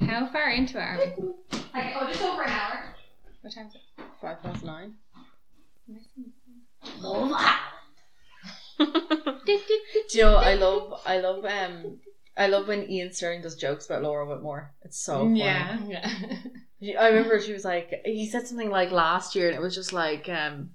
How 0.00 0.26
far 0.26 0.50
into 0.50 0.78
it 0.78 0.82
are 0.82 0.98
we? 0.98 1.58
Like, 1.74 1.94
oh, 1.98 2.06
just 2.08 2.22
over 2.22 2.42
an 2.42 2.50
hour. 2.50 2.94
What 3.42 3.54
time 3.54 3.66
is 3.68 3.74
it? 3.74 4.04
Five 4.20 4.42
past 4.42 4.64
nine. 4.64 4.94
Oh, 7.02 7.58
Do 8.78 8.88
you 10.12 10.22
know? 10.22 10.36
I 10.36 10.54
love. 10.54 11.00
I 11.06 11.18
love. 11.18 11.44
Um. 11.44 11.98
I 12.36 12.46
love 12.46 12.68
when 12.68 12.84
Iain 12.88 13.12
Stirling 13.12 13.42
does 13.42 13.56
jokes 13.56 13.86
about 13.86 14.02
Laura 14.02 14.24
Whitmore. 14.24 14.72
It's 14.82 14.98
so 14.98 15.24
funny. 15.24 15.40
Yeah. 15.40 15.78
Yeah. 16.78 17.00
I 17.00 17.08
remember 17.08 17.38
she 17.40 17.52
was 17.52 17.64
like, 17.64 18.00
he 18.06 18.26
said 18.26 18.46
something 18.46 18.70
like 18.70 18.90
last 18.90 19.34
year, 19.34 19.48
and 19.48 19.54
it 19.54 19.60
was 19.60 19.74
just 19.74 19.92
like, 19.92 20.26
um, 20.30 20.70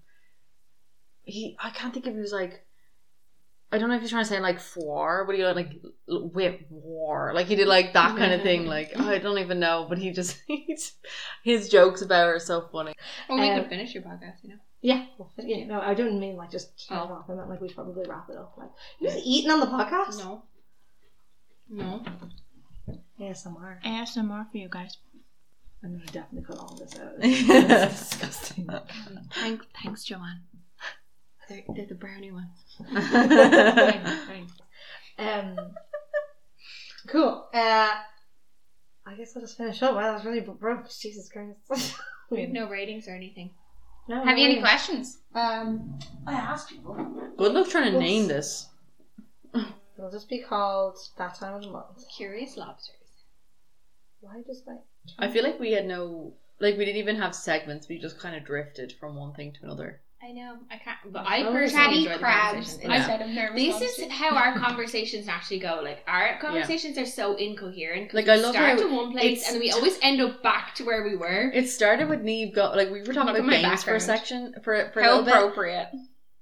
he, 1.24 1.58
I 1.60 1.72
can't 1.72 1.92
think 1.92 2.06
if 2.06 2.14
he 2.14 2.20
was 2.20 2.34
like, 2.34 2.64
I 3.76 3.78
don't 3.78 3.90
know 3.90 3.96
if 3.96 4.02
he's 4.02 4.10
trying 4.10 4.24
to 4.24 4.30
say 4.30 4.40
like 4.40 4.60
four, 4.60 5.26
but 5.26 5.36
he 5.36 5.44
like 5.46 5.74
whip 6.08 6.66
war, 6.70 7.32
like 7.36 7.48
he 7.48 7.56
did 7.56 7.68
like 7.68 7.94
that 7.94 8.16
kind 8.18 8.34
of 8.34 8.42
thing. 8.42 8.66
Like 8.66 8.98
I 9.00 9.18
don't 9.20 9.38
even 9.40 9.60
know, 9.60 9.86
but 9.90 9.98
he 9.98 10.12
just 10.12 10.38
he's, 10.48 10.94
his 11.44 11.70
jokes 11.70 12.02
about 12.02 12.26
her 12.28 12.36
are 12.36 12.40
so 12.40 12.68
funny. 12.72 12.94
Well, 13.30 13.40
we 13.40 13.50
Um, 13.50 13.60
could 13.62 13.70
finish 13.70 13.94
your 13.94 14.04
podcast, 14.04 14.44
you 14.44 14.50
know. 14.50 14.56
Yeah, 14.82 15.06
well, 15.18 15.32
yeah, 15.38 15.66
no, 15.66 15.82
I 15.82 15.94
don't 15.94 16.20
mean 16.20 16.36
like 16.38 16.52
just 16.52 16.88
turn 16.88 16.98
Oh. 17.00 17.14
off. 17.16 17.30
I 17.30 17.34
meant 17.34 17.50
like 17.50 17.60
we 17.62 17.68
should 17.68 17.76
probably 17.76 18.06
wrap 18.08 18.30
it 18.30 18.38
up. 18.38 18.54
Like, 18.58 18.70
you 19.00 19.10
just 19.10 19.26
eating 19.26 19.52
on 19.52 19.60
the 19.60 19.66
podcast? 19.68 20.20
No. 20.20 20.44
No. 21.70 22.04
ASMR. 23.20 23.82
ASMR 23.84 24.52
for 24.52 24.58
you 24.58 24.70
guys. 24.70 24.98
I'm 25.84 25.94
gonna 25.94 26.06
definitely 26.06 26.44
cut 26.48 26.58
all 26.60 26.76
this 26.76 27.00
out. 27.00 27.14
It's 27.22 28.10
disgusting. 28.10 28.70
Thanks, 29.34 29.66
thanks, 29.84 30.04
Joanne. 30.04 30.42
They're, 31.50 31.64
they're 31.76 31.86
the 31.86 31.96
brownie 31.96 32.32
ones. 32.32 32.66
Um, 35.18 35.56
cool. 37.08 37.48
Uh, 37.54 37.94
I 39.06 39.14
guess 39.18 39.34
I'll 39.36 39.42
just 39.42 39.58
finish 39.58 39.82
up. 39.82 39.96
Wow, 39.96 40.02
that 40.02 40.14
was 40.16 40.26
really 40.26 40.42
broke. 40.42 40.90
Jesus 40.90 41.30
Christ. 41.30 41.96
We 42.32 42.42
have 42.42 42.50
no 42.50 42.68
ratings 42.68 43.08
or 43.08 43.12
anything. 43.16 43.52
No, 44.08 44.24
Have 44.24 44.38
you 44.38 44.46
any 44.46 44.56
no. 44.56 44.62
questions? 44.62 45.20
Um, 45.36 46.00
I 46.26 46.34
asked 46.34 46.70
people. 46.70 46.96
Good 47.38 47.54
luck 47.54 47.70
trying 47.70 47.92
to 47.94 48.00
name 48.00 48.28
this. 48.28 48.68
It'll 49.54 50.12
just 50.12 50.28
be 50.28 50.42
called 50.42 50.98
that 51.20 51.36
time 51.36 51.54
of 51.54 51.62
the 51.62 51.70
month. 51.70 52.04
Curious 52.18 52.58
lobsters. 52.58 52.96
Why 54.22 54.42
just 54.46 54.66
like? 54.66 54.80
I 55.20 55.30
feel 55.32 55.44
like 55.44 55.60
we 55.60 55.74
had 55.74 55.86
no, 55.86 56.34
like 56.60 56.78
we 56.78 56.86
didn't 56.86 56.98
even 57.00 57.18
have 57.18 57.36
segments. 57.36 57.88
We 57.88 58.00
just 58.00 58.20
kind 58.20 58.36
of 58.36 58.44
drifted 58.44 58.94
from 59.00 59.16
one 59.16 59.34
thing 59.34 59.54
to 59.54 59.60
another. 59.64 60.02
I 60.26 60.32
know. 60.32 60.58
I 60.72 60.78
can't. 60.78 60.98
But 61.12 61.26
I 61.28 61.44
Oh, 61.44 61.52
personally 61.52 62.00
enjoy 62.00 62.14
the 62.14 62.18
crabs. 62.20 62.80
Yeah. 62.82 62.96
instead 62.96 63.22
of 63.22 63.30
nervous 63.30 63.80
This 63.80 64.00
is 64.00 64.12
how 64.12 64.36
our 64.36 64.58
conversations 64.66 65.28
actually 65.28 65.60
go. 65.60 65.82
Like 65.84 66.00
our 66.08 66.40
conversations 66.40 66.98
are 66.98 67.06
so 67.06 67.36
incoherent. 67.36 68.14
Like, 68.14 68.26
we 68.26 68.32
I 68.32 68.36
love 68.38 68.56
start 68.56 68.80
to 68.80 68.88
one 68.88 69.12
place 69.12 69.48
and 69.50 69.60
we 69.60 69.70
always 69.72 70.00
end 70.02 70.22
up 70.22 70.42
back 70.42 70.74
to 70.76 70.84
where 70.86 71.04
we 71.04 71.16
were. 71.16 71.52
It 71.54 71.70
started 71.70 72.10
with 72.10 72.22
Neve 72.22 72.56
go 72.56 72.72
like 72.76 72.90
we 72.90 73.02
were 73.04 73.14
talking 73.14 73.34
Look 73.36 73.44
about 73.46 73.62
games 73.62 73.84
for 73.84 73.94
a 73.96 74.00
section 74.00 74.56
for 74.64 74.90
for 74.94 75.02
a 75.02 75.04
How 75.04 75.10
little 75.20 75.26
bit. 75.26 75.34
appropriate. 75.36 75.90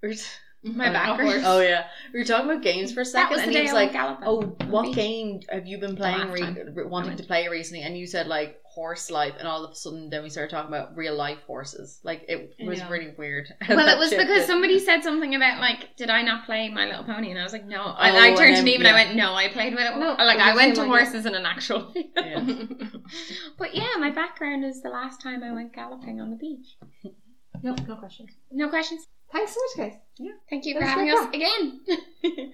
We 0.01 0.09
were 0.09 0.13
t- 0.15 0.21
My 0.63 0.85
On 0.85 0.89
a 0.91 0.93
background. 0.93 1.43
Oh 1.45 1.59
yeah, 1.59 1.87
we 2.13 2.19
were 2.19 2.25
talking 2.25 2.49
about 2.49 2.63
games 2.63 2.93
for 2.93 3.01
a 3.01 3.03
That 3.03 3.09
second, 3.11 3.31
was 3.31 3.39
the 3.41 3.47
and 3.47 3.55
he 3.55 3.61
was 3.63 3.71
I 3.71 3.73
like, 3.73 4.19
"Oh, 4.25 4.41
what 4.69 4.83
beach. 4.83 4.95
game 4.95 5.41
have 5.49 5.67
you 5.67 5.77
been 5.77 5.95
playing, 5.97 6.31
re- 6.31 6.39
time 6.41 6.57
re- 6.73 6.83
I 6.83 6.87
wanting 6.87 7.17
to 7.17 7.23
play 7.23 7.47
recently?" 7.49 7.83
And 7.83 7.97
you 7.97 8.07
said 8.07 8.27
like 8.27 8.59
horse 8.63 9.11
life, 9.11 9.33
and 9.37 9.47
all 9.47 9.63
of 9.65 9.71
a 9.71 9.75
sudden, 9.75 10.09
then 10.09 10.23
we 10.23 10.29
started 10.29 10.49
talking 10.49 10.73
about 10.73 10.95
real 10.95 11.15
life 11.15 11.39
horses. 11.45 11.99
Like 12.03 12.23
it 12.29 12.55
was 12.65 12.79
know. 12.79 12.89
really 12.89 13.13
weird. 13.17 13.47
Well, 13.69 13.87
it 13.87 13.97
was 13.99 14.09
shifted. 14.09 14.27
because 14.27 14.45
somebody 14.47 14.79
said 14.79 15.03
something 15.03 15.35
about 15.35 15.59
like, 15.59 15.95
did 15.97 16.09
I 16.09 16.21
not 16.21 16.45
play 16.45 16.69
My 16.69 16.85
Little 16.85 17.03
Pony? 17.03 17.29
And 17.31 17.39
I 17.39 17.43
was 17.43 17.51
like, 17.53 17.65
no. 17.65 17.83
Oh, 17.85 17.95
and 17.99 18.15
I 18.17 18.27
and 18.29 18.37
turned 18.37 18.55
to 18.55 18.63
then- 18.63 18.65
Neve 18.65 18.79
and 18.79 18.87
I 18.87 18.93
went, 18.93 19.15
no, 19.15 19.33
I 19.33 19.49
played 19.49 19.73
with 19.75 19.83
it. 19.83 19.97
No, 19.97 20.13
like 20.17 20.39
I 20.39 20.55
went 20.55 20.75
to 20.75 20.81
same 20.81 20.91
idea. 20.91 21.05
horses 21.05 21.25
in 21.25 21.35
an 21.35 21.45
actual. 21.45 21.93
Yeah. 22.15 22.41
but 23.57 23.75
yeah, 23.75 23.89
my 23.99 24.09
background 24.11 24.63
is 24.63 24.81
the 24.81 24.89
last 24.89 25.21
time 25.21 25.43
I 25.43 25.51
went 25.51 25.73
galloping 25.73 26.21
on 26.21 26.29
the 26.29 26.37
beach. 26.37 26.77
No, 27.61 27.75
no 27.87 27.95
questions. 27.95 28.29
No 28.51 28.67
questions. 28.67 29.07
Thanks 29.33 29.53
so 29.53 29.59
much, 29.83 29.91
guys. 29.91 29.99
Yeah. 30.17 30.31
Thank 30.49 30.65
you 30.65 30.77
for 30.77 30.85
having 30.85 31.07
no 31.07 31.23
us 31.23 31.29
again. 31.33 31.81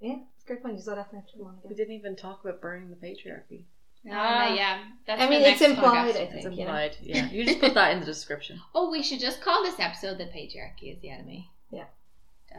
Yeah, 0.00 0.16
it's 0.34 0.42
a 0.42 0.46
great 0.48 0.62
point. 0.64 0.74
You 0.74 0.82
said 0.82 0.98
that 0.98 1.06
have 1.12 1.26
to 1.28 1.32
come 1.38 1.46
on 1.46 1.58
We 1.62 1.76
didn't 1.76 1.94
even 1.94 2.16
talk 2.16 2.44
about 2.44 2.60
burning 2.60 2.90
the 2.90 2.96
patriarchy. 2.96 3.66
Ah, 4.10 4.52
yeah. 4.52 4.82
That's 5.06 5.22
I 5.22 5.28
mean, 5.30 5.42
it's 5.42 5.60
implied. 5.62 6.14
podcast. 6.14 6.16
I 6.16 6.22
It's 6.24 6.32
think. 6.32 6.44
You 6.44 6.50
know? 6.50 6.72
implied. 6.72 6.96
Yeah, 7.00 7.30
you 7.30 7.44
just 7.46 7.60
put 7.60 7.74
that 7.74 7.92
in 7.92 8.00
the 8.00 8.06
description. 8.06 8.60
Oh, 8.74 8.90
we 8.90 9.00
should 9.04 9.20
just 9.20 9.40
call 9.40 9.62
this 9.62 9.78
episode 9.78 10.18
"The 10.18 10.24
Patriarchy 10.24 10.92
is 10.92 11.00
the 11.00 11.10
Enemy." 11.10 11.48
Yeah. 11.70 11.84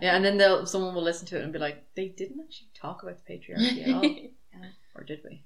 Yeah, 0.01 0.15
and 0.15 0.23
then 0.23 0.37
they'll 0.37 0.65
someone 0.65 0.95
will 0.95 1.03
listen 1.03 1.27
to 1.27 1.37
it 1.37 1.43
and 1.43 1.51
be 1.51 1.59
like, 1.59 1.83
"They 1.95 2.07
didn't 2.07 2.39
actually 2.39 2.69
talk 2.73 3.03
about 3.03 3.17
the 3.23 3.33
patriarchy 3.33 3.87
at 3.87 3.93
all, 3.93 4.03
or 4.95 5.03
did 5.03 5.19
we?" 5.25 5.43